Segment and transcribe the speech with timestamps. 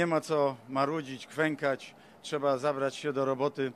[0.00, 1.94] Nie ma co marudzić, kwękać.
[2.22, 3.72] Trzeba zabrać się do roboty.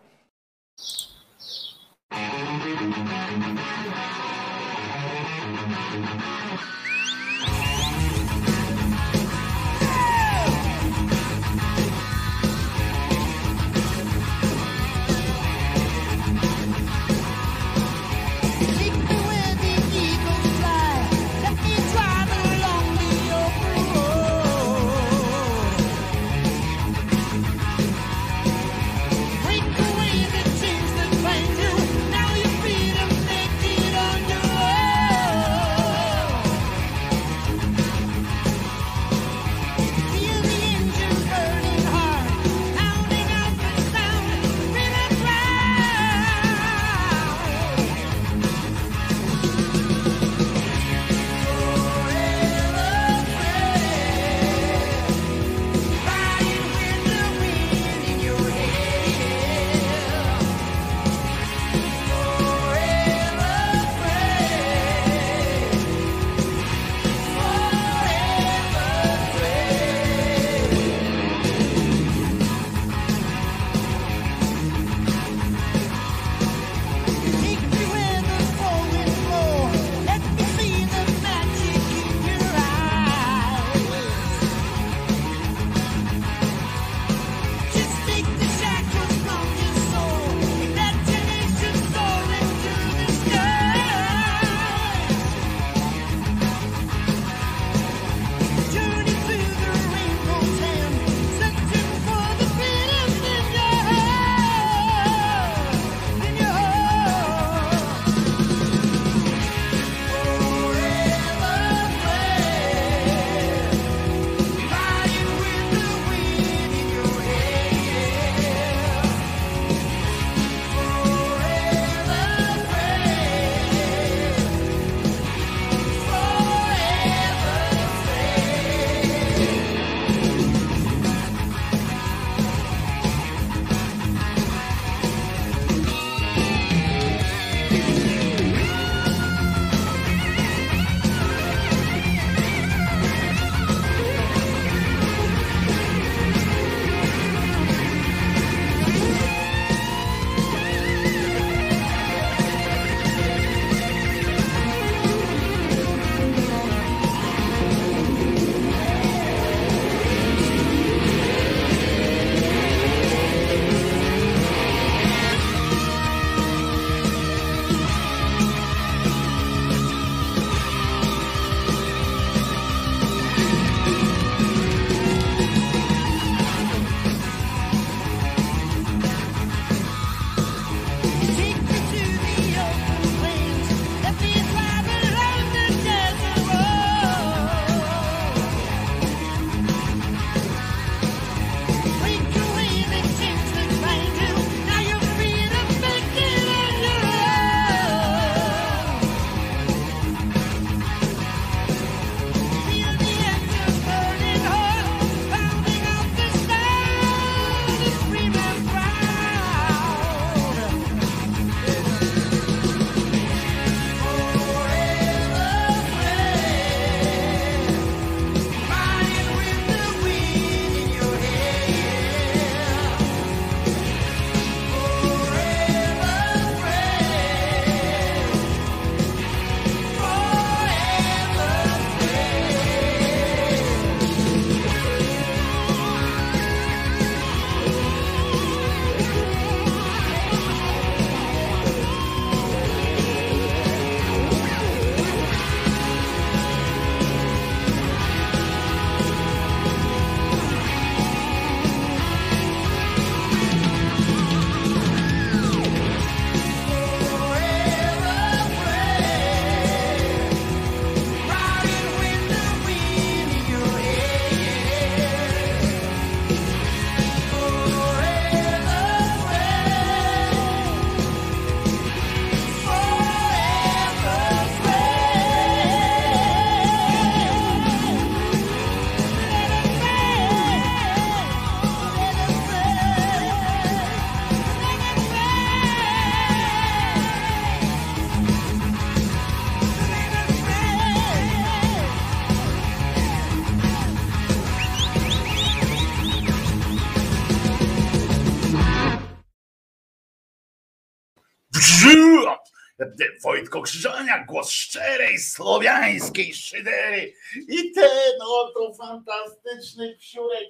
[303.22, 307.14] Wojtko Krzyżaniak, głos szczerej, słowiańskiej szydery.
[307.48, 310.48] I ten oto fantastyczny psiurek,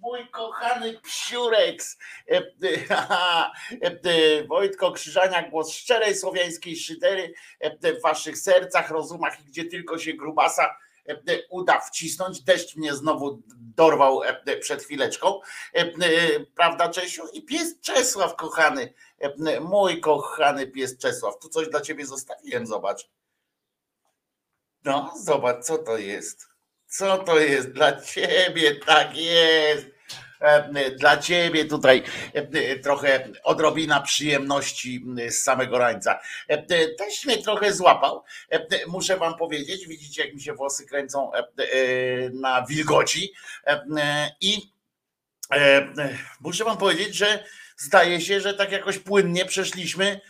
[0.00, 1.82] mój kochany psiurek.
[4.48, 7.34] Wojtko Krzyżaniak, głos szczerej, słowiańskiej szydery
[7.82, 10.76] w waszych sercach, rozumach i gdzie tylko się grubasa
[11.50, 12.40] uda wcisnąć.
[12.40, 14.20] Deszcz mnie znowu dorwał
[14.60, 15.40] przed chwileczką.
[16.56, 17.22] Prawda, Czesiu?
[17.32, 18.94] I pies Czesław, kochany
[19.60, 23.08] Mój kochany pies Czesław, tu coś dla ciebie zostawiłem, zobacz.
[24.84, 26.46] No, zobacz, co to jest.
[26.86, 29.94] Co to jest dla ciebie, tak jest.
[30.98, 32.02] Dla ciebie tutaj
[32.82, 36.20] trochę odrobina przyjemności z samego rańca.
[36.98, 38.24] Też mnie trochę złapał,
[38.86, 39.86] muszę wam powiedzieć.
[39.86, 41.30] Widzicie, jak mi się włosy kręcą
[42.32, 43.32] na wilgoci.
[44.40, 44.72] I
[46.40, 47.44] muszę wam powiedzieć, że
[47.76, 50.20] zdaje się, że tak jakoś płynnie przeszliśmy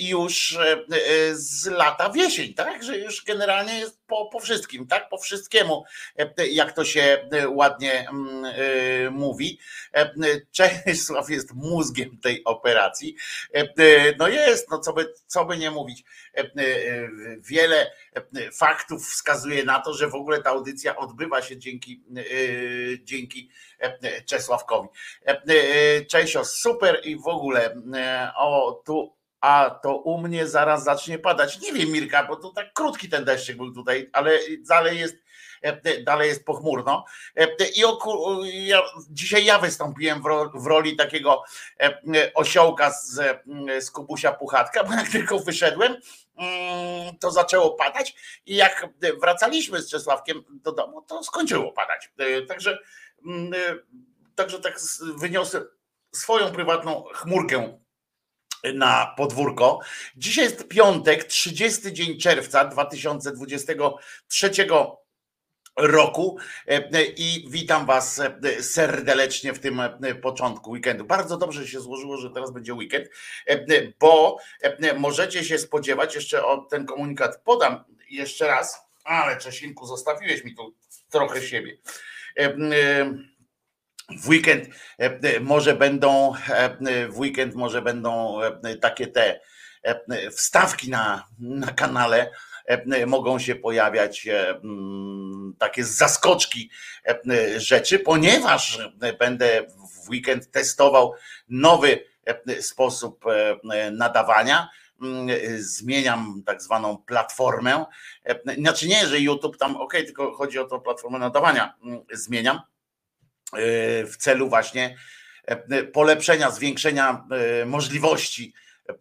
[0.00, 2.82] już e, e, z lata w jesień, tak?
[2.82, 5.08] Że już generalnie jest po, po wszystkim, tak?
[5.08, 5.84] Po wszystkiemu,
[6.50, 9.58] jak to się ładnie mm, mówi.
[10.50, 13.16] Czesław jest mózgiem tej operacji.
[14.18, 16.04] No jest, no co by, co by nie mówić.
[17.38, 17.92] Wiele
[18.58, 22.04] faktów wskazuje na to, że w ogóle ta audycja odbywa się dzięki,
[23.02, 23.50] dzięki
[24.26, 24.88] Czesławkowi.
[26.10, 27.74] Czesio, super i w ogóle
[28.36, 31.60] o tu a to u mnie zaraz zacznie padać.
[31.60, 34.38] Nie wiem, Mirka, bo to tak krótki ten deszczyk był tutaj, ale
[34.68, 35.16] dalej jest,
[36.04, 37.04] dalej jest pochmurno.
[37.76, 41.42] I oku, ja, dzisiaj ja wystąpiłem w, ro, w, roli takiego
[42.34, 43.20] osiołka z,
[43.80, 45.96] z Kubusia Puchatka, bo jak tylko wyszedłem,
[46.36, 48.14] mm, to zaczęło padać
[48.46, 48.88] i jak
[49.20, 52.10] wracaliśmy z Czesławkiem do domu, to skończyło padać.
[52.48, 52.78] Także
[53.26, 53.52] Mm,
[54.34, 54.80] także tak
[55.16, 55.62] wyniosę
[56.12, 57.78] swoją prywatną chmurkę
[58.74, 59.80] na podwórko.
[60.16, 64.50] Dzisiaj jest piątek, 30 dzień czerwca 2023
[65.76, 71.04] roku e, i witam Was e, serdecznie w tym e, początku weekendu.
[71.04, 73.08] Bardzo dobrze się złożyło, że teraz będzie weekend,
[74.00, 74.38] bo
[74.96, 80.74] możecie się spodziewać, jeszcze o ten komunikat podam jeszcze raz, ale Czesinku, zostawiłeś mi tu
[81.10, 81.76] trochę siebie
[84.18, 84.68] w weekend
[85.40, 86.34] może będą
[87.08, 88.40] w weekend może będą
[88.80, 89.40] takie te
[90.30, 92.30] wstawki na, na kanale
[93.06, 94.28] mogą się pojawiać
[95.58, 96.70] takie zaskoczki
[97.56, 98.78] rzeczy, ponieważ
[99.18, 99.66] będę
[100.04, 101.14] w weekend testował
[101.48, 102.04] nowy
[102.60, 103.24] sposób
[103.92, 104.68] nadawania.
[105.02, 107.84] Mm, zmieniam tak zwaną platformę.
[108.24, 111.74] E, znaczy nie, że YouTube tam ok, tylko chodzi o to platformę nadawania.
[111.84, 112.56] Mm, zmieniam.
[112.56, 112.79] e,
[114.06, 114.96] w celu właśnie
[115.44, 117.24] e, polepszenia, zwiększenia
[117.66, 118.54] możliwości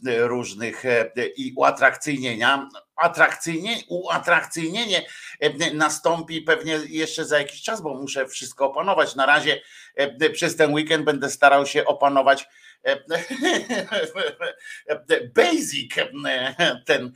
[0.05, 0.83] różnych
[1.37, 2.69] i uatrakcyjnienia.
[2.95, 5.01] Atrakcyjnie, uatrakcyjnienie
[5.73, 9.15] nastąpi pewnie jeszcze za jakiś czas, bo muszę wszystko opanować.
[9.15, 9.61] Na razie
[10.33, 12.47] przez ten weekend będę starał się opanować
[15.35, 15.95] basic
[16.85, 17.13] ten,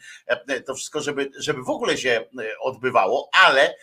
[0.66, 2.26] to wszystko, żeby, żeby w ogóle się
[2.60, 3.76] odbywało, ale,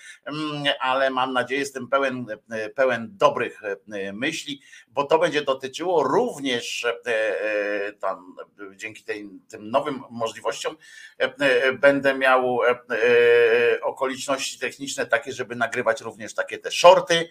[0.81, 2.27] ale mam nadzieję, jestem pełen,
[2.75, 3.61] pełen dobrych
[4.13, 6.87] myśli, bo to będzie dotyczyło również
[8.01, 8.37] tam,
[8.77, 10.77] dzięki tej, tym nowym możliwościom
[11.81, 12.59] będę miał
[13.83, 17.29] okoliczności techniczne takie, żeby nagrywać również takie te shorty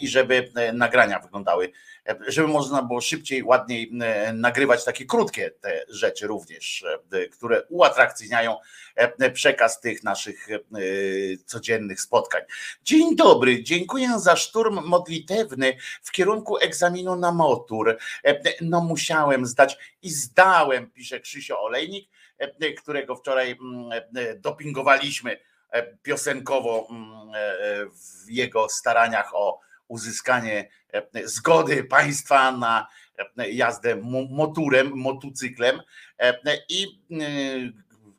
[0.00, 1.72] i żeby nagrania wyglądały
[2.26, 8.56] żeby można było szybciej, ładniej e, nagrywać takie krótkie te rzeczy również, e, które uatrakcyjniają
[8.94, 10.48] e, przekaz tych naszych
[11.46, 12.42] codziennych spotkań.
[12.82, 17.98] Dzień dobry, dziękuję za szturm modlitewny w kierunku egzaminu na motor.
[18.60, 22.08] No musiałem zdać i zdałem, pisze Krzysio Olejnik,
[22.82, 23.58] którego wczoraj
[24.36, 25.38] dopingowaliśmy
[26.02, 26.88] piosenkowo
[28.24, 29.60] w jego staraniach o
[29.90, 32.86] uzyskanie e, zgody państwa na
[33.38, 33.96] e, jazdę
[34.30, 35.80] motorem, motocyklem.
[36.18, 36.86] E, i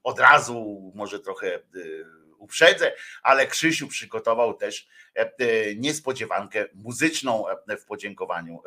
[0.04, 1.60] od razu może trochę
[2.42, 2.92] uprzedzę,
[3.24, 8.64] ale Krzysiu przygotował też E, e, niespodziewankę muzyczną e, w podziękowaniu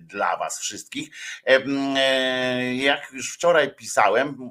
[0.00, 1.08] dla Was wszystkich.
[2.74, 4.50] Jak już wczoraj pisałem,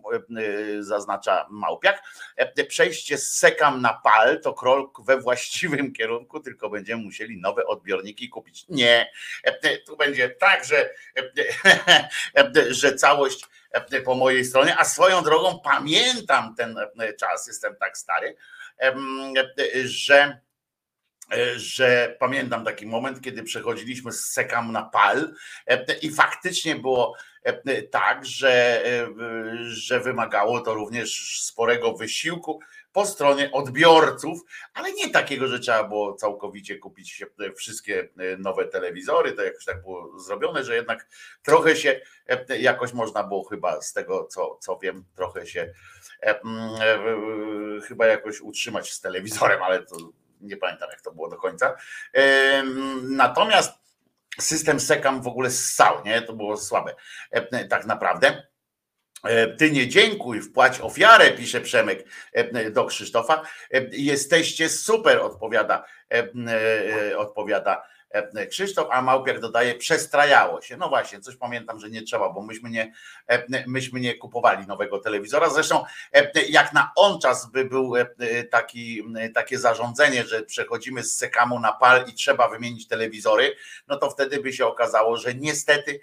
[0.79, 2.03] zaznacza Małpiak,
[2.67, 8.29] przejście z sekam na pal to krok we właściwym kierunku, tylko będziemy musieli nowe odbiorniki
[8.29, 8.65] kupić.
[8.69, 9.11] Nie,
[9.85, 10.93] tu będzie tak, że,
[12.69, 13.45] że całość
[14.05, 16.75] po mojej stronie, a swoją drogą pamiętam ten
[17.19, 18.35] czas, jestem tak stary,
[19.85, 20.39] że
[21.33, 25.33] e, że pamiętam taki moment, kiedy przechodziliśmy z Sekam na Pal
[25.67, 28.83] e, i faktycznie było e, tak, że,
[29.63, 32.59] że wymagało to również sporego wysiłku
[32.93, 34.41] po stronie odbiorców,
[34.73, 40.19] ale nie takiego, że trzeba było całkowicie kupić wszystkie nowe telewizory, to jakoś tak było
[40.19, 41.07] zrobione, że jednak
[41.41, 42.01] trochę się
[42.59, 45.73] jakoś można było chyba z tego, co, co wiem, trochę się
[47.87, 49.95] chyba jakoś utrzymać z telewizorem, ale to
[50.41, 51.77] nie pamiętam jak to było do końca.
[53.01, 53.73] Natomiast
[54.39, 56.21] system Sekam w ogóle ssał, nie?
[56.21, 56.95] To było słabe
[57.69, 58.47] tak naprawdę.
[59.57, 62.05] Ty nie dziękuj, wpłać ofiarę, pisze Przemek
[62.71, 63.41] do Krzysztofa.
[63.91, 65.85] Jesteście super, odpowiada,
[67.17, 70.77] odpowiada E, Krzysztof, a Małpiak dodaje, przestrajało się.
[70.77, 72.93] No właśnie, coś pamiętam, że nie trzeba, bo myśmy nie,
[73.27, 75.49] e, myśmy nie kupowali nowego telewizora.
[75.49, 77.93] Zresztą e, jak na on czas by był
[78.51, 79.03] taki,
[79.33, 83.55] takie zarządzenie, że przechodzimy z sekamu na pal i trzeba wymienić telewizory,
[83.87, 85.99] no to wtedy by się okazało, że niestety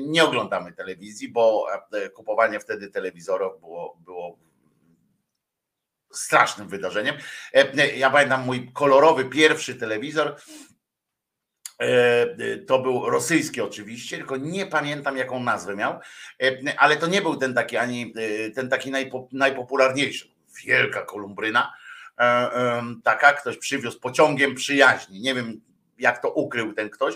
[0.00, 1.66] nie oglądamy telewizji, bo
[2.14, 4.38] kupowanie wtedy telewizorów było, było
[6.12, 7.16] strasznym wydarzeniem.
[7.96, 10.36] Ja pamiętam mój kolorowy pierwszy telewizor,
[11.80, 12.26] E,
[12.66, 16.00] to był rosyjski oczywiście, tylko nie pamiętam jaką nazwę miał,
[16.42, 18.92] e, ale to nie był ten taki ani e, ten taki
[19.32, 20.28] najpopularniejszy.
[20.64, 21.72] Wielka kolumbryna,
[23.04, 25.20] taka ktoś przywiózł pociągiem przyjaźni.
[25.20, 25.60] Nie wiem
[25.98, 27.14] jak to ukrył ten ktoś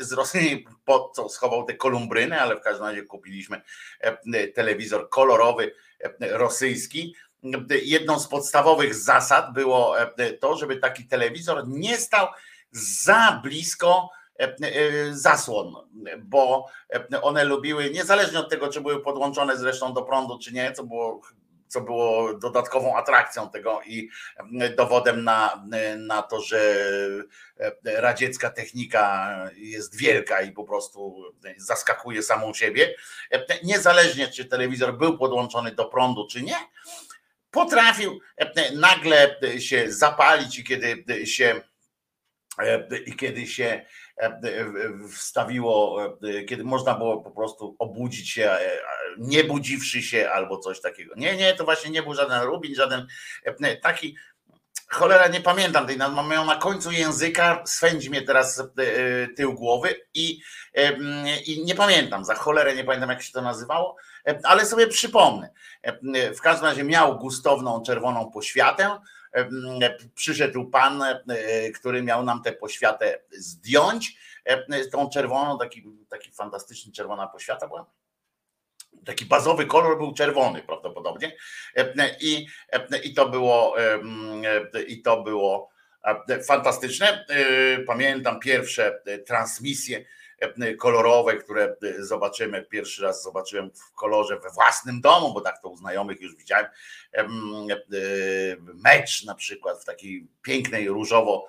[0.00, 3.62] z Rosji, po co schował te kolumbryny, ale w każdym razie kupiliśmy
[4.54, 5.74] telewizor kolorowy
[6.20, 7.14] rosyjski.
[7.82, 9.94] Jedną z podstawowych zasad było
[10.40, 12.26] to, żeby taki telewizor nie stał
[12.72, 15.74] za blisko e, e, zasłon,
[16.18, 16.66] bo
[17.12, 20.84] e, one lubiły, niezależnie od tego, czy były podłączone zresztą do prądu, czy nie, co
[20.84, 21.20] było,
[21.70, 24.10] co było dodatkową atrakcją tego i
[24.76, 25.64] dowodem na,
[25.98, 26.84] na to, że
[27.84, 31.24] radziecka technika jest wielka i po prostu
[31.56, 32.94] zaskakuje samą siebie.
[33.64, 36.56] Niezależnie, czy telewizor był podłączony do prądu, czy nie,
[37.50, 38.20] potrafił
[38.74, 41.60] nagle się zapalić i kiedy się
[42.58, 43.86] E, i kiedy się e,
[45.14, 48.56] wstawiło, e, kiedy można było po prostu obudzić się,
[49.18, 51.14] nie budziwszy się albo coś takiego.
[51.16, 53.06] Nie, nie, to właśnie nie był żaden Rubin, żaden
[53.82, 54.16] taki,
[54.88, 58.62] cholera nie pamiętam tej, mam ją na końcu języka, swędzi mnie teraz
[59.36, 60.40] tył głowy i,
[61.46, 63.96] i nie pamiętam, za cholerę nie pamiętam jak się to nazywało,
[64.44, 65.50] ale sobie przypomnę.
[66.36, 69.00] W każdym razie miał gustowną czerwoną poświatę,
[70.14, 71.16] przyszedł pan, e,
[71.70, 74.16] który miał nam tę poświatę zdjąć,
[74.92, 77.90] tą czerwoną, taki, taki fantastyczny czerwona poświata była.
[79.04, 81.36] Taki bazowy kolor był czerwony prawdopodobnie
[82.20, 82.46] i,
[83.02, 83.76] i to było
[84.86, 85.70] i to było
[86.46, 87.24] fantastyczne.
[87.28, 90.04] E, pamiętam pierwsze transmisje
[90.78, 92.62] kolorowe, które zobaczymy.
[92.62, 96.66] Pierwszy raz zobaczyłem w kolorze we własnym domu, bo tak to u znajomych już widziałem.
[98.74, 101.46] Mecz na przykład w takiej pięknej różowo,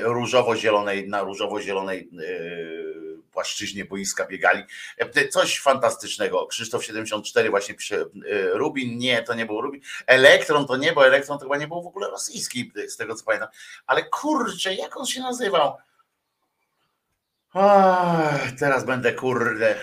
[0.00, 2.10] różowo-zielonej, na różowo-zielonej
[3.32, 4.62] płaszczyźnie boiska biegali.
[5.30, 6.46] Coś fantastycznego.
[6.46, 8.04] Krzysztof 74 właśnie pisze
[8.52, 9.80] Rubin, nie, to nie był Rubin.
[10.06, 13.24] Elektron to nie, bo Elektron to chyba nie był w ogóle rosyjski, z tego co
[13.24, 13.48] pamiętam.
[13.86, 15.76] Ale kurczę, jak on się nazywał?
[18.58, 19.74] Teraz będę kurde.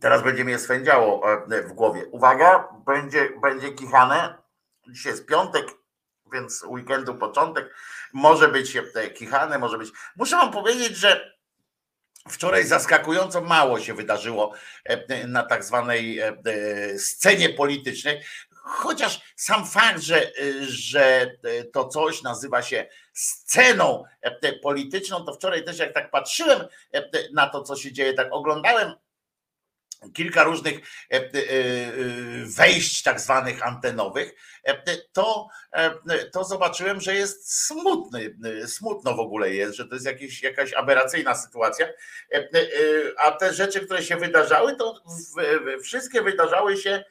[0.00, 2.06] Teraz będzie mnie swędziało e, w głowie.
[2.06, 4.38] Uwaga, będzie, będzie kichane.
[4.88, 5.66] Dzisiaj jest piątek,
[6.32, 7.74] więc weekendu początek.
[8.12, 9.90] Może być e, kichane, może być.
[10.16, 11.32] Muszę wam powiedzieć, że
[12.28, 14.54] Wczoraj zaskakująco mało się wydarzyło
[14.84, 16.20] e, na tak zwanej
[16.98, 18.22] scenie politycznej.
[18.64, 21.36] Chociaż sam fakt, że, że
[21.72, 24.04] to coś nazywa się sceną
[24.62, 26.66] polityczną, to wczoraj też jak tak patrzyłem
[27.32, 28.94] na to, co się dzieje, tak oglądałem
[30.14, 30.80] kilka różnych
[32.44, 34.34] wejść tak zwanych antenowych,
[35.12, 35.48] to,
[36.32, 41.34] to zobaczyłem, że jest smutny, smutno w ogóle jest, że to jest jakieś, jakaś aberracyjna
[41.34, 41.88] sytuacja,
[43.18, 45.02] a te rzeczy, które się wydarzały, to
[45.82, 47.04] wszystkie wydarzały się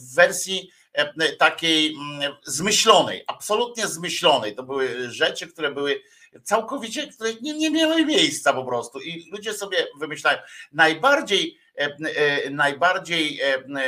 [0.00, 4.56] w wersji e, takiej mm, zmyślonej, absolutnie zmyślonej.
[4.56, 6.00] To były rzeczy, które były
[6.42, 10.38] całkowicie, które nie, nie miały miejsca po prostu i ludzie sobie wymyślają.
[10.72, 13.40] Najbardziej, e, e, najbardziej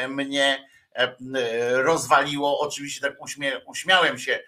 [0.09, 0.69] mnie
[1.73, 4.43] rozwaliło, oczywiście tak uśmie, uśmiałem się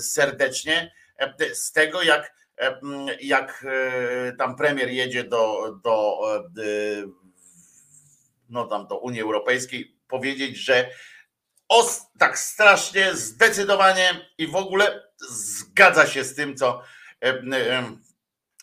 [0.00, 0.92] serdecznie
[1.52, 2.34] z tego, jak,
[3.20, 3.66] jak
[4.38, 6.20] tam premier jedzie do, do
[8.48, 10.90] no tam do Unii Europejskiej powiedzieć, że
[11.68, 16.82] os, tak strasznie, zdecydowanie i w ogóle zgadza się z tym, co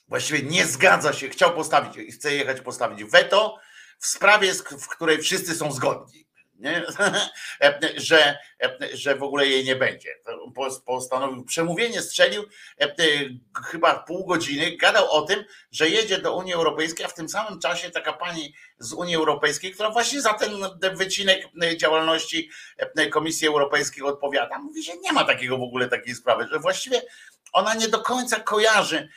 [0.08, 3.60] właściwie nie zgadza się, chciał postawić i chce jechać postawić weto
[4.00, 6.23] w sprawie, w której wszyscy są zgodni.
[6.64, 6.84] Nie?
[8.10, 8.38] że,
[8.94, 10.10] że w ogóle jej nie będzie.
[10.86, 12.44] Postanowił przemówienie, strzelił
[13.66, 17.60] chyba pół godziny, gadał o tym, że jedzie do Unii Europejskiej, a w tym samym
[17.60, 20.52] czasie taka pani z Unii Europejskiej, która właśnie za ten
[20.94, 22.50] wycinek działalności
[23.12, 27.02] Komisji Europejskiej odpowiada, mówi, że nie ma takiego w ogóle takiej sprawy, że właściwie
[27.54, 29.10] ona nie do końca kojarzy,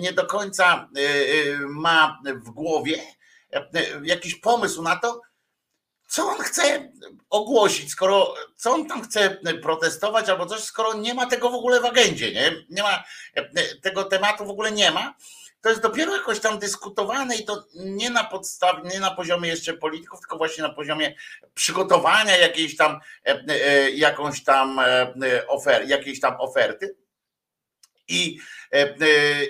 [0.00, 0.88] nie do końca
[1.68, 2.98] ma w głowie
[4.02, 5.20] jakiś pomysł na to,
[6.08, 6.92] co on chce
[7.30, 11.80] ogłosić, skoro co on tam chce protestować albo coś, skoro nie ma tego w ogóle
[11.80, 13.04] w agendzie, nie, nie ma
[13.82, 15.14] tego tematu w ogóle nie ma.
[15.60, 19.72] To jest dopiero jakoś tam dyskutowane i to nie na podstawie, nie na poziomie jeszcze
[19.72, 21.14] polityków, tylko właśnie na poziomie
[21.54, 23.00] przygotowania jakiejś tam
[23.94, 24.80] jakąś tam
[25.48, 26.96] ofer, jakiejś tam oferty.
[28.08, 28.38] I,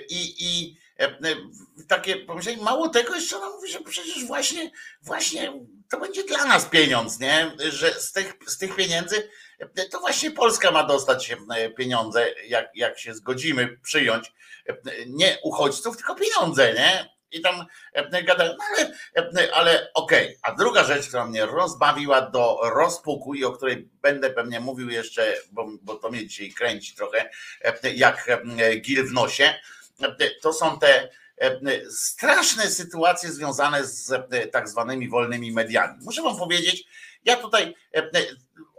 [0.09, 0.77] i, i
[1.87, 5.53] takie pomyślenie, mało tego, jeszcze ona mówi, że przecież właśnie, właśnie
[5.89, 7.51] to będzie dla nas pieniądz, nie?
[7.69, 9.29] Że z tych, z tych pieniędzy
[9.91, 11.35] to właśnie Polska ma dostać
[11.77, 14.33] pieniądze, jak, jak się zgodzimy przyjąć
[15.07, 17.19] nie uchodźców, tylko pieniądze, nie?
[17.31, 17.65] I tam
[18.23, 18.65] gadają, no
[19.15, 20.27] ale, ale okej.
[20.27, 20.39] Okay.
[20.43, 25.35] A druga rzecz, która mnie rozbawiła do rozpuku i o której będę pewnie mówił jeszcze,
[25.51, 27.29] bo, bo to mnie dzisiaj kręci trochę,
[27.95, 28.27] jak
[28.81, 29.53] gil w nosie,
[30.41, 31.09] to są te
[31.91, 34.11] straszne sytuacje związane z
[34.51, 35.97] tak zwanymi wolnymi mediami.
[36.01, 36.85] Muszę wam powiedzieć,
[37.25, 37.75] ja tutaj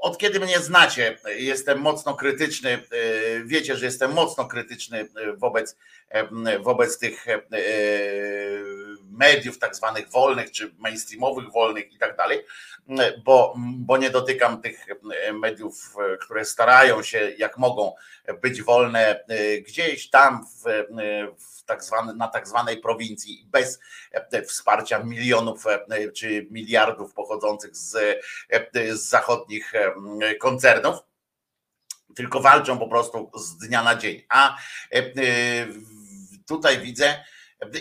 [0.01, 2.83] od kiedy mnie znacie, jestem mocno krytyczny,
[3.45, 5.77] wiecie, że jestem mocno krytyczny wobec,
[6.61, 7.27] wobec tych
[9.11, 12.45] mediów tak zwanych wolnych, czy mainstreamowych wolnych i tak dalej,
[13.25, 14.87] bo, bo nie dotykam tych
[15.33, 17.95] mediów, które starają się jak mogą
[18.43, 19.25] być wolne
[19.67, 20.87] gdzieś tam w,
[21.39, 23.81] w tak zwany, na tak zwanej prowincji bez
[24.47, 25.65] wsparcia milionów
[26.17, 28.23] czy miliardów pochodzących z,
[28.93, 29.73] z zachodnich
[30.41, 30.97] koncernów
[32.17, 34.23] tylko walczą po prostu z dnia na dzień.
[34.29, 34.57] A
[36.49, 37.25] tutaj widzę,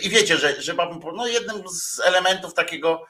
[0.02, 0.74] i wiecie, że, że
[1.14, 3.06] no jednym z elementów takiego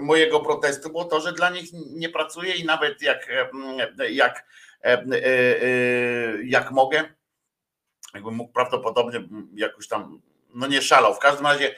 [0.00, 3.28] mojego protestu było to, że dla nich nie pracuję i nawet jak,
[4.10, 4.46] jak,
[6.44, 7.04] jak mogę,
[8.14, 10.20] jakbym mógł prawdopodobnie jakoś tam,
[10.54, 11.14] no nie szalał.
[11.14, 11.74] W każdym razie,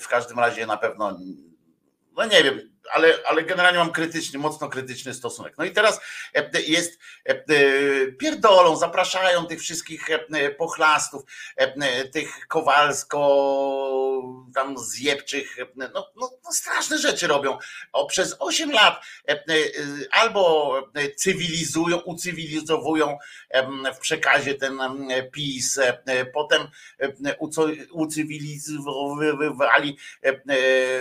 [0.00, 1.18] w każdym razie na pewno,
[2.12, 5.54] no nie wiem, ale, ale generalnie mam krytyczny, mocno krytyczny stosunek.
[5.58, 6.00] No i teraz
[6.34, 7.44] e, jest e,
[8.12, 11.22] pierdolą, zapraszają tych wszystkich e, pochlastów,
[12.12, 13.20] tych Kowalsko,
[14.54, 17.58] tam zjebczych, no, no, no straszne rzeczy robią.
[17.92, 19.04] O, przez 8 lat
[20.10, 20.74] albo
[21.16, 23.18] cywilizują, ucywilizowują
[23.94, 24.78] w przekazie ten
[25.32, 25.80] PiS,
[26.34, 26.68] potem
[27.90, 29.98] ucywilizowywali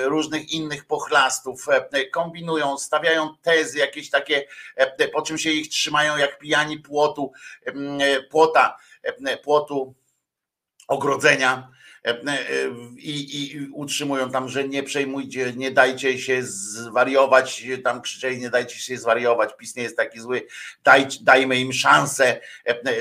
[0.05, 1.72] różnych innych pochlastów, E,
[2.11, 7.31] kombinują, stawiają tezy jakieś takie, e, po czym się ich trzymają jak pijani płotu,
[7.65, 8.77] e, płota,
[9.43, 9.95] płotu
[10.87, 11.71] ogrodzenia
[12.97, 18.79] i, i utrzymują tam, że nie przejmujcie, nie dajcie się zwariować, tam krzyczeli, nie dajcie
[18.79, 20.47] się zwariować, PiS nie jest taki zły,
[20.83, 22.39] daj, dajmy im szansę,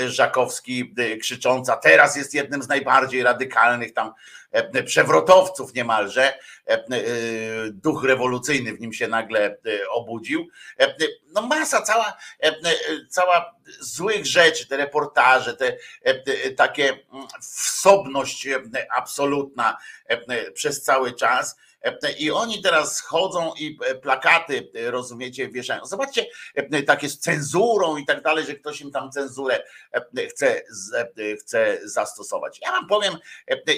[0.07, 4.42] Żakowski krzycząca, teraz jest jednym z najbardziej radykalnych tam E,
[4.85, 6.39] przewrotowców niemalże.
[6.69, 6.85] E, e,
[7.71, 9.57] duch rewolucyjny w nim się nagle
[9.91, 10.49] obudził.
[11.33, 12.17] No masa, cała,
[13.09, 15.77] cała złych rzeczy, te reportaże, te
[16.57, 18.49] takie mm, wsobność
[18.97, 19.77] absolutna
[20.55, 21.57] przez cały czas
[22.19, 25.87] i oni teraz chodzą i e, plakaty, e, rozumiecie, wieszają.
[25.87, 29.63] Zobaczcie, e, takie z cenzurą i tak dalej, że ktoś im tam cenzurę
[30.31, 30.63] chce,
[31.41, 32.61] chce zastosować.
[32.63, 33.17] Ja wam powiem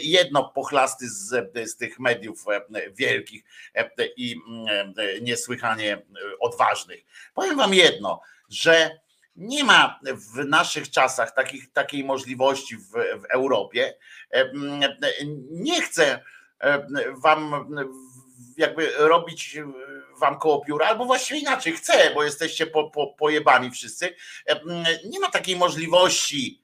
[0.03, 2.45] jedno pochlasty z, z tych mediów
[2.93, 3.45] wielkich
[4.17, 6.03] i mm, niesłychanie
[6.41, 7.05] odważnych.
[7.35, 8.99] Powiem wam jedno, że
[9.37, 13.95] nie ma w naszych czasach takich, takiej możliwości w, w Europie.
[15.51, 16.21] Nie chcę
[17.23, 17.67] wam
[18.57, 19.59] jakby robić
[20.19, 24.15] wam koło pióra, albo właściwie inaczej, chcę, bo jesteście po, po, pojebani wszyscy.
[25.05, 26.63] Nie ma takiej możliwości,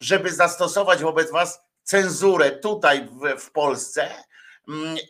[0.00, 4.24] żeby zastosować wobec was cenzurę tutaj w, w Polsce,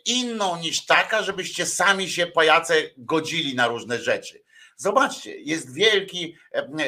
[0.05, 4.43] inną niż taka, żebyście sami się pajace godzili na różne rzeczy.
[4.75, 6.37] Zobaczcie, jest wielki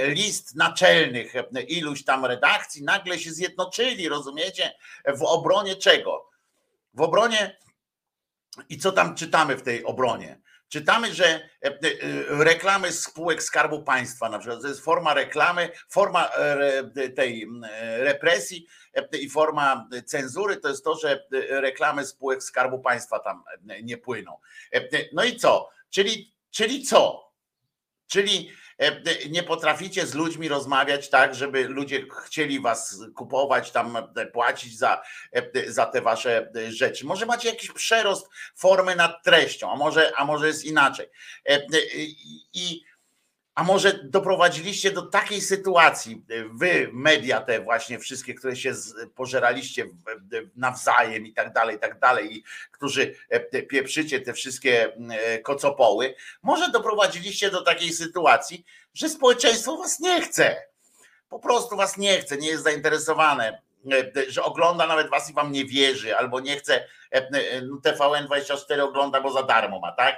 [0.07, 1.33] list naczelnych
[1.67, 4.73] iluś tam redakcji, nagle się zjednoczyli, rozumiecie,
[5.17, 6.30] w obronie czego?
[6.93, 7.57] W obronie
[8.69, 10.41] I co tam czytamy w tej obronie?
[10.71, 11.79] Czytamy, że e, e,
[12.29, 17.47] reklamy spółek Skarbu Państwa, na przykład, to jest forma reklamy, forma e, tej
[17.97, 18.67] represji
[19.21, 23.43] i forma cenzury, to jest to, że reklamy spółek Skarbu Państwa tam
[23.83, 24.37] nie płyną.
[25.13, 25.69] No i co?
[25.89, 27.31] Czyli, czyli co?
[28.07, 28.51] Czyli
[29.29, 35.01] nie potraficie z ludźmi rozmawiać tak, żeby ludzie chcieli was kupować, tam e, płacić za,
[35.31, 37.05] e, za te wasze rzeczy.
[37.05, 41.07] Może macie jakiś przerost formy nad treścią, a może, a może jest inaczej.
[42.53, 42.83] I
[43.55, 48.73] a może doprowadziliście do takiej sytuacji, wy, media te właśnie wszystkie, które się
[49.15, 49.85] pożeraliście
[50.55, 56.15] nawzajem i tak dalej, i tak dalej, i którzy e, pieprzycie te wszystkie e, kocopoły,
[56.43, 60.55] może doprowadziliście do takiej sytuacji, że społeczeństwo was nie chce.
[61.29, 63.61] Po prostu was nie chce, nie jest zainteresowane,
[63.91, 66.87] e, że ogląda nawet was i wam nie wierzy, albo nie chce,
[67.31, 70.15] no, TVN24 ogląda, bo za darmo ma, tak?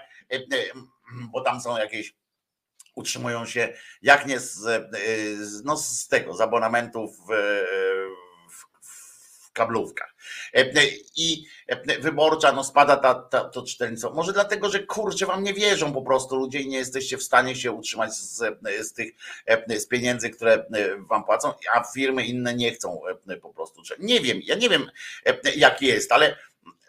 [1.32, 2.14] Bo tam są jakieś
[2.96, 4.90] utrzymują się jak nie z, e,
[5.64, 7.32] no z tego, z abonamentów w,
[8.50, 8.66] w,
[9.48, 10.16] w kablówkach.
[10.54, 10.66] E,
[11.16, 14.14] I e, wyborcza, no spada ta, ta, to czytelnictwo.
[14.14, 17.56] Może dlatego, że kurczę, wam nie wierzą po prostu ludzie i nie jesteście w stanie
[17.56, 18.44] się utrzymać z,
[18.82, 19.12] z tych
[19.78, 20.66] z pieniędzy, które
[21.10, 23.02] wam płacą, a firmy inne nie chcą
[23.42, 23.82] po prostu.
[24.00, 24.92] Nie wiem, ja nie wiem
[25.56, 26.38] jak jest, ale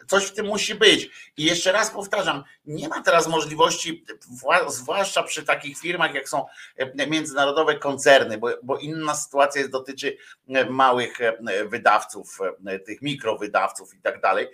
[0.07, 1.09] Coś w tym musi być.
[1.37, 4.05] I jeszcze raz powtarzam, nie ma teraz możliwości,
[4.67, 6.45] zwłaszcza przy takich firmach, jak są
[6.77, 10.17] e, międzynarodowe koncerny, bo, bo inna sytuacja jest, dotyczy
[10.49, 12.39] e, małych e, wydawców,
[12.85, 14.47] tych mikrowydawców i tak dalej.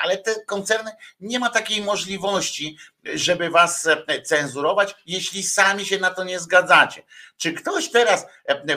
[0.00, 2.76] Ale te koncerny nie ma takiej możliwości,
[3.14, 3.88] żeby was
[4.24, 7.02] cenzurować, jeśli sami się na to nie zgadzacie.
[7.36, 8.26] Czy ktoś teraz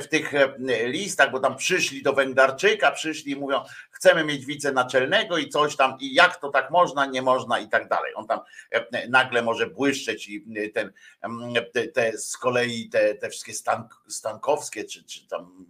[0.02, 0.34] w tych
[0.84, 5.98] listach, bo tam przyszli do Węgdarczyka, przyszli i mówią, chcemy mieć wicenaczelnego i coś tam,
[6.00, 8.14] i jak to tak można, nie można i tak dalej.
[8.16, 8.40] On tam
[8.72, 10.92] e, nagle może błyszczeć i e, ten,
[11.74, 15.66] te, te z kolei te, te wszystkie stan, stankowskie, czy, czy tam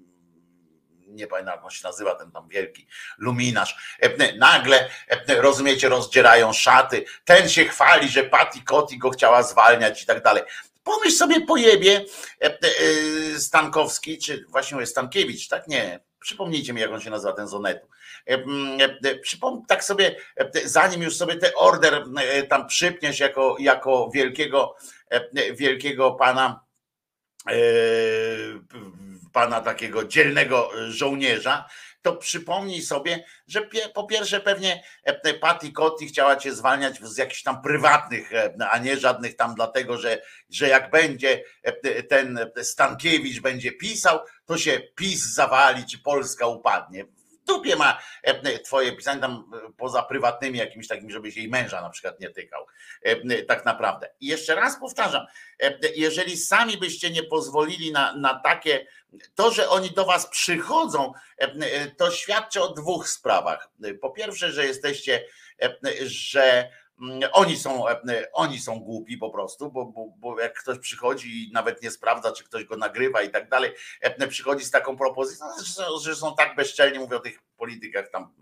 [1.07, 3.97] nie pamiętam jak on się nazywa, ten tam wielki luminarz.
[3.99, 4.89] E, nagle,
[5.27, 7.05] rozumiecie, rozdzierają szaty.
[7.25, 10.43] Ten się chwali, że Patti Koti go chciała zwalniać i tak dalej.
[10.83, 12.05] Pomyśl sobie pojebie
[13.37, 15.67] Stankowski, czy właśnie Stankiewicz, tak?
[15.67, 17.87] Nie, przypomnijcie mi, jak on się nazywa, ten Zonetu.
[19.21, 20.15] Przypomnę tak sobie,
[20.65, 22.03] zanim już sobie ten order
[22.49, 24.75] tam przypniesz jako, jako wielkiego,
[25.53, 26.59] wielkiego pana,
[29.37, 31.69] pana takiego dzielnego żołnierza,
[32.01, 33.61] to przypomnij sobie, że
[33.93, 34.83] po pierwsze pewnie
[35.41, 38.31] Patty Kotti chciała cię zwalniać z jakichś tam prywatnych,
[38.71, 41.43] a nie żadnych tam dlatego, że, że jak będzie
[42.09, 47.05] ten Stankiewicz będzie pisał, to się PiS zawali, czy Polska upadnie
[47.47, 51.89] dupie ma e, twoje pisanie tam e, poza prywatnymi jakimiś takimi, żebyś jej męża na
[51.89, 52.65] przykład nie tykał.
[53.01, 54.09] E, tak naprawdę.
[54.21, 55.25] I jeszcze raz powtarzam,
[55.95, 58.87] jeżeli sami byście nie pozwolili na, na takie,
[59.35, 61.13] to, że oni do was przychodzą,
[61.97, 63.69] to świadczy o dwóch sprawach.
[64.01, 65.23] Po pierwsze, że jesteście,
[66.05, 66.69] że
[67.31, 67.97] oni są, e,
[68.33, 72.31] oni są głupi po prostu, bo, bo, bo jak ktoś przychodzi i nawet nie sprawdza,
[72.31, 75.47] czy ktoś go nagrywa i tak dalej, e, przychodzi z taką propozycją,
[76.01, 78.33] że są tak bezczelni, mówię o tych politykach tam,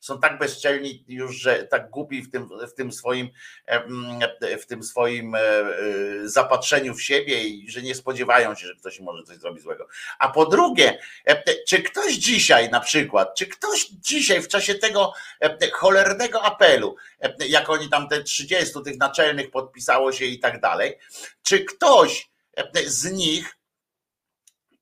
[0.00, 3.28] są tak bezczelni już, że tak głupi w tym, w tym swoim
[3.66, 5.36] e, w tym swoim
[6.24, 9.88] zapatrzeniu w siebie i że nie spodziewają się, że ktoś może coś zrobić złego.
[10.18, 10.98] A po drugie,
[11.68, 15.12] czy ktoś dzisiaj na przykład, czy ktoś dzisiaj w czasie tego
[15.72, 16.96] cholernego apelu,
[17.48, 20.98] jak oni tam te 30 tych naczelnych podpisało się i tak dalej.
[21.42, 22.30] Czy ktoś
[22.86, 23.59] z nich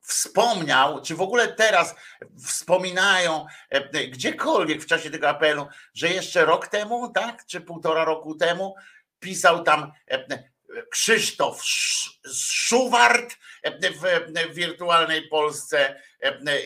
[0.08, 1.94] wspomniał, czy w ogóle teraz
[2.46, 3.46] wspominają
[4.10, 8.74] gdziekolwiek w czasie tego apelu, że jeszcze rok temu, tak, czy półtora roku temu
[9.20, 9.92] pisał tam
[10.90, 11.62] Krzysztof
[12.34, 13.36] Szuwart
[13.94, 16.02] w wirtualnej Polsce,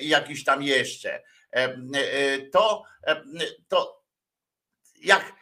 [0.01, 1.23] jakiś tam jeszcze.
[2.53, 2.85] To,
[3.69, 4.03] to
[4.97, 5.42] jak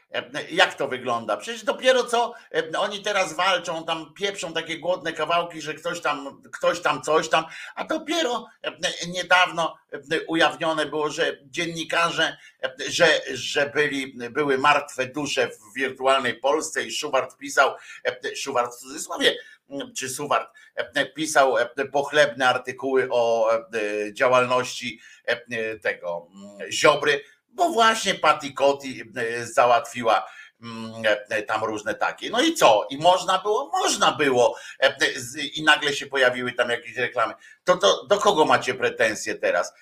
[0.50, 1.36] jak to wygląda?
[1.36, 2.34] Przecież dopiero co
[2.78, 7.44] oni teraz walczą, tam pieprzą takie głodne kawałki, że ktoś tam, ktoś tam coś tam,
[7.74, 8.46] a dopiero
[9.08, 9.76] niedawno
[10.28, 12.36] ujawnione było, że dziennikarze,
[12.88, 17.74] że, że byli, były martwe dusze w wirtualnej Polsce i Szuwart pisał,
[18.36, 19.36] Szuwart w cudzysłowie,
[19.96, 20.52] czy Suwart
[21.14, 21.54] pisał
[21.92, 23.50] pochlebne artykuły o
[24.12, 25.00] działalności
[25.82, 26.28] tego
[26.70, 27.20] Ziobry,
[27.52, 30.26] bo właśnie Patty Coty e, załatwiła
[30.62, 32.30] mm, e, tam różne takie.
[32.30, 32.86] No i co?
[32.90, 33.70] I można było?
[33.72, 34.56] Można było.
[34.80, 34.96] E,
[35.54, 37.34] I nagle się pojawiły tam jakieś reklamy.
[37.64, 39.72] to, to do kogo macie pretensje teraz?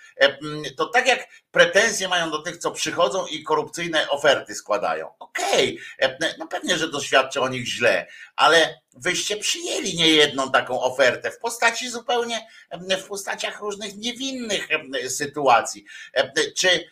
[0.76, 5.10] To tak jak pretensje mają do tych, co przychodzą i korupcyjne oferty składają.
[5.18, 6.34] Okej, okay.
[6.38, 11.90] no pewnie, że doświadczę o nich źle, ale wyście przyjęli niejedną taką ofertę w postaci
[11.90, 12.46] zupełnie,
[12.98, 14.68] w postaciach różnych niewinnych
[15.08, 15.84] sytuacji.
[16.56, 16.84] Czy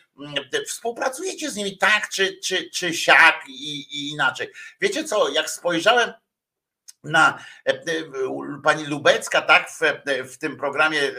[0.66, 4.48] współpracujecie z nimi tak, czy, czy, czy siak i, i inaczej?
[4.80, 6.12] Wiecie co, jak spojrzałem
[7.06, 7.82] na e, e,
[8.64, 9.80] pani Lubecka, tak, w,
[10.32, 11.12] w tym programie e,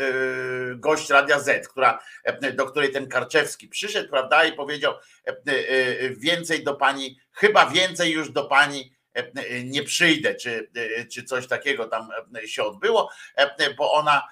[0.75, 1.99] gość Radia Z, która,
[2.53, 4.93] do której ten Karczewski przyszedł, prawda, i powiedział
[6.17, 8.97] więcej do pani, chyba więcej już do pani
[9.63, 10.69] nie przyjdę, czy,
[11.11, 12.09] czy coś takiego tam
[12.45, 13.09] się odbyło,
[13.77, 14.27] bo ona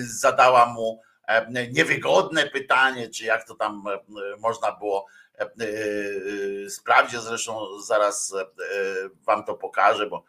[0.00, 1.02] zadała mu
[1.72, 3.84] niewygodne pytanie, czy jak to tam
[4.38, 5.06] można było
[5.38, 5.44] E,
[6.66, 8.46] e, sprawdzie zresztą zaraz e,
[9.26, 10.24] wam to pokażę, bo,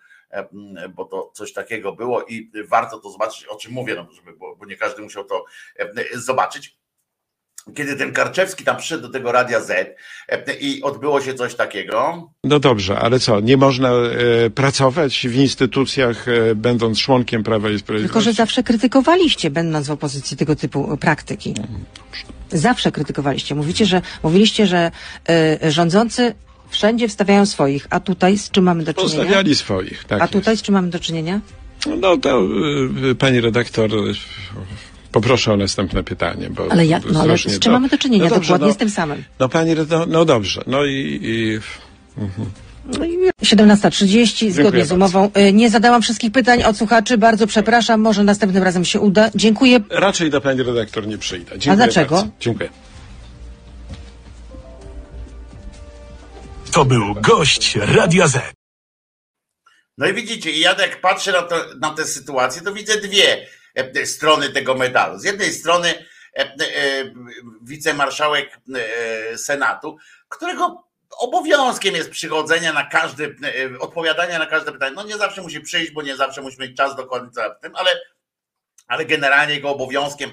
[0.96, 4.56] bo to coś takiego było i warto to zobaczyć, o czym mówię, no, żeby, bo,
[4.56, 5.46] bo nie każdy musiał to
[6.14, 6.78] zobaczyć
[7.76, 9.98] kiedy ten Karczewski tam przyszedł do tego Radia Z
[10.60, 12.30] i odbyło się coś takiego.
[12.44, 17.80] No dobrze, ale co, nie można e, pracować w instytucjach, e, będąc członkiem Prawa i
[17.80, 18.14] Sprawiedliwości?
[18.14, 21.54] Tylko, że zawsze krytykowaliście, będąc w opozycji, tego typu praktyki.
[22.52, 23.56] Zawsze krytykowaliście.
[23.56, 24.92] Mówicie, że, mówiliście, że
[25.30, 26.36] e, rządzący
[26.70, 29.16] wszędzie wstawiają swoich, a tutaj z czym mamy do czynienia?
[29.16, 30.64] Postawiali swoich, tak A tutaj jest.
[30.64, 31.42] z czym mamy do czynienia?
[32.02, 32.42] No to
[33.12, 33.90] e, pani redaktor
[35.14, 36.50] Poproszę o następne pytanie.
[36.50, 37.72] Bo ale jak, no ale z czym to...
[37.72, 38.24] mamy do czynienia?
[38.24, 39.24] No dobrze, Dokładnie no, z tym samym.
[39.40, 40.62] No pani, no, no dobrze.
[40.68, 41.20] No i...
[41.22, 41.60] i...
[42.22, 42.50] Mhm.
[43.44, 45.32] 17.30 zgodnie z umową.
[45.38, 47.18] Y, nie zadałam wszystkich pytań od słuchaczy.
[47.18, 48.02] Bardzo przepraszam.
[48.02, 49.30] Może następnym razem się uda.
[49.36, 49.80] Dziękuję.
[49.90, 51.52] Raczej do pani redaktor nie przyjdę.
[51.52, 52.16] Dziękuję A dlaczego?
[52.16, 52.32] Bardzo.
[52.40, 52.70] Dziękuję.
[56.72, 58.54] To był gość Radia Z.
[59.98, 63.48] No i widzicie, ja jak patrzę na, to, na tę sytuację, to widzę dwie
[64.06, 65.20] strony tego medalu.
[65.20, 66.06] Z jednej strony
[66.38, 66.56] e, e,
[67.62, 68.60] wicemarszałek
[69.38, 69.98] Senatu,
[70.30, 70.84] którego
[71.20, 73.30] obowiązkiem jest przychodzenia na każde,
[73.80, 74.96] odpowiadania na każde pytanie.
[74.96, 77.76] No nie zawsze musi przyjść, bo nie zawsze musi mieć czas do końca w tym,
[77.76, 77.90] ale
[78.88, 80.32] ale generalnie jego obowiązkiem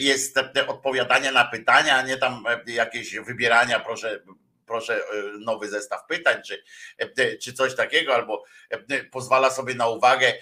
[0.00, 4.20] jest odpowiadanie na pytania, a nie tam jakieś wybierania, proszę,
[4.66, 5.00] proszę
[5.40, 6.64] nowy zestaw pytań, czy,
[7.42, 8.44] czy coś takiego, albo
[9.10, 10.32] pozwala sobie na uwagę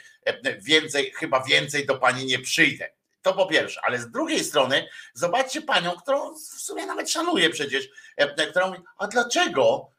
[0.58, 2.88] więcej, chyba więcej do pani nie przyjdę.
[3.22, 7.88] To po pierwsze, ale z drugiej strony zobaczcie panią, którą w sumie nawet szanuję przecież,
[8.50, 9.90] która mówi, a dlaczego?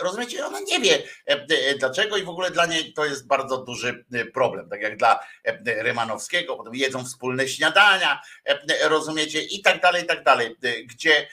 [0.00, 1.02] Rozumiecie, ona nie wie
[1.78, 4.68] dlaczego i w ogóle dla niej to jest bardzo duży problem.
[4.68, 5.20] Tak jak dla
[5.66, 8.20] Rymanowskiego, potem jedzą wspólne śniadania,
[8.82, 10.56] rozumiecie, i tak dalej, i tak dalej.
[10.84, 11.28] Gdzie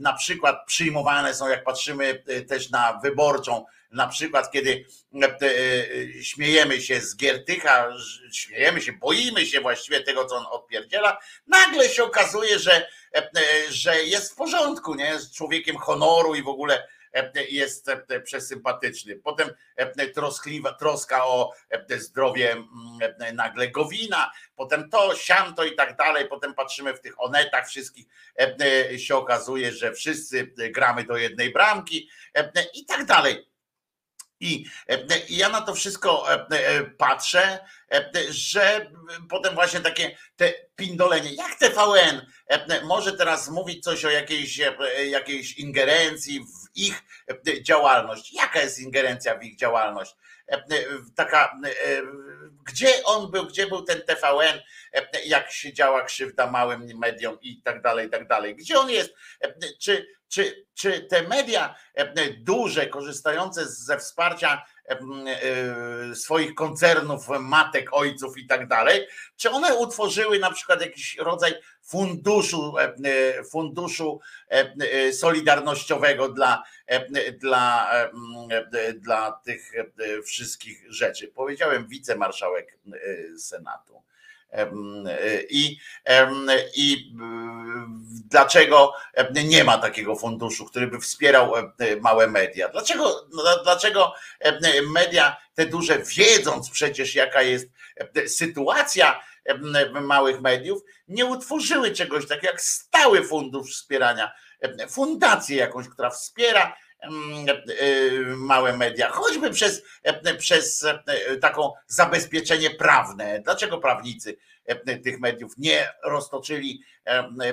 [0.00, 4.84] na przykład przyjmowane są, jak patrzymy też na wyborczą, na przykład kiedy
[5.22, 7.88] e, e, śmiejemy się z Giertycha,
[8.32, 13.30] śmiejemy się, boimy się właściwie tego, co on odpierdziela, nagle się okazuje, że, e,
[13.68, 15.18] że jest w porządku, nie?
[15.18, 16.88] Z człowiekiem honoru i w ogóle
[17.48, 17.90] jest
[18.24, 19.16] przesympatyczny.
[19.16, 19.50] Potem
[20.14, 21.52] troskliwa, troska o
[21.96, 22.56] zdrowie
[23.32, 26.28] nagle Gowina, potem to, siamto i tak dalej.
[26.28, 28.06] Potem patrzymy w tych onetach wszystkich,
[28.96, 32.10] się okazuje, że wszyscy gramy do jednej bramki
[32.74, 33.46] i tak dalej.
[34.40, 34.64] I,
[35.28, 37.58] I ja na to wszystko e, e, patrzę,
[37.92, 38.90] e, że
[39.28, 42.26] potem właśnie takie te pindolenie, jak TVN
[42.84, 44.60] może teraz mówić coś o jakiejś,
[45.10, 47.02] jakiejś ingerencji w ich
[47.62, 48.32] działalność.
[48.32, 50.14] Jaka jest ingerencja w ich działalność?
[51.16, 51.58] Taka,
[52.66, 54.60] gdzie on był, gdzie był ten TVN,
[55.24, 58.56] jak się działa krzywda małym mediom i tak dalej, i tak dalej.
[58.56, 59.14] Gdzie on jest?
[59.80, 64.98] Czy czy, czy te media e, duże, korzystające ze wsparcia e,
[66.10, 71.54] e, swoich koncernów, matek, ojców i tak dalej, czy one utworzyły na przykład jakiś rodzaj
[71.82, 72.74] funduszu,
[73.50, 74.20] funduszu
[75.12, 76.62] solidarnościowego dla,
[77.32, 77.90] dla,
[78.94, 79.72] dla tych
[80.24, 81.28] wszystkich rzeczy?
[81.28, 82.78] Powiedziałem wicemarszałek
[83.38, 84.02] Senatu.
[85.50, 85.78] I,
[86.76, 87.12] I
[88.30, 88.92] dlaczego
[89.44, 91.52] nie ma takiego funduszu, który by wspierał
[92.00, 92.68] małe media?
[92.68, 94.12] Dlaczego, no, dlaczego
[94.92, 97.68] media, te duże, wiedząc przecież, jaka jest
[98.26, 99.20] sytuacja
[100.00, 104.32] małych mediów, nie utworzyły czegoś takiego jak stały fundusz wspierania,
[104.88, 106.76] fundację jakąś, która wspiera
[108.36, 109.82] małe media, choćby przez,
[110.38, 110.86] przez
[111.40, 113.40] taką zabezpieczenie prawne.
[113.44, 114.36] Dlaczego prawnicy
[115.04, 116.82] tych mediów nie roztoczyli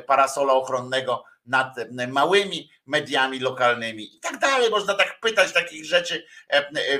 [0.08, 1.76] parasola ochronnego nad
[2.08, 4.70] małymi mediami lokalnymi i tak dalej.
[4.70, 6.26] Można tak pytać takich rzeczy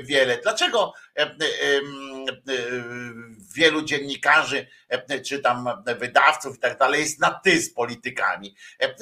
[0.04, 0.38] wiele.
[0.38, 0.94] Dlaczego
[3.54, 4.68] wielu dziennikarzy,
[5.26, 8.56] czy tam wydawców i tak dalej jest na ty z politykami.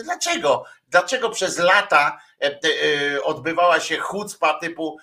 [0.03, 0.65] Dlaczego?
[0.89, 2.21] Dlaczego przez lata
[3.23, 4.97] odbywała się chucpa typu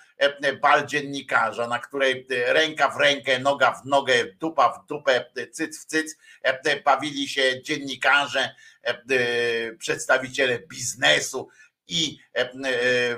[0.61, 5.85] bal dziennikarza, na której ręka w rękę, noga w nogę, dupa w dupę, cyc w
[5.85, 6.17] cyc
[6.85, 8.55] bawili się dziennikarze,
[9.79, 11.49] przedstawiciele biznesu,
[11.89, 12.19] i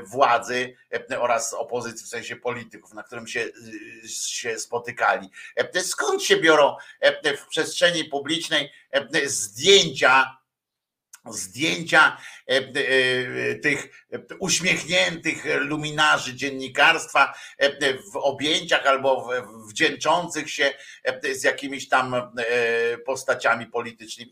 [0.04, 0.76] władzy
[1.20, 3.46] oraz opozycji, w sensie polityków, na którym się,
[4.08, 5.30] się spotykali.
[5.82, 6.76] Skąd się biorą
[7.38, 8.72] w przestrzeni publicznej
[9.26, 10.42] zdjęcia
[11.30, 12.18] zdjęcia
[13.62, 14.08] tych
[14.40, 17.34] uśmiechniętych luminarzy dziennikarstwa
[18.14, 19.30] w objęciach albo
[19.68, 20.74] wdzięczących się
[21.32, 22.32] z jakimiś tam
[23.06, 24.32] postaciami politycznymi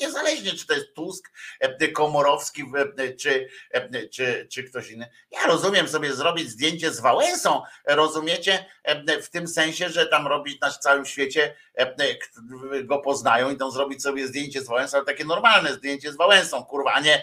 [0.00, 2.62] niezależnie czy to jest Tusk, e, Komorowski
[2.98, 5.10] e, czy, e, czy, czy ktoś inny.
[5.30, 8.66] Ja rozumiem sobie zrobić zdjęcie z Wałęsą, rozumiecie,
[9.22, 11.54] w tym sensie, że tam robić na całym świecie
[12.84, 16.92] go poznają, idą zrobić sobie zdjęcie z Wałęsą, ale takie normalne zdjęcie z Wałęsą, kurwa,
[16.92, 17.22] a nie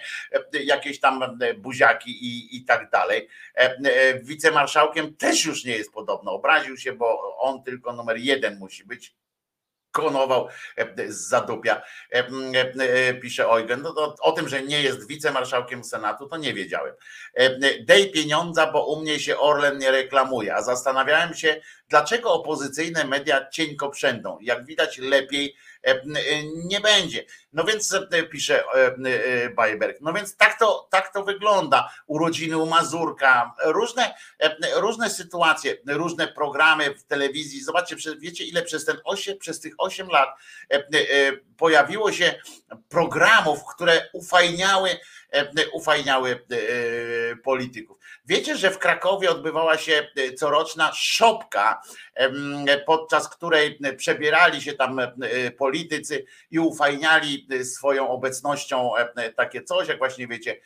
[0.54, 3.30] jakieś tam buziaki i, i tak dalej.
[4.22, 9.16] Wicemarszałkiem też już nie jest podobno, obraził się, bo on tylko numer jeden musi być
[9.94, 10.48] konował
[11.08, 11.82] z zadupia,
[13.22, 13.82] pisze Eugen.
[13.82, 16.94] No to o tym, że nie jest wicemarszałkiem Senatu, to nie wiedziałem.
[17.86, 23.50] Dej pieniądza, bo u mnie się Orlen nie reklamuje, a zastanawiałem się, dlaczego opozycyjne media
[23.50, 24.38] cieńko przędą.
[24.42, 25.56] Jak widać lepiej
[26.66, 27.26] nie będzie.
[27.54, 27.98] No więc
[28.32, 28.64] pisze
[29.56, 29.98] Bajberg.
[30.02, 31.94] No więc tak to, tak to wygląda.
[32.08, 34.16] Urodziny u Mazurka, różne,
[34.76, 37.64] różne sytuacje, różne programy w telewizji.
[37.64, 40.30] Zobaczcie, wiecie ile przez ten 8, przez tych 8 lat
[41.58, 42.34] pojawiło się
[42.90, 44.90] programów, które ufajniały,
[45.74, 46.46] ufajniały
[47.44, 47.98] polityków.
[48.26, 51.82] Wiecie, że w Krakowie odbywała się coroczna szopka,
[52.86, 55.02] podczas której przebierali się tam
[55.58, 58.92] politycy i ufajniali swoją obecnością
[59.36, 60.60] takie coś, jak właśnie wiecie,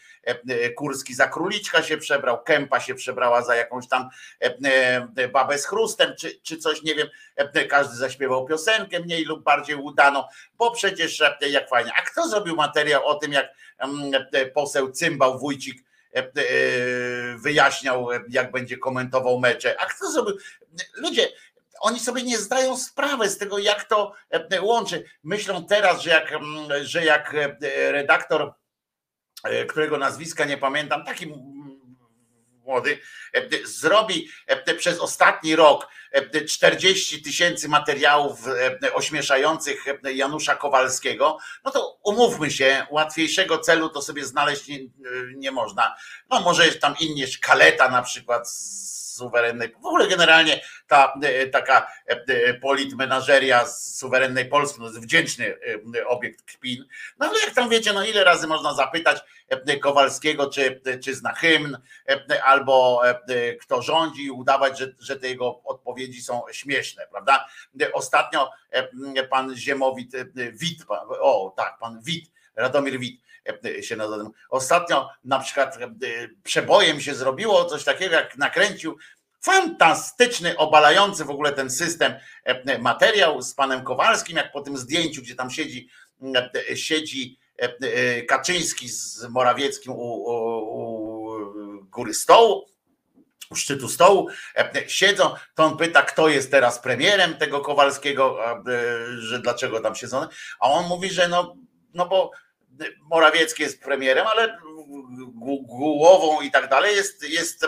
[0.76, 4.10] Kurski za króliczka się przebrał, Kępa się przebrała za jakąś tam
[5.34, 7.08] babę z chrustem, czy, czy coś, nie wiem,
[7.70, 10.24] każdy zaśpiewał piosenkę mniej lub bardziej udaną,
[10.58, 11.92] bo przecież jak fajnie.
[11.98, 13.48] A kto zrobił materiał o tym, jak
[14.54, 15.88] poseł Cymbał Wójcik
[17.38, 19.76] wyjaśniał, jak będzie komentował mecze.
[19.80, 20.38] A kto zrobił?
[20.96, 21.28] Ludzie,
[21.80, 24.14] oni sobie nie zdają sprawy z tego, jak to
[24.62, 25.04] łączy.
[25.24, 26.34] Myślą teraz, że jak,
[26.82, 27.36] że jak
[27.92, 28.54] redaktor,
[29.70, 31.34] którego nazwiska nie pamiętam, taki
[32.64, 33.00] młody,
[33.64, 34.30] zrobi
[34.78, 35.88] przez ostatni rok
[36.48, 38.40] 40 tysięcy materiałów
[38.94, 44.80] ośmieszających Janusza Kowalskiego, no to umówmy się, łatwiejszego celu to sobie znaleźć nie,
[45.36, 45.96] nie można.
[46.30, 51.14] No może jest tam inny Kaleta na przykład z suwerennej, w ogóle generalnie ta
[51.52, 51.88] taka
[52.62, 55.58] politmenażeria z suwerennej Polski, no wdzięczny
[56.08, 56.86] obiekt kpin,
[57.20, 59.22] no ale jak tam wiecie, no ile razy można zapytać
[59.82, 61.78] Kowalskiego, czy, czy zna hymn,
[62.44, 63.02] albo
[63.62, 67.48] kto rządzi i udawać, że, że te jego odpowiedzi są śmieszne, prawda?
[67.94, 68.52] Ostatnio
[69.30, 70.12] pan Ziemowit
[70.54, 70.86] Wit,
[71.22, 73.22] o tak, pan Wit, Radomir Wit,
[73.82, 74.30] się nazywa.
[74.50, 75.78] Ostatnio na przykład
[76.44, 78.98] przebojem się zrobiło coś takiego, jak nakręcił
[79.42, 82.14] fantastyczny, obalający w ogóle ten system
[82.80, 85.90] materiał z panem Kowalskim, jak po tym zdjęciu, gdzie tam siedzi,
[86.76, 87.40] siedzi
[88.28, 90.32] Kaczyński z Morawieckim u, u,
[90.80, 92.66] u góry stołu,
[93.52, 94.28] u szczytu stołu,
[94.88, 98.38] siedzą, to on pyta, kto jest teraz premierem tego Kowalskiego,
[99.18, 100.28] że dlaczego tam siedzą,
[100.60, 101.56] a on mówi, że no,
[101.94, 102.32] no bo
[103.02, 104.58] Morawiecki jest premierem, ale
[105.62, 107.66] głową i tak dalej jest, jest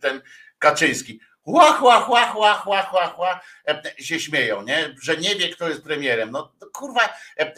[0.00, 0.22] ten
[0.58, 1.20] Kaczyński.
[1.44, 3.40] Ła, ła, ła, ła, ła, ła, ła,
[3.98, 4.94] się śmieją, nie?
[5.02, 6.30] że nie wie, kto jest premierem.
[6.30, 7.14] No kurwa,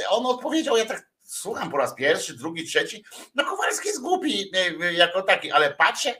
[0.09, 3.05] on odpowiedział, ja tak słucham po raz pierwszy, drugi, trzeci.
[3.35, 4.51] No Kowalski jest głupi
[4.93, 6.15] jako taki, ale patrzę,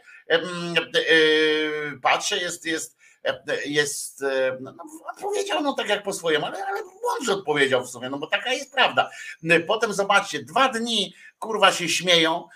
[2.03, 3.00] patrzę, jest, jest,
[3.65, 4.25] jest,
[4.61, 4.75] no,
[5.11, 8.53] odpowiedział no tak jak po swojemu, ale, ale mądrze odpowiedział w sumie, no bo taka
[8.53, 9.11] jest prawda.
[9.67, 12.49] Potem zobaczcie, dwa dni kurwa się śmieją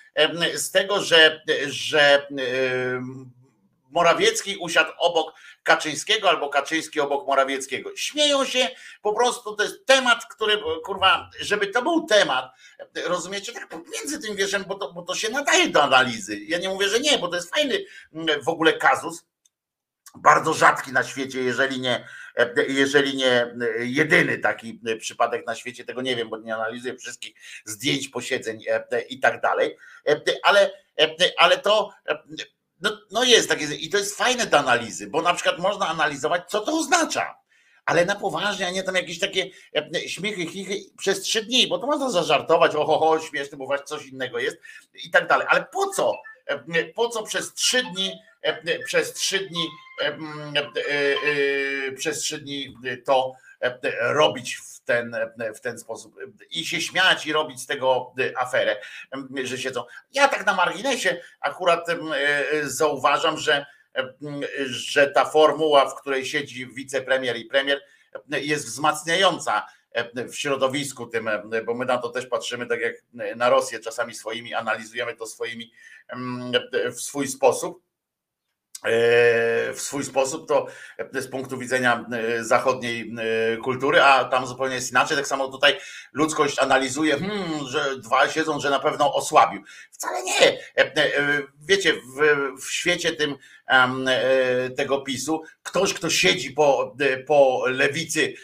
[0.54, 2.28] z tego, że, że
[3.90, 7.90] Morawiecki usiadł obok Kaczyńskiego albo Kaczyński obok Morawieckiego.
[7.96, 8.68] Śmieją się,
[9.02, 12.52] po prostu to jest temat, który, kurwa, żeby to był temat,
[13.06, 16.38] rozumiecie, tak między tym wierzem, bo to, bo to się nadaje do analizy.
[16.40, 17.84] Ja nie mówię, że nie, bo to jest fajny
[18.44, 19.24] w ogóle kazus,
[20.16, 22.04] bardzo rzadki na świecie, jeżeli nie,
[22.68, 27.34] jeżeli nie jedyny taki przypadek na świecie, tego nie wiem, bo nie analizuję wszystkich
[27.64, 28.60] zdjęć, posiedzeń
[29.08, 29.76] i tak dalej,
[30.42, 30.70] ale,
[31.36, 31.90] ale to
[32.80, 36.42] No, no jest takie, i to jest fajne do analizy, bo na przykład można analizować,
[36.48, 37.38] co to oznacza.
[37.86, 39.50] Ale na poważnie, a nie tam jakieś takie
[39.94, 43.86] e, śmiechy, chichy przez trzy dni, bo to można zażartować, oho, ho, śmieszne, bo właśnie
[43.86, 44.56] coś innego jest
[45.04, 45.46] i tak dalej.
[45.50, 46.12] Ale po co?
[46.46, 48.18] E, Po co przez trzy dni, e,
[48.84, 49.68] przez trzy dni,
[50.02, 50.16] e, e,
[51.88, 52.74] e, przez trzy dni
[53.04, 53.78] to e,
[54.12, 55.16] robić w ten,
[55.54, 56.14] w ten sposób
[56.50, 58.76] i się śmiać i robić z tego aferę,
[59.44, 59.84] że siedzą.
[60.12, 61.96] Ja tak na marginesie akurat e,
[62.62, 63.66] zauważam, że,
[64.66, 67.80] że ta formuła, w której siedzi wicepremier i premier,
[68.28, 72.94] jest wzmacniająca e, w środowisku tym, e, bo my na to też patrzymy tak jak
[73.36, 75.72] na Rosję czasami swoimi, analizujemy to swoimi
[76.96, 77.83] w swój sposób
[79.74, 80.66] w swój sposób, to
[81.12, 85.16] z punktu widzenia e, zachodniej e, kultury, a tam zupełnie jest inaczej.
[85.16, 85.78] Tak samo tutaj
[86.12, 89.62] ludzkość analizuje, hmm, że dwa siedzą, że na pewno osłabił.
[89.90, 90.58] Wcale nie.
[90.76, 93.36] E, wiecie, w, w świecie tym
[94.76, 98.34] tego PiSu, ktoś, kto siedzi po, po lewicy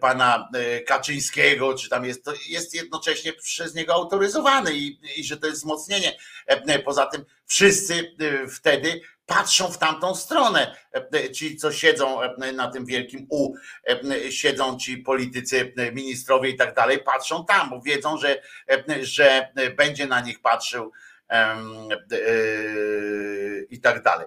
[0.00, 0.48] pana
[0.86, 5.58] Kaczyńskiego, czy tam jest, to jest jednocześnie przez niego autoryzowany i, i że to jest
[5.58, 6.16] wzmocnienie.
[6.84, 8.16] Poza tym wszyscy
[8.56, 10.76] wtedy patrzą w tamtą stronę.
[11.32, 12.18] Ci, co siedzą
[12.54, 13.54] na tym wielkim U,
[14.30, 18.42] siedzą ci politycy, ministrowie i tak dalej, patrzą tam, bo wiedzą, że,
[19.00, 20.92] że będzie na nich patrzył
[23.70, 24.26] i tak dalej.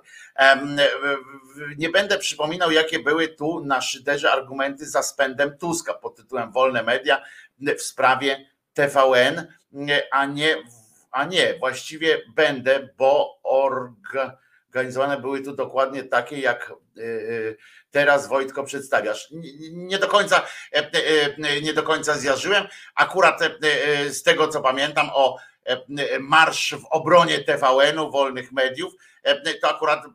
[1.78, 6.84] Nie będę przypominał, jakie były tu na szyderze argumenty za spędem Tuska pod tytułem Wolne
[6.84, 7.24] Media
[7.60, 9.48] w sprawie TVN,
[10.12, 10.56] a nie,
[11.12, 14.18] a nie, właściwie będę, bo org
[14.78, 17.56] organizowane były tu dokładnie takie, jak e, e,
[17.92, 19.28] teraz Wojtko przedstawiasz.
[19.72, 22.68] Nie do końca, e, nie do końca zjarzyłem.
[22.96, 23.40] Akurat
[24.10, 25.38] z tego co pamiętam o
[26.20, 28.94] marsz w obronie TVN-u, wolnych mediów,
[29.62, 30.06] to akurat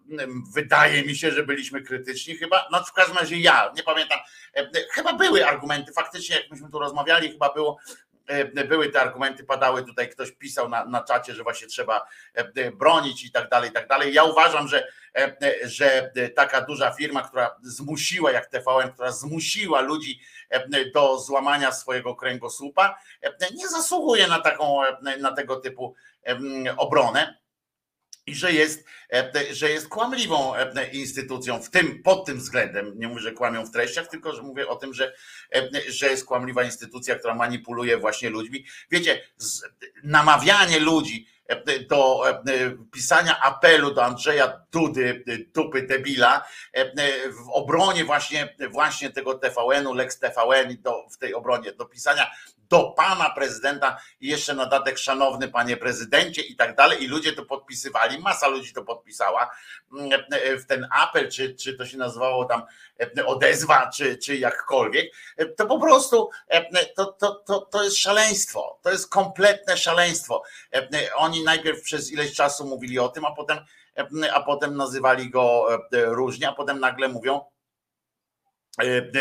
[0.54, 4.18] wydaje mi się, że byliśmy krytyczni chyba, no w każdym razie ja, nie pamiętam,
[4.90, 7.78] chyba były argumenty, faktycznie jak myśmy tu rozmawiali, chyba było
[8.68, 13.24] były te argumenty, padały tutaj, ktoś pisał na, na czacie, że właśnie trzeba e, bronić
[13.24, 14.14] i tak dalej, i tak dalej.
[14.14, 20.20] Ja uważam, że, e, że taka duża firma, która zmusiła, jak TVN, która zmusiła ludzi
[20.94, 22.98] do złamania swojego kręgosłupa,
[23.54, 24.80] nie zasługuje na taką,
[25.20, 25.94] na tego typu
[26.76, 27.41] obronę
[28.26, 28.84] i że jest,
[29.52, 30.52] że jest kłamliwą
[30.92, 32.92] instytucją w tym, pod tym względem.
[32.98, 35.14] Nie mówię, że kłamią w treściach, tylko że mówię o tym, że,
[35.88, 38.64] że jest kłamliwa instytucja, która manipuluje właśnie ludźmi.
[38.90, 39.20] Wiecie,
[40.04, 41.26] namawianie ludzi
[41.88, 42.22] do
[42.92, 46.44] pisania apelu do Andrzeja Dudy, dupy debila,
[47.26, 52.30] w obronie właśnie, właśnie tego TVN-u, Lex TVN, do, w tej obronie, do pisania
[52.72, 57.02] do pana prezydenta i jeszcze na datek szanowny panie prezydencie i tak dalej.
[57.02, 59.50] I ludzie to podpisywali, masa ludzi to podpisała.
[59.92, 60.20] Mm,
[60.58, 62.62] w ten apel, czy, czy to się nazywało tam
[63.18, 67.98] e, odezwa, czy, czy jakkolwiek, e, to po prostu e, to, to, to, to jest
[67.98, 70.42] szaleństwo, to jest kompletne szaleństwo.
[71.16, 73.58] Oni najpierw przez ileś czasu mówili o tym, a potem,
[74.32, 77.61] a potem nazywali go różnie, a potem nagle mówią, E,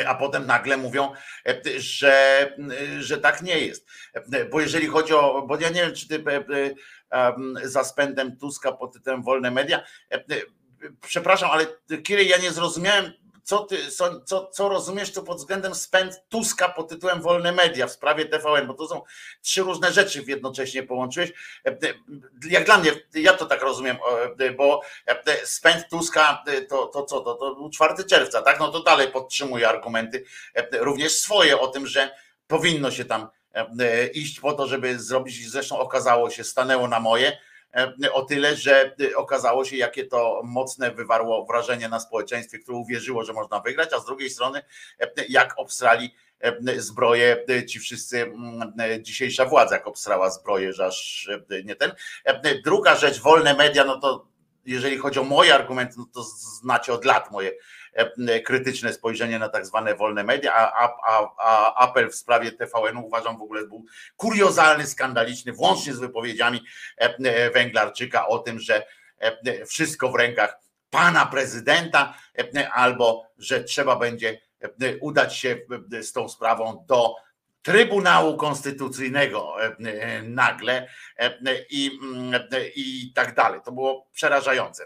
[0.07, 1.13] a potem nagle mówią,
[1.47, 2.55] e, że,
[2.99, 3.89] że tak nie jest.
[4.13, 6.23] E, bo jeżeli chodzi o, bo ja nie wiem, czy ty
[7.63, 9.83] za spędem Tuska pod tytułem Wolne Media,
[11.01, 11.65] przepraszam, ale
[12.03, 13.13] Kiry, ja nie zrozumiałem,
[13.43, 13.91] co ty,
[14.25, 18.67] co, co rozumiesz tu pod względem spęd Tuska pod tytułem Wolne Media w sprawie TVN,
[18.67, 19.01] bo to są
[19.41, 21.33] trzy różne rzeczy jednocześnie połączyłeś.
[22.49, 23.97] Jak dla mnie, ja to tak rozumiem,
[24.57, 24.81] bo
[25.43, 28.59] spęd Tuska to, to co, to, to był 4 czerwca, tak?
[28.59, 30.25] No to dalej podtrzymuję argumenty,
[30.71, 32.15] również swoje o tym, że
[32.47, 33.27] powinno się tam
[34.13, 37.37] iść po to, żeby zrobić, zresztą okazało się, stanęło na moje, E,
[38.13, 43.23] o tyle, że e, okazało się, jakie to mocne wywarło wrażenie na społeczeństwie, które uwierzyło,
[43.23, 44.61] że można wygrać, a z drugiej strony,
[44.99, 46.15] e, jak obstrali
[46.77, 51.29] zbroje ci wszyscy, mm, dzisiejsza władza, jak obstrała zbroje, że aż
[51.65, 51.91] nie ten.
[52.63, 54.27] Druga rzecz, wolne media, no to
[54.65, 57.55] jeżeli chodzi o moje argumenty, no to znacie od lat moje E,
[58.45, 63.37] krytyczne spojrzenie na tak zwane wolne media, a, a, a apel w sprawie TVN-u uważam
[63.37, 63.85] w ogóle był
[64.17, 66.63] kuriozalny, skandaliczny, włącznie z wypowiedziami
[66.97, 68.85] e, Węglarczyka o tym, że
[69.19, 72.13] e, wszystko w rękach pana prezydenta,
[72.73, 74.41] albo że trzeba będzie
[75.01, 75.57] udać się
[76.01, 77.15] z tą sprawą do
[77.61, 79.55] Trybunału Konstytucyjnego
[80.23, 80.87] nagle
[81.69, 81.91] i,
[82.75, 83.61] i tak dalej.
[83.65, 84.85] To było przerażające.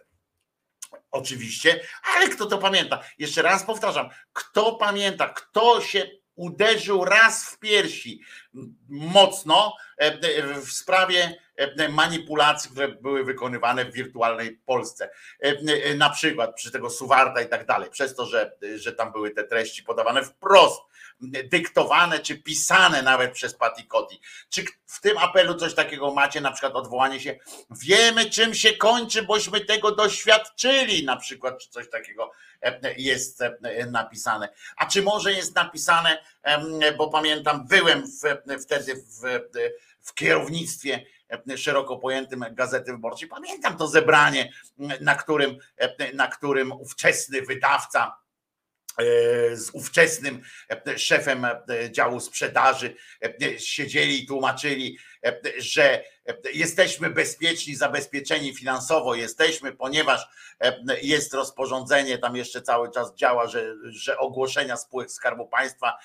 [1.15, 1.79] Oczywiście,
[2.15, 3.03] ale kto to pamięta?
[3.17, 8.21] Jeszcze raz powtarzam, kto pamięta, kto się uderzył raz w piersi
[8.89, 9.73] mocno
[10.65, 11.37] w sprawie
[11.89, 15.09] manipulacji, które były wykonywane w wirtualnej Polsce.
[15.95, 19.43] Na przykład przy tego Suwarta i tak dalej, przez to, że, że tam były te
[19.43, 20.81] treści podawane wprost,
[21.21, 24.21] dyktowane czy pisane nawet przez Patty Coti.
[24.49, 27.39] Czy w tym apelu coś takiego macie, na przykład odwołanie się,
[27.71, 32.31] wiemy czym się kończy, bośmy tego doświadczyli, na przykład, czy coś takiego
[32.97, 33.43] jest
[33.91, 34.49] napisane.
[34.77, 36.23] A czy może jest napisane,
[36.97, 38.03] bo pamiętam, byłem
[38.61, 39.21] wtedy w,
[40.01, 41.05] w kierownictwie
[41.57, 43.27] szeroko pojętym Gazety Wyborczej.
[43.29, 44.51] Pamiętam to zebranie,
[45.01, 45.57] na którym,
[46.13, 48.17] na którym ówczesny wydawca
[49.53, 50.41] z ówczesnym
[50.97, 51.47] szefem
[51.91, 52.95] działu sprzedaży
[53.57, 54.97] siedzieli i tłumaczyli,
[55.57, 56.03] że
[56.53, 60.27] jesteśmy bezpieczni, zabezpieczeni finansowo jesteśmy, ponieważ
[61.01, 65.97] jest rozporządzenie, tam jeszcze cały czas działa, że, że ogłoszenia spółek Skarbu Państwa,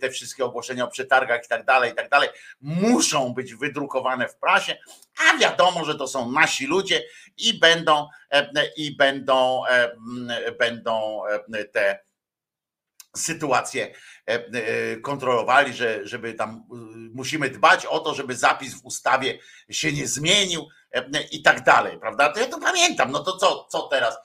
[0.00, 2.28] te wszystkie ogłoszenia o przetargach i tak dalej, i tak dalej,
[2.60, 4.76] muszą być wydrukowane w prasie,
[5.28, 7.04] a wiadomo, że to są nasi ludzie
[7.36, 8.08] i będą,
[8.76, 9.62] i będą,
[10.58, 11.22] będą
[11.72, 12.09] te
[13.16, 13.94] sytuację
[15.02, 16.64] kontrolowali, że, żeby tam
[17.14, 19.38] musimy dbać o to, żeby zapis w ustawie
[19.70, 20.68] się nie zmienił
[21.30, 22.32] i tak dalej, prawda?
[22.32, 24.18] To ja to pamiętam, no to co, co teraz,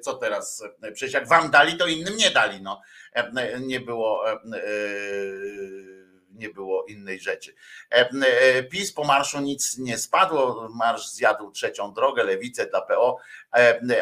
[0.00, 2.80] co teraz, przecież jak wam dali, to innym nie dali, no.
[3.60, 4.24] Nie było
[6.32, 7.54] nie było innej rzeczy.
[8.70, 13.18] PiS po marszu nic nie spadło, marsz zjadł trzecią drogę, lewicę dla PO,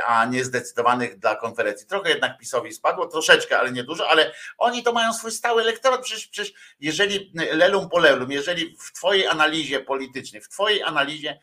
[0.06, 1.86] a niezdecydowanych dla konferencji.
[1.86, 6.02] Trochę jednak PiSowi spadło, troszeczkę, ale nie dużo, ale oni to mają swój stały elektorat.
[6.02, 11.40] Przecież, przecież jeżeli lelum po lelum, jeżeli w twojej analizie politycznej, w twojej analizie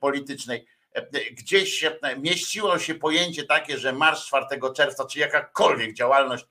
[0.00, 0.66] politycznej
[1.32, 1.84] gdzieś
[2.18, 6.46] mieściło się pojęcie takie, że marsz 4 czerwca, czy jakakolwiek działalność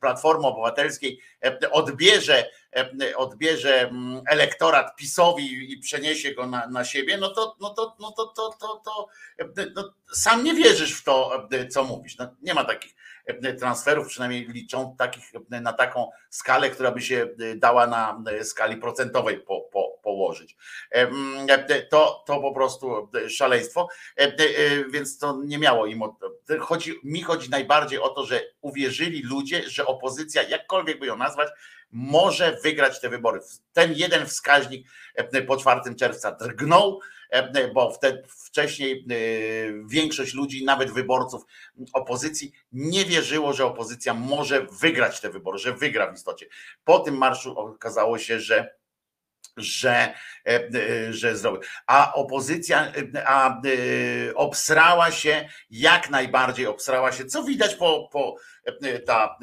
[0.00, 1.20] Platformy Obywatelskiej
[1.70, 2.50] odbierze,
[3.16, 3.90] odbierze
[4.26, 8.56] elektorat PiSowi i przeniesie go na, na siebie, no to, no to, no to, to,
[8.60, 9.08] to, to
[9.74, 12.18] no, sam nie wierzysz w to, co mówisz.
[12.18, 12.94] No, nie ma takich
[13.58, 19.60] transferów, przynajmniej liczą takich na taką skalę, która by się dała na skali procentowej po,
[19.60, 20.56] po, położyć.
[21.90, 23.88] To, to po prostu szaleństwo,
[24.90, 26.02] więc to nie miało im.
[26.60, 31.48] Chodzi, mi chodzi najbardziej o to, że uwierzyli ludzie, że opozycja, jakkolwiek by ją nazwać,
[31.92, 33.40] może wygrać te wybory.
[33.72, 34.86] Ten jeden wskaźnik
[35.46, 37.00] po 4 czerwca drgnął,
[37.74, 39.06] bo wtedy wcześniej
[39.90, 41.42] większość ludzi, nawet wyborców
[41.92, 46.46] opozycji, nie wierzyło, że opozycja może wygrać te wybory, że wygra w istocie.
[46.84, 48.79] Po tym marszu okazało się, że
[49.56, 50.14] że,
[51.10, 51.60] że zrobił.
[51.86, 52.92] A opozycja
[53.26, 53.60] a,
[54.34, 58.36] obsrała się, jak najbardziej obsrała się, co widać po, po
[59.06, 59.38] ta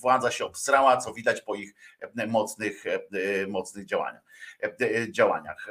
[0.00, 1.74] władza się obsrała, co widać po ich
[2.26, 2.84] mocnych,
[3.48, 4.25] mocnych działaniach
[5.10, 5.68] działaniach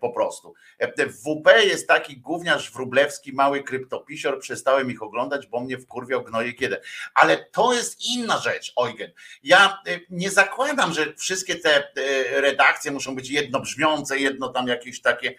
[0.00, 0.54] po prostu.
[0.96, 6.52] W WP jest taki gówniarz wróblewski, mały kryptopisior, przestałem ich oglądać, bo mnie wkurwiał gnoje
[6.52, 6.80] kiedy.
[7.14, 9.12] Ale to jest inna rzecz, Eugen.
[9.42, 11.92] Ja nie zakładam, że wszystkie te
[12.32, 15.34] redakcje muszą być jednobrzmiące, jedno tam jakieś takie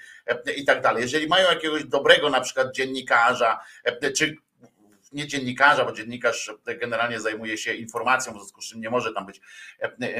[0.55, 1.01] i tak dalej.
[1.01, 3.59] Jeżeli mają jakiegoś dobrego na przykład dziennikarza,
[4.17, 4.36] czy
[5.12, 9.26] nie dziennikarza, bo dziennikarz generalnie zajmuje się informacją, w związku z czym nie może tam
[9.26, 9.41] być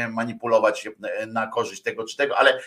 [0.10, 0.90] manipulować
[1.28, 2.62] na korzyść tego czy tego, ale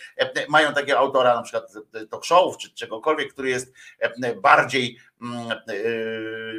[0.49, 1.73] mają takiego autora na przykład
[2.11, 3.75] talk showów czy czegokolwiek, który jest
[4.43, 4.99] bardziej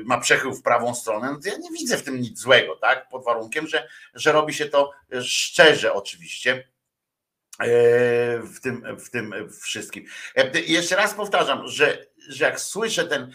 [0.05, 3.09] ma przechył w prawą stronę, no to ja nie widzę w tym nic złego, tak?
[3.09, 4.91] Pod warunkiem, że, że robi się to
[5.21, 6.67] szczerze oczywiście
[8.43, 10.05] w tym, w tym wszystkim.
[10.67, 13.31] Jeszcze raz powtarzam, że, że jak słyszę ten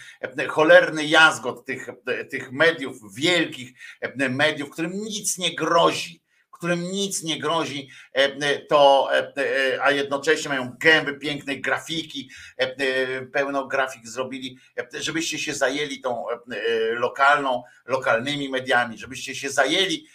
[0.49, 1.89] cholerny jazgot tych,
[2.31, 3.73] tych mediów, wielkich
[4.17, 6.23] mediów, którym nic nie grozi,
[6.61, 7.89] którym nic nie grozi,
[8.69, 9.11] to,
[9.83, 12.31] a jednocześnie mają gęby pięknej grafiki,
[13.33, 14.59] pełno grafik zrobili,
[14.95, 16.25] żebyście się zajęli tą
[16.93, 20.07] lokalną, lokalnymi mediami, żebyście się zajęli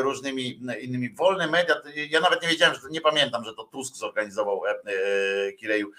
[0.00, 1.14] różnymi innymi.
[1.14, 4.62] Wolne media, ja nawet nie wiedziałem, że to, nie pamiętam, że to Tusk zorganizował
[5.58, 5.90] Kireju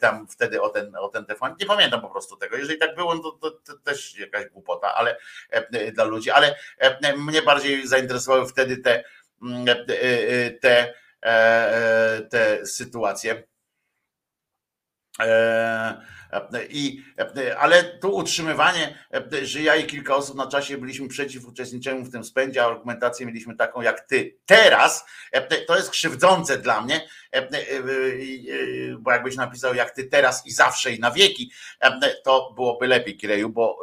[0.00, 1.56] tam wtedy o ten, o ten telefon.
[1.60, 2.56] Nie pamiętam po prostu tego.
[2.56, 5.16] Jeżeli tak było, to, to, to też jakaś głupota, ale
[5.92, 6.54] dla ludzi, ale
[7.16, 9.04] mnie bardziej zainteresowały wtedy te,
[10.60, 10.94] te,
[12.30, 13.42] te sytuacje.
[16.70, 17.04] I,
[17.58, 18.98] ale tu utrzymywanie,
[19.42, 23.26] że ja i kilka osób na czasie byliśmy przeciw uczestniczeniu w tym spędzie, a argumentację
[23.26, 24.36] mieliśmy taką jak ty.
[24.46, 25.04] Teraz,
[25.66, 27.08] to jest krzywdzące dla mnie,
[28.98, 31.52] bo jakbyś napisał jak ty teraz i zawsze i na wieki,
[32.24, 33.78] to byłoby lepiej, Kireju, bo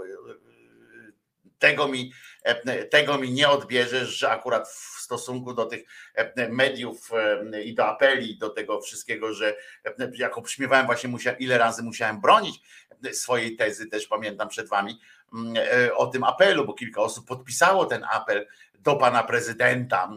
[1.59, 2.11] tego mi,
[2.89, 4.69] tego mi nie odbierzesz, że akurat
[5.09, 5.83] stosunku do tych
[6.49, 7.09] mediów
[7.63, 9.55] i do apeli, do tego wszystkiego, że
[10.17, 12.61] jak obśmiewałem właśnie ile razy musiałem bronić
[13.13, 14.99] swojej tezy, też pamiętam przed wami,
[15.95, 20.09] o tym apelu, bo kilka osób podpisało ten apel do pana prezydenta,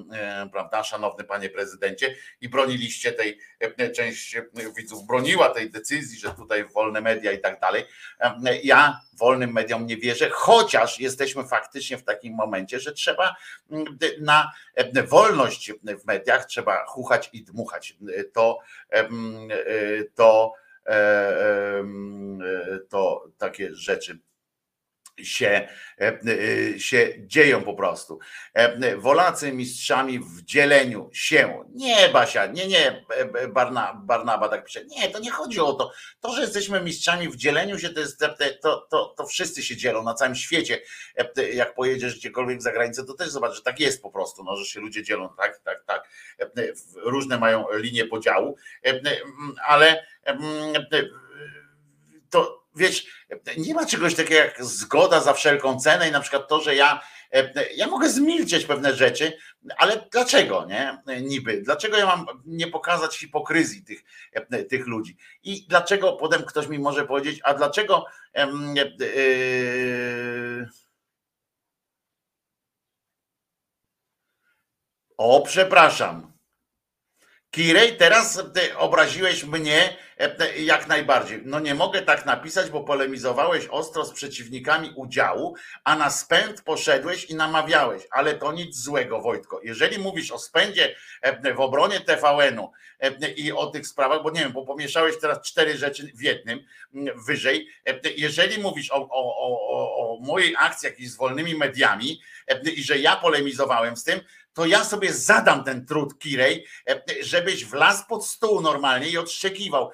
[0.53, 3.39] prawda, szanowny panie prezydencie, i broniliście tej,
[3.95, 4.37] część
[4.77, 7.85] widzów broniła tej decyzji, że tutaj wolne media i tak dalej.
[8.63, 13.37] Ja wolnym mediom nie wierzę, chociaż jesteśmy faktycznie w takim momencie, że trzeba
[14.21, 14.53] na
[15.09, 17.97] wolność w mediach trzeba chuchać i dmuchać.
[18.33, 18.59] To,
[20.15, 20.53] to,
[22.89, 24.19] to takie rzeczy
[25.19, 25.69] się,
[26.79, 28.19] się dzieją po prostu.
[28.97, 31.65] Wolacy mistrzami w dzieleniu się.
[31.75, 33.05] Nie, Basia, nie, nie,
[33.49, 34.85] Barna, Barnaba tak pisze.
[34.85, 35.93] Nie, to nie chodzi o to.
[36.21, 38.21] To, że jesteśmy mistrzami w dzieleniu się, to jest
[38.63, 40.81] to, to, to wszyscy się dzielą na całym świecie.
[41.53, 44.65] Jak pojedziesz gdziekolwiek za granicę, to też zobacz, że tak jest po prostu, no, że
[44.65, 46.09] się ludzie dzielą, tak, tak, tak.
[46.97, 48.57] Różne mają linie podziału,
[49.67, 50.07] ale
[52.31, 53.07] to wiesz,
[53.57, 57.01] nie ma czegoś takiego jak zgoda za wszelką cenę i na przykład to, że ja,
[57.77, 59.39] ja mogę zmilczeć pewne rzeczy,
[59.77, 61.03] ale dlaczego, nie?
[61.23, 64.05] Niby, dlaczego ja mam nie pokazać hipokryzji tych,
[64.69, 65.17] tych ludzi?
[65.43, 70.69] I dlaczego potem ktoś mi może powiedzieć, a dlaczego yy...
[75.17, 76.32] o, przepraszam.
[77.53, 78.43] Kirej, teraz
[78.77, 79.97] obraziłeś mnie
[80.57, 81.43] jak najbardziej.
[81.45, 87.25] No nie mogę tak napisać, bo polemizowałeś ostro z przeciwnikami udziału, a na spęd poszedłeś
[87.25, 89.61] i namawiałeś, ale to nic złego, Wojtko.
[89.63, 90.95] Jeżeli mówisz o spędzie
[91.55, 92.71] w obronie TVN-u
[93.37, 96.65] i o tych sprawach, bo nie wiem, bo pomieszałeś teraz cztery rzeczy w jednym
[97.27, 97.69] wyżej.
[98.17, 102.23] Jeżeli mówisz o, o, o, o mojej akcji jakiejś z wolnymi mediami
[102.77, 104.21] i że ja polemizowałem z tym,
[104.55, 106.67] to ja sobie zadam ten trud, Kirej,
[107.21, 109.91] żebyś wlazł pod stół normalnie i odszczekiwał.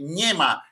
[0.00, 0.62] Nie ma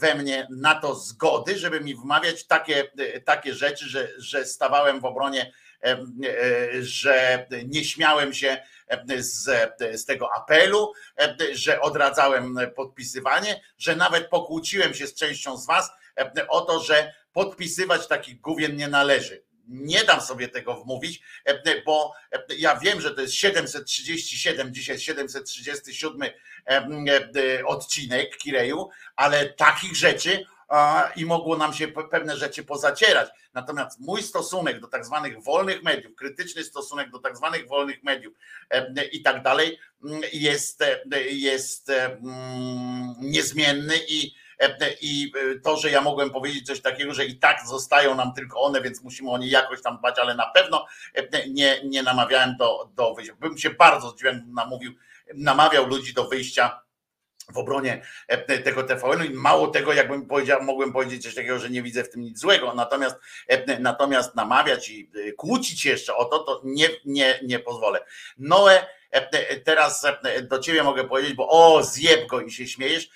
[0.00, 2.90] we mnie na to zgody, żeby mi wmawiać takie,
[3.24, 5.52] takie rzeczy, że, że stawałem w obronie,
[6.80, 8.62] że nie śmiałem się
[9.16, 9.44] z,
[9.94, 10.92] z tego apelu,
[11.52, 15.90] że odradzałem podpisywanie, że nawet pokłóciłem się z częścią z was
[16.48, 21.22] o to, że podpisywać takich główien nie należy nie dam sobie tego wmówić,
[21.86, 22.12] bo
[22.58, 26.30] ja wiem, że to jest 737, dzisiaj 737
[27.66, 30.46] odcinek Kireju, ale takich rzeczy
[31.16, 33.28] i mogło nam się pewne rzeczy pozacierać.
[33.54, 38.34] Natomiast mój stosunek do tak zwanych wolnych mediów, krytyczny stosunek do tak zwanych wolnych mediów
[39.12, 39.78] i tak dalej
[40.32, 40.84] jest,
[41.30, 41.92] jest
[43.20, 44.34] niezmienny i
[45.00, 45.32] i
[45.64, 49.02] to, że ja mogłem powiedzieć coś takiego, że i tak zostają nam tylko one, więc
[49.02, 50.86] musimy o nie jakoś tam dbać, ale na pewno
[51.48, 53.34] nie, nie namawiałem do, do wyjścia.
[53.40, 54.92] Bym się bardzo zdziwił, namówił,
[55.34, 56.80] namawiał ludzi do wyjścia
[57.52, 58.02] w obronie
[58.64, 62.10] tego TVN-u i mało tego, jakbym powiedział, mogłem powiedzieć coś takiego, że nie widzę w
[62.10, 63.16] tym nic złego, natomiast
[63.80, 68.04] natomiast namawiać i kłócić jeszcze o to, to nie, nie, nie pozwolę.
[68.38, 68.86] Noe
[69.64, 70.06] teraz
[70.42, 73.10] do ciebie mogę powiedzieć, bo o, zjeb go i się śmiejesz,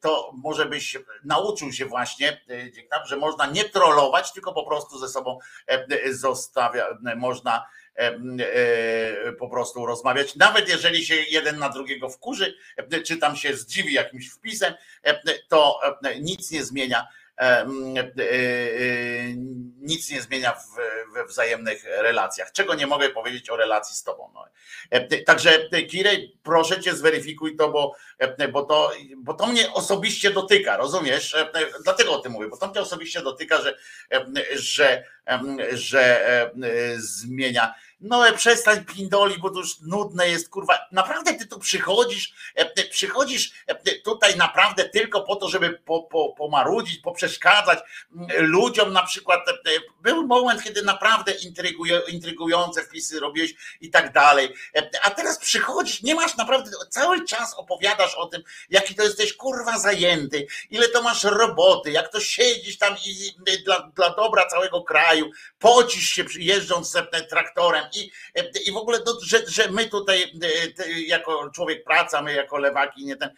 [0.00, 2.40] to może byś nauczył się właśnie,
[3.04, 5.38] że można nie trollować, tylko po prostu ze sobą
[6.10, 7.66] zostawia, można
[9.38, 12.54] po prostu rozmawiać, nawet jeżeli się jeden na drugiego wkurzy,
[13.06, 14.74] czy tam się zdziwi jakimś wpisem,
[15.48, 15.80] to
[16.20, 17.08] nic nie zmienia
[19.78, 20.56] nic nie zmienia
[21.14, 22.52] we wzajemnych relacjach.
[22.52, 24.30] Czego nie mogę powiedzieć o relacji z tobą.
[24.34, 24.44] No.
[25.26, 27.94] Także Kirej, proszę cię zweryfikuj to, bo,
[28.52, 31.36] bo, to, bo to mnie osobiście dotyka, rozumiesz?
[31.84, 33.76] Dlatego o tym mówię, bo to mnie osobiście dotyka, że,
[34.54, 35.04] że,
[35.72, 36.24] że
[36.96, 40.78] zmienia no przestań pindoli, bo to już nudne jest, kurwa.
[40.92, 42.34] Naprawdę ty tu przychodzisz,
[42.90, 43.52] przychodzisz
[44.04, 47.78] tutaj naprawdę tylko po to, żeby po, po, pomarudzić, poprzeszkadzać
[48.36, 49.40] ludziom na przykład.
[50.00, 51.32] Był moment, kiedy naprawdę
[52.08, 54.54] intrygujące wpisy robiłeś i tak dalej.
[55.02, 59.78] A teraz przychodzisz, nie masz naprawdę, cały czas opowiadasz o tym, jaki to jesteś kurwa
[59.78, 63.32] zajęty, ile to masz roboty, jak to siedzisz tam i
[63.64, 66.96] dla, dla dobra całego kraju, pocisz się jeżdżąc
[67.30, 68.10] traktorem i,
[68.66, 70.32] i w ogóle, to, że, że my tutaj
[71.06, 73.30] jako człowiek praca, my jako lewaki, nie ten,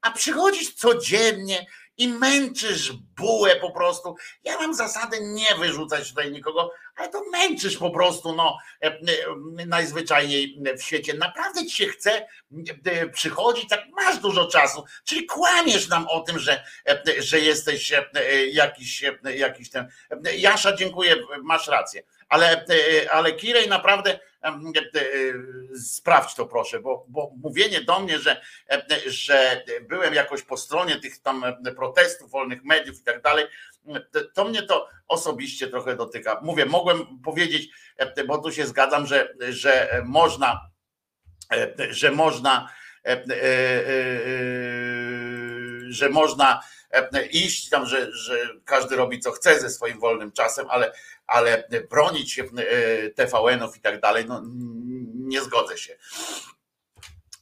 [0.00, 1.66] a przychodzisz codziennie
[1.98, 4.16] i męczysz bułę po prostu.
[4.44, 8.58] Ja mam zasadę nie wyrzucać tutaj nikogo, ale to męczysz po prostu, no,
[9.66, 11.14] najzwyczajniej w świecie.
[11.14, 12.26] Naprawdę ci się chce
[13.12, 16.64] przychodzić, tak masz dużo czasu, czyli kłamiesz nam o tym, że,
[17.18, 17.92] że jesteś
[18.52, 19.04] jakiś,
[19.36, 19.88] jakiś ten.
[20.36, 25.02] Jasza, dziękuję, masz rację ale, e, ale Kirej naprawdę e, e,
[25.78, 28.40] sprawdź to proszę, bo, bo mówienie do mnie, że,
[29.06, 31.44] że byłem jakoś po stronie tych tam
[31.76, 33.46] protestów, wolnych mediów i tak dalej,
[34.34, 36.40] to- mnie to osobiście trochę dotyka.
[36.42, 37.68] Mówię, mogłem powiedzieć,
[38.26, 40.70] bo tu się zgadzam, że, że można,
[41.90, 42.68] że można,
[45.88, 46.62] że można
[47.30, 50.92] iść tam, że, że każdy robi co chce ze swoim wolnym czasem, ale,
[51.28, 54.42] ale bronić się e, TVN-ów i tak dalej, no
[55.14, 55.96] nie zgodzę się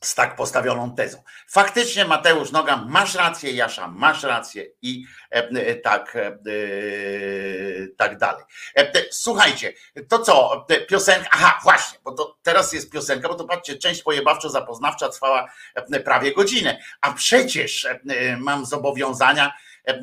[0.01, 1.22] z tak postawioną tezą.
[1.49, 6.16] Faktycznie Mateusz Noga, masz rację, Jasza, masz rację i e, e, tak,
[7.97, 8.45] tak dalej.
[9.11, 9.72] Słuchajcie,
[10.09, 15.09] to co, piosenka, aha, właśnie, bo to teraz jest piosenka, bo to patrzcie, część pojebawczo-zapoznawcza
[15.09, 15.51] trwała
[16.05, 17.89] prawie godzinę, a przecież
[18.39, 19.53] mam zobowiązania,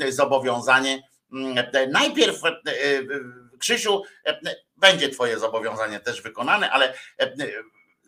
[0.09, 1.03] zobowiązanie,
[1.33, 2.41] mm, najpierw
[3.63, 4.39] Krzysiu, e,
[4.77, 7.33] będzie twoje zobowiązanie też wykonane, ale e,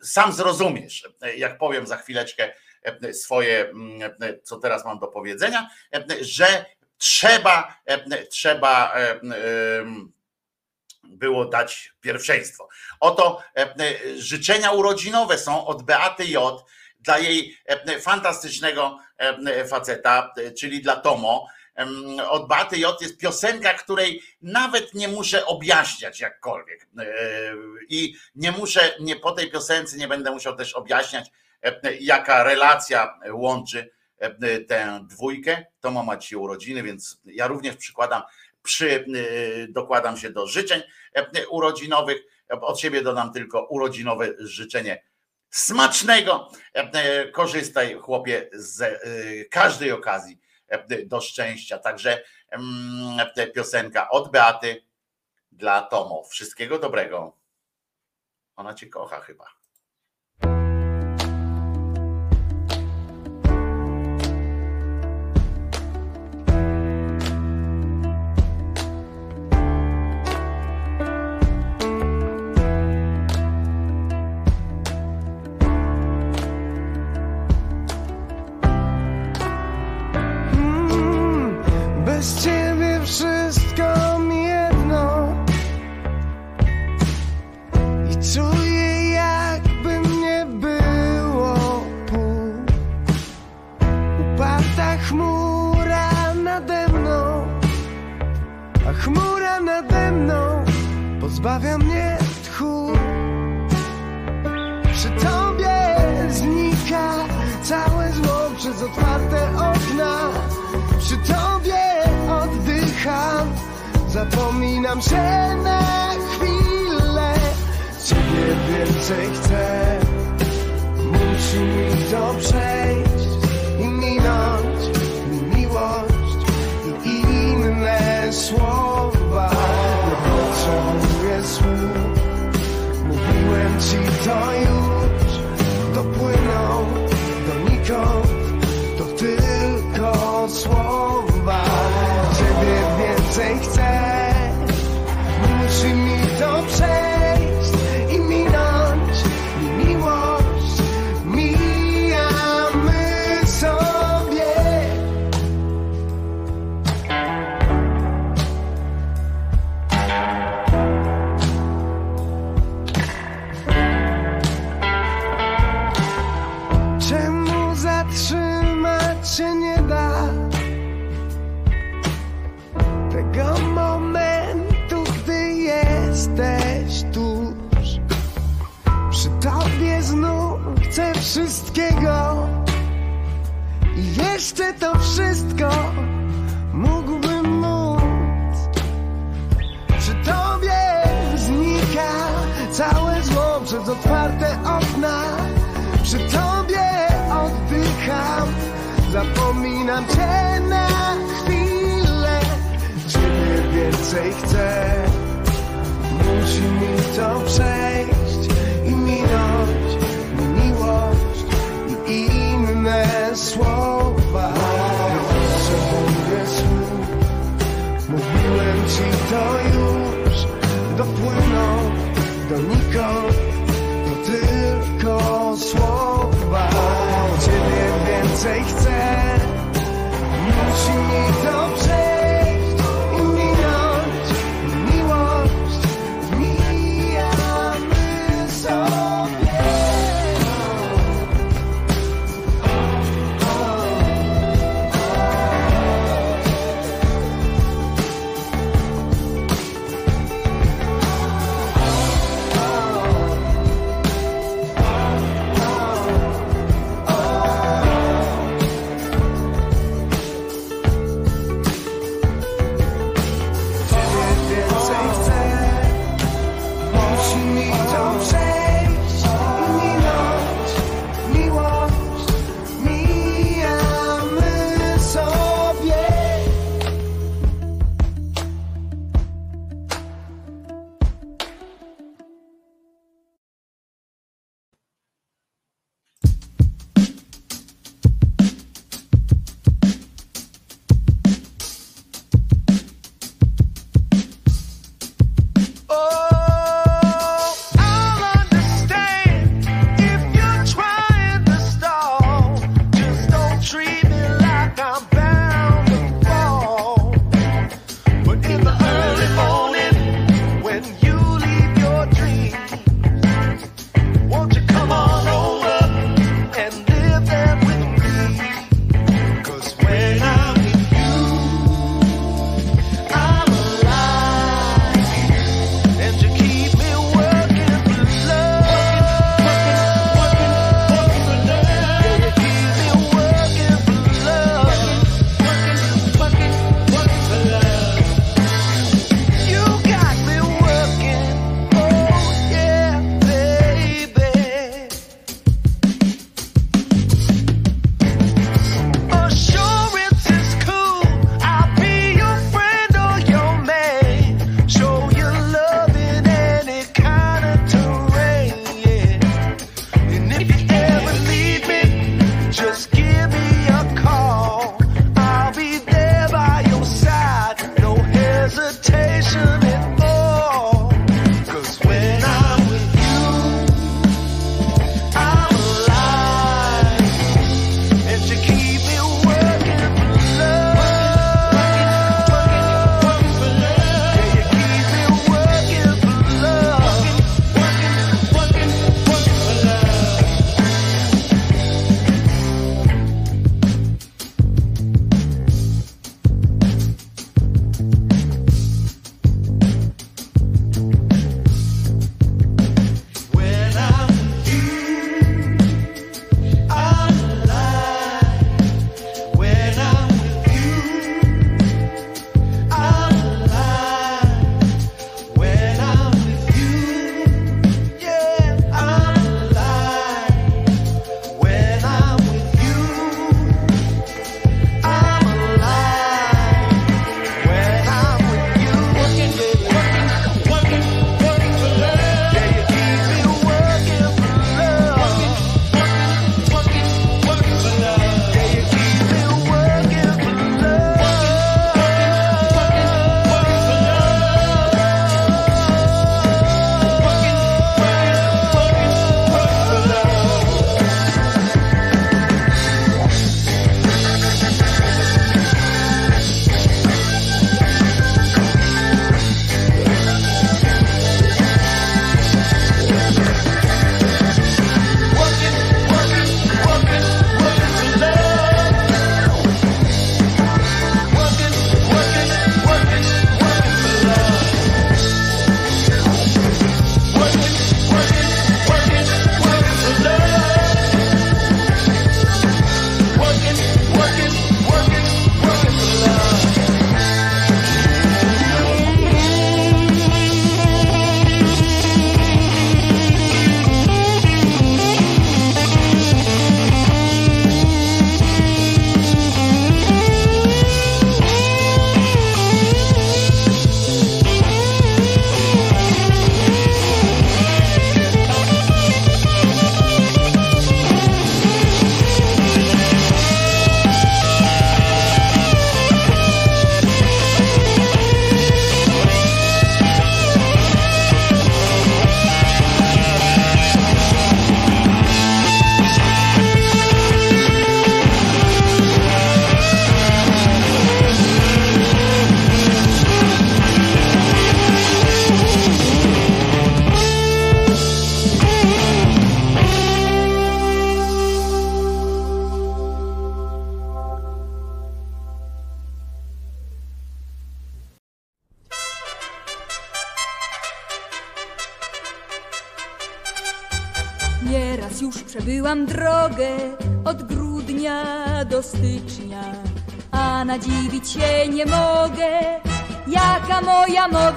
[0.02, 2.52] sam zrozumiesz, jak powiem za chwileczkę
[2.82, 6.64] e, swoje, mm, e, co teraz mam do powiedzenia, e, że
[6.98, 9.20] trzeba, e, trzeba e,
[11.04, 12.68] było dać pierwszeństwo.
[13.00, 13.74] Oto e,
[14.18, 16.64] życzenia urodzinowe są od Beaty J
[17.00, 21.46] dla jej e, fantastycznego e, faceta, e, czyli dla Tomo.
[22.28, 26.88] Od Beaty J jest piosenka, której nawet nie muszę objaśniać jakkolwiek.
[26.98, 27.04] E,
[27.88, 31.30] I nie muszę, nie po tej piosence nie będę musiał też objaśniać,
[31.62, 35.66] e, jaka relacja łączy e, tę dwójkę.
[35.80, 38.22] Tomo ma dzisiaj urodziny, więc ja również przykładam,
[38.62, 39.06] przy,
[39.68, 40.82] dokładam się do życzeń
[41.50, 42.22] urodzinowych.
[42.48, 45.02] Od siebie dodam tylko urodzinowe życzenie
[45.50, 46.50] smacznego.
[47.32, 49.00] Korzystaj, chłopie, z
[49.50, 50.38] każdej okazji
[51.06, 51.78] do szczęścia.
[51.78, 54.84] Także mm, te piosenka od Beaty
[55.52, 56.24] dla Tomo.
[56.24, 57.36] Wszystkiego dobrego.
[58.56, 59.44] Ona cię kocha chyba.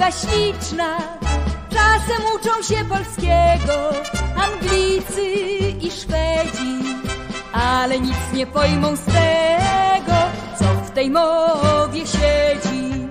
[0.10, 0.98] Mowa śliczna.
[1.70, 3.92] Czasem uczą się polskiego
[4.36, 5.32] Anglicy
[5.82, 7.04] i Szwedzi,
[7.54, 10.16] ale nic nie pojmą z tego,
[10.60, 13.10] co w tej mowie siedzi.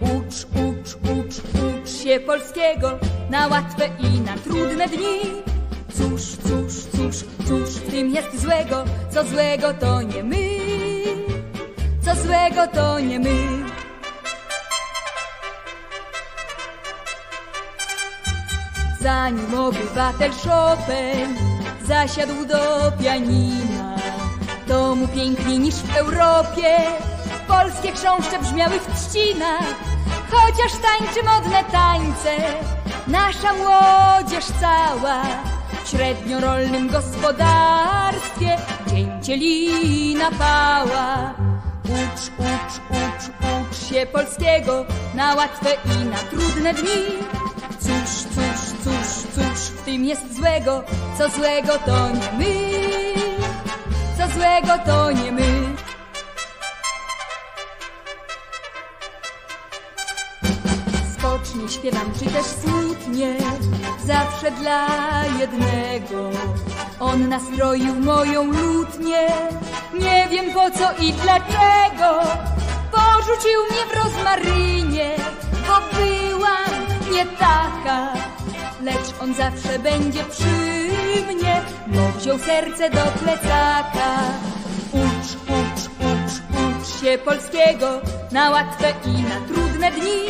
[0.00, 2.98] Ucz, ucz, ucz, ucz się polskiego
[3.30, 5.20] na łatwe i na trudne dni.
[5.94, 10.58] Cóż, cóż, cóż, cóż w tym jest złego, co złego to nie my,
[12.04, 13.73] co złego to nie my.
[19.04, 21.36] Zanim obywatel Chopin
[21.86, 23.96] zasiadł do pianina,
[24.68, 26.78] to mu piękniej niż w Europie
[27.48, 29.74] polskie chrząszcze brzmiały w trzcinach.
[30.30, 32.36] Chociaż tańczy modne tańce,
[33.06, 35.22] nasza młodzież cała
[35.84, 41.34] w średniorolnym gospodarstwie dzięcielina pała.
[41.84, 43.30] Ucz, ucz, ucz,
[43.70, 44.84] ucz się polskiego
[45.14, 47.04] na łatwe i na trudne dni.
[47.80, 48.33] Cóż,
[48.84, 50.84] cóż, cóż, w tym jest złego,
[51.18, 52.54] co złego to nie my,
[54.18, 55.76] co złego to nie my.
[61.18, 63.36] Skocznie śpiewam, czy też smutnie,
[64.04, 64.86] zawsze dla
[65.40, 66.30] jednego.
[67.00, 69.28] On nastroił moją lutnię,
[70.00, 72.20] nie wiem po co i dlaczego.
[72.90, 75.16] Porzucił mnie w rozmarynie,
[75.66, 78.12] bo byłam nie taka
[78.84, 80.44] lecz on zawsze będzie przy
[81.34, 84.20] mnie, bo wziął serce do plecaka.
[84.92, 88.00] Ucz, ucz, ucz, ucz się polskiego
[88.32, 90.26] na łatwe i na trudne dni.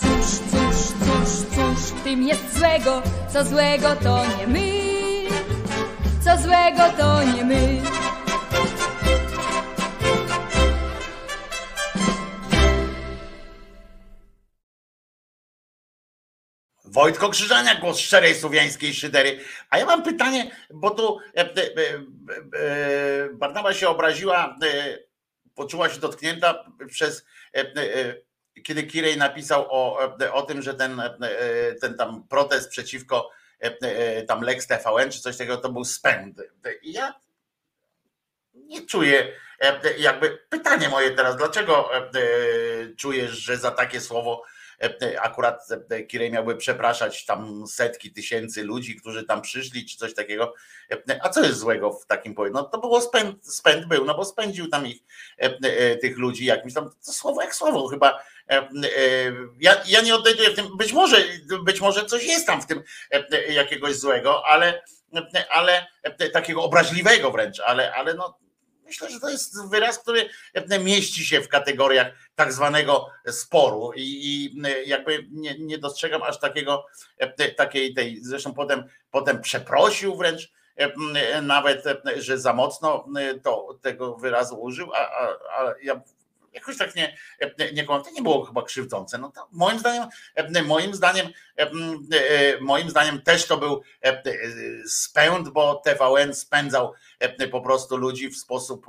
[0.00, 4.70] Cóż, cóż, cóż, cóż w tym jest złego, co złego to nie my,
[6.24, 7.82] co złego to nie my.
[16.96, 19.40] Wojtko Krzyżania, głos szczerej słowiańskiej szydery.
[19.70, 21.98] A ja mam pytanie, bo tu e, e, e,
[22.58, 24.98] e, Barnaba się obraziła, e,
[25.54, 27.24] poczuła się dotknięta przez,
[27.56, 27.64] e,
[28.62, 29.98] kiedy Kirej napisał o,
[30.32, 31.02] o tym, że ten,
[31.80, 33.30] ten tam protest przeciwko
[34.28, 36.42] tam Lex TVN czy coś takiego to był spęd.
[36.82, 37.14] I ja
[38.54, 39.32] nie czuję,
[39.98, 41.90] jakby pytanie moje teraz, dlaczego
[42.98, 44.42] czujesz, że za takie słowo
[45.20, 50.54] akurat e, Kirej miałby przepraszać tam setki tysięcy ludzi, którzy tam przyszli, czy coś takiego.
[50.90, 52.54] E, A co jest złego w takim powiedz?
[52.54, 55.02] No to było spęd, spęd był, no bo spędził tam ich,
[55.38, 58.22] e, e, tych ludzi jakimś tam, to słowo jak słowo chyba.
[58.50, 58.68] e, e,
[59.60, 61.16] Ja, ja nie odnajduję w tym, być może,
[61.64, 64.82] być może coś jest tam w tym e, e, jakiegoś złego, ale,
[65.34, 68.38] e, ale e, takiego obraźliwego wręcz, ale, ale no
[68.86, 70.28] Myślę, że to jest wyraz, który
[70.80, 76.86] mieści się w kategoriach tak zwanego sporu i, i jakby nie, nie dostrzegam aż takiego,
[77.56, 80.52] takiej tej, zresztą potem, potem przeprosił wręcz
[81.42, 81.84] nawet,
[82.16, 83.06] że za mocno
[83.42, 86.00] to, tego wyrazu użył, a, a, a ja
[86.56, 87.16] jakoś tak nie,
[87.72, 89.18] nie kłam- to nie było chyba krzywdzące.
[89.18, 90.08] No moim zdaniem,
[90.64, 91.28] moim zdaniem,
[92.60, 93.82] moim zdaniem też to był
[94.86, 96.92] spęd, bo TVN spędzał
[97.50, 98.86] po prostu ludzi w sposób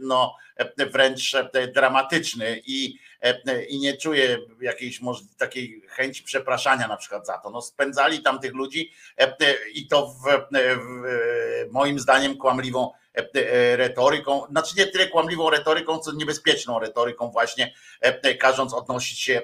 [0.00, 0.36] no,
[0.76, 1.36] wręcz
[1.74, 2.98] dramatyczny i,
[3.68, 7.50] i nie czuję jakiejś może takiej chęci przepraszania na przykład za to.
[7.50, 8.92] No, spędzali tam tych ludzi
[9.74, 10.46] i to w,
[11.68, 12.92] w moim zdaniem kłamliwą
[13.76, 17.74] retoryką, znaczy nie tyle kłamliwą retoryką, co niebezpieczną retoryką właśnie,
[18.38, 19.42] każąc odnosić się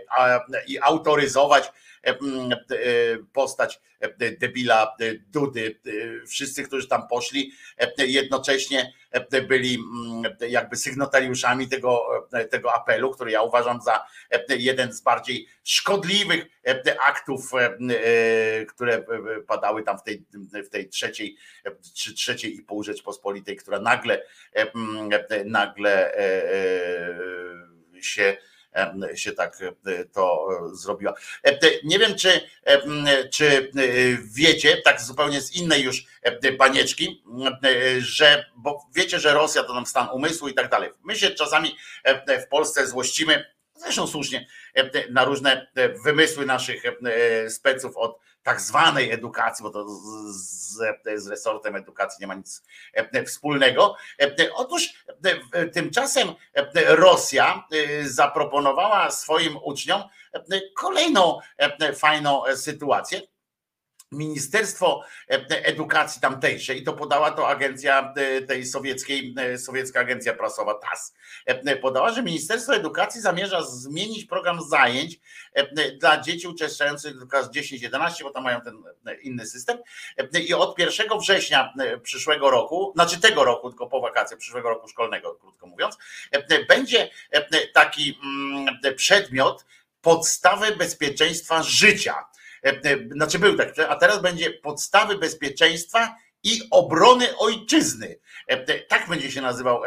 [0.66, 1.72] i autoryzować
[3.32, 3.80] postać
[4.38, 4.96] debila
[5.26, 5.80] Dudy.
[6.28, 7.52] Wszyscy, którzy tam poszli,
[7.98, 8.92] jednocześnie
[9.48, 9.78] byli
[10.48, 12.06] jakby sygnatariuszami tego,
[12.50, 14.06] tego apelu, który ja uważam za
[14.48, 16.46] jeden z bardziej szkodliwych
[17.06, 17.50] aktów,
[18.68, 19.04] które
[19.46, 20.26] padały tam w tej,
[20.66, 21.36] w tej trzeciej,
[21.94, 24.22] czy trzeciej i pół Rzeczpospolitej, która nagle,
[25.44, 26.12] nagle
[28.00, 28.36] się
[29.14, 29.58] się tak
[30.12, 31.14] to zrobiła.
[31.84, 32.40] Nie wiem, czy,
[33.30, 33.70] czy
[34.34, 36.06] wiecie, tak zupełnie z innej już
[36.58, 37.24] banieczki,
[37.98, 40.90] że, bo wiecie, że Rosja to nam stan umysłu i tak dalej.
[41.04, 41.76] My się czasami
[42.44, 44.46] w Polsce złościmy, zresztą słusznie,
[45.10, 45.66] na różne
[46.04, 46.82] wymysły naszych
[47.48, 52.62] speców od tak zwanej edukacji, bo to z, z, z resortem edukacji nie ma nic
[53.26, 53.96] wspólnego.
[54.54, 55.04] Otóż
[55.72, 56.34] tymczasem
[56.86, 57.66] Rosja
[58.02, 60.02] zaproponowała swoim uczniom
[60.76, 61.38] kolejną
[61.96, 63.20] fajną sytuację.
[64.12, 65.02] Ministerstwo
[65.48, 68.14] Edukacji tamtejszej, i to podała to agencja
[68.48, 71.14] tej sowieckiej, sowiecka agencja prasowa TAS,
[71.80, 75.20] podała, że Ministerstwo Edukacji zamierza zmienić program zajęć
[76.00, 78.82] dla dzieci uczęszczających do klas 10-11, bo tam mają ten
[79.22, 79.78] inny system.
[80.48, 85.34] I od 1 września przyszłego roku, znaczy tego roku, tylko po wakacjach przyszłego roku szkolnego,
[85.34, 85.98] krótko mówiąc,
[86.68, 87.10] będzie
[87.74, 88.18] taki
[88.96, 89.64] przedmiot
[90.00, 92.24] podstawy bezpieczeństwa życia
[93.10, 93.56] znaczy był
[93.88, 98.18] a teraz będzie podstawy bezpieczeństwa i obrony ojczyzny.
[98.88, 99.82] Tak będzie się nazywał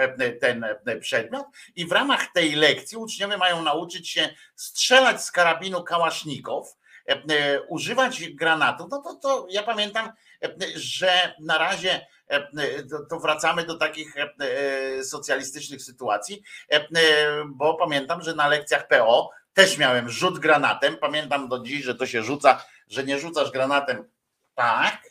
[0.83, 1.45] ten przedmiot.
[1.75, 6.75] I w ramach tej lekcji uczniowie mają nauczyć się strzelać z karabinu kałasznikow,
[7.67, 8.87] używać granatów.
[8.91, 10.11] No to, to ja pamiętam,
[10.75, 12.07] że na razie
[13.09, 14.13] to wracamy do takich
[15.03, 16.43] socjalistycznych sytuacji,
[17.47, 20.97] bo pamiętam, że na lekcjach PO też miałem rzut granatem.
[20.97, 24.09] Pamiętam do dziś, że to się rzuca, że nie rzucasz granatem
[24.55, 25.01] tak,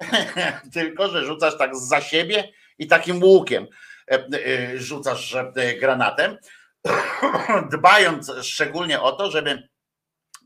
[0.74, 3.66] tylko że rzucasz tak za siebie i takim łukiem
[4.74, 5.36] rzucasz
[5.80, 6.36] granatem,
[7.72, 9.68] dbając szczególnie o to, żeby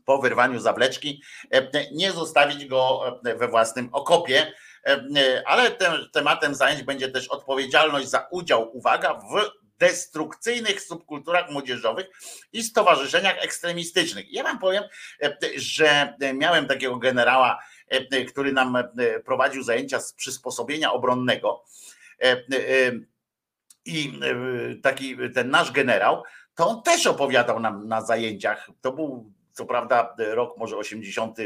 [0.05, 1.23] po wyrwaniu zawleczki
[1.91, 4.53] nie zostawić go we własnym okopie.
[5.45, 12.07] Ale tem, tematem zajęć będzie też odpowiedzialność za udział, uwaga, w destrukcyjnych subkulturach młodzieżowych
[12.53, 14.33] i stowarzyszeniach ekstremistycznych.
[14.33, 14.83] Ja wam powiem,
[15.55, 17.59] że miałem takiego generała,
[18.27, 18.77] który nam
[19.25, 21.63] prowadził zajęcia z przysposobienia obronnego
[23.85, 24.19] i
[24.83, 26.23] taki ten nasz generał,
[26.55, 28.69] to on też opowiadał nam na zajęciach.
[28.81, 31.43] To był co prawda rok może 82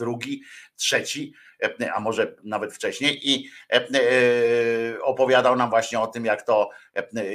[0.00, 0.42] drugi,
[0.76, 1.32] trzeci,
[1.62, 6.70] e, a może nawet wcześniej i e, e, opowiadał nam właśnie o tym, jak to,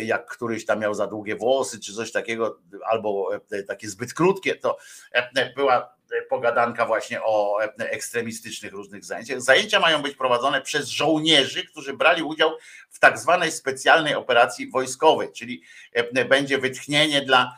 [0.04, 3.30] jak któryś tam miał za długie włosy, czy coś takiego, albo
[3.68, 4.78] takie zbyt krótkie, to
[5.56, 5.96] była
[6.30, 9.42] pogadanka właśnie o ekstremistycznych różnych zajęciach.
[9.42, 12.52] Zajęcia mają być prowadzone przez żołnierzy, którzy brali udział
[12.90, 15.62] w tak zwanej specjalnej operacji wojskowej, czyli
[16.30, 17.56] będzie wytchnienie dla,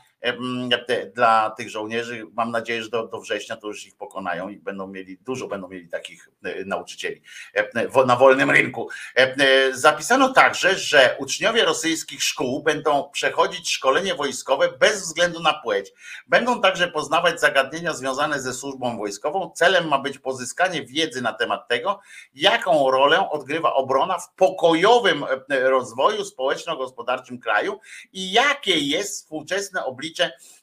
[1.15, 2.25] dla tych żołnierzy.
[2.33, 5.67] Mam nadzieję, że do, do września to już ich pokonają i będą mieli, dużo będą
[5.67, 7.21] mieli takich e, nauczycieli
[7.53, 8.89] e, na wolnym rynku.
[9.15, 9.35] E,
[9.73, 15.93] Zapisano także, że uczniowie rosyjskich szkół będą przechodzić szkolenie wojskowe bez względu na płeć.
[16.27, 19.51] Będą także poznawać zagadnienia związane ze służbą wojskową.
[19.55, 21.99] Celem ma być pozyskanie wiedzy na temat tego,
[22.33, 27.79] jaką rolę odgrywa obrona w pokojowym rozwoju społeczno-gospodarczym kraju
[28.13, 30.06] i jakie jest współczesne oblicze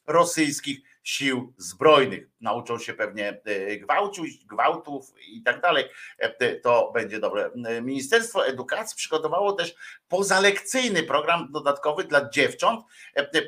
[0.06, 2.28] rosyjskich sił zbrojnych.
[2.40, 5.84] Nauczą się pewnie e, gwałciu, gwałtów i tak dalej.
[6.18, 7.50] E, To będzie dobre.
[7.66, 9.74] E, Ministerstwo Edukacji przygotowało też
[10.08, 12.80] pozalekcyjny program dodatkowy dla dziewcząt,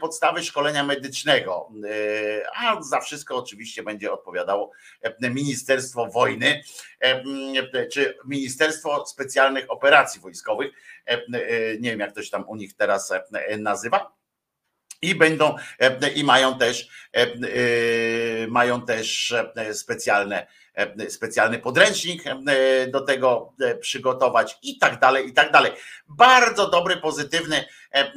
[0.01, 1.73] podstawy szkolenia medycznego.
[2.56, 4.70] A za wszystko oczywiście będzie odpowiadało
[5.20, 6.62] Ministerstwo Wojny,
[7.93, 10.73] czy Ministerstwo Specjalnych Operacji Wojskowych.
[11.81, 13.12] Nie wiem, jak to się tam u nich teraz
[13.59, 14.16] nazywa.
[15.02, 20.47] I będą e, i mają też e, e, mają też e, specjalne e,
[21.09, 25.73] specjalny podręcznik e, do tego e, przygotować i tak dalej i tak dalej.
[26.09, 28.12] Bardzo dobry pozytywny e, e,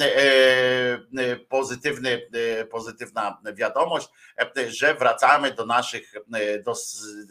[1.18, 2.22] e, pozytywny
[2.60, 4.10] e, pozytywna wiadomość,
[4.58, 6.74] e, że wracamy do naszych e, do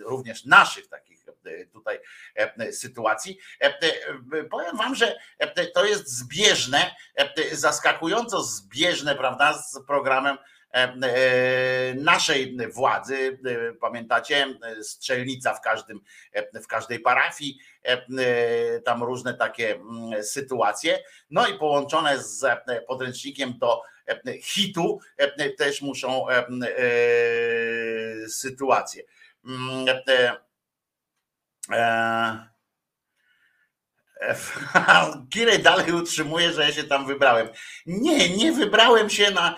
[0.04, 1.98] również naszych takich e, tutaj
[2.34, 3.38] e, sytuacji.
[3.60, 10.36] E, e, Powiem wam, że e, to jest zbieżne, e, zaskakująco zbieżne, prawda, z programem
[10.36, 10.57] e, e,
[11.94, 13.38] naszej władzy.
[13.46, 16.00] E, Pamiętacie, E, strzelnica w każdym,
[16.32, 20.98] e, w każdej parafii, e, e, tam różne takie mm, sytuacje.
[21.30, 26.44] No i połączone z e, podręcznikiem do e, hitu e, też muszą e, e,
[28.28, 29.02] sytuacje.
[29.44, 29.86] Mm,
[31.72, 32.48] e,
[34.20, 34.36] e,
[35.30, 37.48] Kirej dalej utrzymuje, że ja się tam wybrałem.
[37.86, 39.56] Nie, nie wybrałem się na,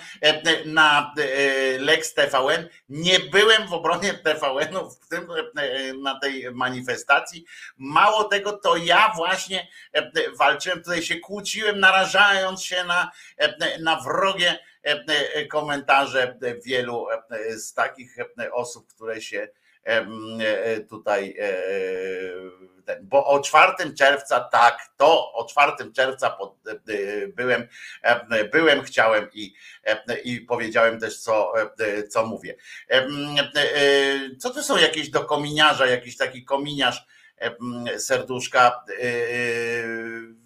[0.65, 2.69] na e, Lex TVN.
[2.89, 7.45] Nie byłem w obronie TVN-u w tym, e, na tej manifestacji.
[7.79, 14.01] Mało tego, to ja właśnie e, walczyłem, tutaj się kłóciłem, narażając się na, e, na
[14.01, 19.49] wrogie e, komentarze wielu e, z takich e, osób, które się e,
[20.89, 21.53] tutaj e,
[22.85, 27.69] ten, bo o 4 czerwca tak, to o 4 czerwca pod, e, byłem,
[28.03, 29.55] e, byłem, chciałem i,
[29.85, 32.55] e, i powiedziałem też, co, e, co mówię.
[32.91, 33.09] E,
[34.39, 37.07] Co to są jakieś do kominiarza, jakiś taki kominiarz
[37.99, 39.05] serduszka, e,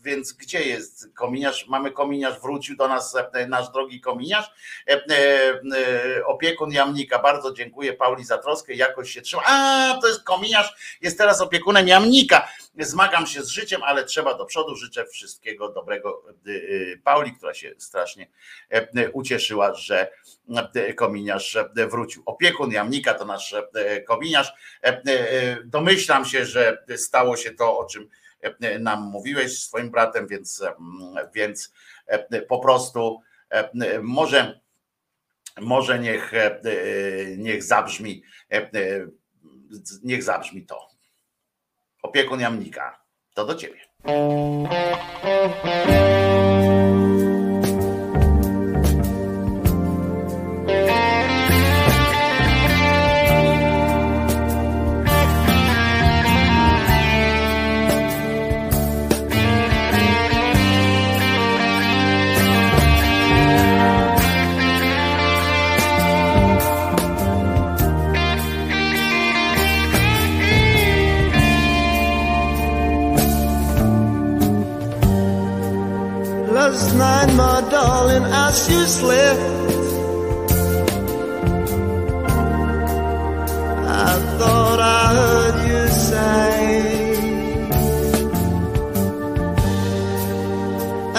[0.05, 1.67] więc gdzie jest kominiarz?
[1.69, 4.51] Mamy kominiarz, wrócił do nas e, nasz drogi kominiarz,
[4.87, 5.05] E,
[5.77, 9.43] e, opiekun jamnika, bardzo dziękuję Pauli za troskę, jakoś się trzyma.
[9.47, 12.49] A, to jest kominiarz, jest teraz opiekunem jamnika.
[12.79, 14.77] Zmagam się z życiem, ale trzeba do przodu.
[14.77, 16.23] Życzę wszystkiego dobrego
[17.05, 18.27] Pauli, która się strasznie
[19.13, 20.11] ucieszyła, że
[20.97, 21.59] kominiarz
[21.91, 22.23] wrócił.
[22.27, 23.55] Opiekun jamnika to nasz
[24.07, 24.53] kominiarz.
[25.65, 28.09] Domyślam się, że stało się to, o czym
[28.81, 30.75] nam mówiłeś swoim bratem, więc, e,
[31.35, 31.73] więc
[32.07, 34.65] e, po prostu e, może
[35.61, 36.61] może niech, e,
[37.37, 38.23] niech zabrzmi,
[38.53, 38.71] e, e,
[40.03, 40.89] niech zabrzmi to.
[42.03, 43.01] Opiekun jamnika,
[43.35, 43.81] to do ciebie.
[77.25, 79.41] Night, my darling, as you slept,
[83.87, 86.51] I thought I heard you say,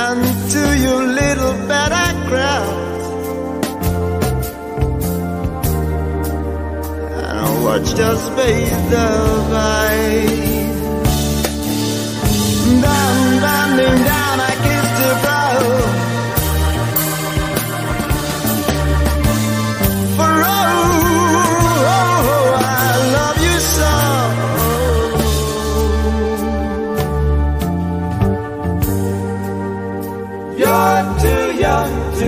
[0.06, 0.22] and
[0.52, 3.04] to your little bed I crept,
[7.24, 9.08] and I watched us bathe the
[9.40, 10.44] away.
[12.82, 14.25] Down, bending down,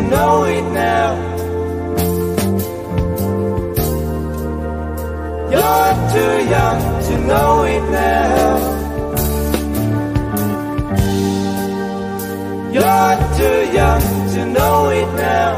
[0.10, 1.10] know it now.
[5.52, 8.78] You're too young to know it now.
[12.76, 15.54] You're too young to know it now.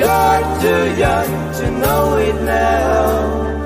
[0.00, 3.60] You're too young to know it now.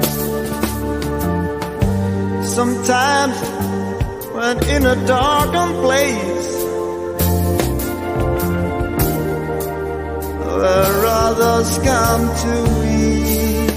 [2.42, 3.53] Sometimes
[4.44, 6.52] when in a darkened place
[10.60, 13.70] where others come to weep.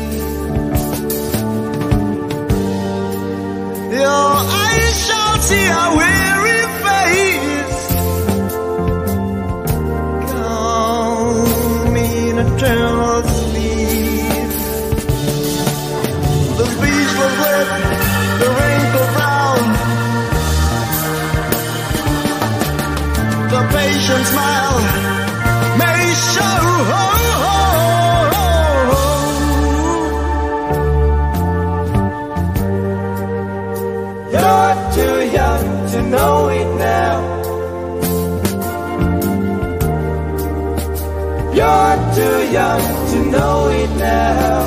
[4.02, 4.30] Your
[4.64, 7.85] eyes shall see a weary face.
[10.31, 14.52] Calm in eternal sleep.
[16.57, 17.96] The speechless lip, the
[24.07, 24.79] the smile
[25.77, 26.59] may show.
[34.34, 37.17] You're too young to know it now.
[41.57, 44.63] You're too young to know it now.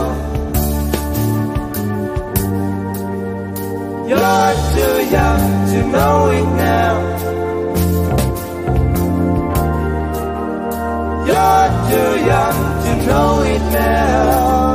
[4.10, 5.42] You're too young
[5.72, 7.09] to know it now.
[11.40, 14.69] You're too young to know it now.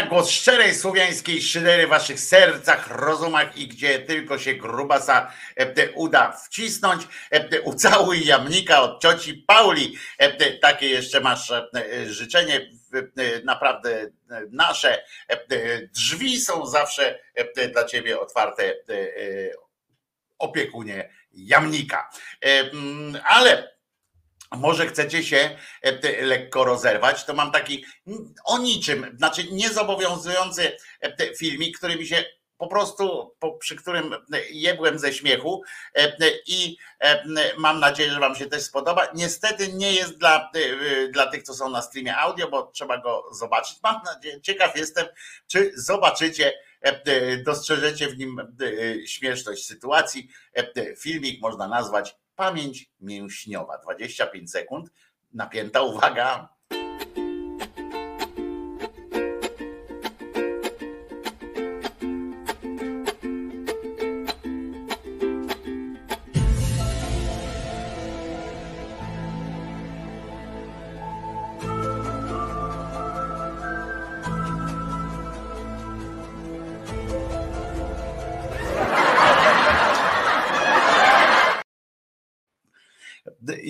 [0.00, 6.32] Głos szczerej słowiańskiej szydery w waszych sercach, rozumach i gdzie tylko się grubasa e, uda
[6.32, 7.02] wcisnąć.
[7.30, 9.96] e, Ucałuj jamnika od cioci Pauli.
[10.18, 11.52] E, Takie jeszcze masz
[12.06, 12.70] życzenie.
[13.44, 14.10] Naprawdę
[14.50, 15.04] nasze
[15.94, 17.18] drzwi są zawsze
[17.72, 18.74] dla ciebie otwarte
[20.38, 22.10] opiekunie jamnika.
[22.40, 23.72] Mm, Ale
[24.56, 27.84] może chcecie się e, lekko rozerwać, to mam taki
[28.44, 32.24] o niczym, znaczy niezobowiązujący e, filmik, który mi się
[32.62, 34.14] po prostu przy którym
[34.50, 35.62] jebłem ze śmiechu
[35.94, 36.12] e,
[36.46, 37.24] i e,
[37.58, 39.08] mam nadzieję, że Wam się też spodoba.
[39.14, 43.24] Niestety nie jest dla, e, dla tych, co są na streamie audio, bo trzeba go
[43.32, 43.76] zobaczyć.
[43.82, 45.06] Mam nadzieję, ciekaw jestem,
[45.46, 46.52] czy zobaczycie,
[46.84, 50.28] e, e, dostrzeżecie w nim e, śmieszność sytuacji.
[50.54, 53.78] E, Filmik można nazwać Pamięć mięśniowa.
[53.78, 54.90] 25 sekund.
[55.32, 56.48] Napięta uwaga.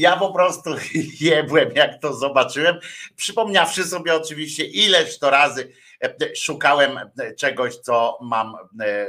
[0.03, 0.71] Ja po prostu
[1.21, 2.79] jebłem, jak to zobaczyłem,
[3.17, 5.73] przypomniawszy sobie oczywiście, ileż to razy
[6.05, 9.07] e, szukałem e, czegoś, co mam, e,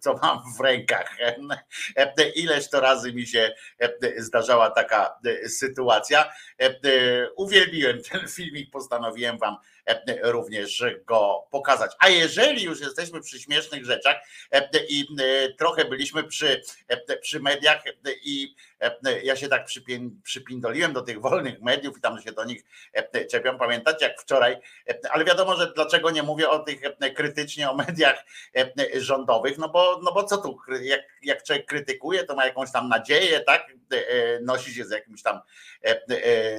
[0.00, 1.16] co mam w rękach.
[2.34, 3.54] Ileż to razy mi się
[4.16, 5.18] zdarzała taka
[5.48, 6.32] sytuacja.
[7.36, 9.56] Uwielbiłem ten filmik, postanowiłem wam
[10.22, 11.92] również go pokazać.
[11.98, 14.16] A jeżeli już jesteśmy przy śmiesznych rzeczach
[14.88, 15.06] i
[15.58, 16.62] trochę byliśmy przy,
[17.20, 17.82] przy mediach
[18.22, 18.54] i
[19.22, 19.66] ja się tak
[20.22, 22.62] przypindoliłem do tych wolnych mediów i tam się do nich
[23.30, 23.58] czepiam.
[23.58, 24.56] Pamiętacie jak wczoraj,
[25.10, 26.80] ale wiadomo, że dlaczego nie mówię o tych
[27.14, 28.24] krytycznie o mediach
[28.94, 32.88] rządowych, no bo, no bo co tu, jak, jak człowiek krytykuje, to ma jakąś tam
[32.88, 33.72] nadzieję, tak?
[34.42, 35.40] Nosi się z jakimś tam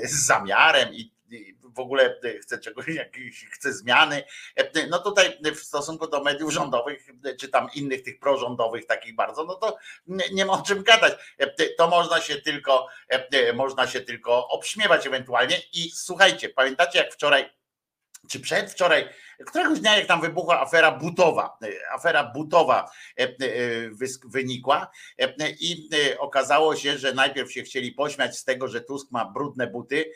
[0.03, 1.14] zamiarem i
[1.63, 4.23] w ogóle chce czegoś, jakiejś, chce zmiany.
[4.89, 7.07] No tutaj w stosunku do mediów rządowych,
[7.39, 11.13] czy tam innych tych prorządowych takich bardzo, no to nie ma o czym gadać.
[11.77, 12.87] To można się tylko,
[13.53, 15.57] można się tylko obśmiewać ewentualnie.
[15.73, 17.49] I słuchajcie, pamiętacie jak wczoraj,
[18.29, 19.09] czy przedwczoraj,
[19.45, 21.57] któregoś dnia jak tam wybuchła afera butowa,
[21.91, 22.91] afera butowa
[24.25, 24.91] wynikła
[25.59, 25.89] i
[26.19, 30.11] okazało się, że najpierw się chcieli pośmiać z tego, że Tusk ma brudne buty,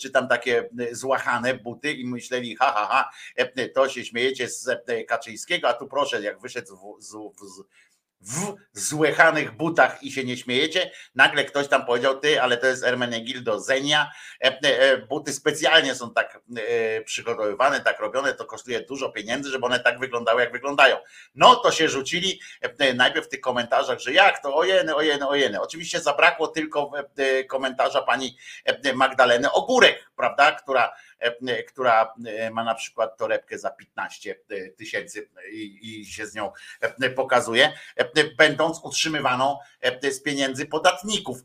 [0.00, 3.10] czy tam takie złachane buty i myśleli, ha, ha, ha,
[3.74, 4.68] to się śmiejecie z
[5.08, 7.89] Kaczyńskiego, a tu proszę, jak wyszedł z, w,
[8.20, 10.90] w złychanych butach i się nie śmiejecie.
[11.14, 14.10] Nagle ktoś tam powiedział, ty, ale to jest Ermenegildo Zenia.
[15.08, 16.40] Buty specjalnie są tak
[17.04, 20.96] przygotowywane, tak robione, to kosztuje dużo pieniędzy, żeby one tak wyglądały, jak wyglądają.
[21.34, 22.40] No to się rzucili
[22.94, 25.60] najpierw w tych komentarzach, że jak to, ojeny, ojeny, ojeny.
[25.60, 26.90] Oczywiście zabrakło tylko
[27.48, 28.36] komentarza pani
[28.94, 30.92] Magdaleny Ogórek, prawda, która
[31.68, 32.14] która
[32.52, 34.36] ma na przykład torebkę za 15
[34.76, 36.52] tysięcy i, się z nią
[37.16, 37.72] pokazuje,
[38.38, 39.58] będąc utrzymywaną
[40.10, 41.38] z pieniędzy podatników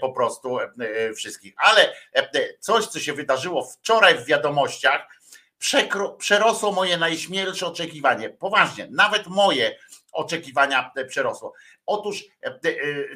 [0.00, 0.58] po prostu
[1.16, 1.54] wszystkich.
[1.56, 1.94] Ale
[2.60, 5.06] coś, co się wydarzyło wczoraj w wiadomościach,
[5.58, 8.30] przekro, przerosło moje najśmielsze oczekiwanie.
[8.30, 9.78] Poważnie, nawet moje
[10.14, 11.52] oczekiwania przerosło.
[11.86, 12.24] Otóż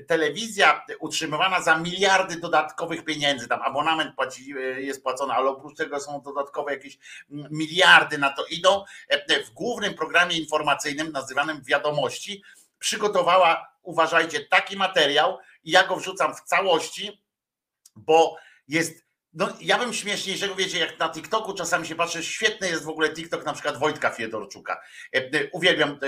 [0.07, 6.21] telewizja utrzymywana za miliardy dodatkowych pieniędzy, tam abonament płaci, jest płacony, ale oprócz tego są
[6.23, 6.99] dodatkowe jakieś
[7.31, 8.85] miliardy na to idą.
[9.47, 12.43] W głównym programie informacyjnym nazywanym Wiadomości
[12.79, 17.23] przygotowała, uważajcie, taki materiał i ja go wrzucam w całości,
[17.97, 18.37] bo
[18.69, 22.89] jest no, ja bym śmieszniejszego, wiecie, jak na TikToku czasami się patrzę, świetny jest w
[22.89, 24.81] ogóle TikTok na przykład Wojtka Fiedorczuka.
[25.53, 25.99] Uwielbiam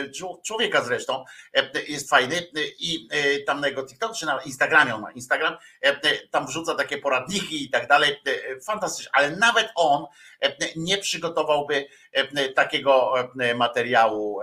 [0.46, 1.24] człowieka zresztą,
[1.88, 2.46] jest fajny
[2.78, 3.08] i
[3.46, 5.56] tam na jego TikTok, czy na Instagramie on ma Instagram,
[6.30, 8.16] tam wrzuca takie poradniki i tak dalej,
[8.64, 10.06] fantastycznie, ale nawet on
[10.76, 11.86] nie przygotowałby
[12.54, 13.14] takiego
[13.54, 14.40] materiału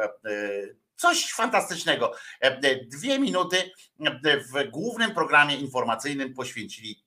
[0.95, 2.13] Coś fantastycznego.
[2.81, 3.71] Dwie minuty
[4.25, 7.06] w głównym programie informacyjnym poświęcili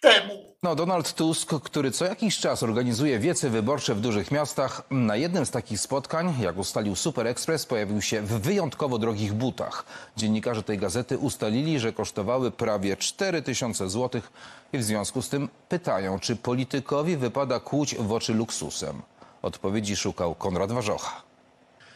[0.00, 0.50] temu.
[0.62, 5.46] No, Donald Tusk, który co jakiś czas organizuje wiece wyborcze w dużych miastach, na jednym
[5.46, 9.84] z takich spotkań, jak ustalił Super Express, pojawił się w wyjątkowo drogich butach.
[10.16, 14.32] Dziennikarze tej gazety ustalili, że kosztowały prawie 4 tysiące złotych
[14.72, 19.02] i w związku z tym pytają, czy politykowi wypada kłuć w oczy luksusem.
[19.42, 21.29] Odpowiedzi szukał Konrad Warzocha.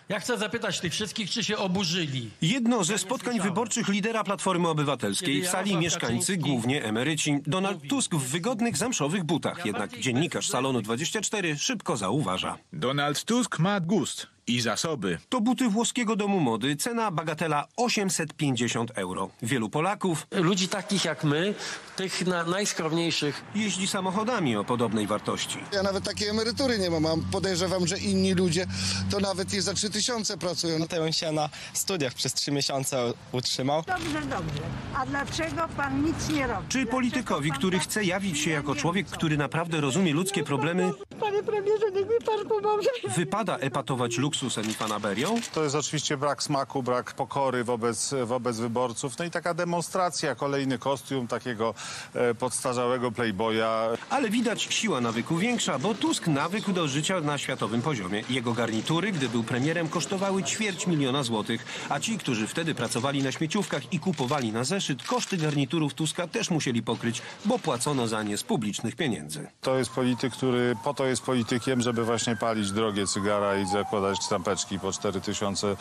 [0.09, 2.31] Ja chcę zapytać tych wszystkich, czy się oburzyli.
[2.43, 7.39] Jedno ze spotkań wyborczych lidera Platformy Obywatelskiej w sali mieszkańcy, głównie emeryci.
[7.47, 9.67] Donald Tusk w wygodnych, zamszowych butach.
[9.67, 12.59] Jednak dziennikarz Salonu 24 szybko zauważa.
[12.73, 15.19] Donald Tusk ma gust i zasoby.
[15.29, 16.77] To buty włoskiego domu mody.
[16.77, 19.31] Cena bagatela 850 euro.
[19.43, 21.55] Wielu Polaków Ludzi takich jak my,
[21.97, 25.59] tych na, najskromniejszych, jeździ samochodami o podobnej wartości.
[25.73, 27.25] Ja nawet takiej emerytury nie mam.
[27.33, 28.67] Podejrzewam, że inni ludzie
[29.11, 30.79] to nawet i za 3000 pracują.
[30.79, 33.83] No to on się na studiach przez trzy miesiące utrzymał.
[33.87, 34.63] Dobrze, dobrze.
[34.95, 36.69] A dlaczego pan nic nie robi?
[36.69, 41.91] Czy politykowi, który chce jawić się jako człowiek, który naprawdę rozumie ludzkie problemy, Panie premierze,
[41.95, 42.91] niech mi pan pomoże.
[43.17, 45.41] Wypada epatować luksusem i fanaberią?
[45.53, 49.19] To jest oczywiście brak smaku, brak pokory wobec, wobec wyborców.
[49.19, 51.75] No i taka demonstracja, kolejny kostium takiego
[52.15, 53.97] e, podstarzałego playboya.
[54.11, 58.25] Ale widać siła nawyku większa, bo Tusk nawykł do życia na światowym poziomie.
[58.31, 63.33] Jego garnitury, gdy był premierem, kosztowały ćwierć miliona złotych, a ci, którzy wtedy pracowali na
[63.33, 68.39] śmieciówkach i kupowali na zeszyt, koszty garniturów Tuska też musieli pokryć, bo płacono za nie
[68.39, 69.47] z publicznych pieniędzy.
[69.61, 74.24] To jest polityk, który po to jest politykiem, żeby właśnie palić drogie cygara i zakładać
[74.29, 75.77] trampeczki po 4000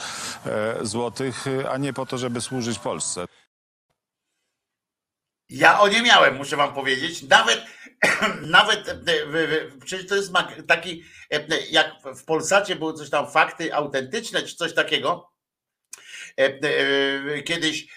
[0.46, 3.26] e, złotych, a nie po to, żeby służyć Polsce.
[5.50, 7.22] Ja o nie miałem, muszę wam powiedzieć.
[7.22, 7.66] Nawet,
[8.42, 8.98] nawet e, e,
[9.86, 10.32] przecież to jest
[10.68, 11.04] taki,
[11.72, 15.34] jak w Polsacie były coś tam fakty autentyczne, czy coś takiego.
[17.46, 17.88] Kiedyś,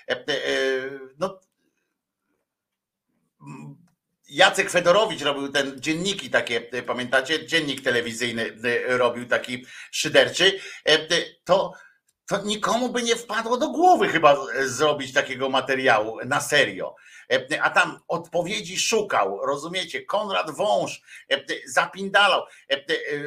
[1.19, 1.41] no,
[4.37, 7.47] Jacek Fedorowicz robił ten dzienniki takie, e, pamiętacie?
[7.47, 8.57] Dziennik telewizyjny
[8.89, 10.61] e, robił taki szyderczy.
[10.85, 10.99] E,
[11.45, 11.73] To,
[12.29, 16.95] to nikomu by nie wpadło do głowy chyba zrobić takiego materiału na serio.
[17.63, 20.05] A tam odpowiedzi szukał, rozumiecie?
[20.05, 21.03] Konrad Wąż
[21.67, 22.43] zapindalał,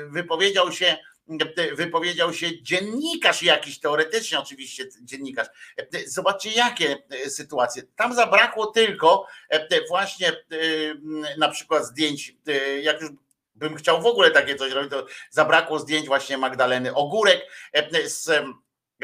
[0.10, 0.98] wypowiedział się,
[1.74, 5.48] wypowiedział się dziennikarz jakiś, teoretycznie oczywiście dziennikarz.
[6.08, 6.98] Zobaczcie jakie
[7.28, 7.84] sytuacje.
[7.96, 10.34] Tam zabrakło tylko e, właśnie e,
[11.38, 13.12] na przykład zdjęć, e, jak już
[13.56, 17.42] bym chciał w ogóle takie coś robić, to zabrakło zdjęć właśnie Magdaleny Ogórek
[18.06, 18.46] z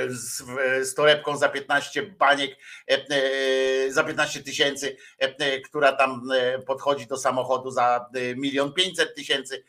[0.07, 0.43] z,
[0.89, 2.57] z torebką za 15 baniek,
[2.91, 6.22] e, e, za 15 tysięcy, e, która tam
[6.67, 8.05] podchodzi do samochodu za
[8.35, 9.63] milion pięćset tysięcy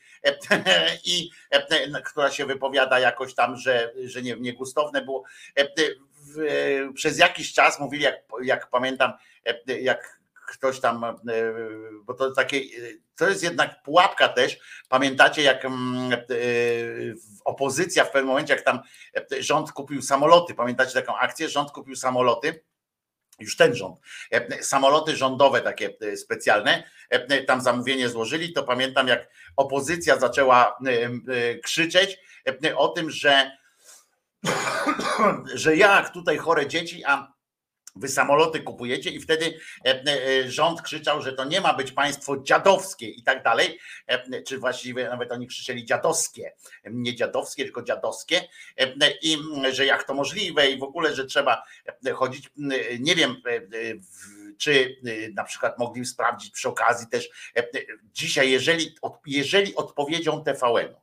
[1.04, 1.30] i
[2.04, 5.24] która się wypowiada jakoś tam, że, że nie, niegustowne było.
[6.94, 9.12] Przez jakiś czas mówili, jak, jak pamiętam,
[9.80, 10.15] jak
[10.46, 11.14] ktoś tam, e,
[12.04, 12.60] bo to takie,
[13.16, 14.58] to jest jednak pułapka też.
[14.88, 16.16] Pamiętacie, jak mm, e,
[17.44, 18.80] opozycja w pewnym momencie, jak tam
[19.32, 21.48] e, rząd kupił samoloty, pamiętacie taką akcję?
[21.48, 22.64] Rząd kupił samoloty.
[23.38, 23.98] Już ten rząd,
[24.30, 30.78] E, samoloty rządowe takie e, specjalne, e, tam zamówienie złożyli, to pamiętam jak opozycja zaczęła
[30.86, 32.18] e, e, krzyczeć
[32.64, 33.50] e, o tym, że,
[35.54, 37.35] że jak tutaj chore dzieci, a
[37.96, 42.42] Wy samoloty kupujecie i wtedy e, e, rząd krzyczał, że to nie ma być państwo
[42.42, 46.52] dziadowskie i tak dalej, E, czy właściwie nawet oni krzyczeli dziadowskie,
[46.84, 48.48] nie dziadowskie, tylko dziadowskie.
[49.22, 49.38] I
[49.70, 51.62] że jak to możliwe i w ogóle, że trzeba
[52.14, 52.50] chodzić,
[53.00, 53.42] nie wiem,
[54.58, 54.96] czy
[55.34, 57.30] na przykład mogli sprawdzić przy okazji też
[58.12, 58.94] dzisiaj, jeżeli,
[59.26, 61.00] jeżeli odpowiedzią TVN-u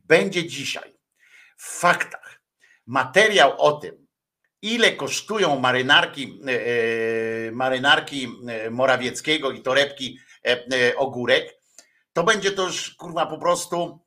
[0.00, 0.94] będzie dzisiaj
[1.56, 2.40] w faktach
[2.86, 4.07] materiał o tym,
[4.62, 10.18] ile kosztują marynarki, e, e, marynarki e, Morawieckiego i torebki
[10.96, 11.58] ogórek,
[12.12, 14.00] to będzie to już kurwa po prostu.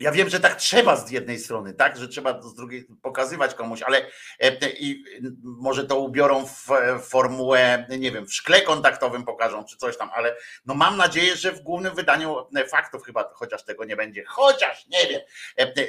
[0.00, 3.82] Ja wiem, że tak trzeba z jednej strony, tak, że trzeba z drugiej pokazywać komuś,
[3.82, 4.06] ale e,
[4.40, 5.04] e, i
[5.42, 10.10] może to ubiorą w e, formułę, nie wiem, w szkle kontaktowym pokażą, czy coś tam,
[10.14, 12.36] ale no mam nadzieję, że w głównym wydaniu
[12.68, 14.24] faktów chyba chociaż tego nie będzie.
[14.24, 15.20] Chociaż nie wiem,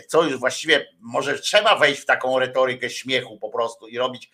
[0.08, 4.32] co już właściwie może trzeba wejść w taką retorykę śmiechu po prostu i robić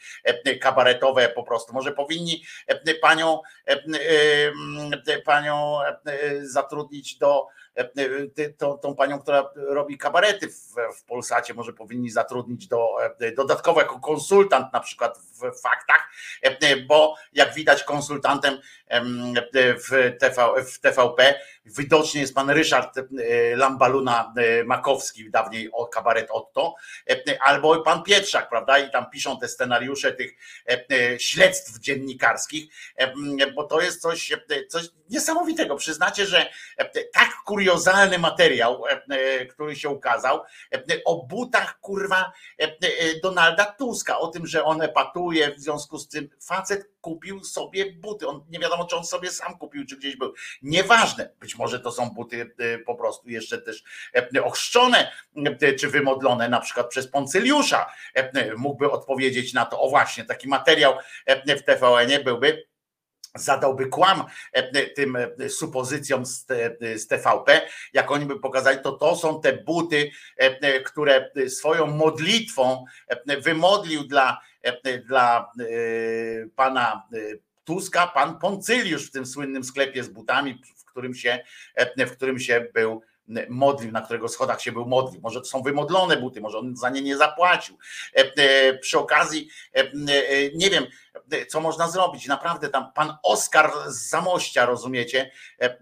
[0.61, 1.73] kabaretowe po prostu.
[1.73, 2.43] Może powinni
[3.01, 3.39] panią,
[5.25, 5.79] panią
[6.41, 7.47] zatrudnić do
[8.57, 12.87] tą, tą panią, która robi kabarety w, w Polsacie, może powinni zatrudnić do,
[13.19, 16.09] e, dodatkowo jako konsultant na przykład w faktach,
[16.41, 18.61] e, bo jak widać konsultantem em,
[19.53, 22.99] w, TV, w TVP widocznie jest pan Ryszard
[23.55, 24.33] Lambaluna
[24.65, 26.75] Makowski, dawniej o kabaret Otto,
[27.41, 28.79] albo pan Pietrzak, prawda?
[28.79, 30.31] I tam piszą te scenariusze tych
[31.17, 32.73] śledztw dziennikarskich,
[33.55, 34.31] bo to jest coś,
[34.69, 35.75] coś niesamowitego.
[35.75, 36.49] Przyznacie, że
[37.13, 40.41] tak kuriozalny materiał, e, który się ukazał,
[41.05, 42.69] o butach kurwa e,
[43.23, 48.27] Donalda Tuska, o tym, że on epatuje, w związku z tym facet kupił sobie buty.
[48.27, 50.33] On nie wiadomo, czy on sobie sam kupił, czy gdzieś był.
[50.61, 53.83] Nieważne, być może to są buty e, po prostu jeszcze też
[54.35, 55.11] e, ochrzczone,
[55.61, 57.93] e, czy wymodlone na przykład przez Poncyliusza.
[58.57, 60.97] Mógłby odpowiedzieć na to, o właśnie, taki materiał
[61.47, 62.70] w TVN-ie byłby
[63.35, 66.45] zadałby kłam e, tym e, supozycjom z,
[66.95, 67.61] z TVP,
[67.93, 73.41] jak oni by pokazali, to to są te buty, e, e, które swoją modlitwą e,
[73.41, 75.63] wymodlił dla, e, dla e,
[76.55, 77.17] pana e,
[77.63, 81.39] Tuska, pan Poncyliusz w tym słynnym sklepie z butami, w którym się,
[81.75, 83.01] e, w którym się był
[83.49, 85.21] modlił, na którego schodach się był modlił.
[85.21, 87.77] Może to są wymodlone buty, może on za nie nie zapłacił.
[88.15, 89.91] E, e, Przy okazji, e, e,
[90.55, 90.87] nie wiem,
[91.47, 92.27] co można zrobić.
[92.27, 95.31] Naprawdę tam pan Oskar z Zamościa, rozumiecie,
[95.61, 95.75] e, e,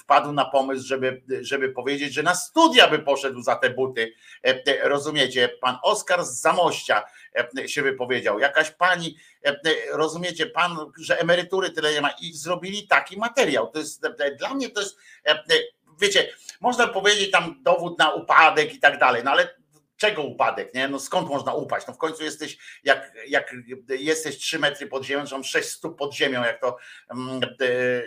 [0.00, 4.12] wpadł na pomysł, żeby, żeby powiedzieć, że na studia by poszedł za te buty.
[4.44, 7.02] E, e, Rozumiecie, pan Oskar z Zamościa
[7.58, 8.38] e, się wypowiedział.
[8.38, 9.56] Jakaś pani, e, e,
[9.92, 13.70] rozumiecie, pan, że emerytury tyle nie ma i zrobili taki materiał.
[13.70, 14.96] To jest e, dla mnie to jest,
[15.26, 15.44] e, e,
[16.00, 16.28] wiecie,
[16.60, 19.60] można powiedzieć tam dowód na upadek i tak dalej, no ale
[20.00, 20.88] czego upadek, nie?
[20.88, 21.86] No skąd można upaść?
[21.86, 23.54] No w końcu jesteś, jak, jak
[23.88, 26.76] jesteś 3 metry pod ziemią, czy tam 6 stóp pod ziemią, jak to
[27.10, 27.40] mm,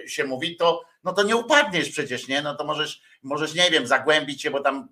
[0.03, 2.41] e, się mówi, to no to nie upadniesz przecież, nie?
[2.41, 4.89] No to możesz, możesz nie wiem, zagłębić się, bo tam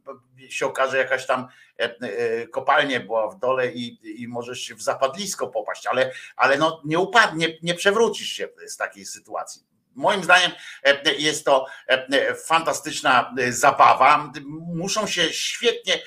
[0.49, 1.47] się okaże jakaś tam
[1.79, 6.81] e, e, kopalnia była w dole i, i możesz w zapadlisko popaść, ale, ale no
[6.85, 9.70] nie upadnie, nie przewrócisz się z takiej sytuacji.
[9.95, 10.51] Moim zdaniem
[10.83, 14.31] e, jest to e, fantastyczna e, zabawa.
[14.75, 16.01] Muszą się świetnie,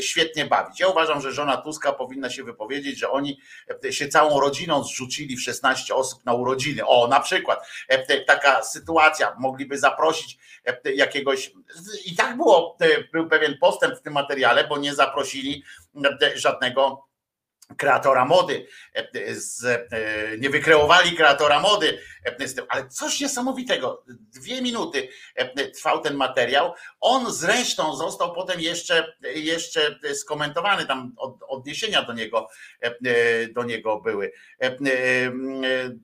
[0.00, 0.80] świetnie bawić.
[0.80, 3.40] Ja uważam, że żona Tuska powinna się wypowiedzieć, że oni
[3.90, 6.86] się całą rodziną zrzucili w 16 osób na urodziny.
[6.86, 7.66] O, na przykład
[8.26, 9.36] taka sytuacja.
[9.38, 10.38] Mogliby zaprosić
[10.94, 11.52] jakiegoś.
[12.04, 12.76] I tak było,
[13.12, 15.64] był pewien postęp w tym materiale, bo nie zaprosili
[16.34, 17.07] żadnego
[17.76, 22.36] kreatora mody, e, z, e, nie wykreowali kreatora mody, e,
[22.68, 24.04] ale coś niesamowitego.
[24.34, 26.74] Dwie minuty e, trwał ten materiał.
[27.00, 32.48] On zresztą został potem jeszcze, jeszcze skomentowany, tam od, odniesienia do niego,
[32.80, 34.32] e, do niego były.
[34.62, 34.76] E, e,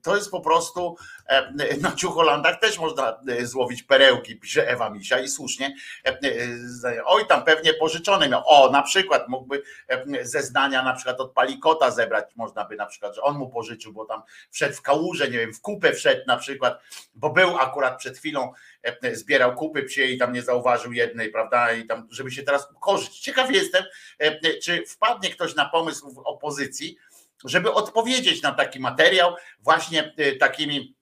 [0.03, 0.97] To jest po prostu
[1.27, 5.75] e, na Ciucholandach też można e, złowić perełki, pisze Ewa Misia i słusznie.
[6.07, 8.43] E, e, Oj, tam pewnie pożyczony miał.
[8.47, 13.15] O, na przykład mógłby e, zeznania na przykład od Palikota zebrać, można by na przykład,
[13.15, 16.37] że on mu pożyczył, bo tam wszedł w kałużę, nie wiem, w kupę wszedł na
[16.37, 16.81] przykład,
[17.15, 18.53] bo był akurat przed chwilą,
[18.83, 22.71] e, zbierał kupy psie i tam nie zauważył jednej, prawda, i tam, żeby się teraz
[22.77, 23.21] ukorzyć.
[23.21, 23.85] Ciekaw jestem,
[24.19, 26.97] e, czy wpadnie ktoś na pomysł w opozycji,
[27.45, 30.95] żeby odpowiedzieć na taki materiał właśnie e, takimi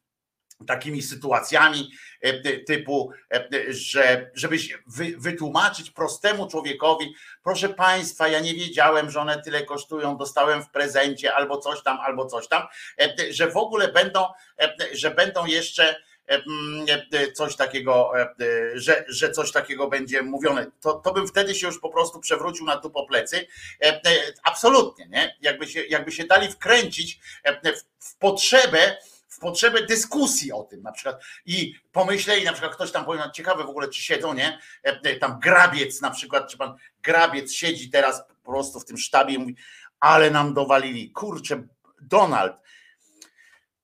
[0.66, 1.90] takimi sytuacjami
[2.20, 4.56] e, typu, e, że żeby
[5.16, 7.14] wytłumaczyć prostemu człowiekowi,
[7.44, 11.98] proszę państwa, ja nie wiedziałem, że one tyle kosztują, dostałem w prezencie albo coś tam,
[12.00, 12.62] albo coś tam,
[13.00, 14.26] e, że w ogóle będą,
[14.60, 15.96] e, że będą jeszcze
[16.28, 18.34] e, mm, e, coś takiego, e,
[18.74, 22.66] że, że coś takiego będzie mówione, to, to bym wtedy się już po prostu przewrócił
[22.66, 23.46] na tu po plecy.
[23.82, 24.00] E, e,
[24.42, 25.36] Absolutnie, nie?
[25.40, 28.96] Jakby się, jakby się dali wkręcić e, w potrzebę,
[29.32, 33.30] w potrzebę dyskusji o tym na przykład i pomyśleli, na przykład ktoś tam powie, no
[33.30, 34.58] ciekawe w ogóle czy siedzą, nie?
[34.86, 38.98] E, e, Tam grabiec na przykład, czy pan grabiec siedzi teraz po prostu w tym
[38.98, 39.56] sztabie i mówi,
[40.00, 41.62] ale nam dowalili, kurczę,
[42.00, 42.56] Donald,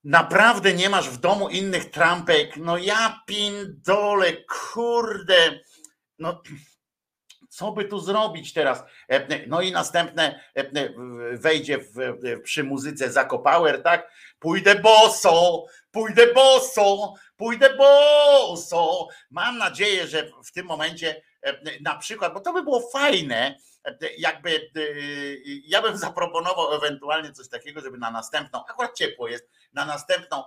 [0.05, 4.33] naprawdę nie masz w domu innych trampek, no ja pindole,
[4.73, 5.61] kurde,
[6.19, 6.43] no
[7.49, 8.85] co by tu zrobić teraz?
[9.09, 10.41] E, No i następne
[11.33, 11.95] wejdzie w,
[12.43, 14.11] przy muzyce Zako Power, tak?
[14.39, 19.09] Pójdę boso, pójdę boso, pójdę boso.
[19.31, 23.97] Mam nadzieję, że w tym momencie e, na przykład, bo to by było fajne, e,
[24.19, 24.81] jakby e,
[25.45, 30.45] ja bym zaproponował ewentualnie coś takiego, żeby na następną, akurat ciepło jest, na następną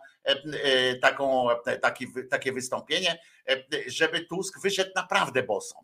[1.01, 1.47] taką,
[1.81, 3.19] taki, takie wystąpienie,
[3.88, 5.76] żeby Tusk wyszedł naprawdę boso.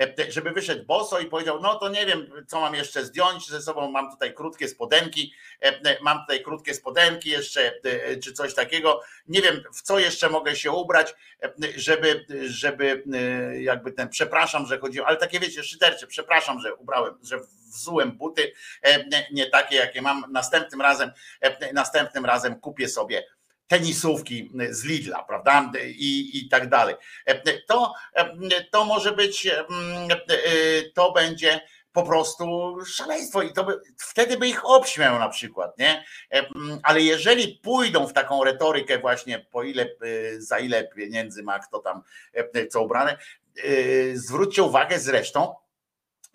[0.00, 3.62] E, Żeby wyszedł boso i powiedział, no to nie wiem, co mam jeszcze zdjąć ze
[3.62, 9.00] sobą, mam tutaj krótkie spodenki, e, mam tutaj krótkie spodenki jeszcze, e, czy coś takiego,
[9.28, 14.66] nie wiem, w co jeszcze mogę się ubrać, e, żeby, żeby e, jakby ten, przepraszam,
[14.66, 17.40] że chodziło, ale takie wiecie, szydercze, przepraszam, że ubrałem, że
[17.74, 18.52] wzułem buty,
[18.82, 21.10] e, nie- takie, jakie mam, następnym razem,
[21.40, 23.24] e, następnym razem kupię sobie
[23.68, 25.72] tenisówki z Lidla, prawda?
[25.86, 26.94] I, i tak dalej.
[27.68, 27.94] To,
[28.70, 29.48] to może być,
[30.94, 31.60] to będzie
[31.92, 36.04] po prostu szaleństwo i to by, wtedy by ich obśmiał na przykład, nie?
[36.82, 39.86] Ale jeżeli pójdą w taką retorykę właśnie po ile,
[40.38, 42.02] za ile pieniędzy ma kto tam
[42.70, 43.18] co ubrane,
[44.14, 45.54] zwróćcie uwagę zresztą,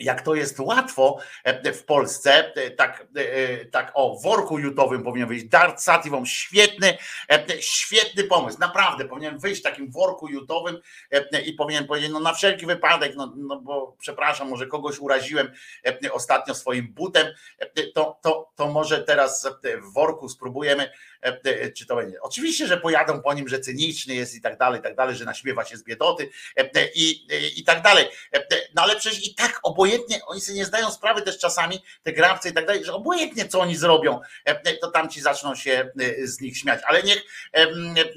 [0.01, 5.27] jak to jest łatwo e, w Polsce, e, tak, e, tak o worku jutowym powinien
[5.27, 5.45] wyjść.
[5.45, 6.97] Dart Sativon, świetny,
[7.31, 10.77] e, świetny pomysł, naprawdę powinien wyjść w takim worku jutowym
[11.11, 15.51] e, i powinien powiedzieć, no na wszelki wypadek, no, no bo przepraszam, może kogoś uraziłem
[15.85, 17.27] e, ostatnio swoim butem,
[17.59, 20.91] e, to, to, to może teraz e, w worku spróbujemy,
[21.21, 22.21] e, czy to będzie.
[22.21, 25.25] Oczywiście, że pojadą po nim, że cyniczny jest i tak dalej, i tak dalej, że
[25.25, 27.27] naśmiewa się z biedoty e, i,
[27.59, 28.05] i, tak dalej.
[28.33, 28.41] E,
[28.75, 29.90] No ale przecież i tak obojętnie,
[30.25, 33.59] oni sobie nie zdają sprawy też czasami, te grawcy i tak dalej, że obojętnie co
[33.59, 36.81] oni zrobią, e, to tamci zaczną się e, z nich śmiać.
[36.87, 37.23] Ale niech
[37.53, 37.67] e,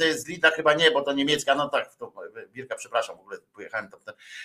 [0.00, 2.12] e, z Lidla chyba nie, bo to niemiecka, no tak, to
[2.52, 4.00] Birka, przepraszam, w ogóle pojechałem tam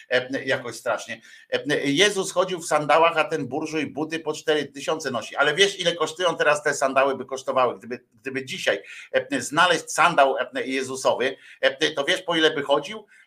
[0.10, 1.22] e, jakoś strasznie.
[1.50, 5.36] E, Jezus chodził w sandałach, a ten burżuj buty po 4 tysiące nosi.
[5.36, 7.78] Ale wiesz, ile kosztują teraz te sandały by kosztowały.
[7.78, 13.00] Gdyby, gdyby dzisiaj e, znaleźć sandał e, Jezusowy, e, to wiesz po ile by chodził
[13.00, 13.19] e, e,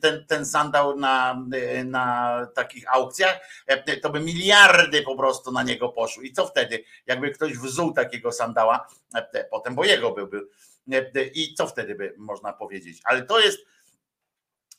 [0.00, 5.62] ten, ten sandał na, e, na takich aukcjach, e, to by miliardy po prostu na
[5.62, 6.24] niego poszły.
[6.24, 6.84] I co wtedy?
[7.06, 10.46] Jakby ktoś wzuł takiego sandała, e, potem bo jego byłby.
[10.92, 13.00] E, I co wtedy by można powiedzieć?
[13.04, 13.58] Ale to jest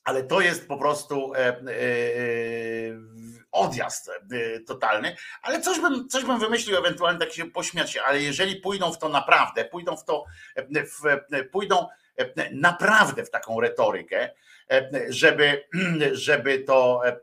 [0.03, 1.63] ale to jest po prostu e, e,
[3.51, 8.55] odjazd e, totalny, ale coś bym, coś bym wymyślił, ewentualnie tak się pośmiać ale jeżeli
[8.55, 10.25] pójdą w to naprawdę, pójdą w to,
[10.55, 11.01] e, w,
[11.51, 11.87] pójdą e,
[12.51, 14.29] naprawdę w taką retorykę,
[14.71, 15.63] e, żeby,
[16.11, 17.13] żeby to e,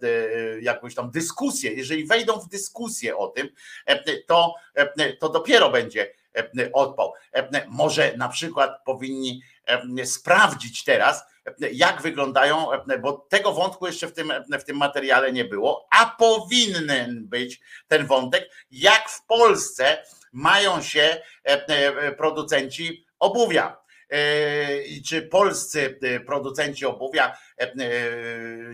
[0.60, 3.48] jakąś tam dyskusję, jeżeli wejdą w dyskusję o tym,
[3.86, 7.12] e, to, e, to dopiero będzie e, odpał.
[7.32, 11.24] E, Może na przykład powinni e, sprawdzić teraz,
[11.73, 12.66] jak wyglądają,
[13.01, 18.06] bo tego wątku jeszcze w tym, w tym materiale nie było, a powinien być ten
[18.06, 19.98] wątek, jak w Polsce
[20.32, 23.77] mają się e, producenci obuwia.
[24.10, 27.72] E, czy polscy producenci obuwia e,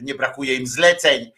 [0.02, 1.31] nie brakuje im zleceń,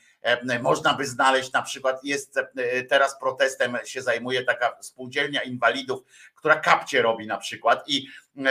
[0.62, 2.40] można by znaleźć na przykład, jest
[2.88, 6.00] teraz protestem się zajmuje taka spółdzielnia inwalidów,
[6.34, 8.06] która kapcie robi na przykład i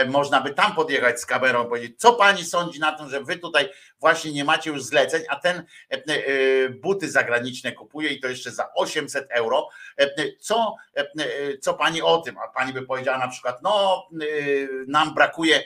[0.08, 3.36] można by tam podjechać z kamerą i powiedzieć, co pani sądzi na tym, że wy
[3.36, 3.68] tutaj
[4.00, 5.62] właśnie nie macie już zleceń, a ten
[6.70, 9.68] buty zagraniczne kupuje i to jeszcze za 800 euro.
[10.40, 10.76] Co,
[11.60, 12.38] co pani o tym?
[12.38, 14.06] A pani by powiedziała na przykład, no
[14.86, 15.62] nam brakuje,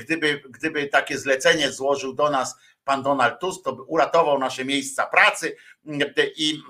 [0.00, 5.06] gdyby, gdyby takie zlecenie złożył do nas pan Donald Tusk, to by uratował nasze miejsca
[5.06, 5.56] pracy
[6.36, 6.60] i,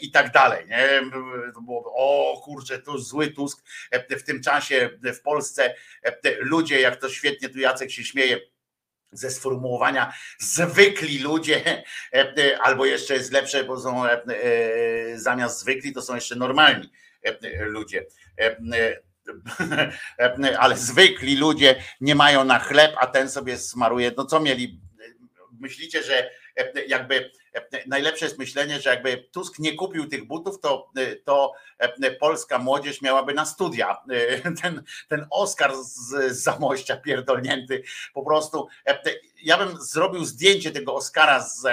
[0.00, 0.66] i tak dalej.
[0.68, 0.88] Nie?
[1.54, 1.60] To
[1.96, 3.64] o kurczę, to zły Tusk.
[4.10, 5.74] W tym czasie w Polsce
[6.38, 8.40] ludzie, jak to świetnie tu Jacek się śmieje,
[9.12, 11.82] ze sformułowania zwykli ludzie,
[12.62, 14.02] albo jeszcze jest lepsze, bo są
[15.14, 16.90] zamiast zwykli, to są jeszcze normalni
[17.60, 18.06] ludzie
[20.58, 24.12] ale zwykli ludzie nie mają na chleb, a ten sobie smaruje.
[24.16, 24.80] No co mieli?
[25.60, 26.30] Myślicie, że
[26.88, 27.30] jakby
[27.86, 30.92] najlepsze jest myślenie, że jakby Tusk nie kupił tych butów, to,
[31.24, 31.52] to
[32.20, 34.02] polska młodzież miałaby na studia.
[34.62, 37.82] Ten, ten Oscar z Zamościa pierdolnięty
[38.14, 38.68] po prostu.
[39.42, 41.66] Ja bym zrobił zdjęcie tego Oscara z,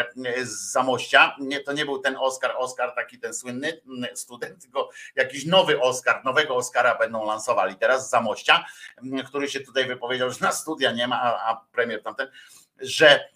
[0.44, 1.36] z Zamościa.
[1.40, 3.82] Nie, to nie był ten Oscar, Oscar taki ten słynny
[4.14, 8.66] student, tylko jakiś nowy Oscar, nowego Oscara będą lansowali teraz z Zamościa,
[9.26, 12.28] który się tutaj wypowiedział, że na studia nie ma, a, a premier tamten,
[12.80, 13.30] że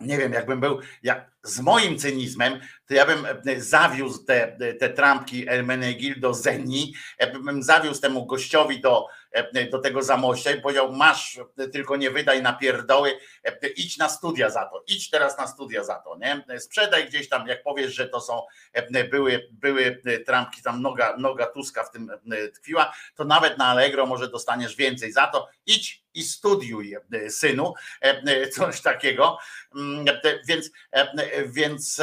[0.00, 3.26] nie wiem, jakbym był, jak z moim cynizmem, to ja bym
[3.56, 6.94] zawiózł te, te trampki Elmenegildo Zeni,
[7.44, 9.06] bym zawiózł temu gościowi do,
[9.70, 11.40] do tego zamościa i powiedział, masz,
[11.72, 13.18] tylko nie wydaj na pierdoły,
[13.76, 16.60] idź na studia za to, idź teraz na studia za to, nie?
[16.60, 18.42] Sprzedaj gdzieś tam, jak powiesz, że to są,
[19.10, 22.10] były, były trampki, tam noga, noga Tuska w tym
[22.54, 26.96] tkwiła, to nawet na Allegro może dostaniesz więcej za to, idź i studiuj,
[27.28, 27.74] synu,
[28.52, 29.38] coś takiego,
[30.46, 30.70] więc
[31.46, 32.00] więc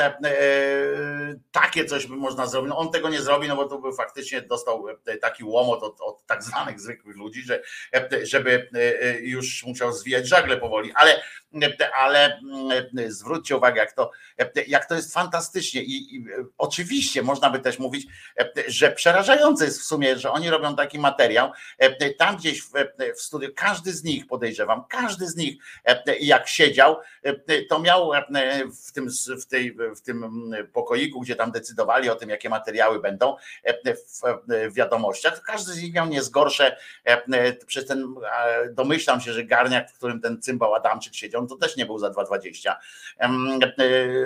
[1.52, 2.70] takie coś by można zrobić.
[2.70, 4.86] No on tego nie zrobi, no bo to by faktycznie dostał
[5.22, 7.62] taki łomot od, od tak zwanych zwykłych ludzi, że
[8.24, 8.70] żeby
[9.22, 11.22] już musiał zwijać żagle powoli, ale
[11.94, 12.40] ale
[13.08, 14.12] zwróćcie uwagę, jak to,
[14.68, 15.84] jak to jest fantastycznie.
[15.84, 16.26] I, i
[16.58, 18.08] oczywiście można by też mówić,
[18.68, 21.52] że przerażające jest w sumie, że oni robią taki materiał,
[22.18, 22.72] tam gdzieś w,
[23.16, 25.56] w studiu, każdy z nich podejrzewam, każdy z nich
[26.20, 26.98] jak siedział,
[27.70, 28.12] to miał
[28.86, 29.10] w tym,
[29.42, 33.36] w, tej, w tym pokoiku, gdzie tam decydowali o tym, jakie materiały będą
[34.70, 36.78] w wiadomościach, każdy z nich miał nie zgorsze
[37.66, 38.16] przez ten,
[38.72, 42.10] domyślam się, że garniak, w którym ten cymbał Adamczyk siedział, to też nie był za
[42.10, 42.76] 2,20.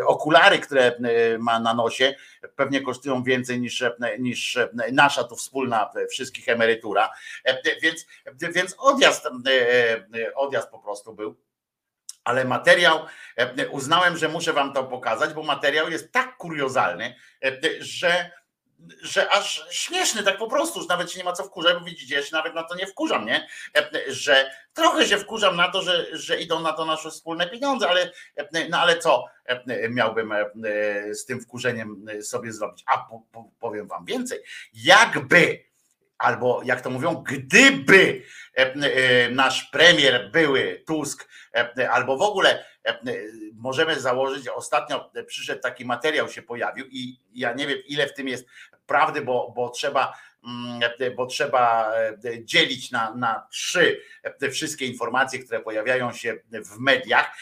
[0.06, 0.96] Okulary, które
[1.40, 2.16] ma na nosie,
[2.56, 3.84] pewnie kosztują więcej niż,
[4.20, 4.58] niż
[4.92, 7.10] nasza tu wspólna wszystkich emerytura.
[7.82, 8.06] Więc,
[8.56, 9.28] więc odjazd,
[10.36, 11.36] odjazd po prostu był
[12.24, 13.06] ale materiał,
[13.72, 17.16] uznałem, że muszę wam to pokazać, bo materiał jest tak kuriozalny,
[17.80, 18.32] że,
[19.02, 22.16] że aż śmieszny, tak po prostu, że nawet się nie ma co wkurzać, bo widzicie,
[22.16, 23.48] ja się nawet na to nie wkurzam, nie?
[24.08, 28.12] Że trochę się wkurzam na to, że, że idą na to nasze wspólne pieniądze, ale,
[28.70, 29.26] no ale co
[29.90, 30.34] miałbym
[31.12, 32.84] z tym wkurzeniem sobie zrobić?
[32.88, 34.40] A po, po, powiem wam więcej,
[34.74, 35.69] jakby
[36.20, 38.24] albo jak to mówią, gdyby
[39.32, 41.30] nasz premier były Tusk,
[41.92, 42.66] albo w ogóle
[43.54, 48.28] możemy założyć, ostatnio przyszedł taki materiał, się pojawił i ja nie wiem ile w tym
[48.28, 48.48] jest
[48.86, 50.14] prawdy, bo, bo trzeba
[51.16, 51.94] bo trzeba
[52.44, 54.02] dzielić na, na trzy
[54.40, 57.38] te wszystkie informacje, które pojawiają się w mediach.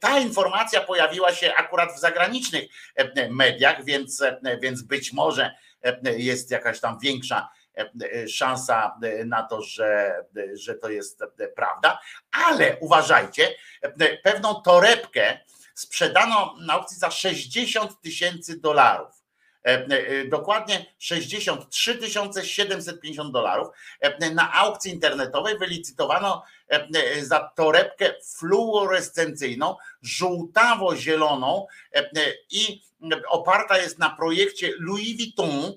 [0.00, 2.64] Ta informacja pojawiła się akurat w zagranicznych
[3.30, 4.22] mediach, więc,
[4.62, 7.63] więc być może e, jest jakaś tam większa e, e,
[8.28, 10.24] szansa e, na to, że,
[10.54, 12.00] że to jest e, prawda,
[12.48, 15.38] ale uważajcie, e, pewną torebkę
[15.74, 19.23] sprzedano na aukcji za 60 tysięcy dolarów.
[19.64, 21.98] E, e, Dokładnie 63
[22.42, 23.68] 750 dolarów.
[24.00, 26.42] E, Na aukcji internetowej wylicytowano
[27.22, 31.66] za torebkę fluorescencyjną, żółtawo-zieloną
[32.50, 32.82] i
[33.28, 35.72] oparta jest na projekcie Louis Vuitton,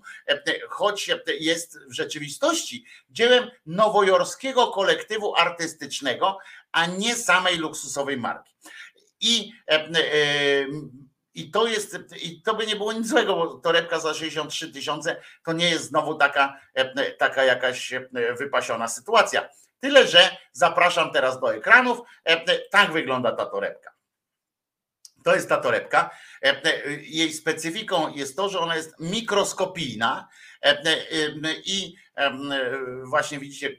[0.70, 6.38] choć jest w rzeczywistości dziełem nowojorskiego kolektywu artystycznego,
[6.72, 8.54] a nie samej luksusowej marki.
[9.22, 9.52] I,
[11.38, 15.22] i to jest, i to by nie było nic złego, bo torebka za 63 tysiące
[15.44, 18.08] to nie jest znowu taka, e, taka jakaś e,
[18.40, 19.50] wypasiona sytuacja.
[19.80, 22.00] Tyle, że zapraszam teraz do ekranów.
[22.26, 23.92] E, Tak wygląda ta torebka.
[25.24, 26.10] To jest ta torebka.
[26.44, 30.28] E, e, Jej specyfiką jest to, że ona jest mikroskopijna
[30.64, 30.94] e, e,
[31.66, 32.32] i e,
[33.04, 33.70] właśnie widzicie,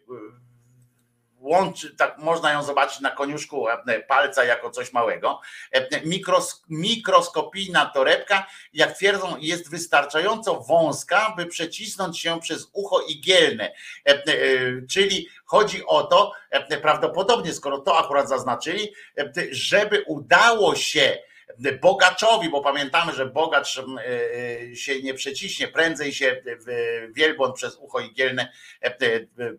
[1.40, 5.40] łączy, tak można ją zobaczyć na koniuszku e, palca jako coś małego.
[5.73, 13.73] E, Mikros, mikroskopijna torebka, jak twierdzą, jest wystarczająco wąska, by przecisnąć się przez ucho igielne.
[14.06, 14.23] E, e,
[14.90, 21.19] Czyli chodzi o to, e, prawdopodobnie, skoro to akurat zaznaczyli, e, żeby udało się
[21.81, 23.99] bogaczowi, bo pamiętamy, że bogacz m,
[24.73, 28.91] e, się nie przeciśnie, prędzej się w- wielbłąd przez ucho igielne e,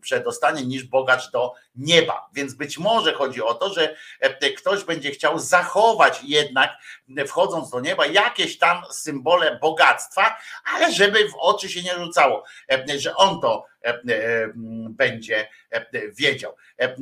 [0.01, 2.29] przedostanie niż bogacz do nieba.
[2.33, 6.71] Więc być może chodzi o to, że e, ktoś będzie chciał zachować jednak,
[7.27, 10.37] wchodząc do nieba, jakieś tam symbole bogactwa,
[10.75, 13.65] ale żeby w oczy się nie rzucało, e, że on to
[14.89, 16.55] będzie e, wiedział.
[16.79, 16.97] E, e,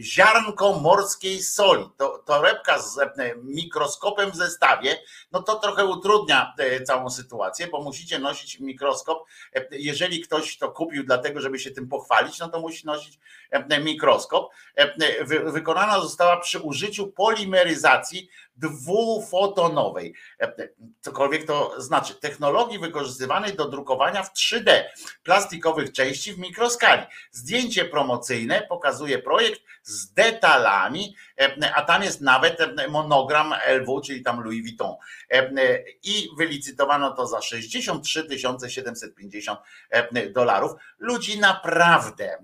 [0.00, 3.10] Ziarnko morskiej soli, to torebka z e,
[3.42, 4.96] mikroskopem w zestawie,
[5.32, 9.24] no to trochę utrudnia e, całą sytuację, bo musicie nosić mikroskop.
[9.54, 13.18] E, Jeżeli ktoś to kupił dlatego, żeby się tym pochwalić, no to musi nosić
[13.50, 14.52] e, mikroskop.
[14.74, 18.28] E, wy- Wykonana została przy użyciu polimeryzacji
[18.60, 20.14] dwufotonowej.
[20.40, 20.52] E,
[21.00, 24.82] Cokolwiek to znaczy, technologii wykorzystywanej do drukowania w 3D
[25.22, 27.02] plastikowych części w mikroskali.
[27.30, 34.22] Zdjęcie promocyjne pokazuje projekt z detalami, e, a tam jest nawet e, monogram LW, czyli
[34.22, 34.94] tam Louis Vuitton.
[35.30, 38.26] E, I wylicytowano to za 63
[38.68, 40.72] 750 e, dolarów.
[40.98, 42.38] Ludzi naprawdę,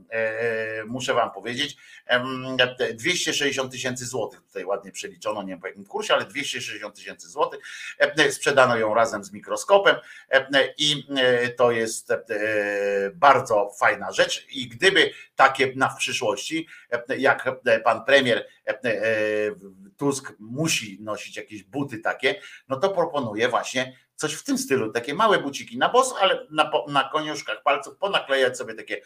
[0.87, 1.77] muszę wam powiedzieć,
[2.07, 2.57] em,
[2.95, 7.61] 260 tysięcy złotych tutaj ładnie przeliczono, nie wiem po jakim kursie, ale 260 tysięcy złotych.
[8.31, 9.97] Sprzedano ją razem z mikroskopem
[10.79, 11.07] i
[11.57, 12.13] to jest
[13.15, 16.69] bardzo fajna rzecz i gdyby takie na w przyszłości,
[17.27, 18.95] jak e, pan premier e, e,
[19.97, 25.15] Tusk musi nosić jakieś buty takie, no to proponuję właśnie coś w tym stylu, takie
[25.15, 29.01] małe buciki na bos, ale na, na koniuszkach palców ponaklejać sobie takie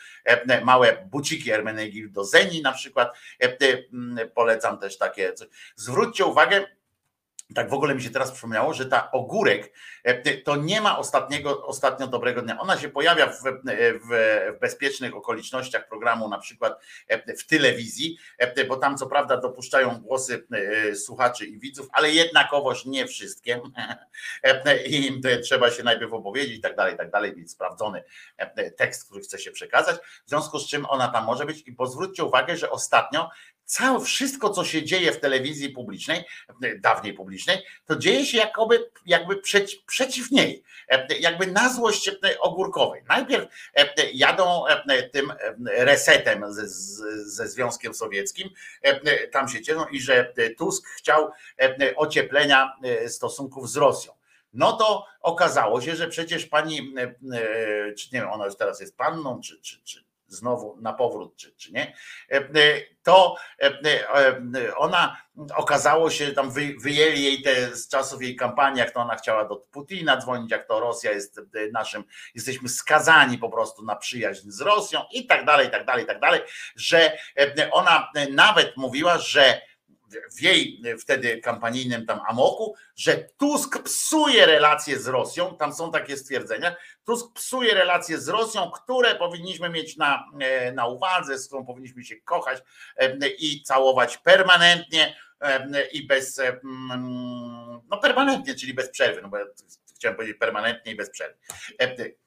[0.65, 3.19] małe buciki Ermenegildo Zeni na przykład.
[4.35, 5.33] Polecam też takie.
[5.77, 6.67] Zwróćcie uwagę,
[7.55, 9.73] tak w ogóle mi się teraz przypomniało, że ta ogórek
[10.05, 12.61] e, to nie ma ostatniego, ostatnio dobrego dnia.
[12.61, 13.51] Ona się pojawia w, w,
[14.09, 20.01] w bezpiecznych okolicznościach programu, na przykład e, w telewizji, e, bo tam co prawda dopuszczają
[20.01, 23.61] głosy e, słuchaczy i widzów, ale jednakowoż nie wszystkie.
[24.43, 28.05] E, I to trzeba się najpierw opowiedzieć i tak dalej, i tak dalej, mieć sprawdzony
[28.37, 29.97] e, tekst, który chce się przekazać,
[30.27, 31.69] w związku z czym ona tam może być.
[31.69, 33.31] I pozwólcie uwagę, że ostatnio
[33.71, 36.25] całe wszystko, co się dzieje w telewizji publicznej,
[36.81, 42.41] dawniej publicznej, to dzieje się jakoby, jakby przeci, przeciw niej, e, jakby na złość e,
[42.41, 43.03] ogórkowej.
[43.09, 44.65] Najpierw e, jadą
[45.13, 45.33] tym
[45.67, 46.69] resetem ze,
[47.25, 48.49] ze Związkiem Sowieckim,
[49.33, 51.31] tam się cieszą i że Tusk chciał
[51.97, 52.73] ocieplenia
[53.09, 54.13] stosunków z Rosją.
[54.53, 56.95] No to okazało się, że przecież pani,
[57.99, 61.53] czy nie wiem, ona już teraz jest panną, czy, czy, czy znowu na powrót, czy,
[61.53, 61.95] czy nie,
[62.33, 65.17] e, e, to e, ona
[65.57, 69.45] okazało się, tam wy, wyjęli jej te z czasów jej kampanii, jak to ona chciała
[69.45, 71.41] do Putina dzwonić, jak to Rosja jest
[71.73, 72.05] naszym,
[72.35, 76.07] jesteśmy skazani po prostu na przyjaźń z Rosją i tak dalej, i tak dalej, i
[76.07, 76.41] tak dalej,
[76.77, 77.19] że
[77.71, 79.61] ona nawet mówiła, że
[80.33, 86.17] w jej wtedy kampanijnym tam amoku, że Tusk psuje relacje z Rosją, tam są takie
[86.17, 91.67] stwierdzenia, Tusk psuje relacje z Rosją, które powinniśmy mieć na, e, na uwadze, z którą
[91.67, 92.63] powinniśmy się kochać
[92.97, 99.29] e, i całować permanentnie e, i bez, e, mm, no permanentnie, czyli bez przerwy, no
[99.29, 99.45] bo ja
[99.97, 101.39] chciałem powiedzieć permanentnie i bez przerwy.
[101.79, 102.21] E.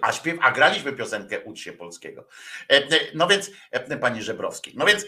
[0.00, 2.28] A, śpiew, a graliśmy piosenkę Ucz się polskiego.
[2.70, 5.06] E, e, No więc, e, pani Żebrowski, no więc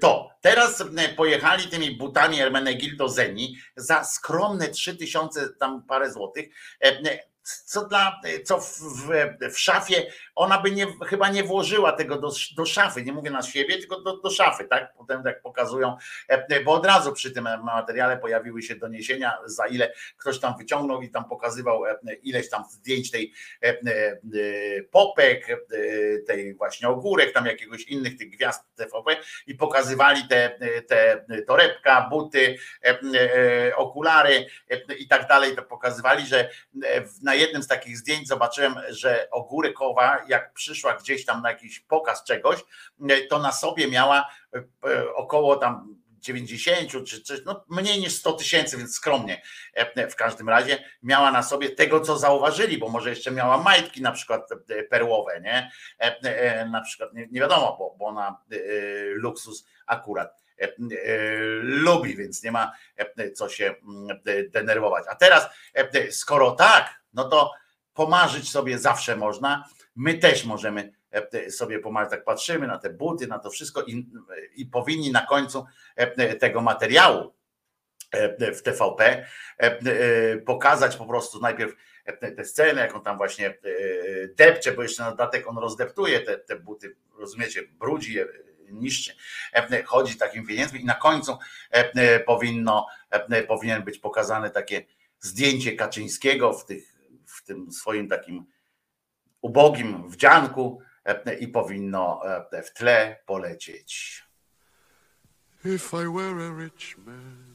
[0.00, 0.84] to, teraz
[1.16, 6.48] pojechali tymi butami Hermenegildo Zeni za skromne 3000 tam parę złotych,
[7.64, 9.08] co dla, co w, w,
[9.54, 13.42] w szafie, ona by nie, chyba nie włożyła tego do, do szafy, nie mówię na
[13.42, 14.94] siebie, tylko do, do szafy, tak?
[14.98, 15.96] Potem tak pokazują,
[16.28, 21.02] e, bo od razu przy tym materiale pojawiły się doniesienia, za ile ktoś tam wyciągnął
[21.02, 24.18] i tam pokazywał e, ileś tam zdjęć tej e, e, e,
[24.90, 25.56] popek, e,
[26.26, 29.16] tej właśnie ogórek, tam jakiegoś innych tych gwiazd TVP
[29.46, 30.58] i pokazywali te,
[30.88, 32.98] te torebka, buty, e,
[33.68, 36.50] e, okulary e, i tak dalej, to pokazywali, że
[36.84, 41.50] e, w- na jednym z takich zdjęć zobaczyłem, że ogórekowa, jak przyszła gdzieś tam na
[41.50, 42.60] jakiś pokaz czegoś,
[43.08, 48.32] e, to na sobie miała e, około tam 90 czy coś, no mniej niż 100
[48.32, 49.42] tysięcy, więc skromnie
[49.74, 54.02] e, w każdym razie miała na sobie tego, co zauważyli, bo może jeszcze miała majtki
[54.02, 54.48] na przykład
[54.90, 55.70] perłowe, nie?
[56.70, 58.40] Na przykład, nie, wiadomo, bo, bo ona
[59.14, 60.42] luksus akurat
[61.62, 62.72] lubi, więc nie ma
[63.34, 65.04] co się mm, de- denerwować.
[65.08, 65.48] A teraz,
[66.10, 67.52] skoro tak, no to
[67.94, 69.64] pomarzyć sobie zawsze można.
[69.96, 74.06] My też możemy e, sobie pomarzyć, tak patrzymy na te buty, na to wszystko i,
[74.56, 75.66] i powinni na końcu
[75.96, 77.34] e, tego materiału
[78.10, 79.26] e, w TVP e,
[79.60, 81.72] e, pokazać po prostu najpierw
[82.04, 83.54] e, tę scenę, jak on tam właśnie e,
[84.36, 88.26] depcze, bo jeszcze na dodatek on rozdeptuje te, te buty, rozumiecie, brudzi je,
[88.72, 89.12] niszczy,
[89.52, 91.38] E, chodzi takim pieniędzmi i na końcu
[91.72, 94.84] e, e, powinno, e, powinien być pokazane takie
[95.20, 96.97] zdjęcie Kaczyńskiego w, tych,
[97.48, 98.44] tym swoim takim
[99.42, 102.20] ubogim wdzianku e, i powinno
[102.52, 104.22] e, w tle polecieć.
[105.64, 107.54] If I were a rich man,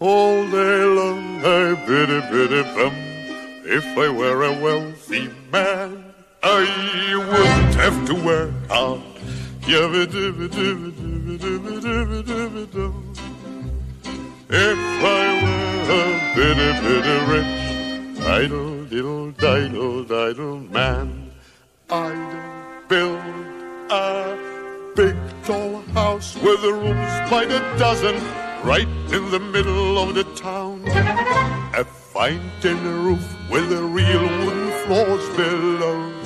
[0.00, 2.92] all day long I biddy biddy bum.
[3.66, 9.14] If I were a wealthy man, I wouldn't have to work hard.
[14.50, 21.30] If I were a bitty bitty rich, idle diddle diddle diddle man,
[21.88, 23.22] I'd build
[23.90, 24.36] a
[24.94, 28.16] big tall house with the rooms by the dozen,
[28.62, 30.82] right in the middle of the town.
[31.74, 36.23] A fine tin roof with the real wooden floors below.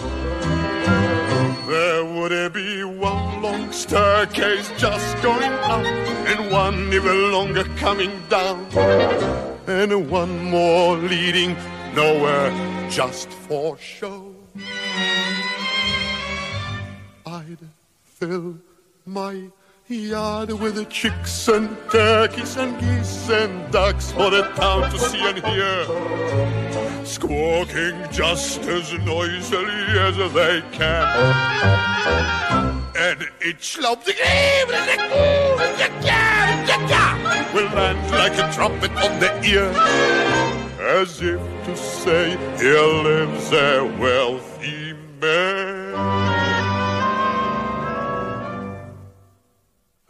[1.69, 8.67] There would be one long staircase just going up, and one even longer coming down,
[9.67, 11.55] and one more leading
[11.95, 12.51] nowhere
[12.89, 14.35] just for show.
[17.27, 17.59] I'd
[18.03, 18.57] fill
[19.05, 19.51] my
[19.89, 25.45] yard with chicks and turkeys and geese and ducks for the town to see and
[25.45, 26.88] hear.
[27.09, 31.07] Squawking just as noisily as they can.
[32.95, 34.05] And each lobe
[37.55, 39.73] will land like a trumpet on the ear.
[41.01, 45.95] As if to say, here lives a wealthy man.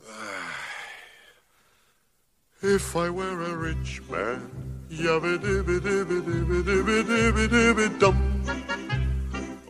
[2.60, 8.16] If I were a rich man, yabba dibba dibba dibba dibba dibba dibba dum.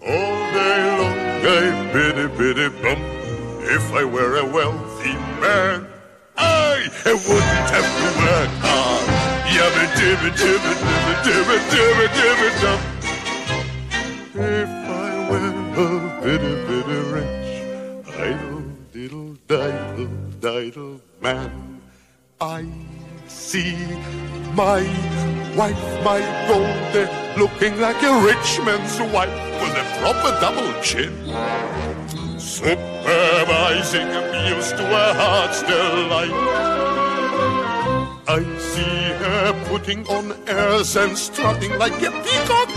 [0.01, 2.99] All day long I biddy biddy bum.
[3.63, 5.87] If I were a wealthy man,
[6.37, 9.07] I wouldn't have to work hard.
[9.57, 12.81] Yabba dibba dibba dibba dibba dibba dibba dum.
[14.35, 17.51] If I were a bitty bitty rich,
[18.17, 18.63] idle
[18.93, 20.09] diddle diddle
[20.41, 21.81] diddle man.
[22.41, 22.63] I
[23.39, 23.77] see
[24.55, 24.83] my
[25.57, 27.09] wife, my Goldie,
[27.39, 29.31] looking like a rich man's wife
[29.63, 31.15] with a proper double chin.
[32.39, 36.35] Supervising meals to her heart's delight.
[38.27, 42.69] I see her putting on airs and strutting like a peacock.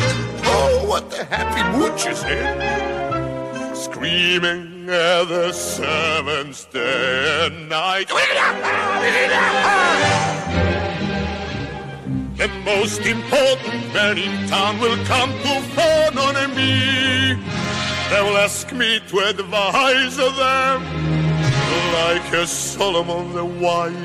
[0.46, 3.76] Oh, what a happy mood she's in.
[3.76, 8.10] Screaming the servants day and night.
[12.38, 17.36] The most important man in town will come to phone on me.
[18.10, 20.84] They will ask me to advise them
[21.94, 23.96] like a Solomon the wise.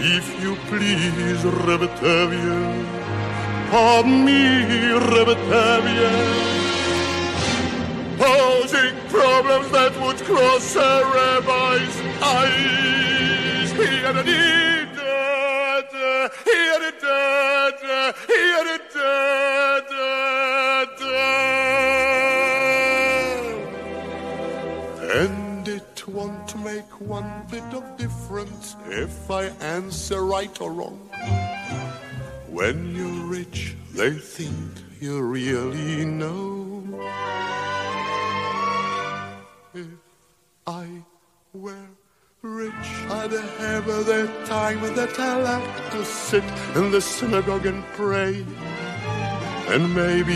[0.00, 2.60] If you please, Rebetavia,
[3.70, 4.40] pardon me,
[5.12, 6.69] Rebetavia,
[8.20, 13.70] posing problems that would cross a rabbi's eyes.
[13.72, 15.88] Here it is, dead.
[16.44, 17.76] Here it dead.
[18.28, 19.86] Here it dead.
[25.20, 29.44] And it won't make one bit of difference if I
[29.78, 31.00] answer right or wrong.
[32.50, 36.84] When you're rich, they think you really know
[39.72, 39.86] if
[40.66, 40.86] I
[41.54, 41.88] were
[42.42, 42.72] rich,
[43.08, 46.44] I'd have the time that I like to sit
[46.76, 48.44] in the synagogue and pray,
[49.68, 50.34] and maybe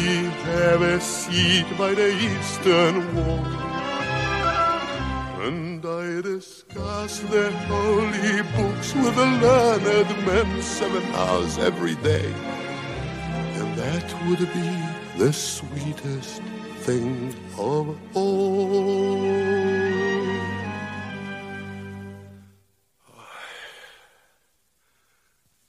[0.48, 3.44] have a seat by the eastern wall.
[5.46, 12.32] And I discuss the holy books with the learned men seven hours every day.
[13.76, 14.70] That would be
[15.18, 16.40] the sweetest
[16.86, 19.24] thing of all.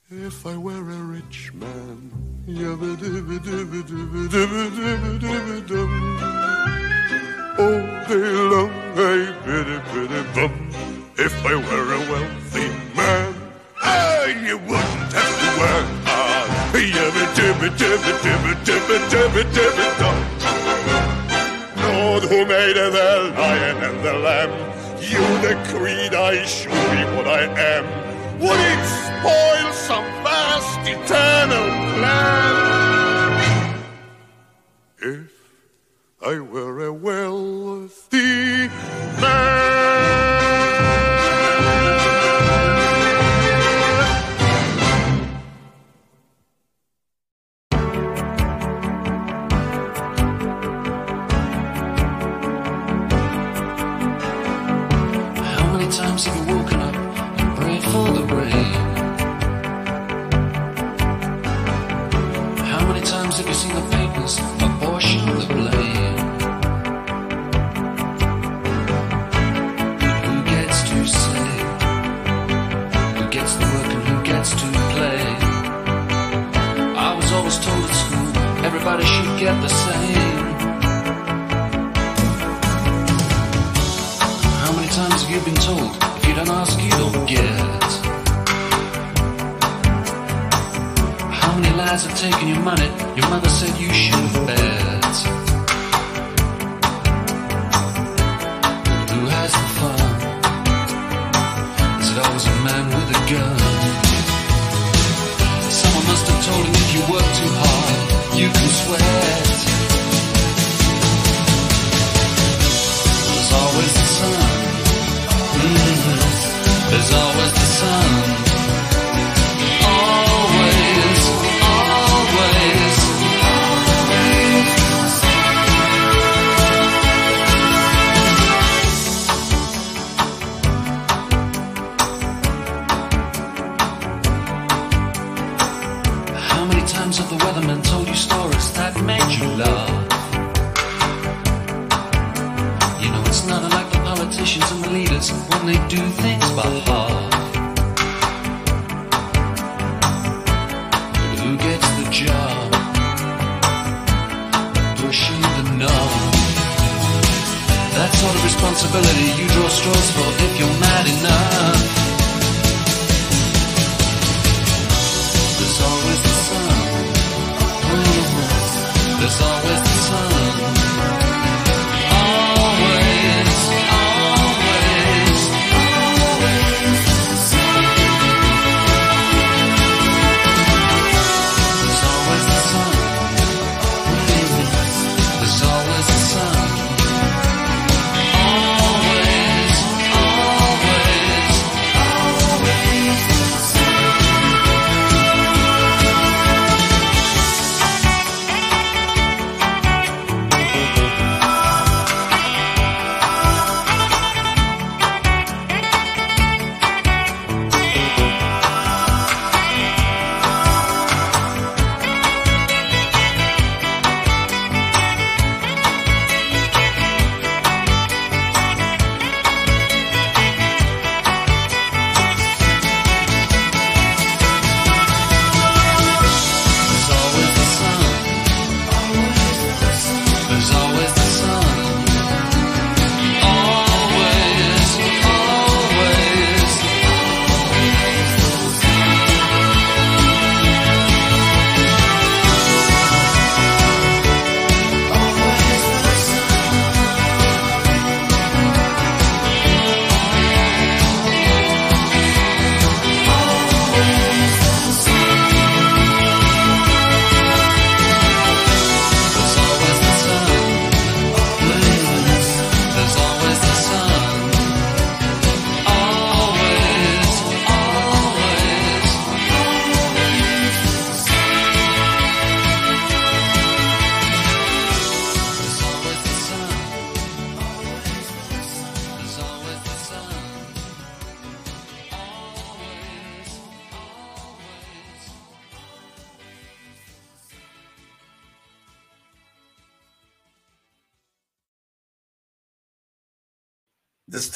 [0.08, 2.12] If I were a rich man,
[7.58, 10.22] oh, day long, hey, bitty, be.
[10.32, 10.55] bum.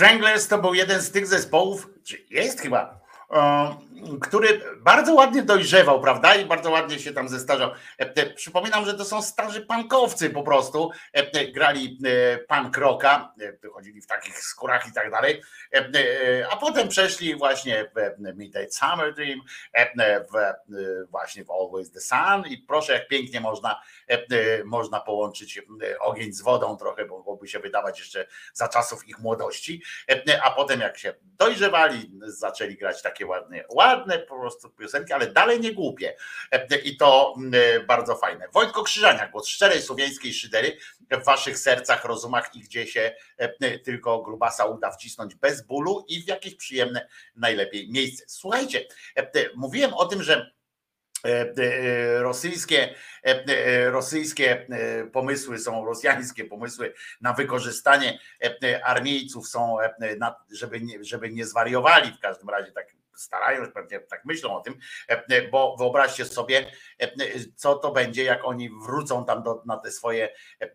[0.00, 3.00] Stranglers to był jeden z tych zespołów, czy jest chyba,
[3.32, 3.76] e,
[4.20, 6.34] który bardzo ładnie dojrzewał, prawda?
[6.34, 7.70] I bardzo ładnie się tam zestarzał.
[7.98, 10.90] E, Przypominam, że to są starzy pankowcy po prostu.
[11.12, 11.98] E, Grali
[12.48, 13.34] punk rocka,
[13.72, 15.42] chodzili w takich skórach i tak dalej.
[16.50, 19.40] A potem przeszli właśnie w Midnight Summer Dream,
[20.04, 23.80] w, właśnie w Always the Sun i proszę, jak pięknie można,
[24.64, 25.62] można połączyć
[26.00, 26.99] ogień z wodą trochę,
[27.40, 32.76] mogłoby się wydawać jeszcze za czasów ich młodości, E, a potem jak się dojrzewali, zaczęli
[32.76, 36.16] grać takie ładne, ładne po prostu piosenki, ale dalej nie głupie
[36.50, 38.48] E, i to mm, bardzo fajne.
[38.52, 40.76] Wojtko Krzyżaniak, głos szczerej słowiańskiej szydery
[41.10, 46.22] w waszych sercach, rozumach i gdzie się e, tylko grubasa uda wcisnąć bez bólu i
[46.22, 48.24] w jakieś przyjemne najlepiej miejsce.
[48.28, 48.86] Słuchajcie,
[49.16, 50.59] e, mówiłem o tym, że e, e,
[52.18, 52.94] rosyjskie,
[53.24, 58.18] e, e, rosyjskie e, pomysły są, rosjańskie pomysły na wykorzystanie
[58.84, 59.76] armijców są,
[60.50, 62.86] żeby nie, żeby nie zwariowali w każdym razie tak
[63.16, 64.78] starają się, pewnie tak myślą o tym,
[65.50, 66.66] bo wyobraźcie sobie,
[67.56, 70.28] co to będzie, jak oni wrócą tam do, na te swoje,
[70.60, 70.70] e,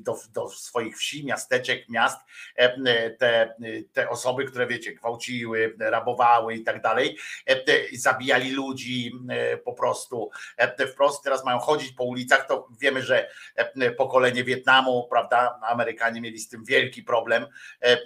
[0.00, 2.18] do, do swoich wsi, miasteczek, miast,
[2.56, 3.54] e, te,
[3.92, 7.56] te osoby, które wiecie, gwałciły, rabowały i tak dalej, e,
[7.92, 13.28] zabijali ludzi e, po prostu e, wprost, teraz mają chodzić po ulicach, to wiemy, że
[13.56, 17.46] e, pokolenie Wietnamu, prawda, Amerykanie mieli z tym wielki problem,
[17.82, 17.98] E,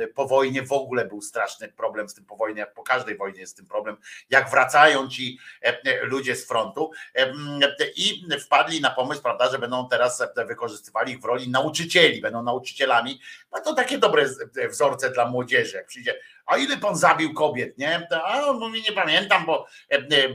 [0.00, 3.40] e, po wojnie w ogóle był straszny problem z tym po wojnie, po każdej wojnie
[3.40, 3.96] jest z tym problem,
[4.30, 6.77] jak wracają ci e, e, ludzie z frontu
[7.14, 7.60] M,
[7.96, 13.20] i wpadli na pomysł, prawda, że będą teraz wykorzystywali ich w roli nauczycieli, będą nauczycielami,
[13.52, 14.26] no to takie dobre
[14.70, 18.06] wzorce dla młodzieży, jak przyjdzie, a ile pan zabił kobiet, nie?
[18.24, 19.66] A on mówi, nie pamiętam, bo,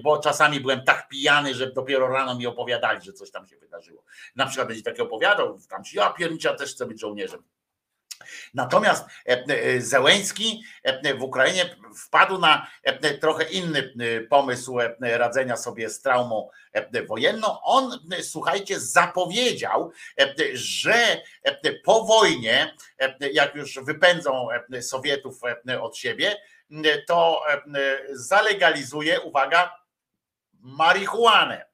[0.03, 4.03] bo czasami byłem tak pijany, że dopiero rano mi opowiadali, że coś tam się wydarzyło.
[4.35, 7.43] Na przykład będzie takie opowiadał, tam się, ja pierniczę, ja też chcę być żołnierzem.
[8.53, 11.75] Natomiast e, e, Zełęński e, w Ukrainie
[12.05, 17.61] wpadł na e, trochę inny e, pomysł e, radzenia sobie z traumą e, wojenną.
[17.61, 25.39] On, e, słuchajcie, zapowiedział, e, że e, po wojnie, e, jak już wypędzą e, Sowietów
[25.69, 26.35] e, od siebie,
[26.71, 27.61] e, to e,
[28.11, 29.79] zalegalizuje, uwaga,
[30.59, 31.72] marihuanę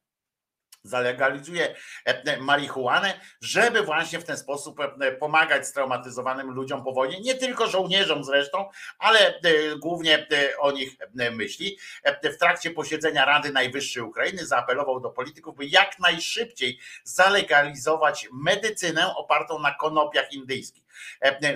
[0.84, 1.76] zalegalizuje
[2.06, 7.68] e, marihuanę, żeby właśnie w ten sposób e, pomagać straumatyzowanym ludziom po wojnie, nie tylko
[7.68, 8.70] żołnierzom zresztą,
[9.00, 9.42] ale e,
[9.78, 11.78] głównie e, o nich e, myśli.
[12.04, 19.16] E, W trakcie posiedzenia Rady Najwyższej Ukrainy zaapelował do polityków, by jak najszybciej zalegalizować medycynę
[19.16, 20.89] opartą na konopiach indyjskich, e,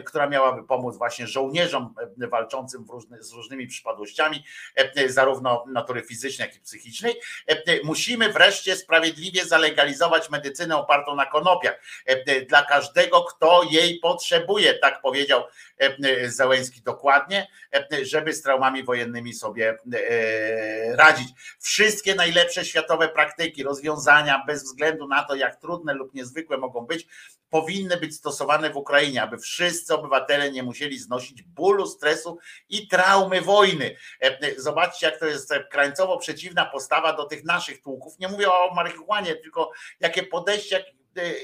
[0.05, 4.43] która miałaby pomóc właśnie żołnierzom e, walczącym różny, z różnymi przypadłościami,
[4.75, 7.15] e, zarówno natury fizycznej, jak i psychicznej.
[7.47, 14.73] E, Musimy wreszcie sprawiedliwie zalegalizować medycynę opartą na konopiach e, dla każdego, kto jej potrzebuje,
[14.73, 15.43] tak powiedział
[15.77, 21.29] e, Załęski dokładnie, e, żeby z traumami wojennymi sobie e, radzić.
[21.59, 27.07] Wszystkie najlepsze światowe praktyki, rozwiązania, bez względu na to, jak trudne lub niezwykłe mogą być,
[27.49, 32.37] powinny być stosowane w Ukrainie, aby wszyscy obywatele nie musieli znosić bólu, stresu
[32.69, 33.95] i traumy wojny.
[34.21, 38.19] E, Zobaczcie, jak to jest e, krańcowo przeciwna postawa do tych naszych tłuków.
[38.19, 40.85] Nie mówię o marihuanie, tylko jakie podejście,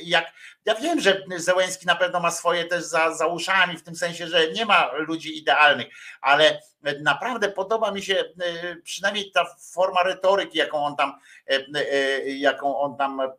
[0.03, 0.29] jak, e,
[0.65, 4.27] ja wiem, że Zełenski na pewno ma swoje też za, za uszami, w tym sensie,
[4.27, 5.87] że nie ma ludzi idealnych,
[6.21, 6.61] ale
[7.01, 11.13] naprawdę podoba mi się e, przynajmniej ta forma retoryki, jaką on tam,
[11.49, 13.29] e, e, jaką on tam e,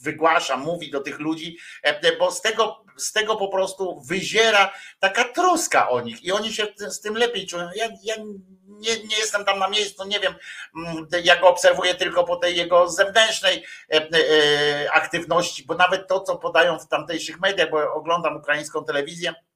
[0.00, 5.24] wygłasza, mówi do tych ludzi, e, bo z tego, z tego po prostu wyziera taka
[5.24, 7.68] troska o nich i oni się z tym lepiej czują.
[7.74, 8.14] Ja, ja
[8.78, 10.34] nie, nie jestem tam na miejscu, nie wiem,
[10.76, 16.20] mm, ja go obserwuję tylko po tej jego zewnętrznej e, e, aktywności, bo nawet to,
[16.20, 19.47] co podają w tamtejszych mediach, bo oglądam ukraińską telewizję, e,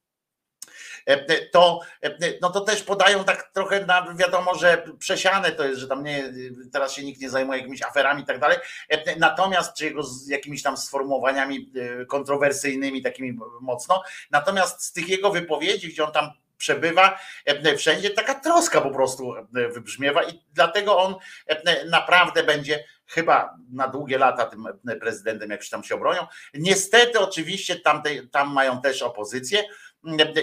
[1.51, 5.87] to, e, no to też podają tak trochę na, wiadomo, że przesiane to jest, że
[5.87, 6.33] tam nie,
[6.71, 8.57] teraz się nikt nie zajmuje jakimiś aferami i tak dalej,
[8.89, 15.09] E, natomiast, czy jego z jakimiś tam sformułowaniami e, kontrowersyjnymi, takimi mocno, natomiast z tych
[15.09, 20.43] jego wypowiedzi, gdzie on tam przebywa e, wszędzie, taka troska po prostu e, wybrzmiewa i
[20.53, 21.15] dlatego on
[21.47, 26.27] e, naprawdę będzie chyba na długie lata tym e, prezydentem, jak się tam się obronią.
[26.53, 29.63] Niestety oczywiście tamtej, tam mają też opozycję,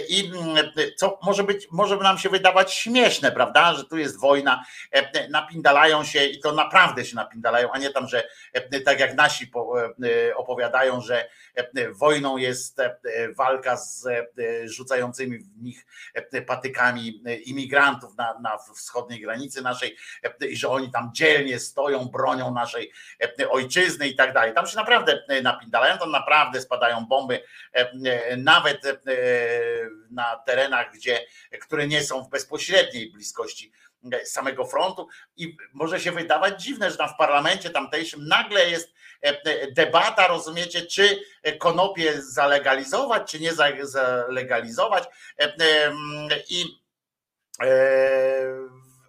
[0.09, 0.31] i
[0.97, 4.65] co może być, może nam się wydawać śmieszne, prawda, że tu jest wojna,
[5.29, 8.23] napindalają się i to naprawdę się napindalają, a nie tam, że
[8.85, 9.73] tak jak nasi po-
[10.35, 11.29] opowiadają, że
[11.91, 12.77] wojną jest
[13.37, 14.07] walka z
[14.65, 15.85] rzucającymi w nich
[16.47, 19.97] patykami imigrantów na, na wschodniej granicy naszej
[20.49, 22.91] i że oni tam dzielnie stoją, bronią naszej
[23.49, 24.53] ojczyzny i tak dalej.
[24.53, 27.43] Tam się naprawdę napindalają, tam naprawdę spadają bomby,
[28.37, 28.81] nawet
[30.09, 31.25] na terenach, gdzie,
[31.61, 33.71] które nie są w bezpośredniej bliskości
[34.13, 35.07] e, samego frontu
[35.37, 40.81] i może się wydawać dziwne, że tam w parlamencie tamtejszym nagle jest e, debata, rozumiecie,
[40.81, 41.19] czy
[41.59, 45.03] konopie zalegalizować, czy nie za- zalegalizować
[45.39, 45.93] E, e,
[46.49, 46.81] i
[47.63, 47.67] e,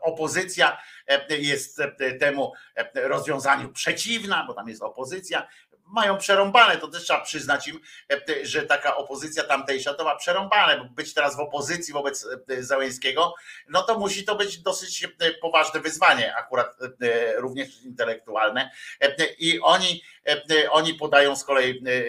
[0.01, 5.49] opozycja e, jest e, temu e, rozwiązaniu przeciwna, bo tam jest opozycja.
[5.93, 7.81] Mają przerąbane, to też trzeba przyznać im,
[8.13, 12.63] e, że taka opozycja tamtejsza to ma przerąbane, bo być teraz w opozycji wobec e,
[12.63, 13.35] Załęskiego,
[13.69, 18.71] no to musi to być dosyć e, poważne wyzwanie, akurat e, również intelektualne.
[19.01, 22.03] E, I oni, e, oni podają z kolei e, e,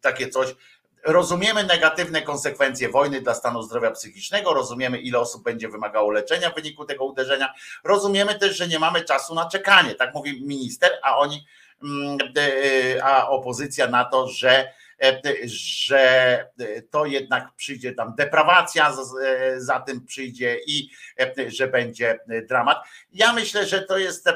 [0.00, 0.54] takie coś,
[1.04, 6.54] Rozumiemy negatywne konsekwencje wojny dla stanu zdrowia psychicznego, rozumiemy, ile osób będzie wymagało leczenia w
[6.54, 7.54] wyniku tego uderzenia.
[7.84, 11.63] Rozumiemy też, że nie mamy czasu na czekanie, tak mówi minister, a oni, e,
[13.02, 16.46] a opozycja na to, że, e, że
[16.90, 20.90] to jednak przyjdzie tam deprawacja, za- e, za tym przyjdzie i
[21.20, 22.78] e, że będzie dramat.
[23.12, 24.34] Ja myślę, że to jest e,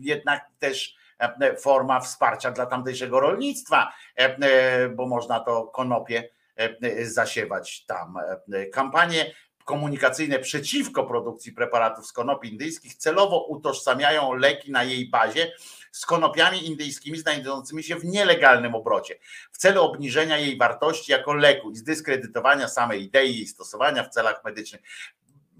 [0.00, 7.04] jednak też e, forma wsparcia dla tamtejszego rolnictwa, e, e, bo można to konopie e,
[7.06, 8.14] zasiewać tam.
[8.52, 15.52] E, Kampanie komunikacyjne przeciwko produkcji preparatów z konopi indyjskich celowo utożsamiają leki na jej bazie
[15.92, 19.18] z konopiami indyjskimi znajdującymi się w nielegalnym obrocie
[19.52, 24.44] w celu obniżenia jej wartości jako leku i zdyskredytowania samej idei jej stosowania w celach
[24.44, 24.82] medycznych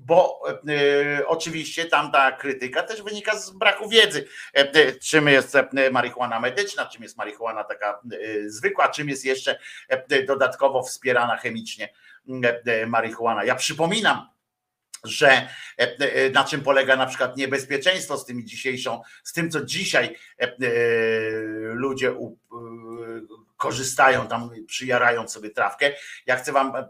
[0.07, 5.91] bo e, oczywiście tamta krytyka też wynika z braku wiedzy, e, e, czym jest e,
[5.91, 11.89] marihuana medyczna, czym jest marihuana taka e, zwykła, czym jest jeszcze e, dodatkowo wspierana chemicznie
[12.87, 13.45] marihuana.
[13.45, 14.29] Ja przypominam,
[15.05, 15.49] że
[15.79, 20.16] e, e, na czym polega na przykład niebezpieczeństwo z tymi dzisiejszą, z tym, co dzisiaj
[20.39, 20.57] e,
[21.74, 22.15] ludzie
[23.62, 25.93] korzystają tam, przyjarając sobie trawkę.
[26.26, 26.82] Ja chcę wam e,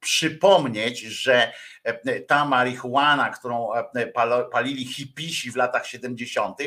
[0.00, 1.52] przypomnieć, że
[1.84, 4.12] e, ta marihuana, którą e,
[4.52, 6.58] palili hipisi w latach 70.,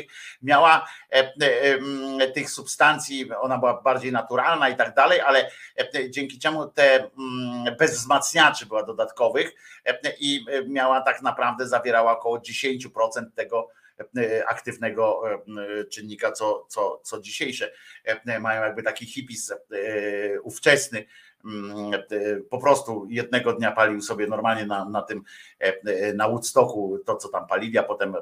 [0.42, 6.10] miała e, e, em, tych substancji, ona była bardziej naturalna i tak dalej, ale e,
[6.10, 9.54] dzięki czemu te mm, bez wzmacniaczy była dodatkowych
[9.84, 12.88] e, i e, miała tak naprawdę zawierała około 10%
[13.34, 13.85] tego e,
[14.48, 17.72] aktywnego e, czynnika, co, co, co dzisiejsze.
[18.04, 19.56] E, mają jakby taki hipis e,
[20.40, 21.04] ówczesny, e,
[22.50, 25.22] po prostu jednego dnia palił sobie normalnie na, na tym
[25.60, 28.20] e, e, na Woodstocku to, co tam palili, a potem e,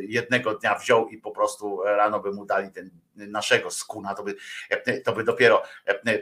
[0.00, 4.34] jednego dnia wziął i po prostu rano by mu dali ten naszego skuna, to by,
[5.04, 5.62] to by dopiero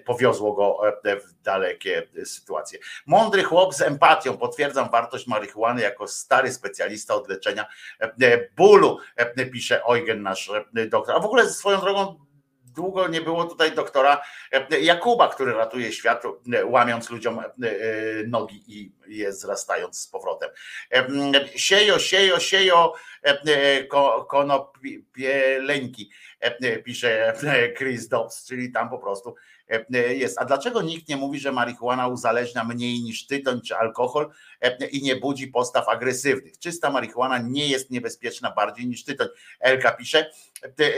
[0.05, 2.79] powiozło go w dalekie sytuacje.
[3.07, 7.67] Mądry chłop z empatią, potwierdzam wartość marihuany jako stary specjalista od leczenia
[8.57, 8.99] bólu,
[9.53, 10.51] pisze Eugen, nasz
[10.89, 11.17] doktor.
[11.17, 12.30] A w ogóle swoją drogą
[12.75, 14.23] długo nie było tutaj doktora
[14.53, 16.23] e, Jakuba, który ratuje świat,
[16.55, 17.45] e, łamiąc ludziom e,
[18.27, 20.51] nogi i je zrastając z powrotem.
[21.57, 22.95] Siejo, siejo, siejo,
[23.89, 26.11] ko- konopieleńki,
[26.85, 27.35] pisze
[27.79, 29.35] Chris Dobbs, czyli tam po prostu
[29.91, 30.39] jest.
[30.39, 34.31] A dlaczego nikt nie mówi, że marihuana uzależnia mniej niż tytoń czy alkohol
[34.61, 36.59] e, i nie budzi postaw agresywnych?
[36.59, 39.29] Czysta marihuana nie jest niebezpieczna bardziej niż tytoń.
[39.61, 40.31] Elka pisze,
[40.63, 40.91] e, e,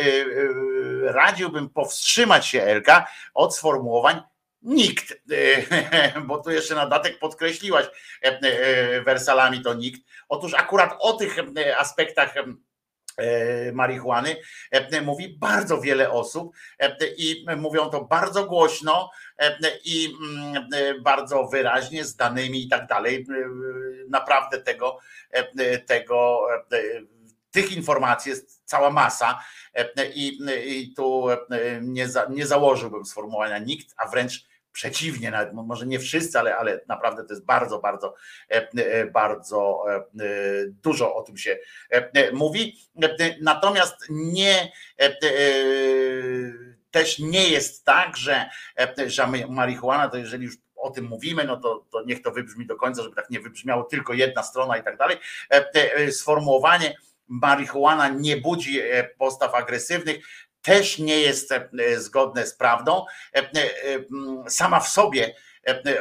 [1.12, 4.22] radziłbym powstrzymać się Elka od sformułowań
[4.62, 7.86] nikt, E, bo tu jeszcze na datek podkreśliłaś
[8.24, 10.00] e, e, wersalami to nikt.
[10.28, 12.44] Otóż akurat o tych e, aspektach e,
[13.72, 14.36] marihuany
[14.70, 21.00] e, mówi bardzo wiele osób e, i mówią to bardzo głośno e, i mm, e,
[21.00, 23.26] bardzo wyraźnie, z danymi i tak dalej.
[23.30, 23.72] E,
[24.08, 24.98] Naprawdę tego,
[25.30, 26.78] e, tego e,
[27.50, 29.42] tych informacji jest cała masa
[29.74, 31.38] e, i, tu e,
[32.30, 37.24] nie założyłbym sformułowania nikt, a wręcz przeciwnie, nawet mo- może nie wszyscy, ale, ale naprawdę
[37.24, 38.14] to jest bardzo, bardzo,
[38.50, 40.04] e, e, bardzo e,
[40.68, 41.58] dużo o tym się
[42.32, 42.78] mówi.
[43.40, 44.72] Natomiast nie
[46.90, 48.50] też nie jest tak, że,
[49.06, 52.76] że marihuana to jeżeli już o tym mówimy, no to, to niech to wybrzmi do
[52.76, 55.16] końca, żeby tak nie wybrzmiało tylko jedna strona i tak dalej.
[56.10, 56.96] Sformułowanie
[57.28, 58.80] marihuana nie budzi
[59.18, 60.24] postaw agresywnych
[60.62, 63.04] też nie jest e, zgodne z prawdą.
[63.34, 63.48] E, e,
[64.48, 65.34] Sama w sobie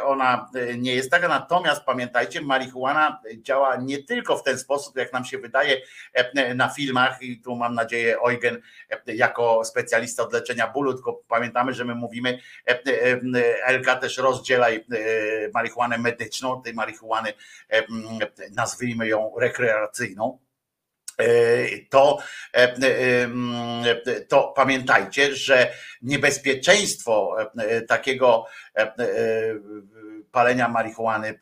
[0.04, 5.26] ona nie jest taka, natomiast pamiętajcie, marihuana działa nie tylko w ten sposób, jak nam
[5.26, 5.82] się wydaje
[6.56, 7.22] na filmach.
[7.22, 8.62] I tu mam nadzieję Eugen
[9.06, 12.40] jako specjalista od leczenia bólu, tylko pamiętamy, że my mówimy,
[13.66, 14.80] Elka też rozdzielaj e,
[15.54, 17.34] marihuanę medyczną, tej marihuany,
[18.52, 20.40] nazwijmy ją rekreacyjną,
[21.90, 22.20] to,
[22.54, 23.84] e, e, mm,
[24.28, 25.72] to pamiętajcie, że
[26.02, 28.46] niebezpieczeństwo e, takiego
[28.76, 28.94] e, e,
[30.32, 31.36] palenia marihuany e,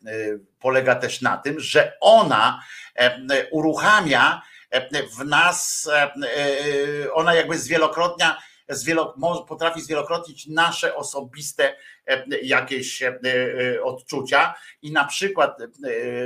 [0.60, 2.62] polega też na tym, że ona
[2.94, 8.36] e, uruchamia e, w nas, e, e, ona jakby zwielokrotnia,
[8.70, 9.14] zwielo,
[9.48, 11.76] potrafi zwielokrotnić nasze osobiste
[12.06, 14.54] e, jakieś e, e, odczucia.
[14.82, 15.58] I na przykład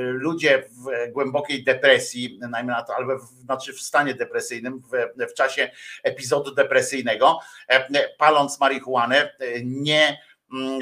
[0.08, 5.34] ludzie w głębokiej depresji, najmniej na to, albo w, znaczy w stanie depresyjnym, w, w
[5.34, 5.70] czasie
[6.02, 7.38] epizodu depresyjnego,
[8.18, 10.20] paląc marihuanę, nie,
[10.52, 10.80] mm,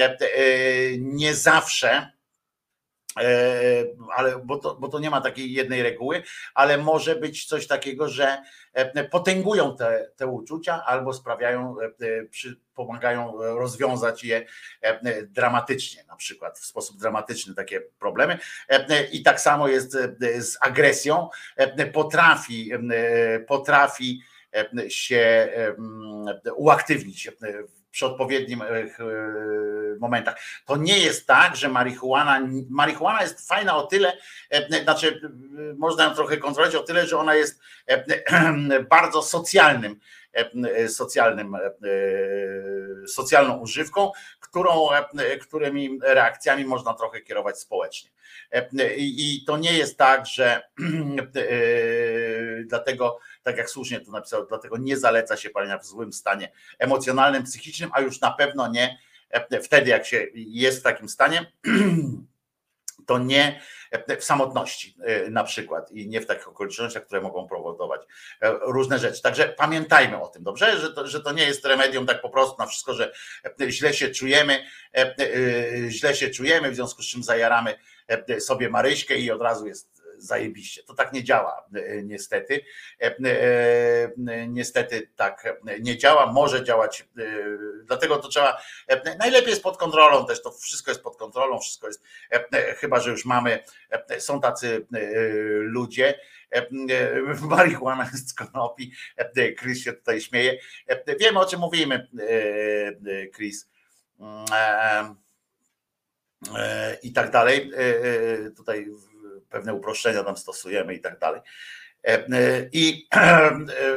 [0.99, 2.12] nie zawsze
[4.15, 6.23] ale bo to, bo to nie ma takiej jednej reguły,
[6.53, 8.41] ale może być coś takiego, że
[8.73, 12.23] e, potęgują te, te uczucia albo sprawiają, e,
[12.75, 14.45] pomagają rozwiązać je
[14.81, 18.39] e, dramatycznie, na przykład w sposób dramatyczny takie problemy.
[18.69, 21.29] E, I tak samo jest e, z agresją.
[21.55, 24.21] E, Potrafi, e, potrafi
[24.53, 25.49] e, się
[26.45, 27.31] e, uaktywnić e,
[27.93, 28.87] przy odpowiednim e, e,
[29.99, 30.35] momentach.
[30.65, 32.39] To nie jest tak, że marihuana,
[32.69, 34.17] marihuana jest fajna o tyle,
[34.49, 35.21] e, znaczy
[35.77, 37.59] można ją trochę kontrolować o tyle, że ona jest
[38.89, 39.99] bardzo socjalnym,
[40.87, 41.57] socjalnym,
[43.07, 44.87] socjalną używką, którą,
[45.41, 48.09] którymi reakcjami można trochę kierować społecznie.
[48.97, 50.61] I to nie jest tak, że
[52.69, 57.43] dlatego, tak jak słusznie tu napisał, dlatego nie zaleca się palenia w złym stanie emocjonalnym,
[57.43, 58.99] psychicznym, a już na pewno nie
[59.29, 61.51] e, wtedy, jak się jest w takim stanie,
[63.07, 63.61] to nie
[64.19, 68.01] w samotności e, na przykład i nie w takich okolicznościach, które mogą powodować
[68.41, 69.21] e, różne rzeczy.
[69.21, 70.79] Także pamiętajmy o tym, dobrze?
[70.79, 73.13] Że to, że to nie jest remedium tak po prostu na wszystko, że
[73.61, 77.75] e, źle się czujemy, e, e, źle się czujemy, w związku z czym zajaramy
[78.07, 80.83] e, sobie Maryśkę i od razu jest zajebiście.
[80.83, 82.61] To tak nie działa e, niestety.
[83.01, 87.07] E, e, Niestety tak nie działa, może działać,
[87.83, 88.61] dlatego to trzeba,
[89.19, 92.03] najlepiej jest pod kontrolą też, to wszystko jest pod kontrolą, wszystko jest,
[92.77, 93.63] chyba, że już mamy,
[94.19, 94.87] są tacy
[95.59, 96.19] ludzie,
[97.41, 98.91] marihuana z konopi,
[99.59, 100.59] Chris się tutaj śmieje,
[101.19, 102.07] wiemy o czym mówimy,
[103.35, 103.69] Chris.
[104.19, 105.15] Mm,
[107.03, 107.71] i tak dalej.
[108.57, 108.87] Tutaj
[109.53, 111.41] pewne uproszczenia tam stosujemy i tak dalej.
[112.07, 113.07] E, e, I,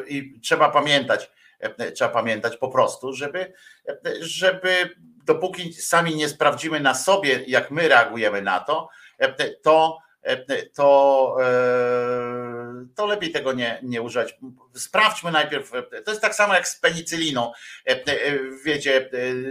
[0.07, 1.31] i trzeba pamiętać,
[1.61, 3.53] e, trzeba pamiętać po prostu, żeby,
[3.89, 8.89] e, żeby dopóki sami nie sprawdzimy na sobie, jak my reagujemy na to,
[9.19, 9.99] e, to
[10.75, 14.39] to, e, to lepiej tego nie, nie używać.
[14.75, 17.53] Sprawdźmy najpierw, e, to jest tak samo jak z penicyliną.
[17.87, 19.11] E, e, Wiecie, e,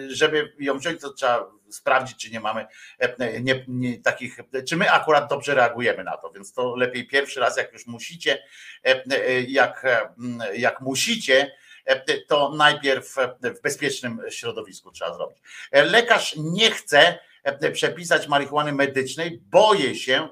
[0.09, 2.65] żeby ją wziąć, to trzeba sprawdzić, czy nie mamy
[2.99, 4.37] e, nie, nie, takich,
[4.67, 8.43] czy my akurat dobrze reagujemy na to, więc to lepiej pierwszy raz, jak już musicie,
[8.85, 10.09] e, e, jak, e,
[10.57, 11.51] jak musicie,
[11.85, 13.15] e, to najpierw
[13.55, 15.37] w bezpiecznym środowisku trzeba zrobić.
[15.71, 20.29] E, Lekarz nie chce e, przepisać marihuany medycznej, boję się e,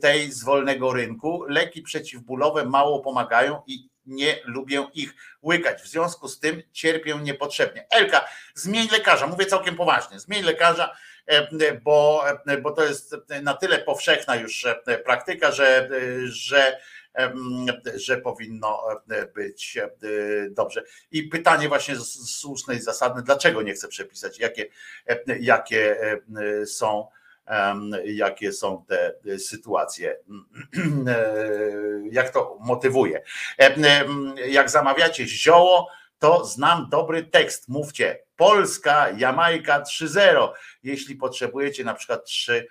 [0.00, 1.44] tej z wolnego rynku.
[1.48, 5.82] Leki przeciwbólowe mało pomagają i nie lubię ich łykać.
[5.82, 7.86] W związku z tym cierpię niepotrzebnie.
[7.90, 10.96] Elka, zmień lekarza, mówię całkiem poważnie, zmień lekarza,
[11.26, 15.88] e, bo, e, bo to jest na tyle powszechna już e, praktyka, że,
[16.24, 16.80] że,
[17.94, 19.90] że powinno e, być e,
[20.50, 20.82] dobrze.
[21.10, 24.66] I pytanie właśnie słuszne i zasadne, dlaczego nie chcę przepisać, jakie,
[25.06, 27.08] e, jakie e, są
[28.04, 30.16] jakie są te e, sytuacje,
[31.08, 31.24] E,
[32.10, 33.22] jak to motywuje.
[33.58, 34.04] E,
[34.46, 37.68] Jak zamawiacie zioło, to znam dobry tekst.
[37.68, 40.48] Mówcie Polska, Jamajka 3.0,
[40.82, 42.66] jeśli potrzebujecie na przykład 3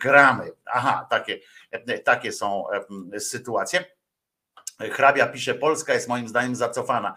[0.00, 0.50] gramy.
[0.64, 1.38] Aha, takie,
[2.04, 2.64] takie są
[3.18, 3.84] sytuacje.
[4.90, 7.14] Hrabia pisze, Polska jest moim zdaniem zacofana.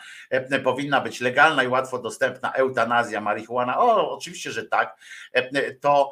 [0.63, 3.79] Powinna być legalna i łatwo dostępna eutanazja, marihuana.
[3.79, 4.97] O, oczywiście, że tak.
[5.81, 6.11] To,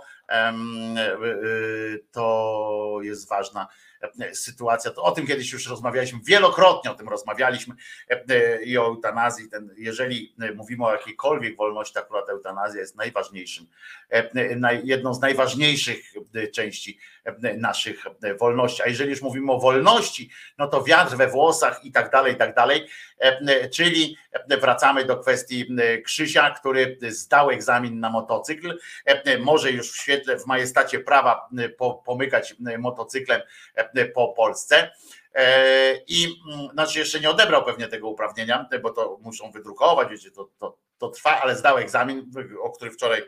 [2.11, 3.61] to jest ważna.
[3.61, 3.92] e,
[4.33, 4.91] sytuacja.
[4.91, 7.75] To o tym kiedyś już rozmawialiśmy, wielokrotnie o tym rozmawialiśmy
[8.09, 9.49] e, i o eutanazji.
[9.49, 13.67] Ten, jeżeli mówimy o jakiejkolwiek wolności, to akurat eutanazja jest najważniejszym,
[14.09, 18.83] e, naj- jedną z najważniejszych e, części e, naszych e, wolności.
[18.83, 22.35] A jeżeli już mówimy o wolności, no to wiatr we włosach i tak dalej, i
[22.37, 22.87] tak dalej.
[23.19, 24.17] E, Czyli
[24.61, 28.77] wracamy do kwestii e, Krzysia, który zdał egzamin na motocykl.
[29.05, 33.41] E, Może już w świetle, w majestacie prawa e, po- pomykać e, motocyklem
[33.75, 34.91] e, po Polsce.
[35.35, 40.31] E, I mm, znaczy jeszcze nie odebrał pewnie tego uprawnienia, bo to muszą wydrukować, wiecie,
[40.31, 43.23] to, to, to trwa, ale zdał egzamin, o który wczoraj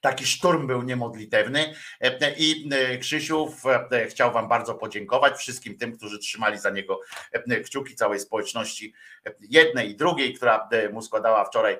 [0.00, 2.68] Taki szturm był niemodlitewny e, e, i
[3.00, 3.54] Krzysiu
[4.08, 7.00] chciał Wam bardzo podziękować wszystkim tym, którzy trzymali za niego
[7.64, 8.94] kciuki całej społeczności
[9.40, 11.78] jednej i drugiej, która mu składała wczoraj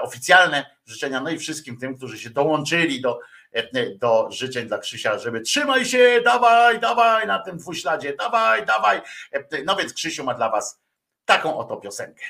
[0.00, 3.20] oficjalne życzenia, no i wszystkim tym, którzy się dołączyli do,
[3.52, 9.00] E, do życzeń dla Krzysia, żeby trzymaj się, dawaj, dawaj na tym dwuśladzie, dawaj, dawaj.
[9.32, 10.80] E, no więc Krzysiu ma dla was
[11.24, 12.24] taką oto piosenkę.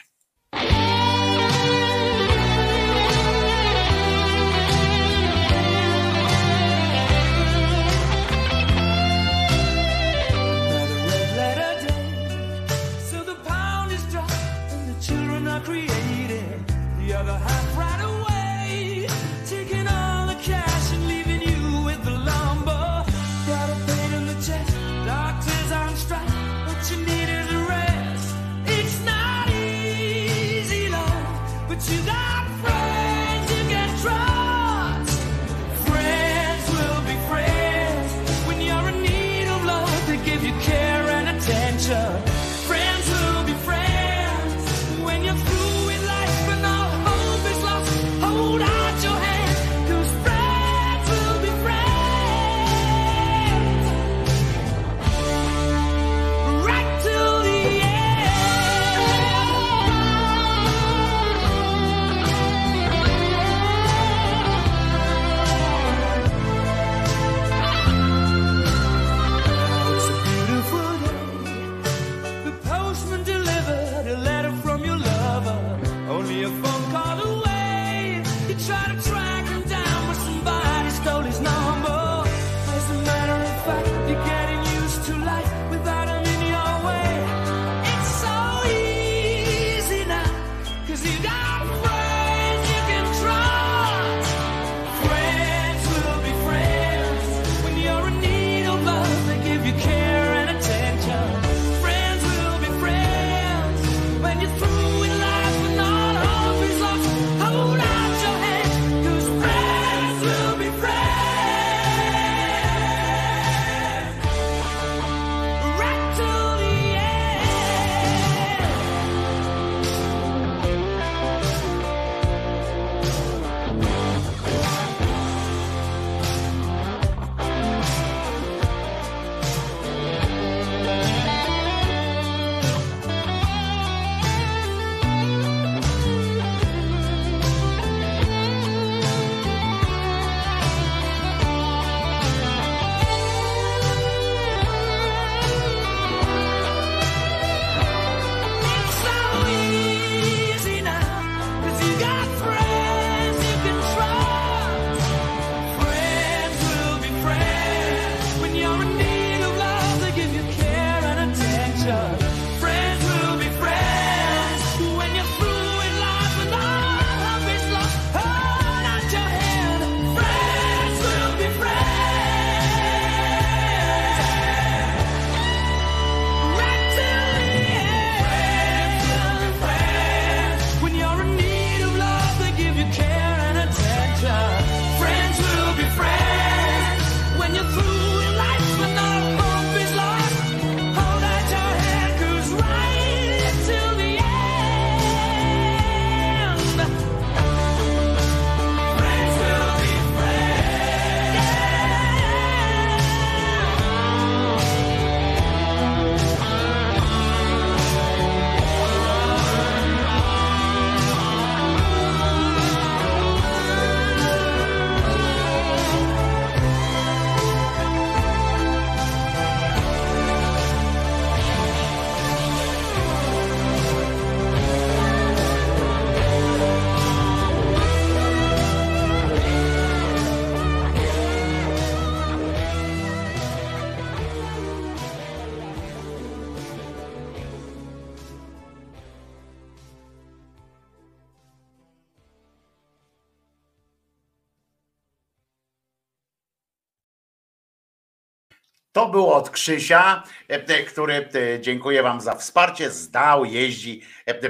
[249.03, 252.91] To było od Krzysia, e, e, który e, dziękuję Wam za wsparcie.
[252.91, 254.03] Zdał, jeździ,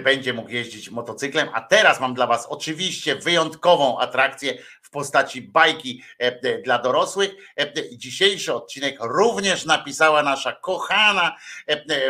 [0.05, 1.49] będzie mógł jeździć motocyklem.
[1.53, 6.03] A teraz mam dla Was oczywiście wyjątkową atrakcję w postaci bajki
[6.65, 7.31] dla dorosłych.
[7.93, 11.37] Dzisiejszy odcinek również napisała nasza kochana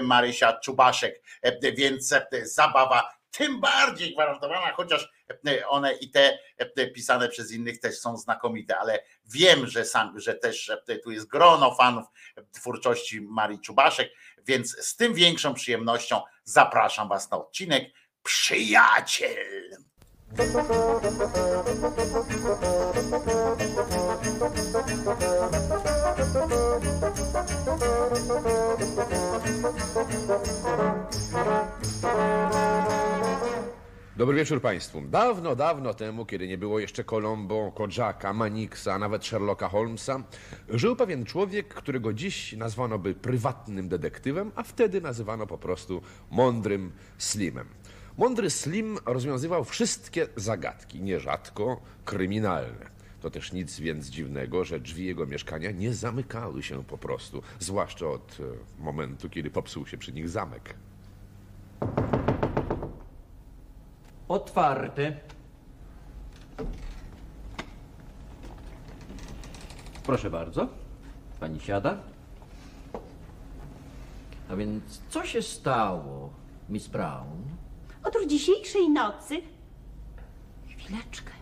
[0.02, 1.22] Marysia Czubaszek,
[1.76, 5.08] więc zabawa tym bardziej gwarantowana, chociaż
[5.68, 6.38] one i te
[6.94, 11.26] pisane przez innych też są znakomite, ale wiem, że sam, że też e, tu jest
[11.26, 12.06] grono fanów
[12.52, 14.12] twórczości Marii Czubaszek,
[14.46, 17.84] więc z tym większą przyjemnością zapraszam Was na odcinek
[18.22, 19.76] Przyjaciel.
[34.16, 35.00] Dobry wieczór Państwu.
[35.00, 40.22] Dawno, dawno temu, kiedy nie było jeszcze Colombo, Kodżaka, Maniksa, a nawet Sherlocka Holmesa,
[40.68, 46.92] żył pewien człowiek, którego dziś nazwano by prywatnym detektywem, a wtedy nazywano po prostu mądrym
[47.18, 47.68] Slimem.
[48.18, 52.90] Mądry Slim rozwiązywał wszystkie zagadki, nierzadko kryminalne.
[53.20, 58.06] To też nic więc dziwnego, że drzwi jego mieszkania nie zamykały się po prostu, zwłaszcza
[58.06, 60.74] od e, momentu, kiedy popsuł się przy nich zamek.
[64.32, 65.12] Otwarte.
[70.02, 70.68] Proszę bardzo.
[71.40, 71.96] Pani siada.
[74.50, 76.30] A więc co się stało,
[76.68, 77.42] Miss Brown?
[78.04, 79.40] Otóż dzisiejszej nocy.
[80.68, 81.32] Chwileczkę.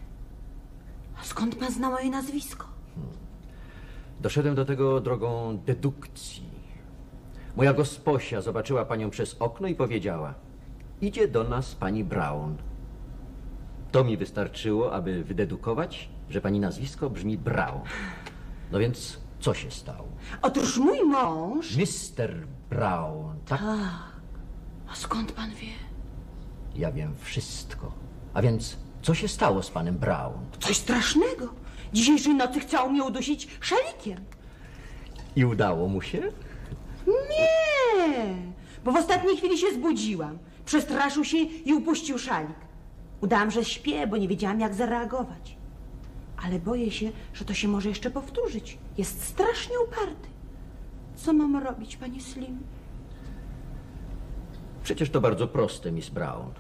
[1.21, 2.67] A skąd pan zna moje nazwisko?
[4.21, 6.51] Doszedłem do tego drogą dedukcji.
[7.57, 10.35] Moja gosposia zobaczyła panią przez okno i powiedziała:
[11.01, 12.70] Idzie do nas pani Brown.
[13.93, 17.81] To mi wystarczyło, aby wydedukować, że pani nazwisko brzmi Brown.
[18.73, 20.09] No więc co się stało?
[20.43, 21.77] Otóż mój mąż.
[21.77, 22.47] Mr.
[22.71, 23.61] Brown, tak?
[24.89, 25.73] A skąd pan wie?
[26.77, 27.93] Ja wiem wszystko.
[28.35, 30.35] A więc co się stało z panem Brown?
[30.61, 31.55] Coś strasznego.
[31.93, 34.25] Dzisiejszej nocy chciał mnie udusić szalikiem.
[35.37, 36.21] I udało mu się?
[37.07, 38.35] Nie,
[38.85, 40.39] bo w ostatniej chwili się zbudziłam.
[40.65, 42.70] Przestraszył się i upuścił szalik.
[43.21, 45.57] Udałam, że śpię, bo nie wiedziałam, jak zareagować.
[46.45, 48.79] Ale boję się, że to się może jeszcze powtórzyć.
[48.99, 50.29] Jest strasznie uparty.
[51.17, 52.59] Co mam robić, pani Slim?
[54.83, 56.51] Przecież to bardzo proste, Miss Brown.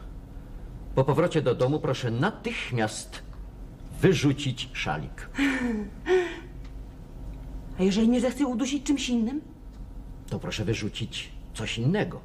[0.94, 3.22] Po powrocie do domu proszę natychmiast
[4.00, 5.28] wyrzucić szalik.
[7.78, 9.40] A jeżeli mnie zechce udusić czymś innym?
[10.30, 12.20] To proszę wyrzucić coś innego.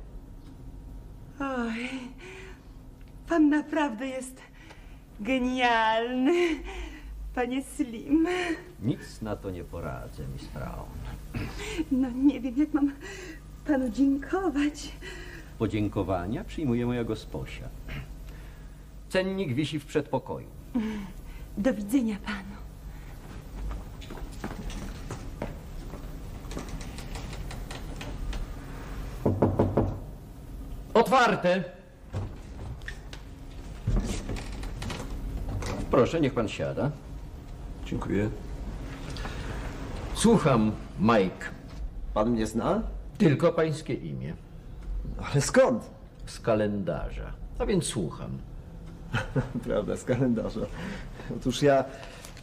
[1.40, 1.90] Oj,
[3.30, 4.42] pan naprawdę jest
[5.20, 6.34] genialny,
[7.36, 8.28] panie Slim.
[8.82, 10.90] Nic na to nie poradzę, Miss Brown.
[11.92, 12.92] No nie wiem, jak mam
[13.68, 14.92] panu dziękować.
[15.58, 17.70] Podziękowania przyjmuje moja gosposia.
[19.10, 20.48] Cennik wisi w przedpokoju.
[21.58, 22.56] Do widzenia panu.
[30.94, 31.75] Otwarte!
[35.96, 36.92] Proszę, niech pan siada.
[37.86, 38.30] Dziękuję.
[40.14, 41.46] Słucham, Mike.
[42.14, 42.82] Pan mnie zna?
[43.18, 44.34] Tylko pańskie imię.
[45.18, 45.84] Ale skąd?
[46.26, 47.34] Z kalendarza.
[47.60, 48.38] A więc słucham.
[49.66, 50.60] Prawda, z kalendarza.
[51.38, 51.86] Otóż ja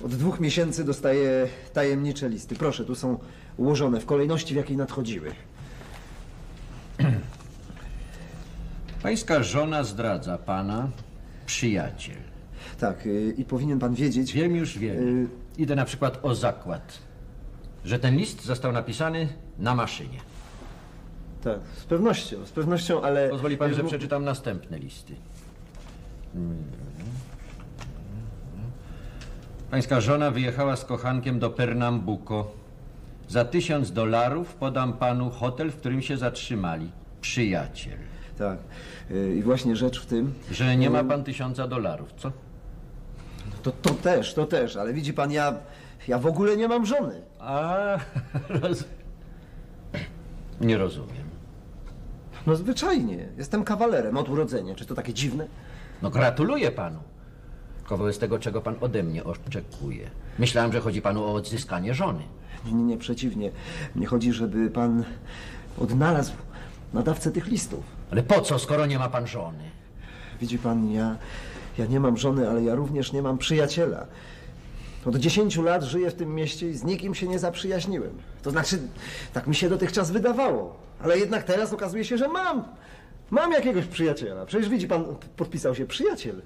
[0.05, 2.57] od dwóch miesięcy dostaję tajemnicze listy.
[2.57, 3.19] Proszę, tu są
[3.57, 5.33] ułożone w kolejności, w jakiej nadchodziły.
[9.03, 10.89] Pańska żona zdradza pana
[11.47, 12.32] przyjaciel.
[12.83, 14.33] Tak, y, i powinien pan wiedzieć...
[14.33, 15.25] Wiem już, wiem.
[15.25, 15.29] Y,
[15.59, 16.99] Idę na przykład o zakład,
[17.85, 19.29] że ten list został napisany
[19.59, 20.19] na maszynie.
[21.45, 23.29] Tak, z pewnością, z pewnością, ale...
[23.29, 25.15] Pozwoli pan, że Jeżeli- przeczytam następne listy.
[29.71, 32.51] Pańska żona wyjechała z kochankiem do Pernambuco.
[33.29, 36.91] Za tysiąc dolarów podam panu hotel, w którym się zatrzymali.
[37.21, 37.99] Przyjaciel.
[38.39, 38.59] Tak,
[39.11, 40.35] y, i właśnie rzecz w tym...
[40.51, 42.33] Że nie ma y, pan tysiąca dolarów, co?
[43.63, 45.55] To, to też, to też, ale widzi pan, ja,
[46.09, 47.23] ja w ogóle nie mam żony.
[47.39, 47.77] A,
[48.63, 48.85] roz...
[50.61, 51.33] Nie rozumiem.
[52.47, 54.75] No zwyczajnie, jestem kawalerem od urodzenia.
[54.75, 55.47] Czy to takie dziwne?
[56.03, 56.99] No gratuluję panu.
[57.79, 60.11] Tylko wobec tego, czego pan ode mnie oczekuje.
[60.39, 62.23] Myślałem, że chodzi panu o odzyskanie żony.
[62.67, 63.51] Nie, nie, nie, przeciwnie.
[63.95, 65.05] Mnie chodzi, żeby pan
[65.79, 66.33] odnalazł
[66.93, 67.85] nadawcę tych listów.
[68.11, 69.71] Ale po co, skoro nie ma pan żony?
[70.41, 71.17] Widzi pan, ja,
[71.79, 74.07] ja nie mam żony, ale ja również nie mam przyjaciela.
[75.07, 78.13] Od 10 lat żyję w tym mieście i z nikim się nie zaprzyjaźniłem.
[78.43, 78.79] To znaczy,
[79.33, 80.77] tak mi się dotychczas wydawało.
[81.01, 82.65] Ale jednak teraz okazuje się, że mam.
[83.31, 84.47] Mam jakiegoś przyjaciela.
[84.47, 85.05] Przecież widzi pan,
[85.37, 86.43] podpisał się przyjaciel.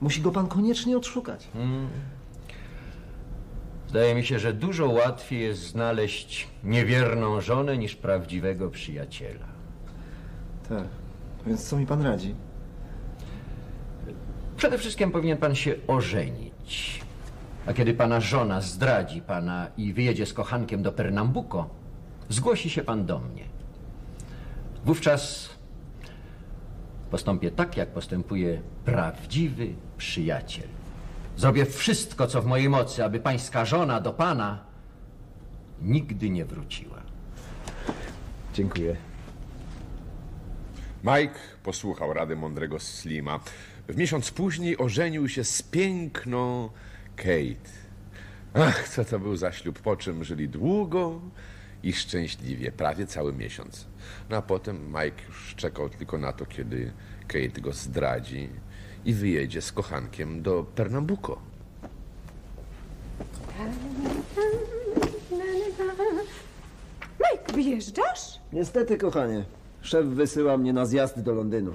[0.00, 1.48] Musi go pan koniecznie odszukać.
[1.52, 1.88] Hmm.
[3.88, 9.46] Zdaje mi się, że dużo łatwiej jest znaleźć niewierną żonę niż prawdziwego przyjaciela.
[10.68, 10.84] Tak.
[11.46, 12.34] Więc co mi pan radzi?
[14.58, 17.00] Przede wszystkim powinien pan się ożenić.
[17.66, 21.68] A kiedy pana żona zdradzi pana i wyjedzie z kochankiem do Pernambuco,
[22.28, 23.44] zgłosi się pan do mnie.
[24.84, 25.50] Wówczas
[27.10, 30.68] postąpię tak, jak postępuje prawdziwy przyjaciel.
[31.36, 34.58] Zrobię wszystko, co w mojej mocy, aby pańska żona do pana
[35.82, 37.02] nigdy nie wróciła.
[38.54, 38.96] Dziękuję.
[41.04, 43.40] Mike posłuchał rady mądrego Slima.
[43.88, 46.70] W miesiąc później ożenił się z piękną
[47.16, 47.70] Kate.
[48.54, 51.20] Ach, co to był za ślub, po czym żyli długo
[51.82, 53.86] i szczęśliwie, prawie cały miesiąc.
[54.30, 56.92] No a potem Mike już czekał tylko na to, kiedy
[57.28, 58.48] Kate go zdradzi
[59.04, 61.38] i wyjedzie z kochankiem do Pernambuco.
[67.20, 68.40] Mike, wyjeżdżasz?
[68.52, 69.44] Niestety, kochanie.
[69.82, 71.72] Szef wysyła mnie na zjazd do Londynu.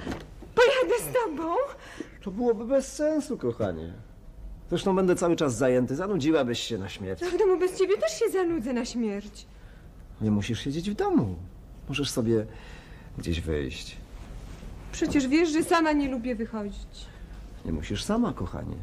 [0.56, 1.56] Pojadę z tobą.
[2.24, 3.94] To byłoby bez sensu, kochanie.
[4.70, 5.96] Zresztą będę cały czas zajęty.
[5.96, 7.22] Zanudziłabyś się na śmierć.
[7.22, 9.46] W domu bez ciebie też się zanudzę na śmierć.
[10.22, 11.36] Nie musisz siedzieć w domu.
[11.90, 12.46] Możesz sobie
[13.18, 13.98] gdzieś wyjść.
[14.92, 17.06] Przecież wiesz, że sama nie lubię wychodzić.
[17.66, 18.78] Nie musisz sama, kochanie.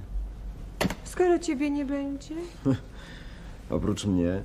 [1.05, 2.35] Skoro ciebie nie będzie.
[3.70, 4.43] Oprócz mnie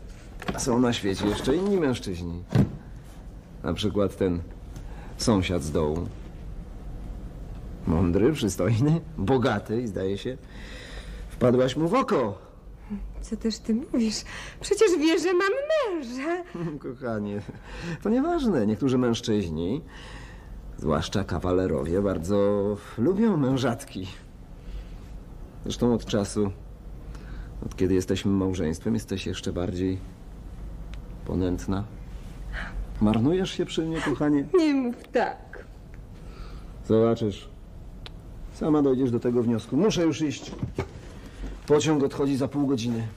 [0.58, 2.44] są na świecie jeszcze inni mężczyźni.
[3.64, 4.40] Na przykład ten
[5.18, 6.08] sąsiad z dołu.
[7.88, 10.38] Mądry, przystojny, bogaty i zdaje się,
[11.30, 12.38] wpadłaś mu w oko.
[13.22, 14.16] Co też ty mówisz?
[14.62, 16.44] Przecież wiesz, że mam męża.
[16.90, 17.42] Kochanie,
[18.04, 18.68] to nieważne.
[18.68, 19.82] Niektórzy mężczyźni,
[20.78, 22.64] zwłaszcza kawalerowie, bardzo
[22.98, 24.08] lubią mężatki.
[25.64, 26.52] Zresztą od czasu,
[27.66, 29.98] od kiedy jesteśmy małżeństwem, jesteś jeszcze bardziej
[31.26, 31.84] ponętna.
[33.02, 34.46] Marnujesz się przy mnie, kochanie?
[34.58, 35.66] Nie mów tak.
[36.88, 37.55] Zobaczysz.
[38.60, 39.78] Sama dojdziesz do tego wniosku.
[39.78, 40.52] Muszę już iść.
[41.68, 43.08] Pociąg odchodzi za pół godziny.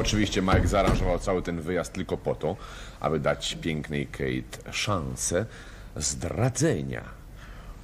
[0.00, 2.56] Oczywiście Mike zaaranżował cały ten wyjazd tylko po to,
[3.00, 5.46] aby dać pięknej Kate szansę
[5.96, 7.04] zdradzenia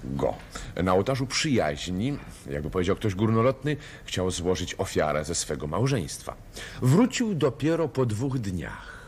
[0.05, 0.35] go.
[0.83, 2.19] Na ołtarzu przyjaźni,
[2.51, 6.37] jakby powiedział ktoś górnolotny, chciał złożyć ofiarę ze swego małżeństwa.
[6.83, 8.99] Wrócił dopiero po dwóch dniach.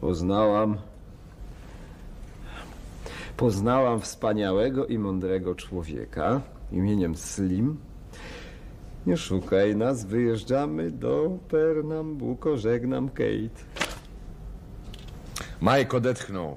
[0.00, 0.78] Poznałam.
[3.36, 6.40] Poznałam wspaniałego i mądrego człowieka
[6.72, 7.76] imieniem Slim.
[9.06, 13.60] Nie szukaj nas, wyjeżdżamy do Pernambuco, żegnam Kate.
[15.62, 16.56] Mike odetchnął.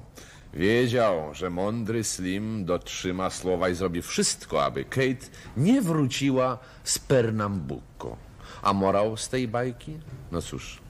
[0.54, 8.16] Wiedział, że mądry Slim dotrzyma słowa i zrobi wszystko, aby Kate nie wróciła z Pernambuco.
[8.62, 9.98] A morał z tej bajki?
[10.32, 10.81] No cóż,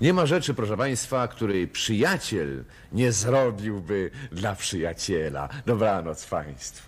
[0.00, 5.48] nie ma rzeczy, proszę Państwa, której przyjaciel nie zrobiłby dla przyjaciela.
[5.66, 6.85] Dobranoc Państwu.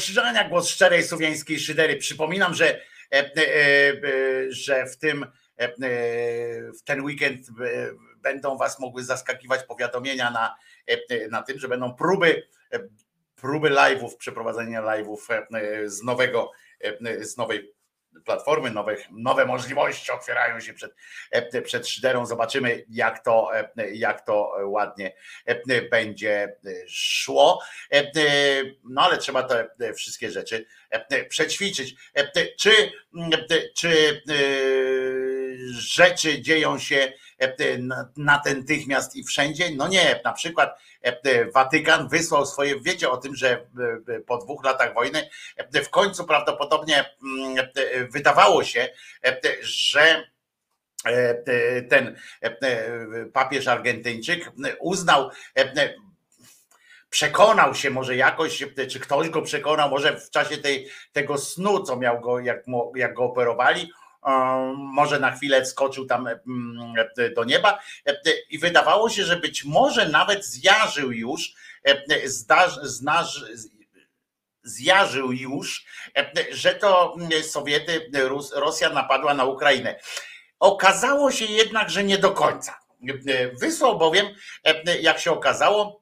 [0.00, 1.96] Krzyżania, głos szczerej słowiańskiej szydery.
[1.96, 2.80] Przypominam, że, e,
[3.12, 5.26] e, e, że w tym
[6.78, 7.46] w ten weekend
[8.16, 10.56] będą was mogły zaskakiwać powiadomienia na,
[11.30, 12.42] na tym, że będą próby
[13.36, 15.18] próby live'ów, przeprowadzenia live'ów
[15.86, 16.52] z nowego,
[17.20, 17.74] z nowej
[18.24, 20.94] platformy, nowe, nowe możliwości otwierają się przed,
[21.30, 22.26] e, przed szyderą.
[22.26, 25.12] Zobaczymy, jak to, e, jak to ładnie
[25.46, 26.56] e, będzie
[26.88, 27.62] szło.
[28.84, 30.66] No ale trzeba te wszystkie rzeczy
[31.28, 31.94] przećwiczyć.
[32.58, 32.92] Czy,
[33.76, 34.22] czy
[35.70, 37.12] rzeczy dzieją się
[38.16, 39.70] natychmiast i wszędzie?
[39.76, 43.50] No nie, na przykład e, Watykan wysłał swoje, wiecie o tym, że
[44.08, 48.88] e, po dwóch latach wojny e, w końcu prawdopodobnie mm, e, wydawało się,
[49.24, 50.24] e, że
[51.06, 52.56] e, ten e,
[53.32, 55.94] papież Argentyńczyk uznał e,
[57.10, 61.96] przekonał się może jakoś, czy ktoś go przekonał, może w czasie tej, tego snu, co
[61.96, 63.90] miał go, jak, mu- jak go operowali, um,
[64.76, 66.94] może na chwilę skoczył tam mm,
[67.36, 67.78] do nieba
[68.50, 71.54] i wydawało się, że być może nawet zjarzył już,
[72.24, 73.44] zdaż, znaż,
[74.62, 75.84] zjarzył już,
[76.50, 78.10] że to Sowiety,
[78.54, 80.00] Rosja napadła na Ukrainę.
[80.58, 82.78] Okazało się jednak, że nie do końca.
[83.52, 84.26] Wysłał bowiem,
[85.00, 85.99] jak się okazało,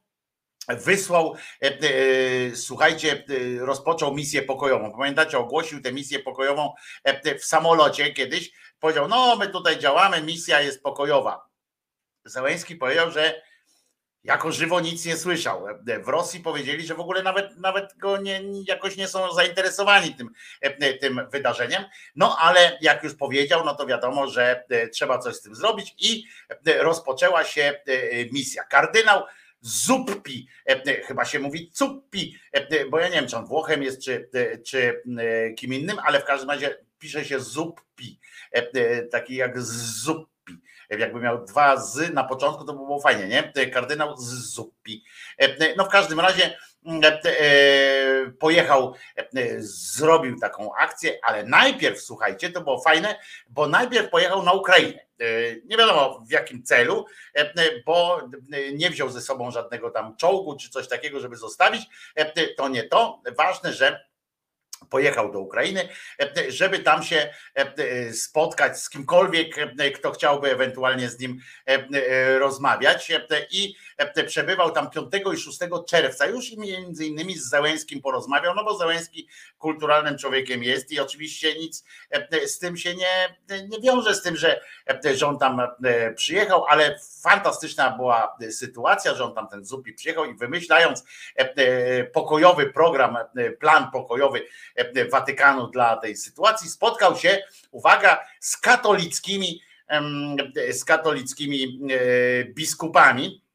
[0.76, 4.92] wysłał, e, e, słuchajcie, e, rozpoczął misję pokojową.
[4.92, 6.74] Pamiętacie, ogłosił tę misję pokojową
[7.40, 8.50] w samolocie kiedyś.
[8.80, 11.48] Powiedział, no my tutaj działamy, misja jest pokojowa.
[12.24, 13.42] Zełenski powiedział, że
[14.24, 15.66] jako żywo nic nie słyszał.
[16.04, 20.30] W Rosji powiedzieli, że w ogóle nawet, nawet go nie, jakoś nie są zainteresowani tym,
[21.00, 21.84] tym wydarzeniem.
[22.16, 26.24] No ale jak już powiedział, no to wiadomo, że trzeba coś z tym zrobić i
[26.80, 27.80] rozpoczęła się
[28.32, 28.64] misja.
[28.64, 29.22] Kardynał
[29.60, 33.82] Zuppi, e, e, chyba się mówi Cuppi, e, bo ja nie wiem, czy on Włochem
[33.82, 34.30] jest, czy,
[34.66, 35.02] czy
[35.56, 38.20] kim innym, ale w każdym razie pisze się Zuppi,
[39.10, 40.28] taki jak Zuppi.
[40.90, 43.66] Jakby miał dwa z na początku, to by było fajnie, nie?
[43.66, 45.04] Kardynał Zuppi.
[45.76, 46.58] No w każdym razie
[48.38, 53.16] pojechał, e, e, zrobił taką akcję, ale najpierw, słuchajcie, to było fajne,
[53.48, 54.98] bo najpierw pojechał na Ukrainę.
[55.20, 55.24] E,
[55.64, 57.54] Nie wiadomo w jakim celu, e, e,
[57.86, 58.20] bo
[58.52, 61.82] e, nie wziął ze sobą żadnego tam czołgu czy coś takiego, żeby zostawić.
[62.18, 63.22] E, e, To nie to.
[63.36, 64.08] Ważne, że
[64.90, 65.88] pojechał do Ukrainy,
[66.20, 71.88] e, żeby tam się e, spotkać z kimkolwiek, e, kto chciałby ewentualnie z nim e,
[71.94, 73.74] e, rozmawiać e, i e,
[74.26, 79.28] przebywał tam 5 i 6 czerwca już między innymi z Załęskim porozmawiał, no bo Załęski
[79.58, 84.36] kulturalnym człowiekiem jest i oczywiście nic e, z tym się nie, nie wiąże z tym,
[84.36, 84.60] że,
[85.04, 89.92] e, że on tam e, przyjechał, ale fantastyczna była sytuacja, że on tam ten Zupi
[89.92, 91.04] przyjechał i wymyślając
[92.12, 93.16] pokojowy program,
[93.60, 94.46] plan pokojowy
[95.10, 99.62] Watykanu dla tej sytuacji, spotkał się, uwaga, z katolickimi,
[100.70, 101.80] z katolickimi
[102.54, 103.47] biskupami.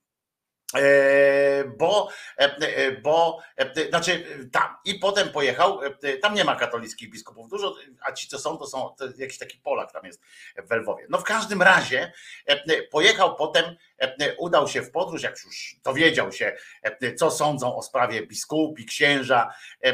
[0.75, 7.09] E, Bo, e, bo, e, znaczy tam i potem pojechał, e, tam nie ma katolickich
[7.09, 10.21] biskupów dużo, a ci co są, to są to jakiś taki Polak tam jest
[10.69, 11.05] w Lwowie.
[11.09, 12.11] No w każdym razie
[12.45, 13.65] e, pojechał potem,
[13.97, 18.85] e, udał się w podróż, jak już dowiedział się, e, co sądzą o sprawie biskupi,
[18.85, 19.93] księża e,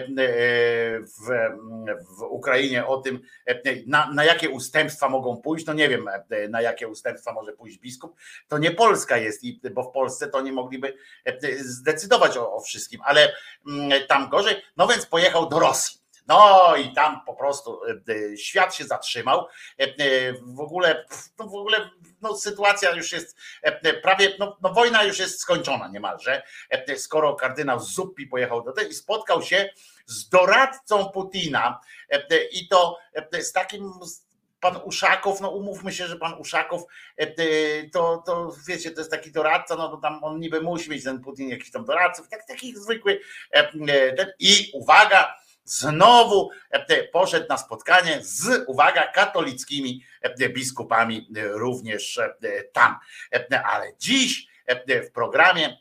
[0.99, 1.49] w,
[2.17, 5.66] w Ukrainie, o tym, e, na, na jakie ustępstwa mogą pójść.
[5.66, 8.16] No nie wiem, e, na jakie ustępstwa może pójść biskup.
[8.48, 9.43] To nie Polska jest,
[9.74, 13.33] bo w Polsce to nie mogliby e, zdecydować o, o wszystkim, ale
[13.67, 14.61] mm, tam gorzej.
[14.77, 15.99] No więc pojechał do Rosji.
[16.27, 19.48] No i tam po prostu e, e, świat się zatrzymał.
[19.80, 21.06] E, e, W ogóle,
[21.39, 21.89] no w ogóle
[22.22, 26.43] no, sytuacja już jest e, e, prawie, no, no wojna już jest skończona niemalże.
[26.72, 29.69] E, e, Skoro kardynał Zuppi pojechał do tej i spotkał się
[30.06, 31.80] z doradcą Putina
[32.11, 32.98] e, e, i to
[33.31, 33.91] e, z takim
[34.59, 36.81] pan Uszakow, no umówmy się, że pan Uszakow
[37.19, 40.89] e, e, to, to wiecie, to jest taki doradca, no to tam on niby musi
[40.89, 43.19] mieć ten Putin jakiś tam doradców, tak, taki zwykły
[43.53, 51.29] e, e, ten, i uwaga, znowu e, poszedł na spotkanie z, uwaga, katolickimi e, biskupami
[51.35, 52.33] e, również e,
[52.73, 52.95] tam.
[53.33, 55.77] E, Ale dziś e, w programie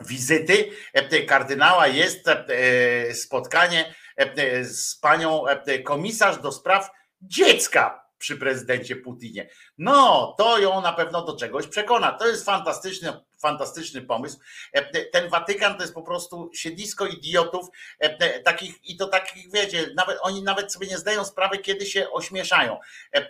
[0.00, 6.90] wizyty e, kardynała jest e, spotkanie e, z panią e, komisarz do spraw
[7.22, 9.48] dziecka przy prezydencie Putinie.
[9.78, 12.12] No, to ją na pewno do czegoś przekona.
[12.12, 14.38] To jest fantastyczny, fantastyczny pomysł.
[14.72, 19.90] E, Ten Watykan to jest po prostu siedlisko idiotów, e, takich i to takich, wiecie,
[19.96, 22.78] nawet oni nawet sobie nie zdają sprawy, kiedy się ośmieszają.
[23.14, 23.28] E,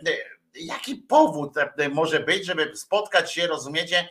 [0.55, 1.55] jaki powód
[1.91, 4.08] może być, żeby spotkać się, rozumiecie,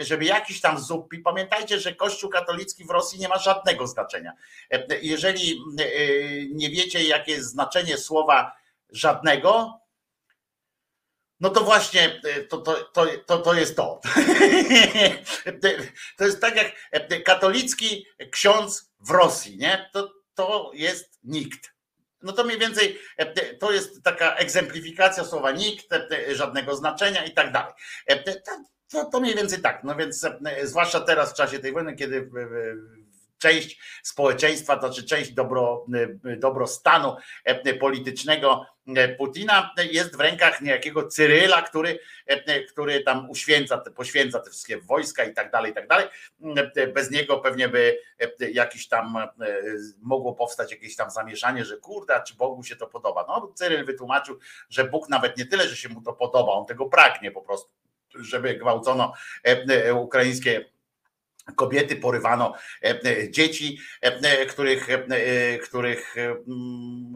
[0.00, 4.32] żeby jakiś tam zupi, pamiętajcie, że Kościół katolicki w Rosji nie ma żadnego znaczenia.
[5.02, 5.84] Jeżeli e,
[6.50, 8.52] nie wiecie, jakie jest znaczenie słowa
[8.90, 9.80] żadnego,
[11.40, 12.76] no to właśnie e, to, to,
[13.26, 14.00] to, to, jest to.
[16.16, 19.90] To jest tak jak e, katolicki ksiądz w Rosji, nie?
[19.92, 21.72] To, to jest nikt.
[22.22, 25.86] No to mniej więcej e, to jest taka egzemplifikacja słowa nikt,
[26.32, 27.72] żadnego znaczenia i tak dalej.
[28.90, 29.84] To, to, mniej więcej tak.
[29.84, 30.26] No więc
[30.62, 32.30] zwłaszcza teraz w czasie tej wojny, kiedy
[33.38, 35.86] część społeczeństwa, to znaczy część dobro,
[36.24, 38.66] e, dobrostanu e, politycznego
[38.96, 41.98] e, Putina jest w rękach niejakiego Cyryla, który,
[42.68, 46.06] który tam uświęca, poświęca te wszystkie wojska i tak dalej, i tak dalej.
[46.94, 47.98] Bez niego pewnie by
[48.52, 49.18] jakiś tam
[50.02, 53.24] mogło powstać jakieś tam zamieszanie, że kurde, czy Bogu się to podoba.
[53.28, 56.86] No Cyryl wytłumaczył, że Bóg nawet nie tyle, że się mu to podoba, on tego
[56.86, 57.70] pragnie po prostu,
[58.14, 59.12] żeby gwałcono
[59.94, 60.75] ukraińskie
[61.54, 64.88] kobiety, porywano e, e, dzieci, e, których,
[65.62, 67.14] których mm,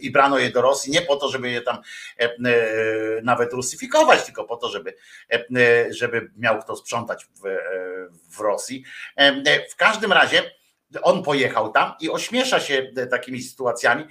[0.00, 1.78] i brano je do Rosji nie po to, żeby je tam
[3.22, 4.94] nawet rusyfikować, tylko po to, żeby,
[5.90, 7.40] żeby miał kto sprzątać w,
[8.36, 8.84] w Rosji.
[9.70, 10.42] W każdym razie
[11.02, 14.04] on pojechał tam i ośmiesza się takimi sytuacjami.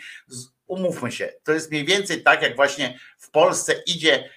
[0.68, 4.30] Umówmy się, to jest mniej więcej tak, jak właśnie w Polsce idzie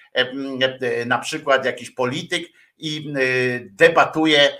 [1.05, 2.47] na przykład jakiś polityk
[2.77, 3.13] i
[3.61, 4.57] debatuje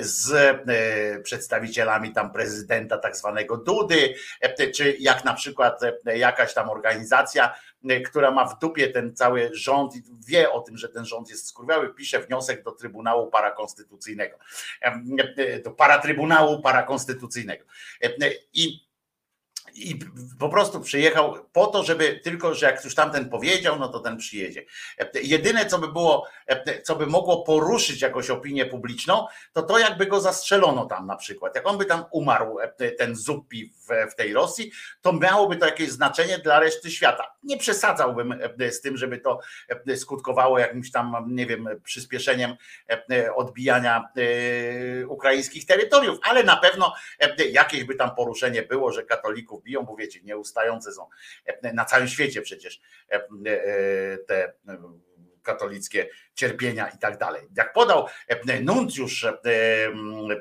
[0.00, 6.54] z e, przedstawicielami tam prezydenta tak zwanego Dudy, e, czy jak na przykład e, jakaś
[6.54, 7.54] tam organizacja,
[7.88, 11.30] e, która ma w dupie ten cały rząd i wie o tym, że ten rząd
[11.30, 14.36] jest skurwiały, pisze wniosek do Trybunału Parakonstytucyjnego,
[14.82, 15.02] e,
[15.36, 17.64] e, do Paratrybunału Parakonstytucyjnego.
[18.02, 18.93] E, e, I
[19.74, 19.98] i
[20.38, 24.16] po prostu przyjechał po to, żeby tylko, że jak już tamten powiedział, no to ten
[24.16, 24.64] przyjedzie.
[25.22, 26.26] Jedyne, co by było,
[26.82, 31.54] co by mogło poruszyć jakoś opinię publiczną, to to, jakby go zastrzelono tam na przykład.
[31.54, 32.56] Jak on by tam umarł,
[32.98, 37.24] ten Zuppi w, w tej Rosji, to miałoby to jakieś znaczenie dla reszty świata.
[37.42, 38.34] Nie przesadzałbym
[38.70, 39.40] z tym, żeby to
[39.96, 42.56] skutkowało jakimś tam, nie wiem, przyspieszeniem
[43.34, 46.94] odbijania e, ukraińskich terytoriów, ale na pewno
[47.50, 51.08] jakieś by tam poruszenie było, że katolików biją, bo wiecie, nieustające są
[51.74, 52.80] na całym świecie przecież
[53.10, 53.28] e, e,
[54.18, 54.78] te e,
[55.44, 57.42] katolickie cierpienia i tak dalej.
[57.56, 59.38] Jak podał e, nuncjusz e,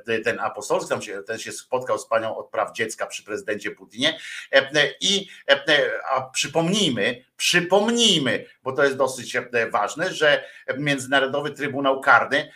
[0.08, 0.94] e, ten apostolski,
[1.28, 4.20] ten się spotkał z panią od praw dziecka przy prezydencie Putinie
[5.02, 5.28] i
[6.12, 9.38] a przypomnijmy, przypomnijmy, bo to jest dosyć
[9.72, 10.46] ważne, że
[10.78, 12.52] Międzynarodowy Trybunał Karny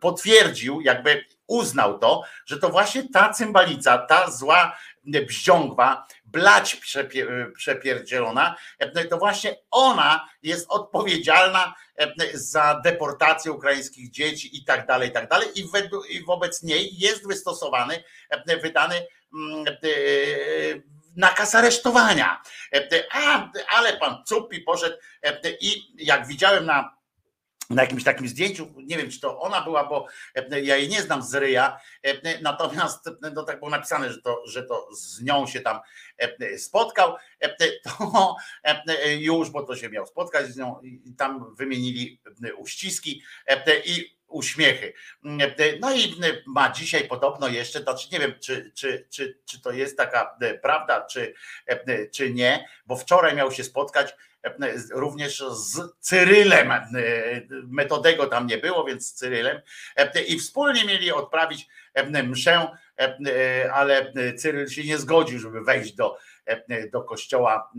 [0.00, 4.76] potwierdził, jakby uznał to, że to właśnie ta cymbalica, ta zła
[5.06, 7.26] bździągwa, blać przepie,
[7.56, 15.08] przepierdzielona, e, to właśnie ona jest odpowiedzialna e, za deportację ukraińskich dzieci i tak dalej,
[15.08, 15.48] i tak dalej.
[15.54, 15.66] I,
[16.08, 19.74] i wobec niej jest wystosowany, e, wydany mm, e,
[21.16, 22.42] nakaz aresztowania.
[22.72, 26.96] E, A, ale pan Cuppi poszedł e, i jak widziałem na
[27.70, 31.02] na jakimś takim zdjęciu, nie wiem czy to ona była, bo e, ja jej nie
[31.02, 35.46] znam z ryja, e, natomiast no, tak było napisane, że to, że to z nią
[35.46, 35.80] się tam
[36.18, 41.54] e, spotkał, e, to e, już, bo to się miał spotkać z nią i tam
[41.54, 42.20] wymienili
[42.56, 44.92] uściski e, i uśmiechy.
[45.80, 46.14] No i
[46.46, 50.38] ma dzisiaj podobno jeszcze, to czy nie wiem, czy, czy, czy, czy to jest taka
[50.62, 51.34] prawda, czy,
[52.12, 54.14] czy nie, bo wczoraj miał się spotkać
[54.92, 56.72] również z Cyrylem.
[57.66, 59.60] Metodego tam nie było, więc z Cyrylem.
[60.26, 61.68] I wspólnie mieli odprawić
[62.24, 62.68] mszę,
[63.72, 66.18] ale Cyryl się nie zgodził, żeby wejść do,
[66.92, 67.70] do kościoła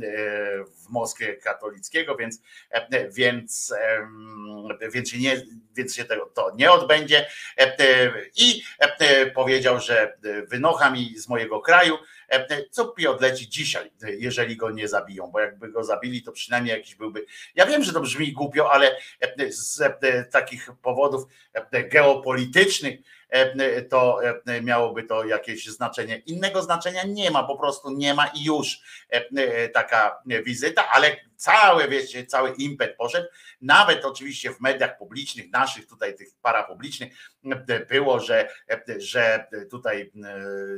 [0.86, 2.42] w Moskwie katolickiego, więc,
[3.12, 3.74] więc,
[4.94, 5.42] więc, się nie,
[5.76, 7.28] więc się to, to nie odbędzie.
[8.36, 8.64] I
[9.36, 11.98] powiedział, że wynocha mi z mojego kraju,
[12.72, 16.96] co pi odleci dzisiaj, jeżeli go nie zabiją, bo jakby go zabili, to przynajmniej jakiś
[16.96, 17.26] byłby.
[17.56, 18.96] Ja wiem, że to brzmi głupio, ale
[19.50, 19.82] z
[20.32, 21.24] takich powodów
[21.92, 23.00] geopolitycznych
[23.90, 24.20] to
[24.62, 26.18] miałoby to jakieś znaczenie.
[26.18, 28.80] Innego znaczenia nie ma, po prostu nie ma i już
[29.74, 33.28] taka wizyta, ale cały, wiecie, cały impet poszedł.
[33.62, 37.14] Nawet oczywiście w mediach publicznych, naszych tutaj tych parapublicznych,
[37.90, 38.50] było, że,
[38.98, 40.12] że tutaj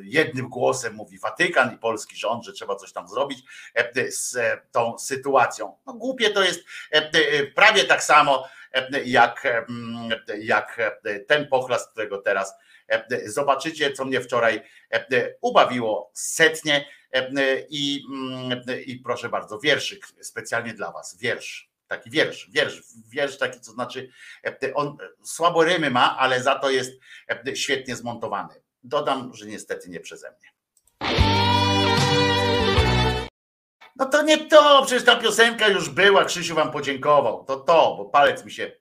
[0.02, 3.40] jednym głosem mówi Watykan i polski rząd, że trzeba coś tam zrobić
[4.10, 4.38] z
[4.72, 5.78] tą sytuacją.
[5.86, 6.64] No głupie to jest
[7.56, 8.48] prawie tak samo
[9.06, 9.48] jak,
[10.40, 10.80] jak
[11.28, 12.54] ten pochlast, którego teraz
[13.26, 14.62] zobaczycie, co mnie wczoraj
[15.42, 16.86] ubawiło setnie,
[17.70, 18.04] I,
[18.86, 21.18] I proszę bardzo, wierszyk specjalnie dla was.
[21.18, 21.70] Wiersz.
[21.88, 24.10] Taki wiersz, wiersz, wiersz taki, to znaczy
[24.74, 26.92] on słabo rymy ma, ale za to jest
[27.54, 28.54] świetnie zmontowany.
[28.84, 30.50] Dodam, że niestety nie przeze mnie.
[34.00, 37.44] No to nie to, przecież ta piosenka już była, Krzysiu wam podziękował.
[37.46, 38.72] To to, bo palec mi się,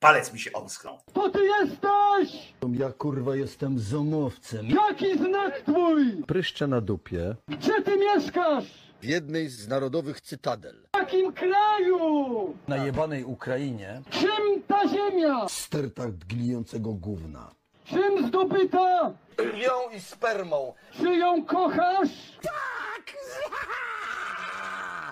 [0.00, 0.98] palec mi się omsknął.
[1.12, 2.52] To ty jesteś!
[2.72, 4.66] Ja kurwa jestem zomowcem.
[4.66, 6.22] Jaki znak twój?
[6.26, 7.34] Pryszcze na dupie.
[7.48, 8.64] Gdzie ty mieszkasz?
[9.00, 10.82] W jednej z narodowych cytadel.
[10.94, 12.54] W jakim kraju?
[12.68, 14.02] Na jebanej Ukrainie.
[14.10, 15.48] Czym ta ziemia?
[15.48, 17.50] Stertach gnijącego gówna.
[17.84, 19.12] Czym zdobyta?
[19.36, 20.74] Krwią i spermą.
[20.96, 22.08] Czy ją kochasz?
[22.42, 23.14] Tak!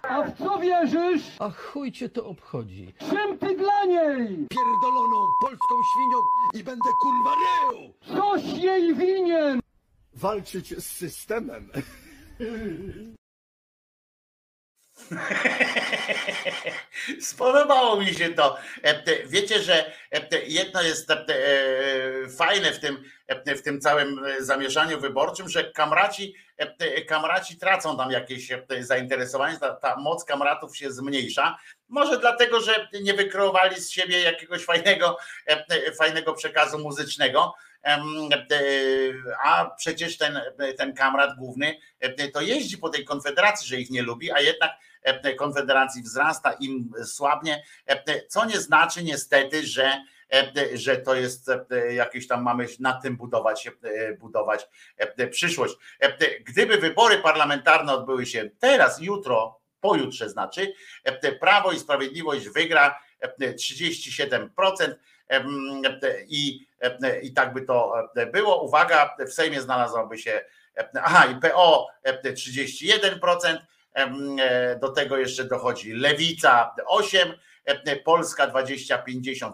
[0.08, 1.22] A w co wierzysz?
[1.38, 2.94] A chuj cię to obchodzi.
[2.98, 4.46] Czym ty dla niej?
[4.50, 6.18] Pierdoloną polską świnią
[6.54, 7.92] i będę kurwa rył!
[8.20, 9.60] Coś jej winien!
[10.14, 11.70] Walczyć z systemem.
[17.20, 18.58] Spodobało mi się to.
[19.26, 19.92] Wiecie, że
[20.46, 21.08] jedno jest
[22.38, 23.04] fajne w tym,
[23.46, 26.34] w tym całym zamieszaniu wyborczym, że kamraci,
[27.08, 28.48] kamraci tracą tam jakieś
[28.80, 31.58] zainteresowanie, ta, ta moc kamratów się zmniejsza.
[31.88, 35.18] Może dlatego, że nie wykreowali z siebie jakiegoś fajnego,
[35.98, 37.54] fajnego przekazu muzycznego.
[39.44, 40.40] A przecież ten,
[40.78, 41.78] ten kamrat główny
[42.32, 44.70] to jeździ po tej konfederacji, że ich nie lubi, a jednak
[45.36, 47.62] konfederacji wzrasta, im słabnie,
[48.28, 50.04] co nie znaczy niestety, że,
[50.74, 51.50] że to jest
[51.90, 53.70] jakieś tam mamy na tym budować,
[54.18, 54.68] budować
[55.30, 55.74] przyszłość.
[56.44, 60.72] Gdyby wybory parlamentarne odbyły się teraz, jutro, pojutrze znaczy,
[61.40, 62.98] Prawo i Sprawiedliwość wygra
[63.40, 64.94] 37%
[66.28, 66.66] i,
[67.22, 67.94] i tak by to
[68.32, 68.62] było.
[68.62, 70.44] Uwaga, w Sejmie znalazłaby się,
[71.02, 71.88] aha, i PO
[72.24, 73.58] 31%,
[74.80, 77.32] do tego jeszcze dochodzi Lewica 8%,
[78.04, 79.52] Polska 20-55%,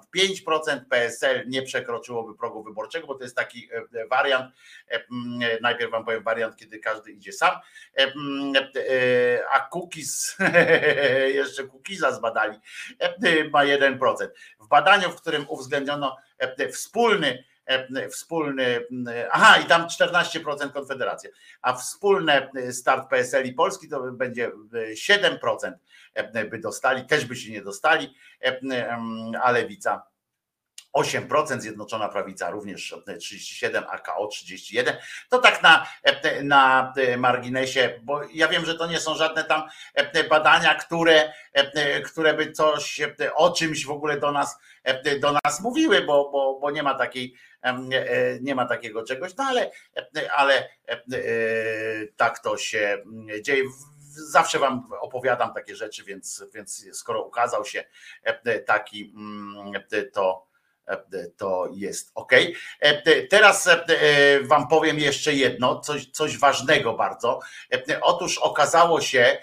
[0.90, 3.68] PSL nie przekroczyłoby progu wyborczego, bo to jest taki
[4.10, 4.54] wariant.
[5.60, 7.50] Najpierw wam powiem wariant, kiedy każdy idzie sam,
[9.52, 10.36] a Kukiz,
[11.34, 12.58] jeszcze Kukiza zbadali,
[13.50, 13.98] ma 1%.
[14.60, 16.16] W badaniu, w którym uwzględniono
[16.72, 17.44] wspólny
[18.10, 18.86] wspólny,
[19.32, 21.31] aha i tam 14% Konfederacja,
[21.62, 24.50] a wspólne start PSL i Polski to będzie
[24.94, 25.73] 7%
[26.50, 28.15] by dostali, też by się nie dostali,
[29.42, 30.12] a Lewica
[30.97, 34.97] 8%, Zjednoczona Prawica również 37, a KO 31.
[35.28, 35.86] To tak na,
[36.42, 39.62] na marginesie, bo ja wiem, że to nie są żadne tam
[40.31, 41.32] badania, które,
[42.05, 43.00] które by coś
[43.34, 44.58] o czymś w ogóle do nas,
[45.20, 47.34] do nas mówiły, bo, bo, bo nie ma takiej
[48.41, 49.70] nie ma takiego czegoś, no ale,
[50.36, 50.68] ale
[52.16, 53.05] tak to się
[53.41, 53.65] dzieje.
[54.31, 57.84] Zawsze wam opowiadam takie rzeczy, więc, więc skoro ukazał się
[58.66, 59.15] taki,
[60.12, 60.47] to,
[61.36, 62.32] to jest ok.
[63.31, 63.68] Teraz
[64.42, 67.41] Wam powiem jeszcze jedno, coś, coś ważnego bardzo.
[68.02, 69.39] Otóż okazało się,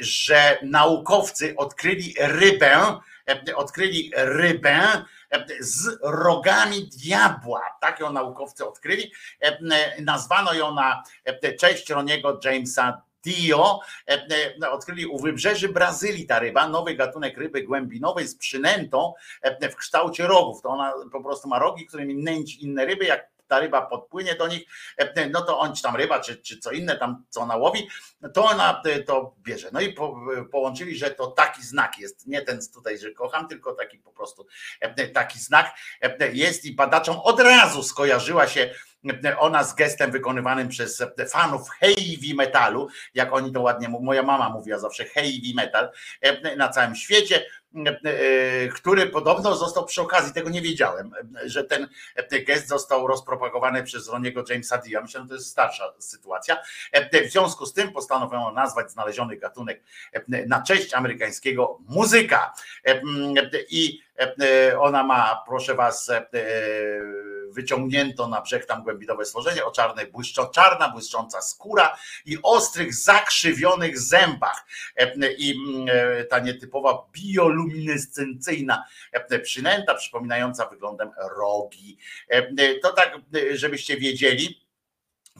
[0.00, 3.00] że naukowcy odkryli rybę,
[3.54, 5.04] odkryli rybę
[5.60, 7.62] z rogami diabła.
[7.80, 9.12] Tak ją naukowcy odkryli.
[10.00, 11.02] Nazwano ją na
[11.58, 13.80] cześć Roniego Jamesa Dio
[14.70, 19.12] odkryli u wybrzeży Brazylii ta ryba, nowy gatunek ryby głębinowej z przynętą
[19.72, 20.62] w kształcie rogów.
[20.62, 24.48] To ona po prostu ma rogi, którymi nęci inne ryby, jak ta ryba podpłynie do
[24.48, 24.62] nich,
[25.30, 27.88] no to on czy tam ryba, czy, czy co inne tam, co ona łowi,
[28.34, 29.68] to ona to bierze.
[29.72, 30.20] No i po,
[30.52, 34.46] połączyli, że to taki znak jest, nie ten tutaj, że kocham, tylko taki po prostu
[35.14, 35.74] taki znak
[36.32, 38.70] jest i badaczom od razu skojarzyła się
[39.38, 44.78] ona z gestem wykonywanym przez fanów heavy metalu, jak oni to ładnie moja mama mówiła
[44.78, 45.90] zawsze heavy metal
[46.56, 47.44] na całym świecie,
[48.74, 51.12] który podobno został przy okazji, tego nie wiedziałem,
[51.44, 51.88] że ten
[52.46, 55.02] gest został rozpropagowany przez Roniego Jamesa Dio.
[55.02, 56.62] Myślę, że to jest starsza sytuacja.
[57.28, 59.82] W związku z tym postanowiono nazwać znaleziony gatunek
[60.28, 62.54] na cześć amerykańskiego muzyka.
[63.68, 64.00] I
[64.78, 66.10] ona ma, proszę was,
[67.52, 71.96] wyciągnięto na brzeg tam głębinowe stworzenie o czarnej błyszczą, czarna błyszcząca skóra
[72.26, 74.66] i ostrych zakrzywionych zębach
[75.38, 75.54] i
[76.30, 78.84] ta nietypowa bioluminescencyjna
[79.42, 81.98] przynęta przypominająca wyglądem rogi.
[82.82, 83.18] To tak,
[83.54, 84.69] żebyście wiedzieli,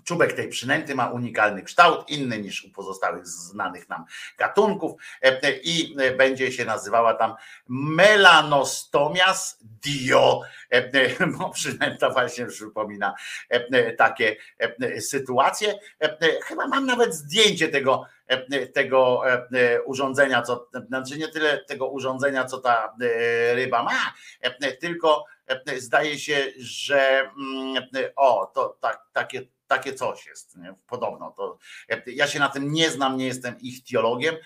[0.05, 4.05] Czubek tej przynęty ma unikalny kształt, inny niż u pozostałych znanych nam
[4.39, 7.35] gatunków e, i e, będzie się nazywała tam
[7.69, 13.15] Melanostomias dio, E, bo przynęta właśnie przypomina
[13.49, 15.75] e, takie e, sytuacje.
[16.03, 21.89] E, Chyba mam nawet zdjęcie tego, e, tego e, urządzenia, co, znaczy nie tyle tego
[21.89, 27.85] urządzenia, co ta e, ryba ma, e, tylko e, zdaje się, że mm,
[28.17, 30.75] o, to tak, takie takie coś jest, nie?
[30.87, 31.31] podobno.
[31.37, 31.59] To,
[32.07, 34.37] ja się na tym nie znam, nie jestem ich teologiem.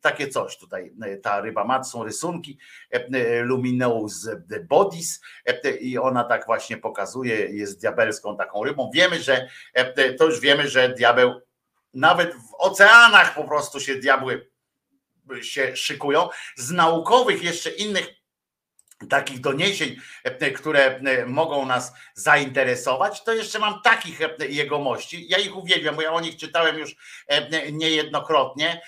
[0.00, 2.58] Takie coś tutaj ta ryba ma, to są rysunki
[3.42, 4.28] Luminous
[4.68, 5.20] Bodies
[5.80, 8.90] i ona tak właśnie pokazuje, jest diabelską taką rybą.
[8.94, 9.48] Wiemy, że
[10.18, 11.40] to już wiemy, że diabeł
[11.94, 14.50] nawet w oceanach po prostu się diabły
[15.42, 16.28] się szykują.
[16.56, 18.15] Z naukowych jeszcze innych
[19.10, 25.28] takich doniesień, e, które e, mogą nas zainteresować, to jeszcze mam takich e, jegomości.
[25.28, 26.96] Ja ich uwielbiam, bo ja o nich czytałem już
[27.72, 28.82] niejednokrotnie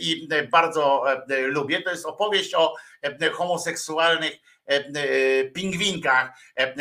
[0.00, 1.82] i bardzo lubię.
[1.82, 2.74] To jest opowieść o
[3.32, 4.32] homoseksualnych
[5.54, 6.38] pingwinkach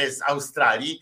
[0.09, 1.01] z Australii.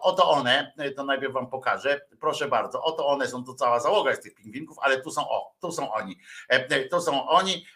[0.00, 4.20] Oto one, to najpierw wam pokażę, proszę bardzo, oto one są, to cała załoga z
[4.20, 6.18] tych pingwinków, ale tu są, o, tu są oni,
[6.90, 7.66] tu są oni,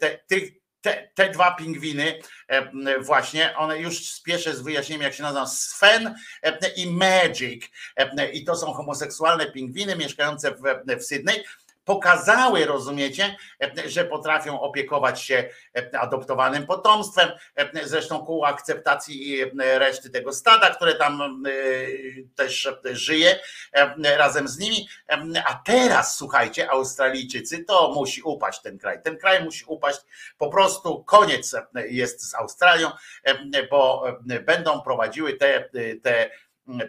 [0.00, 0.52] te, tych
[0.88, 2.18] te, te dwa pingwiny,
[2.48, 7.64] e, właśnie, one już spieszę z wyjaśnieniem, jak się nazywa, Sven e, i Magic.
[7.96, 10.62] E, I to są homoseksualne pingwiny mieszkające w,
[11.00, 11.44] w Sydney
[11.88, 13.36] pokazały, rozumiecie,
[13.86, 15.48] że potrafią opiekować się
[15.92, 17.28] adoptowanym potomstwem,
[17.84, 21.42] zresztą ku akceptacji reszty tego stada, które tam
[22.36, 23.38] też żyje
[24.16, 24.88] razem z nimi.
[25.44, 29.02] A teraz, słuchajcie, Australijczycy, to musi upaść ten kraj.
[29.02, 30.00] Ten kraj musi upaść,
[30.38, 31.56] po prostu koniec
[31.88, 32.90] jest z Australią,
[33.70, 34.04] bo
[34.46, 35.70] będą prowadziły te,
[36.02, 36.30] te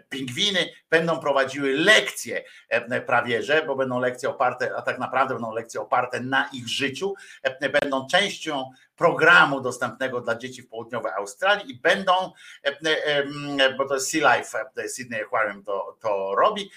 [0.10, 5.54] pingwiny będą prowadziły lekcje e, prawie, że, bo będą lekcje oparte, a tak naprawdę będą
[5.54, 11.72] lekcje oparte na ich życiu, e, będą częścią programu dostępnego dla dzieci w południowej Australii
[11.72, 12.14] i będą,
[12.64, 16.72] e, bo to Sea Life, Sydney Aquarium to, to robi,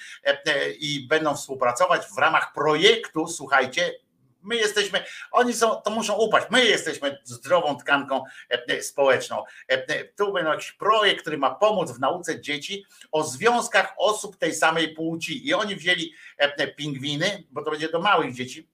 [0.78, 3.92] i będą współpracować w ramach projektu, słuchajcie,
[4.42, 6.46] My jesteśmy, oni są, to muszą upaść.
[6.50, 9.44] My jesteśmy zdrową tkanką e, społeczną.
[9.68, 14.54] E, tu będzie jakiś projekt, który ma pomóc w nauce dzieci o związkach osób tej
[14.54, 15.48] samej płci.
[15.48, 18.71] I oni wzięli e, pingwiny, bo to będzie do małych dzieci,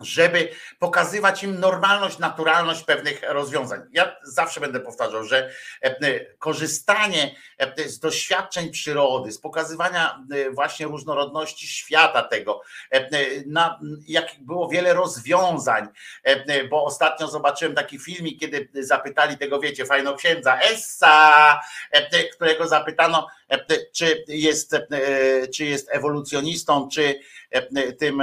[0.00, 0.48] żeby
[0.78, 3.80] pokazywać im normalność, naturalność pewnych rozwiązań.
[3.92, 5.50] Ja zawsze będę powtarzał, że
[6.38, 7.34] korzystanie
[7.86, 12.62] z doświadczeń przyrody, z pokazywania właśnie różnorodności świata tego,
[13.46, 15.88] na, jak było wiele rozwiązań,
[16.70, 21.60] bo ostatnio zobaczyłem taki filmik, kiedy zapytali tego, wiecie, fajno księdza Essa,
[22.34, 23.28] którego zapytano,
[23.92, 24.76] czy jest,
[25.54, 27.20] czy jest ewolucjonistą, czy
[27.98, 28.22] tym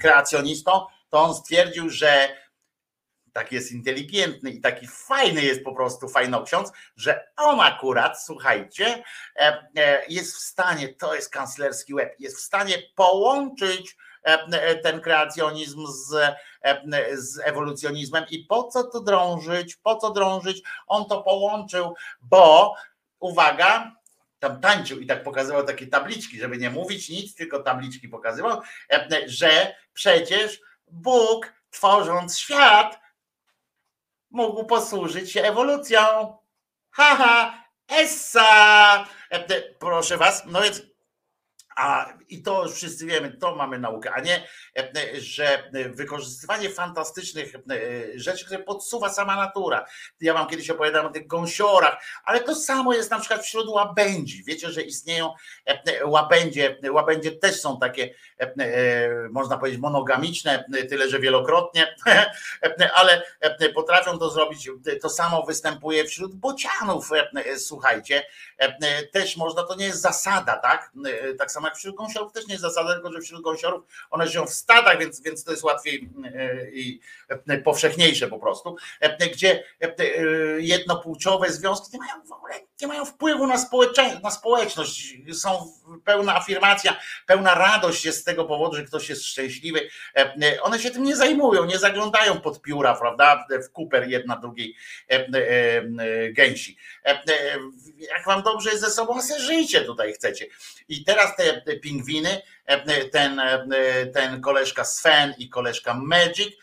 [0.00, 2.28] kreacjonistą, to on stwierdził, że
[3.32, 9.02] tak jest inteligentny i taki fajny jest po prostu fajnoksiądz, że on akurat, słuchajcie,
[10.08, 13.96] jest w stanie, to jest kanclerski łeb, jest w stanie połączyć
[14.82, 16.34] ten kreacjonizm z,
[17.12, 18.24] z ewolucjonizmem.
[18.30, 22.74] I po co tu drążyć, po co drążyć, on to połączył, bo
[23.20, 23.92] uwaga,
[24.40, 28.60] tam tańczył i tak pokazywał takie tabliczki, żeby nie mówić nic, tylko tabliczki pokazywał,
[29.26, 30.60] że przecież
[30.90, 33.00] Bóg tworząc świat
[34.30, 36.00] mógł posłużyć się ewolucją.
[36.90, 39.06] Haha, essa!
[39.78, 40.82] Proszę was, no więc
[41.76, 44.48] a i to wszyscy wiemy, to mamy naukę, a nie,
[45.18, 47.52] że wykorzystywanie fantastycznych
[48.14, 49.86] rzeczy, które podsuwa sama natura.
[50.20, 54.44] Ja wam kiedyś opowiadałem o tych gąsiorach, ale to samo jest na przykład wśród łabędzi.
[54.44, 55.34] Wiecie, że istnieją
[56.04, 58.14] łabędzie, łabędzie też są takie,
[59.30, 61.96] można powiedzieć, monogamiczne, tyle że wielokrotnie,
[62.94, 63.22] ale
[63.74, 64.70] potrafią to zrobić.
[65.02, 67.10] To samo występuje wśród bocianów,
[67.58, 68.26] słuchajcie.
[69.12, 70.92] Też można, to nie jest zasada, tak?
[71.38, 74.46] Tak samo jak wśród gąsiorów też nie jest zasada, tylko że wśród gąsiorów one żyją
[74.46, 76.10] w stadach, więc, więc to jest łatwiej
[76.72, 77.00] i
[77.64, 78.76] powszechniejsze po prostu,
[79.32, 79.64] gdzie
[80.58, 85.16] jednopłciowe związki nie mają w ogóle nie mają wpływu na, społecze, na społeczność.
[85.32, 85.72] Są
[86.04, 89.88] pełna afirmacja, pełna radość jest z tego powodu, że ktoś jest szczęśliwy.
[90.62, 93.46] One się tym nie zajmują, nie zaglądają pod pióra, prawda?
[93.68, 94.76] W kuper jedna drugiej
[96.32, 96.76] gęsi.
[97.98, 100.46] Jak wam dobrze jest ze sobą, se żyjcie tutaj chcecie.
[100.88, 101.49] I teraz te
[101.82, 102.42] pingwiny,
[103.12, 103.40] ten,
[104.14, 106.54] ten koleżka Sven i koleżka Magic,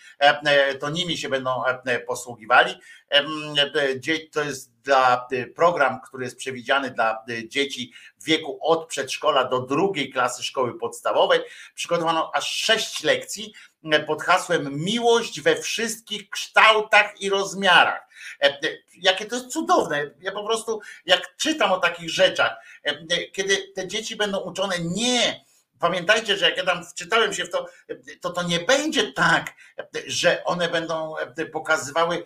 [0.79, 1.63] to nimi się będą
[2.07, 2.75] posługiwali.
[4.31, 10.09] To jest dla program, który jest przewidziany dla dzieci w wieku od przedszkola do drugiej
[10.09, 11.39] klasy szkoły podstawowej.
[11.75, 13.53] Przygotowano aż sześć lekcji
[14.07, 18.06] pod hasłem Miłość we wszystkich kształtach i rozmiarach.
[18.41, 18.57] E, e,
[18.93, 20.11] Jakie to jest cudowne.
[20.21, 25.47] Ja po prostu, jak czytam o takich rzeczach, e, kiedy te dzieci będą uczone nie.
[25.79, 27.65] Pamiętajcie, że jak ja tam wczytałem się w to,
[28.21, 29.53] to to nie będzie tak,
[30.07, 31.15] że one będą
[31.53, 32.23] pokazywały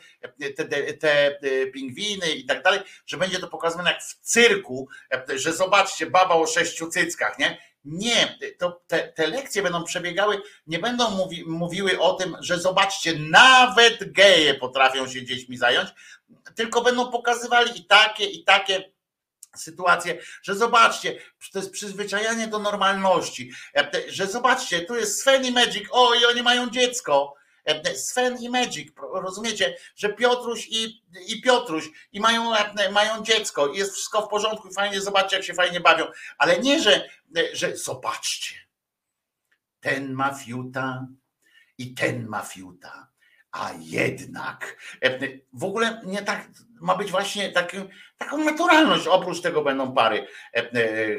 [0.55, 1.39] te, te
[1.73, 4.87] pingwiny i tak dalej, że będzie to pokazywane jak w cyrku,
[5.35, 7.70] że zobaczcie, baba o sześciu cyckach, nie?
[7.85, 13.13] Nie, to te, te lekcje będą przebiegały, nie będą mówi, mówiły o tym, że zobaczcie,
[13.19, 15.89] nawet geje potrafią się dziećmi zająć,
[16.55, 18.91] tylko będą pokazywali i takie, i takie
[19.55, 21.15] sytuacje, że zobaczcie,
[21.53, 23.51] to jest przyzwyczajanie do normalności,
[24.07, 27.33] że zobaczcie, tu jest Sven i Magic, o i oni mają dziecko,
[27.95, 32.53] Sven i Magic, rozumiecie, że Piotruś i, i Piotruś i mają,
[32.91, 36.05] mają dziecko i jest wszystko w porządku i fajnie, zobaczcie jak się fajnie bawią,
[36.37, 37.09] ale nie, że,
[37.53, 38.55] że zobaczcie,
[39.79, 41.07] ten ma fiuta
[41.77, 43.10] i ten ma fiuta,
[43.51, 44.77] a jednak
[45.53, 46.47] w ogóle nie tak
[46.81, 49.07] ma być właśnie takim, taką naturalność.
[49.07, 50.27] Oprócz tego będą pary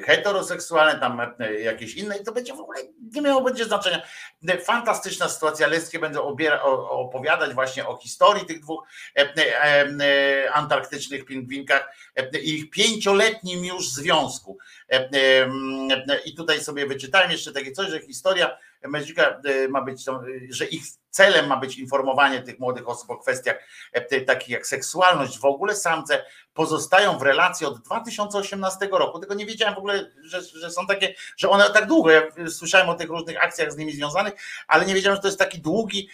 [0.05, 1.21] heteroseksualne, tam
[1.65, 2.79] jakieś inne i to będzie w ogóle
[3.15, 4.03] nie miało będzie znaczenia.
[4.65, 5.67] Fantastyczna sytuacja.
[5.67, 6.37] Leskie będą
[6.89, 8.87] opowiadać właśnie o historii tych dwóch
[10.53, 11.95] antarktycznych pingwinkach
[12.43, 14.59] i ich pięcioletnim już związku.
[16.25, 20.05] I tutaj sobie wyczytałem jeszcze takie coś, że historia Magica ma być,
[20.51, 23.57] że ich celem ma być informowanie tych młodych osób o kwestiach
[24.27, 25.39] takich jak seksualność.
[25.39, 29.19] W ogóle samce pozostają w relacji od 2018 roku.
[29.19, 32.11] Tego nie wiedziałem w ogóle, że, że są takie, że one tak długo.
[32.11, 34.35] Ja słyszałem o tych różnych akcjach z nimi związanych,
[34.69, 36.09] ale nie wiedziałem, że to jest taki długi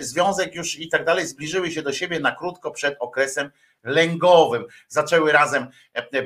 [0.00, 1.26] związek już i tak dalej.
[1.26, 3.50] Zbliżyły się do siebie na krótko przed okresem
[3.84, 4.64] lęgowym.
[4.88, 5.66] Zaczęły razem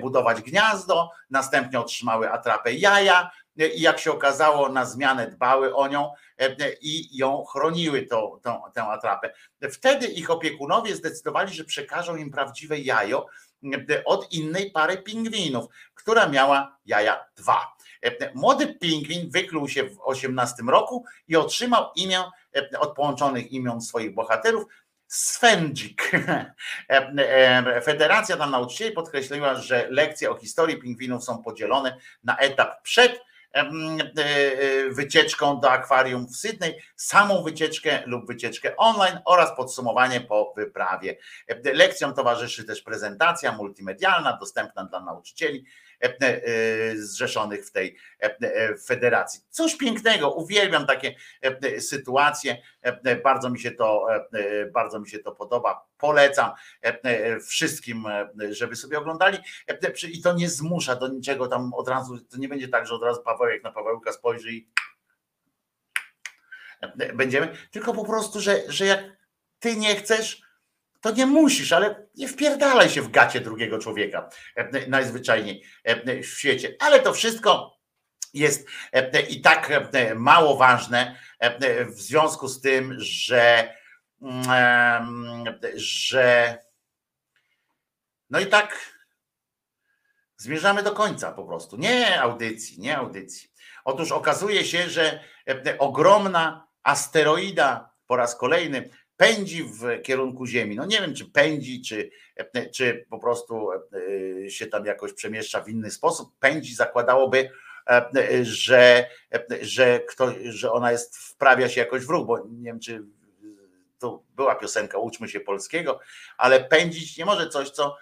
[0.01, 6.13] budować gniazdo, następnie otrzymały atrapę jaja i jak się okazało, na zmianę dbały o nią
[6.81, 9.33] i ją chroniły tą, tą, tę atrapę.
[9.73, 13.27] Wtedy ich opiekunowie zdecydowali, że przekażą im prawdziwe jajo
[14.05, 17.77] od innej pary pingwinów, która miała jaja dwa.
[18.35, 22.25] Młody pingwin wykluł się w 18 roku i otrzymał imię
[22.79, 24.65] od połączonych imion swoich bohaterów
[25.09, 26.11] Swendzik.
[27.85, 33.21] Federacja tam nauczycieli podkreśliła, że lekcje o historii pingwinów są podzielone na etap przed
[34.91, 41.17] wycieczką do akwarium w Sydney, samą wycieczkę lub wycieczkę online oraz podsumowanie po wyprawie.
[41.65, 45.65] Lekcjom towarzyszy też prezentacja multimedialna, dostępna dla nauczycieli
[46.95, 47.97] zrzeszonych w tej
[48.87, 49.41] federacji.
[49.51, 51.15] Coś pięknego, uwielbiam takie
[51.79, 52.63] sytuacje,
[53.25, 54.07] bardzo mi się to,
[54.73, 56.51] bardzo mi się to podoba, polecam
[57.49, 58.05] wszystkim,
[58.51, 59.39] żeby sobie oglądali.
[60.13, 63.03] I to nie zmusza do niczego tam od razu, to nie będzie tak, że od
[63.03, 64.69] razu Pawełek na Pawełka spojrzy i
[67.15, 69.05] będziemy, tylko po prostu, że, że jak
[69.59, 70.48] ty nie chcesz,
[71.01, 74.29] to nie musisz, ale nie wpierdalaj się w gacie drugiego człowieka
[74.89, 75.65] najzwyczajniej
[76.23, 76.77] w świecie.
[76.81, 77.79] Ale to wszystko
[78.35, 78.69] jest
[79.29, 79.71] i tak
[80.17, 81.17] mało ważne
[81.87, 83.75] w związku z tym, że
[85.77, 86.59] że
[88.31, 88.99] no i tak
[90.37, 91.77] zmierzamy do końca po prostu.
[91.77, 93.51] Nie audycji, nie audycji.
[93.85, 95.25] Otóż okazuje się, że
[95.79, 100.77] ogromna asteroida po raz kolejny pędzi w kierunku Ziemi.
[100.77, 102.11] No nie wiem, czy pędzi, czy,
[102.75, 103.69] czy po prostu
[104.49, 106.33] się tam jakoś przemieszcza w inny sposób.
[106.41, 107.51] Pędzi zakładałoby,
[108.43, 109.07] że,
[109.61, 113.03] że, ktoś, że ona jest, wprawia się jakoś w ruch, bo nie wiem, czy
[113.99, 116.01] to była piosenka Uczmy się polskiego,
[116.37, 117.97] ale pędzić nie może coś, co,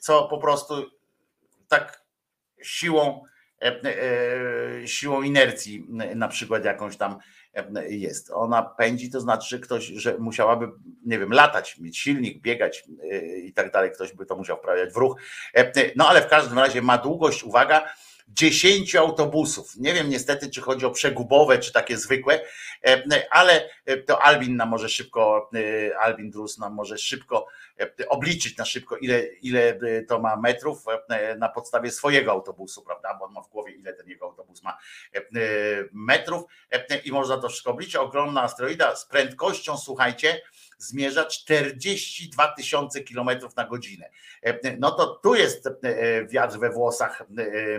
[0.00, 0.90] co po prostu
[1.68, 2.02] tak
[2.62, 3.24] siłą,
[4.86, 7.18] siłą inercji na przykład jakąś tam
[7.88, 8.30] jest.
[8.30, 10.68] Ona pędzi, to znaczy, że ktoś, że musiałaby,
[11.06, 12.84] nie wiem, latać, mieć silnik, biegać
[13.44, 15.16] i tak dalej, ktoś by to musiał wprawiać w ruch.
[15.96, 17.88] No ale w każdym razie ma długość, uwaga,
[18.32, 19.76] 10 autobusów.
[19.76, 22.40] Nie wiem niestety, czy chodzi o przegubowe, czy takie zwykłe,
[23.30, 23.70] ale
[24.06, 25.50] to Albin nam może szybko,
[26.00, 27.46] Albin Drus nam może szybko
[28.08, 29.78] obliczyć na szybko, ile, ile
[30.08, 30.84] to ma metrów
[31.38, 33.14] na podstawie swojego autobusu, prawda?
[33.18, 34.78] Bo on ma w głowie, ile ten jego autobus ma
[35.92, 36.42] metrów
[37.04, 37.96] i można to wszystko obliczyć.
[37.96, 40.40] Ogromna asteroida z prędkością, słuchajcie,
[40.82, 44.10] zmierza 42 tysiące kilometrów na godzinę.
[44.78, 45.68] No to tu jest
[46.28, 47.22] wiatr we włosach,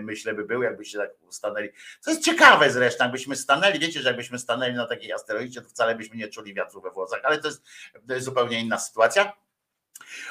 [0.02, 1.70] myślę, by był, jakbyście tak stanęli.
[2.00, 5.96] Co jest ciekawe zresztą, jakbyśmy stanęli, wiecie, że jakbyśmy stanęli na takiej asteroidzie, to wcale
[5.96, 7.64] byśmy nie czuli wiatru we włosach, ale to jest
[8.18, 9.34] zupełnie inna sytuacja.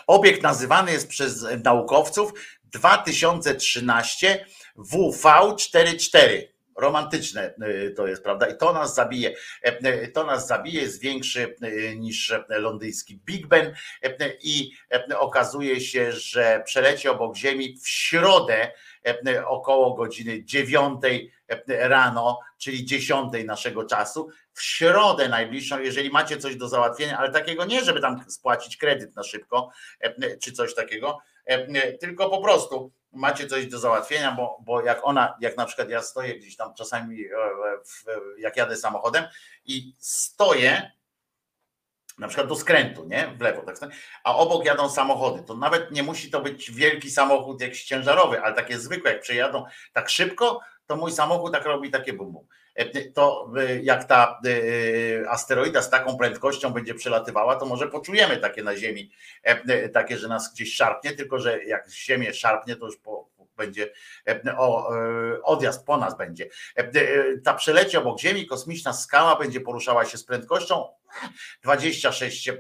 [0.07, 2.33] Obiekt nazywany jest przez naukowców
[2.65, 6.52] 2013 WV44.
[6.77, 8.47] Romantyczne y, to jest, prawda?
[8.47, 9.35] I to nas zabije.
[9.65, 14.73] E, y, To nas zabije, jest większy y, niż e, londyński Big Ben e, i
[14.93, 18.71] e, okazuje się, że przeleci obok Ziemi w środę
[19.07, 21.03] e, około godziny 9
[21.69, 27.65] rano, czyli 10 naszego czasu, w środę najbliższą, jeżeli macie coś do załatwienia, ale takiego
[27.65, 29.71] nie, żeby tam spłacić kredyt na szybko,
[30.01, 35.01] e, czy coś takiego, e, tylko po prostu macie coś do załatwienia, bo, bo jak
[35.03, 37.31] ona, jak na przykład ja stoję gdzieś tam czasami, e,
[38.39, 39.25] jak jadę samochodem
[39.65, 40.93] i stoję,
[42.19, 43.35] na przykład do skrętu, nie?
[43.39, 43.77] W lewo, tak
[44.25, 45.43] a obok jadą samochody.
[45.43, 49.65] To nawet nie musi to być wielki samochód jakiś ciężarowy, ale takie zwykłe, jak przejadą
[49.93, 52.47] tak szybko, to mój samochód tak robi takie bum bum.
[52.75, 58.37] E, To e, jak ta e, asteroida z taką prędkością będzie przelatywała, to może poczujemy
[58.37, 59.11] takie na Ziemi,
[59.43, 63.93] e, takie, że nas gdzieś szarpnie, tylko że jak Ziemię szarpnie, to już po, będzie
[64.29, 66.49] e, o, e, odjazd po nas będzie.
[66.77, 70.85] E, e, Ta przeleci obok Ziemi, kosmiczna skała będzie poruszała się z prędkością
[71.63, 72.55] 26 e,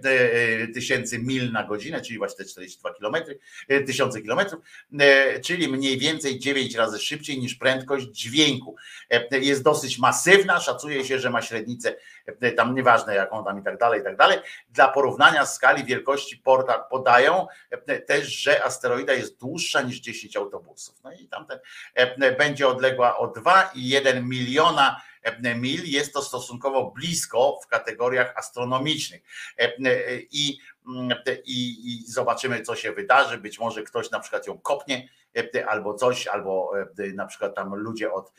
[0.75, 4.65] tysięcy mil na godzinę, czyli właśnie te 42 kilometry, e, tysiące kilometrów,
[5.01, 8.77] e, czyli mniej więcej 9 razy szybciej niż prędkość dźwięku.
[9.11, 11.97] E, Jest dosyć masywna, szacuje się, że ma średnicę,
[12.41, 14.39] e, tam nieważne jaką tam i tak dalej, i tak dalej.
[14.71, 20.95] Dla porównania skali wielkości porta podają e, też, że asteroida jest dłuższa niż 10 autobusów.
[21.05, 21.59] No i tamten
[21.95, 25.12] e, będzie odległa o 2,1 miliona e,
[25.57, 25.85] mil.
[25.85, 29.23] Jest to stosunkowo blisko w kategoriach astronomicznych.
[29.59, 33.39] E, e, I, mm, i, I zobaczymy, co się wydarzy.
[33.39, 35.22] Być może ktoś na przykład ją kopnie e,
[35.67, 36.73] albo coś, albo
[37.15, 38.33] na przykład tam ludzie od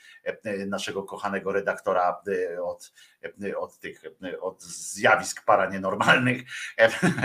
[0.67, 2.22] naszego kochanego redaktora
[2.63, 2.93] od,
[3.57, 4.01] od tych
[4.41, 6.41] od zjawisk paranienormalnych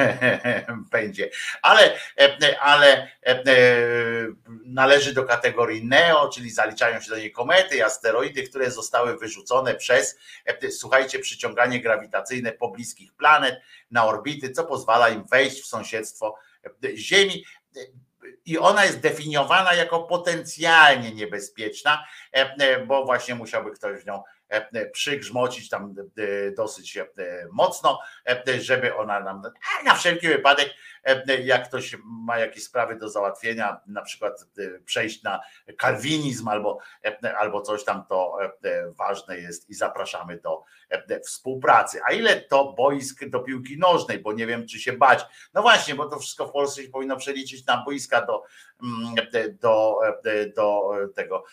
[0.93, 1.31] będzie.
[1.63, 1.99] Ale,
[2.61, 3.09] ale
[4.65, 9.75] należy do kategorii NEO, czyli zaliczają się do niej komety i asteroidy, które zostały wyrzucone
[9.75, 10.19] przez,
[10.71, 16.35] słuchajcie, przyciąganie grawitacyjne pobliskich planet na orbity, co pozwala im wejść w sąsiedztwo
[16.95, 17.45] Ziemi
[18.45, 24.23] i ona jest definiowana jako potencjalnie niebezpieczna, e, e, bo właśnie musiałby ktoś w nią
[24.93, 27.07] przygrzmocić tam e, dosyć e,
[27.53, 29.43] mocno, e, żeby ona nam,
[29.85, 35.23] na wszelki wypadek, e, jak ktoś ma jakieś sprawy do załatwienia, na przykład e, przejść
[35.23, 35.41] na
[35.77, 42.01] kalwinizm albo, e, albo coś tam, to e, ważne jest i zapraszamy do e, współpracy.
[42.09, 45.27] A ile to boisk do piłki nożnej, bo nie wiem, czy się bać.
[45.55, 48.43] No właśnie, bo to wszystko w Polsce się powinno przeliczyć na boiska do,
[48.83, 49.15] mm,
[49.61, 50.01] do,
[50.57, 51.45] do tego.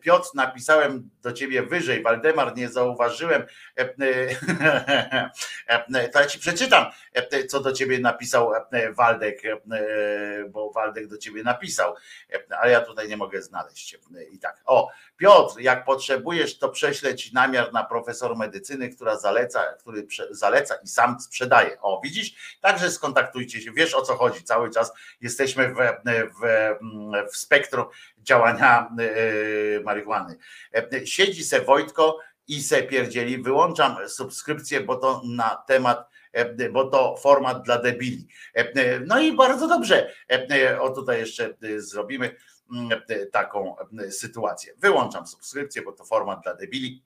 [0.00, 3.46] Piotr, napisałem do ciebie wyżej, Waldemar, nie zauważyłem.
[6.12, 6.86] To ja ci przeczytam,
[7.48, 8.52] co do ciebie napisał
[8.92, 9.42] Waldek,
[10.48, 11.94] bo Waldek do ciebie napisał,
[12.60, 13.98] ale ja tutaj nie mogę znaleźć.
[14.30, 19.62] I tak, o, Piotr, jak potrzebujesz, to prześlę ci namiar na profesor medycyny, która zaleca,
[19.80, 21.80] który zaleca i sam sprzedaje.
[21.80, 22.58] O, widzisz?
[22.60, 24.44] Także skontaktujcie się, wiesz o co chodzi.
[24.44, 25.76] Cały czas jesteśmy w,
[26.40, 26.74] w,
[27.32, 27.86] w spektrum
[28.22, 30.38] działania e, marihuany.
[30.74, 32.05] E, Siedzi se Wojtko
[32.48, 33.42] i se pierdzieli.
[33.42, 38.28] Wyłączam subskrypcję, bo to na temat e, bo to format dla debili.
[38.54, 40.10] E, No i bardzo dobrze.
[40.32, 42.36] E, O tutaj jeszcze e, zrobimy
[42.72, 44.72] mm, e, taką e, sytuację.
[44.78, 47.02] Wyłączam subskrypcję, bo to format dla debili.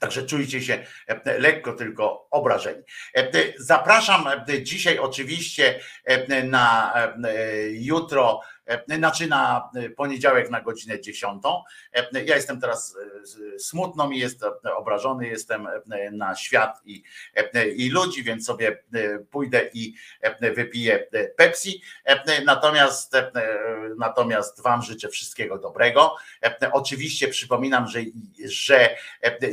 [0.00, 2.82] Także czujcie się e, lekko tylko obrażeni.
[3.16, 7.16] E, Zapraszam e, dzisiaj oczywiście e, na e,
[7.70, 8.57] jutro, e,
[8.88, 11.42] znaczy na poniedziałek na godzinę 10.
[11.92, 12.96] E, Ja jestem teraz
[13.54, 17.02] e, smutno mi jest, e, obrażony jestem e, na świat i,
[17.54, 21.82] e, i ludzi, więc sobie e, pójdę i e, wypiję e, Pepsi.
[22.04, 23.32] E, Natomiast, e,
[23.98, 26.16] natomiast Wam życzę wszystkiego dobrego.
[26.44, 27.98] E, Oczywiście przypominam, że,
[28.44, 28.96] że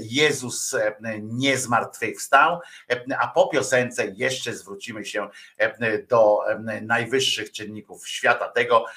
[0.02, 2.60] Jezus e, nie zmartwychwstał,
[2.92, 8.90] e, a po piosence jeszcze zwrócimy się e, do e, najwyższych czynników świata tego e,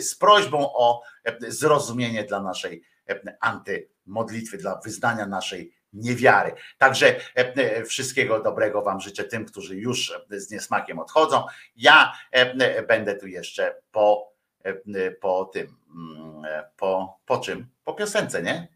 [0.00, 6.52] z prośbą o e, zrozumienie dla naszej e, antymodlitwy, dla wyznania naszej niewiary.
[6.78, 11.44] Także e, wszystkiego dobrego Wam życzę tym, którzy już z niesmakiem odchodzą.
[11.76, 14.32] Ja e, będę tu jeszcze po,
[14.64, 17.68] e, po tym, mm, po, po czym?
[17.84, 18.68] Po piosence, nie?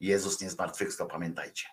[0.00, 1.66] Jezus nie zmartwychwstał, pamiętajcie.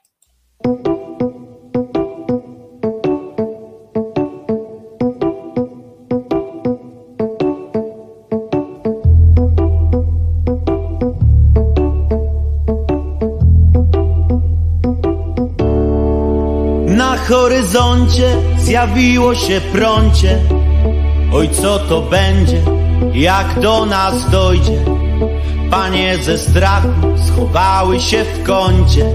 [17.72, 20.40] Horyzoncie zjawiło się prącie.
[21.33, 22.61] Oj, co to będzie,
[23.14, 24.85] jak do nas dojdzie?
[25.69, 26.90] Panie ze strachu
[27.27, 29.06] schowały się w kącie.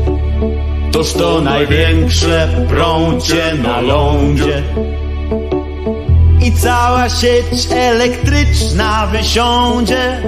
[0.93, 4.63] Toż to największe prącie na lądzie.
[6.43, 10.23] I cała sieć elektryczna wysiądzie.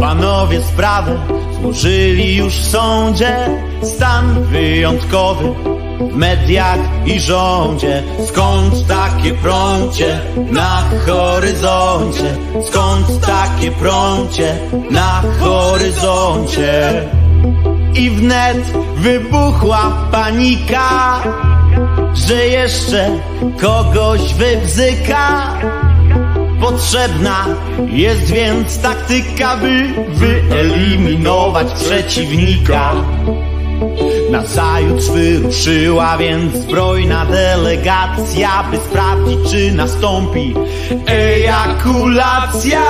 [0.00, 1.18] Panowie sprawę
[1.60, 3.36] złożyli już w sądzie.
[3.82, 5.54] Stan wyjątkowy
[6.00, 8.02] mediach i rządzie.
[8.26, 10.20] Skąd takie prącie
[10.50, 12.36] na horyzoncie?
[12.66, 14.56] Skąd takie prącie
[14.90, 17.02] na horyzoncie?
[17.94, 21.22] I wnet wybuchła panika,
[22.14, 23.10] że jeszcze
[23.60, 25.54] kogoś wybzyka.
[26.60, 27.46] Potrzebna
[27.86, 32.94] jest więc taktyka, by wyeliminować przeciwnika.
[34.30, 40.54] Nazajutrz wyruszyła więc zbrojna delegacja, by sprawdzić, czy nastąpi
[41.06, 42.82] ejakulacja.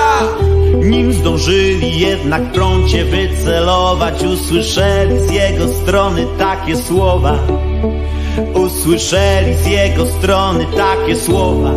[0.83, 7.35] Nim zdążyli jednak prącie wycelować, usłyszeli z jego strony takie słowa.
[8.53, 11.71] Usłyszeli z jego strony takie słowa.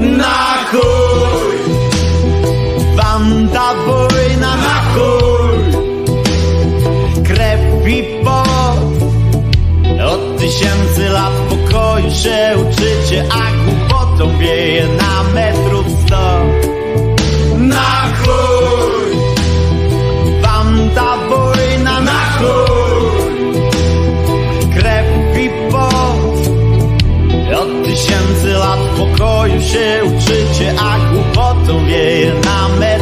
[0.00, 1.54] Na chuj!
[2.96, 4.13] Wanda wojna
[10.54, 16.44] tysięcy lat pokoju się uczycie A głupotą wieje na metrów sto
[17.56, 19.16] Na chuj!
[20.42, 23.50] Wanda wojna na chuj!
[24.76, 26.48] Krew i pot
[27.60, 32.93] Od tysięcy lat pokoju się uczycie A głupotą wieje na metrów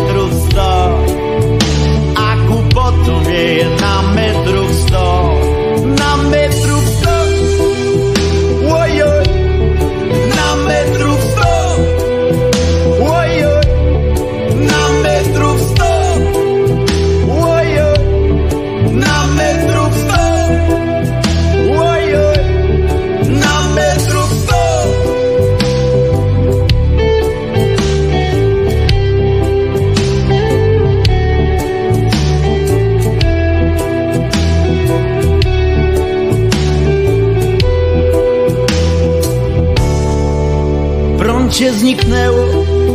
[41.70, 42.46] Zniknęło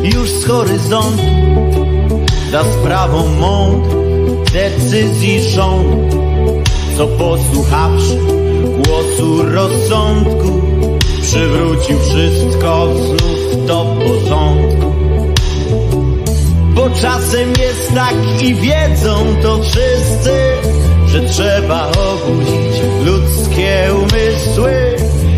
[0.03, 1.23] już z horyzontu.
[2.51, 3.97] Za sprawą mądrych
[4.53, 6.17] decyzji rządu
[6.97, 8.17] Co posłuchawszy
[8.85, 10.61] głosu rozsądku
[11.21, 14.93] Przywrócił wszystko znów do porządku.
[16.73, 20.31] Bo czasem jest tak i wiedzą to wszyscy
[21.07, 24.97] Że trzeba obudzić ludzkie umysły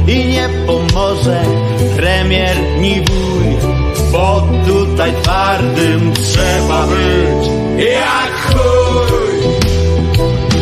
[0.10, 1.42] I nie pomoże
[1.98, 3.48] premier ni wuj
[4.12, 7.48] Bo tutaj twardym trzeba być
[7.78, 9.40] Jak chuj.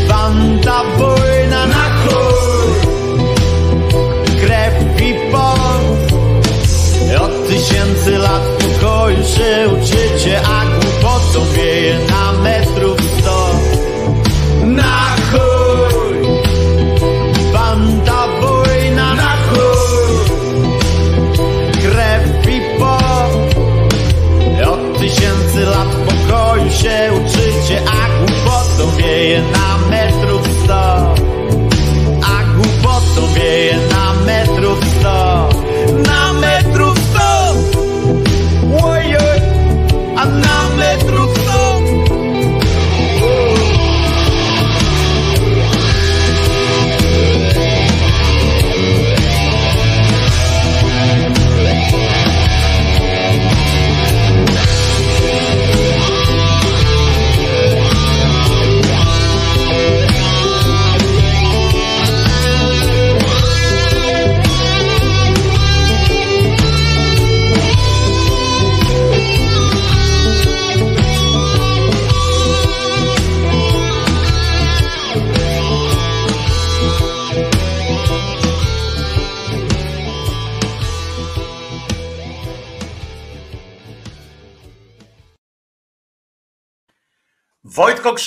[0.08, 2.74] Wanda wojna na chuj
[4.42, 5.68] Krew i pot.
[7.22, 12.17] Od tysięcy lat pokoju się uczycie A głupotą wieje na
[29.28, 29.67] głupotą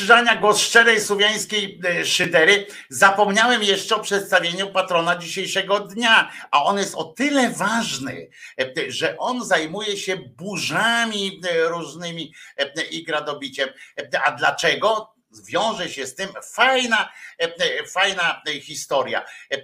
[0.01, 2.67] Wojtko Krzyżania, głos szczerej słowiańskiej e, szydery.
[2.89, 8.31] Zapomniałem jeszcze o przedstawieniu patrona dzisiejszego dnia, a on jest o tyle ważny,
[8.61, 13.69] e, że on zajmuje się burzami e, różnymi e, i gradobiciem.
[13.99, 15.15] E, A dlaczego?
[15.49, 19.25] Wiąże się z tym fajna, e, fajna historia.
[19.51, 19.57] E,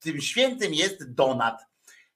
[0.00, 1.66] Tym świętym jest Donat.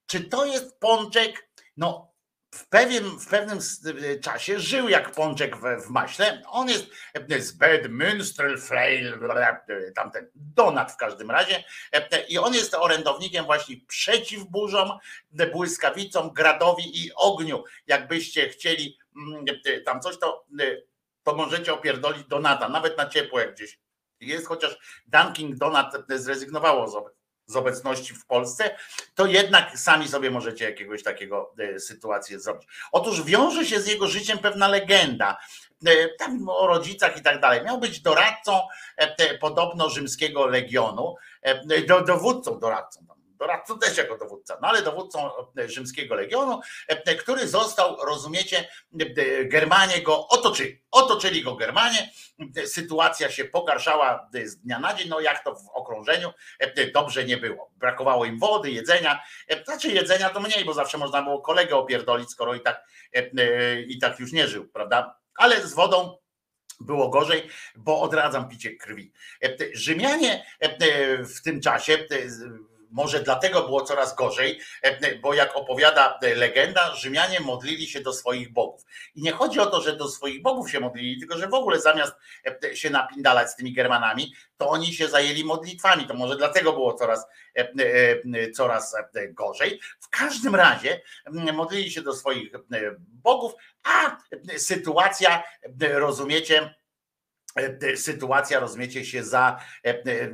[0.07, 2.10] czy to jest pączek, no
[2.51, 6.43] w, pewien, w pewnym y, czasie żył jak pączek w, w maśle.
[6.47, 6.87] On jest
[7.31, 9.19] e, z Bedminsterfleil,
[9.95, 11.65] tamten Donat w każdym razie.
[11.93, 14.99] E, I on jest orędownikiem właśnie przeciw burzom,
[15.39, 17.65] e, błyskawicom, gradowi i ogniu.
[17.87, 20.65] Jakbyście chcieli mm, e, tam coś, to, e,
[21.23, 23.79] to możecie opierdolić Donata, nawet na ciepło jak gdzieś
[24.21, 27.20] jest, chociaż Dunkin Donat zrezygnowało z,
[27.51, 28.77] z obecności w Polsce,
[29.15, 32.69] to jednak sami sobie możecie jakiegoś takiego e, sytuację zrobić.
[32.93, 35.39] Otóż wiąże się z jego życiem pewna legenda,
[35.87, 37.65] e, tam o rodzicach i tak dalej.
[37.65, 38.61] Miał być doradcą
[38.97, 41.15] e, podobno rzymskiego legionu,
[41.89, 43.07] do, dowódcą, doradcą,
[43.41, 48.69] doradcą też jako dowódca, no ale dowódcą e, rzymskiego legionu, e, który został, rozumiecie,
[49.01, 50.83] e, Germanie go otoczyli.
[50.91, 52.11] Otoczyli go Germanie,
[52.67, 57.37] sytuacja się pogarszała z dnia na dzień, no jak to w okrążeniu, e, dobrze nie
[57.37, 57.71] było.
[57.77, 62.31] Brakowało im wody, jedzenia, e, znaczy jedzenia to mniej, bo zawsze można było kolegę opierdolić,
[62.31, 62.85] skoro i tak,
[63.17, 65.21] e, e, i tak już nie żył, prawda?
[65.35, 66.21] Ale z wodą
[66.81, 69.13] było gorzej, bo odradzam picie krwi.
[69.45, 72.07] E, Rzymianie e, e, w tym czasie, e,
[72.91, 78.13] może dlatego było coraz gorzej, e, bo jak opowiada e, legenda, Rzymianie modlili się do
[78.13, 78.85] swoich bogów.
[79.15, 81.81] I nie chodzi o to, że do swoich bogów się modlili, tylko że w ogóle
[81.81, 82.13] zamiast
[82.65, 86.07] e, się napindalać z tymi Germanami, to oni się zajęli modlitwami.
[86.07, 87.27] To może dlatego było coraz,
[88.55, 88.97] coraz
[89.31, 89.81] gorzej.
[90.01, 91.01] W każdym razie
[91.53, 92.53] modlili się do swoich
[92.99, 93.53] bogów,
[93.83, 94.17] a
[94.57, 95.43] sytuacja,
[95.81, 96.75] rozumiecie,
[97.97, 99.61] sytuacja, rozumiecie, się za,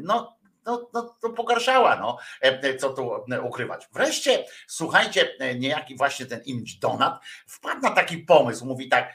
[0.01, 0.36] no,
[0.67, 3.89] no, no, to pogarszała, no, e, co tu e, ukrywać.
[3.93, 9.15] Wreszcie, słuchajcie, e, niejaki właśnie ten image Donat wpadł na taki pomysł, mówi tak,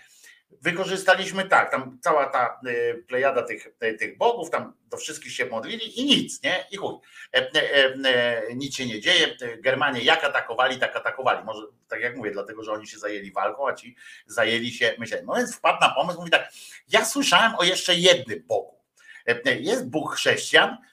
[0.61, 5.45] wykorzystaliśmy tak, tam cała ta e, plejada tych, e, tych bogów, tam do wszystkich się
[5.45, 6.65] modlili i nic, nie?
[6.71, 6.95] I chuj.
[7.33, 9.27] E, e, e, Nic się nie dzieje.
[9.41, 11.45] E, Germanie jak atakowali, tak atakowali.
[11.45, 15.25] Może tak jak mówię, dlatego, że oni się zajęli walką, a ci zajęli się myśleniem.
[15.25, 16.51] No więc wpadł na pomysł, mówi tak,
[16.89, 18.81] ja słyszałem o jeszcze jednym Bogu.
[19.27, 20.90] E, e, Jest Bóg chrześcijan e, e,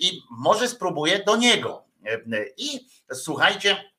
[0.00, 1.84] i może spróbuję do niego.
[2.06, 3.92] E, e, I słuchajcie,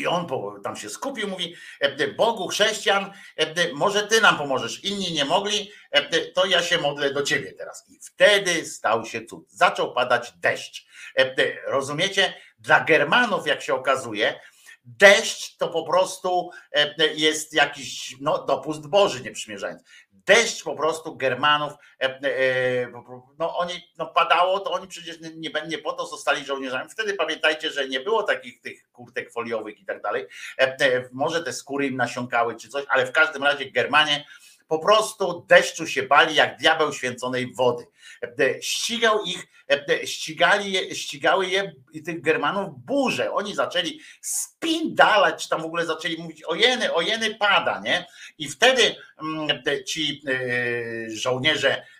[0.00, 0.26] i on
[0.64, 4.84] tam się skupił, mówi: e, Bogu chrześcijan, e, może ty nam pomożesz.
[4.84, 7.84] Inni nie mogli, e, to ja się modlę do ciebie teraz.
[7.88, 9.50] I wtedy stał się cud.
[9.50, 10.86] Zaczął padać deszcz.
[11.18, 11.34] E,
[11.66, 12.34] Rozumiecie?
[12.58, 14.40] Dla Germanów, jak się okazuje,
[14.84, 19.82] deszcz to po prostu e, jest jakiś no, dopust Boży, nie przymierzając.
[20.12, 22.92] Deszcz po prostu Germanów, e, e,
[23.38, 26.90] no oni, no padało, to oni przecież nie, nie, nie po to zostali żołnierzami.
[26.90, 30.26] Wtedy pamiętajcie, że nie było takich tych kurtek foliowych i tak dalej.
[30.58, 34.24] E, e, Może te skóry im nasiąkały czy coś, ale w każdym razie Germanie
[34.70, 37.86] po prostu deszczu się bali jak diabeł święconej wody.
[38.22, 41.72] E, Ścigał ich, e, ścigali je, ścigały je
[42.04, 43.32] tych Germanów burze.
[43.32, 48.06] Oni zaczęli spindalać, czy tam w ogóle zaczęli mówić ojeny, ojeny pada, nie?
[48.38, 51.84] I wtedy mm, te- ci e, żołnierze, e,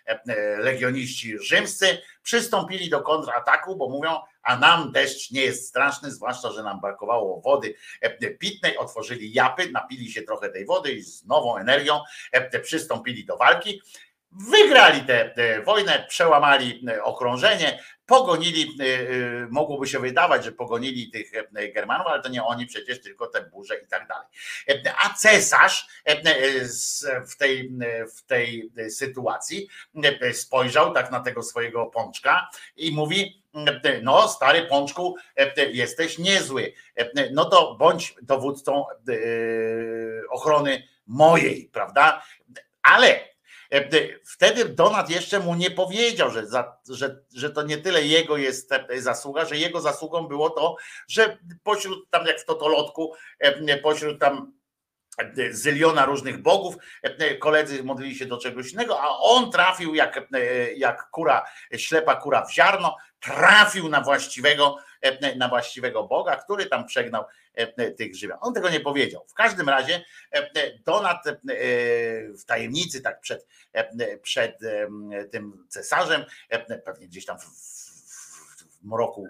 [0.57, 6.63] legioniści rzymscy przystąpili do kontrataku, bo mówią, a nam deszcz nie jest straszny, zwłaszcza, że
[6.63, 11.57] nam brakowało wody e, pitnej, otworzyli japy, napili się trochę tej wody i z nową
[11.57, 11.99] energią
[12.31, 13.81] e, przystąpili do walki.
[14.31, 21.11] Wygrali tę tę wojnę, przełamali e, okrążenie, pogonili, e, e, mogłoby się wydawać, że pogonili
[21.11, 24.27] tych e, Germanów, ale to nie oni przecież, tylko te burze i tak dalej.
[24.69, 26.65] E, A cesarz e, e,
[27.25, 29.67] w tej, e, w tej sytuacji
[30.21, 33.43] e, spojrzał tak na tego swojego pączka i mówi,
[33.83, 39.13] e, no stary pączku, e, jesteś niezły, E, no to bądź dowódcą e,
[40.29, 42.23] ochrony mojej, prawda?
[42.83, 43.30] Ale e,
[44.25, 48.71] wtedy Donat jeszcze mu nie powiedział, że, za, że, że to nie tyle jego jest
[48.71, 50.75] e, zasługa, że jego zasługą było to,
[51.07, 54.53] że pośród tam jak w Totolotku, e, pośród tam
[55.17, 60.17] e, zyliona różnych bogów, e, koledzy modlili się do czegoś innego, a on trafił jak,
[60.33, 61.45] e, jak kura,
[61.77, 67.91] ślepa kura w ziarno, trafił na właściwego, e, na właściwego Boga, który tam przegnał e,
[67.91, 68.37] tych Rzymian.
[68.41, 69.25] On tego nie powiedział.
[69.27, 70.49] W każdym razie e,
[70.85, 71.33] Donat e,
[72.33, 74.59] w tajemnicy, tak przed, e, przed
[75.31, 79.27] tym cesarzem, e, pewnie gdzieś tam w, w, w mroku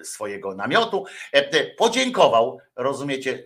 [0.00, 3.44] e, swojego namiotu, e, podziękował, rozumiecie,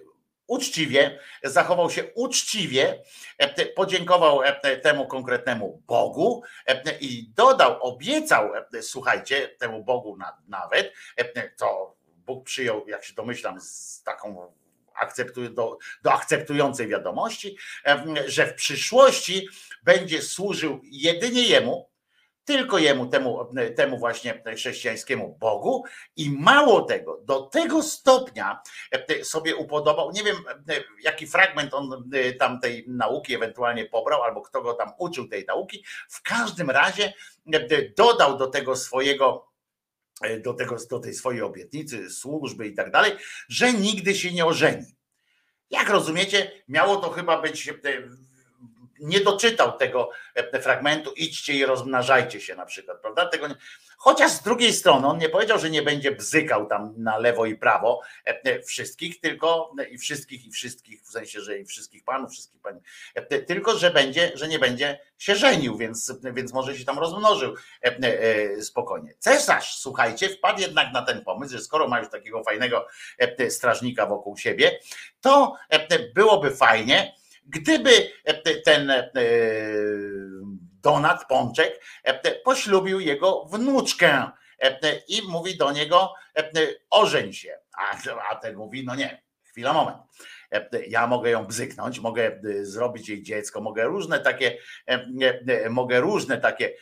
[0.52, 3.02] uczciwie, zachował się uczciwie,
[3.38, 8.50] e, podziękował e, temu konkretnemu Bogu e, i dodał, obiecał,
[8.80, 10.92] słuchajcie, temu Bogu na- nawet,
[11.58, 14.52] to Bóg przyjął, jak się domyślam, z taką
[14.94, 17.56] akceptuje, do, do akceptującej wiadomości,
[18.26, 19.48] że w przyszłości
[19.82, 21.91] będzie służył jedynie jemu,
[22.44, 25.84] tylko jemu, temu, temu właśnie chrześcijańskiemu Bogu
[26.16, 30.36] i mało tego, do tego stopnia e, sobie upodobał, nie wiem
[30.68, 35.28] e, jaki fragment on e, tam tej nauki ewentualnie pobrał, albo kto go tam uczył
[35.28, 37.12] tej nauki, w każdym razie
[37.96, 39.52] dodał do tego swojego
[40.44, 43.12] do, tego, do tej swojej obietnicy, służby i tak dalej,
[43.48, 44.96] że nigdy się nie ożeni.
[45.70, 47.70] Jak rozumiecie, miało to chyba być
[49.02, 53.26] nie doczytał tego e, fragmentu, idźcie i rozmnażajcie się na przykład, prawda?
[53.26, 53.54] Tego nie...
[53.96, 57.56] Chociaż z drugiej strony on nie powiedział, że nie będzie bzykał tam na lewo i
[57.56, 62.60] prawo e, wszystkich, tylko i wszystkich, i wszystkich, w sensie, że i wszystkich panów, wszystkich
[63.14, 67.54] e, tylko że będzie, że nie będzie się żenił, więc, więc może się tam rozmnożył
[68.60, 69.14] spokojnie.
[69.18, 72.86] Cesarz, słuchajcie, wpadł jednak na ten pomysł, że skoro ma już takiego fajnego
[73.48, 74.78] strażnika wokół siebie,
[75.20, 75.56] to
[76.14, 77.12] byłoby fajnie,
[77.46, 78.12] Gdyby
[78.64, 79.10] ten e,
[80.82, 81.84] Donat Pączek
[82.44, 84.30] poślubił jego wnuczkę
[85.08, 86.14] i mówi do niego
[86.90, 87.96] ożeń się, a,
[88.30, 89.98] a ten mówi no nie, chwila, moment.
[90.88, 94.58] Ja mogę ją bzyknąć, mogę zrobić jej dziecko, mogę różne takie,
[95.70, 96.72] mogę różne takie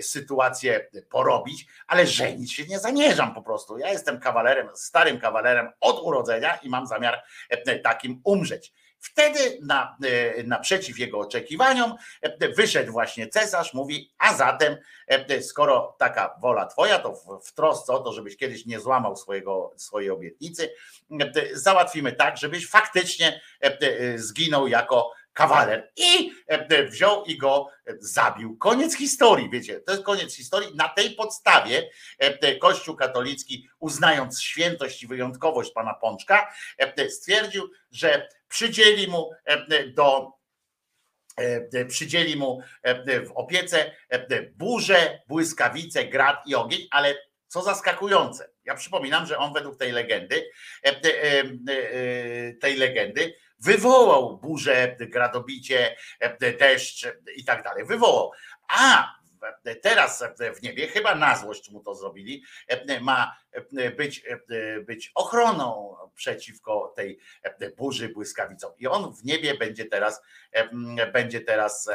[0.00, 3.78] sytuacje porobić, ale żenić się nie zamierzam po prostu.
[3.78, 7.22] Ja jestem kawalerem, starym kawalerem od urodzenia i mam zamiar
[7.82, 8.72] takim umrzeć.
[9.00, 15.96] Wtedy na, e, naprzeciw jego oczekiwaniom e, wyszedł właśnie cesarz, mówi, a zatem e, skoro
[15.98, 20.70] taka wola twoja, to w, trosce o to, żebyś kiedyś nie złamał swojego, swojej obietnicy,
[21.52, 23.40] załatwimy tak, żebyś faktycznie
[24.16, 25.92] zginął jako kawaler.
[25.96, 26.32] I
[26.88, 27.68] wziął i go
[28.00, 28.56] zabił.
[28.56, 30.76] Koniec historii, wiecie, to jest koniec historii.
[30.76, 31.90] Na tej podstawie
[32.60, 36.52] Kościół katolicki, uznając świętość i wyjątkowość pana Pączka,
[37.08, 39.30] stwierdził, że przydzieli mu
[39.94, 40.32] do
[41.88, 42.60] przydzieli mu
[43.04, 43.94] w opiece
[44.56, 47.14] burze, błyskawice, grad i ogień, ale
[47.46, 50.50] co zaskakujące, ja przypominam, że on według tej legendy,
[52.60, 55.96] tej legendy wywołał burzę, gradobicie,
[56.40, 57.84] deszcz i tak dalej.
[57.84, 58.32] Wywołał.
[58.68, 59.14] A
[59.82, 60.24] teraz
[60.58, 62.44] w niebie, chyba na złość mu to zrobili,
[63.00, 63.36] ma
[63.96, 64.24] być,
[64.86, 67.18] być ochroną przeciwko tej
[67.76, 68.72] burzy błyskawicą.
[68.78, 70.22] I on w niebie będzie teraz,
[71.12, 71.88] będzie teraz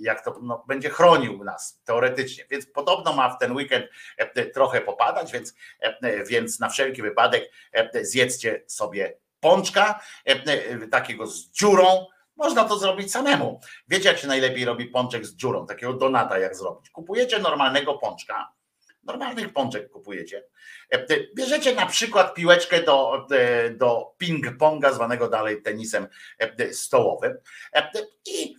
[0.00, 2.44] jak to no, będzie chronił nas teoretycznie.
[2.50, 3.86] Więc podobno ma w ten weekend
[4.54, 5.54] trochę popadać, więc,
[6.26, 7.50] więc na wszelki wypadek
[8.02, 10.00] zjedzcie sobie pączka,
[10.90, 12.06] takiego z dziurą.
[12.36, 13.60] Można to zrobić samemu.
[13.88, 16.90] Wiecie, jak się najlepiej robi pączek z dziurą, takiego donata, jak zrobić.
[16.90, 18.52] Kupujecie normalnego pączka,
[19.04, 20.44] normalnych pączek kupujecie.
[21.36, 23.26] Bierzecie na przykład piłeczkę do,
[23.70, 26.08] do ping-ponga, zwanego dalej tenisem
[26.72, 27.38] stołowym
[28.26, 28.56] i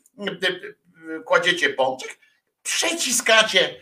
[1.25, 2.19] kładziecie pączek,
[2.63, 3.75] przeciskacie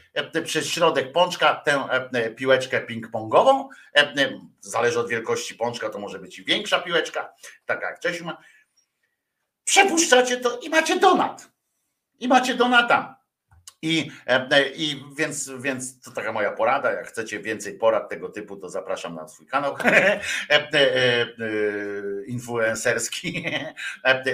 [0.45, 1.87] przez środek pączka tę
[2.35, 3.67] piłeczkę ping-pongową.
[4.59, 7.33] Zależy od wielkości pączka, to może być większa piłeczka,
[7.65, 8.37] taka jak Czesiu ma.
[9.65, 11.49] Przepuszczacie to i macie donat.
[12.19, 13.15] I macie donata.
[13.81, 14.11] I,
[14.75, 16.91] i więc, więc to taka moja porada.
[16.91, 19.75] Jak chcecie więcej porad tego typu, to zapraszam na swój kanał
[22.27, 23.45] influencerski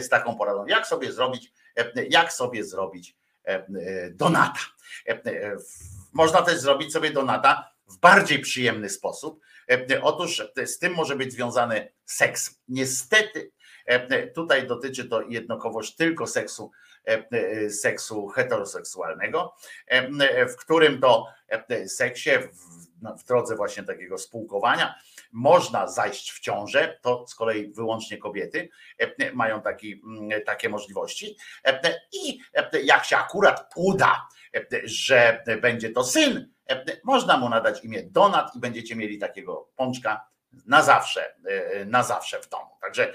[0.02, 0.66] z taką poradą.
[0.66, 1.54] Jak sobie zrobić,
[2.10, 3.16] jak sobie zrobić
[4.12, 4.60] donata.
[6.14, 9.42] Można też zrobić sobie donata w bardziej przyjemny sposób.
[10.02, 12.62] Otóż z tym może być związany seks.
[12.68, 13.52] Niestety
[14.36, 16.72] tutaj dotyczy to jednakowoż tylko seksu
[17.70, 19.56] seksu heteroseksualnego,
[20.50, 21.28] w którym to
[21.88, 24.96] seksie w, w drodze właśnie takiego spółkowania
[25.32, 28.70] można zajść w ciążę, to z kolei wyłącznie kobiety
[29.34, 30.02] mają taki,
[30.46, 31.38] takie możliwości
[32.14, 32.40] i
[32.84, 34.28] jak się akurat uda,
[34.84, 36.54] że będzie to syn,
[37.04, 40.31] można mu nadać imię Donat i będziecie mieli takiego pączka
[40.66, 41.36] na zawsze,
[41.86, 42.78] na zawsze w domu.
[42.82, 43.14] Także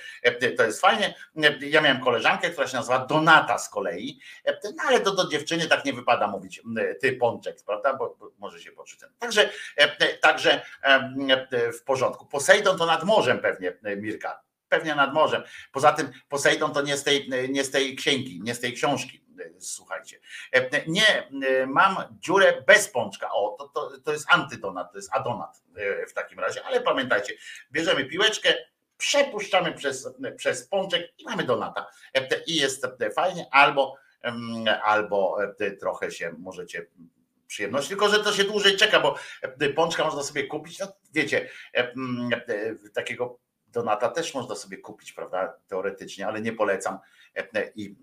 [0.57, 1.15] to jest fajnie.
[1.61, 4.21] Ja miałem koleżankę, która się nazywa Donata z kolei,
[4.65, 6.63] no ale to do dziewczyny tak nie wypada mówić
[7.01, 9.01] ty pączek, prawda, bo, bo może się poczuć.
[9.19, 9.51] Także,
[10.21, 10.63] także
[11.79, 12.27] w porządku.
[12.27, 15.43] Posejdon to nad morzem pewnie, Mirka, pewnie nad morzem.
[15.73, 19.26] Poza tym Posejdon to nie z tej, nie z tej księgi, nie z tej książki.
[19.59, 20.21] Słuchajcie,
[20.87, 21.29] nie,
[21.67, 23.31] mam dziurę bez pączka.
[23.33, 25.63] O, to, to, to jest antydonat, to jest adonat
[26.09, 27.35] w takim razie, ale pamiętajcie,
[27.73, 28.55] bierzemy piłeczkę,
[28.97, 31.87] przepuszczamy przez, przez pączek i mamy donata.
[32.47, 33.97] I jest fajnie, albo,
[34.83, 35.39] albo
[35.81, 36.87] trochę się możecie
[37.47, 39.19] przyjemność, tylko że to się dłużej czeka, bo
[39.77, 41.49] pączka można sobie kupić, no wiecie,
[42.95, 43.39] takiego
[43.77, 45.55] Donata też można sobie kupić, prawda?
[45.67, 46.99] Teoretycznie, ale nie polecam
[47.35, 47.97] e, i,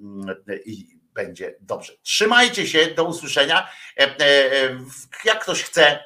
[0.65, 1.93] i będzie dobrze.
[2.01, 3.69] Trzymajcie się, do usłyszenia.
[3.99, 4.77] E, e,
[5.25, 5.99] Jak ktoś chce,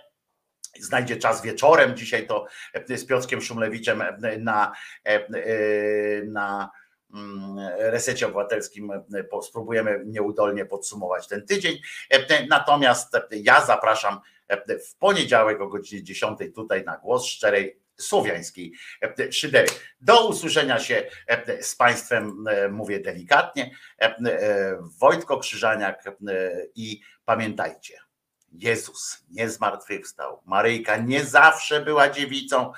[0.79, 1.97] znajdzie czas wieczorem.
[1.97, 4.71] Dzisiaj to e, z Piotrkiem Szumlewiczem e, na,
[5.05, 5.27] e, e,
[6.25, 6.71] na
[7.13, 9.03] mm, resecie obywatelskim e,
[9.41, 11.77] spróbujemy nieudolnie podsumować ten tydzień.
[12.09, 17.79] E, Natomiast e, ja zapraszam e, w poniedziałek o godzinie 10 tutaj na głos szczerej
[17.97, 19.67] słowiańskiej e, szydery.
[20.01, 23.71] Do usłyszenia się e, z Państwem, e, mówię delikatnie,
[24.99, 26.03] Wojtko Krzyżaniak
[26.75, 27.99] i pamiętajcie,
[28.51, 30.41] Jezus nie zmartwychwstał.
[30.45, 32.71] Maryjka nie zawsze była dziewicą,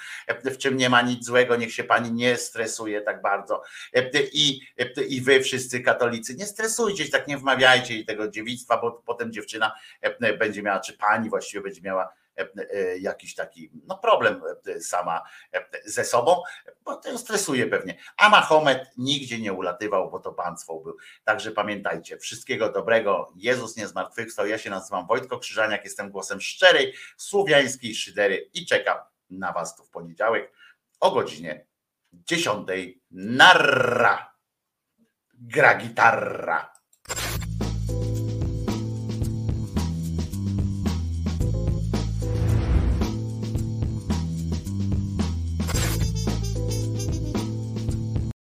[0.45, 3.61] w czym nie ma nic złego, niech się pani nie stresuje tak bardzo.
[4.33, 4.61] I,
[5.07, 9.33] i wy wszyscy katolicy, nie stresujcie się, tak nie wmawiajcie jej tego dziewictwa, bo potem
[9.33, 9.71] dziewczyna
[10.39, 12.13] będzie miała, czy pani właściwie będzie miała
[12.99, 14.41] jakiś taki no problem
[14.79, 15.21] sama
[15.85, 16.41] ze sobą,
[16.83, 17.97] bo to stresuje pewnie.
[18.17, 20.97] A Mahomet nigdzie nie ulatywał, bo to państwo był.
[21.23, 23.33] Także pamiętajcie, wszystkiego dobrego.
[23.35, 24.47] Jezus nie zmartwychwstał.
[24.47, 28.97] Ja się nazywam Wojtko Krzyżaniak, jestem głosem szczerej, słowiańskiej szydery i czekam
[29.29, 30.53] na was tu w poniedziałek
[30.99, 31.65] o godzinie
[32.13, 32.67] 10.
[33.11, 34.33] Narra.
[35.33, 36.78] Gra gitarra.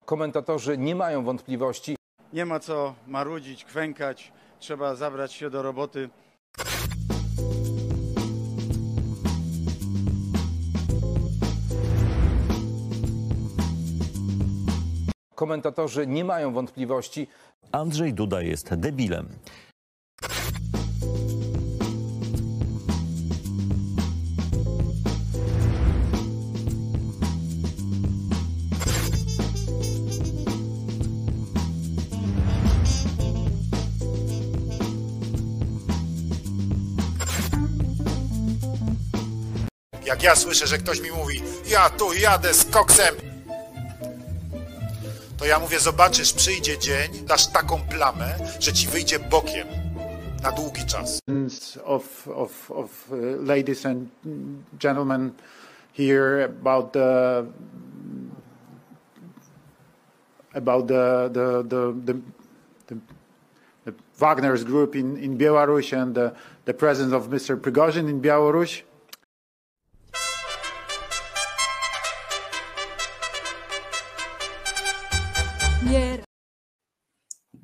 [0.06, 1.96] Komentatorzy nie mają wątpliwości,
[2.32, 6.10] Nie ma co marudzić, kwękać, trzeba zabrać się do roboty.
[15.34, 17.28] komentatorzy nie mają wątpliwości.
[17.72, 19.28] Andrzej Duda jest debilem.
[40.16, 43.14] Jak ja słyszę, że ktoś mi mówi, ja tu jadę z koksem,
[45.36, 49.68] to ja mówię, zobaczysz, przyjdzie dzień, dasz taką plamę, że ci wyjdzie bokiem
[50.42, 51.18] na długi czas.
[51.84, 54.08] Of, of, of uh, ladies and
[54.82, 55.30] gentlemen
[55.92, 57.44] here about the
[60.54, 62.14] about the the the, the,
[62.86, 66.30] the, Wagner's group in, in Belarus and the,
[66.64, 67.60] the presence of Mr.
[67.60, 68.82] Prigozhin in Belarus.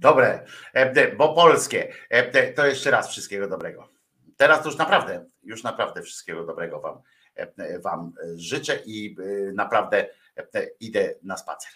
[0.02, 1.92] Dobre, e, bo polskie.
[2.10, 3.88] E, To jeszcze raz wszystkiego dobrego.
[4.36, 7.00] Teraz to już naprawdę, już naprawdę wszystkiego dobrego wam,
[7.34, 9.16] e, wam życzę i
[9.54, 10.08] naprawdę
[10.80, 11.72] idę na spacer.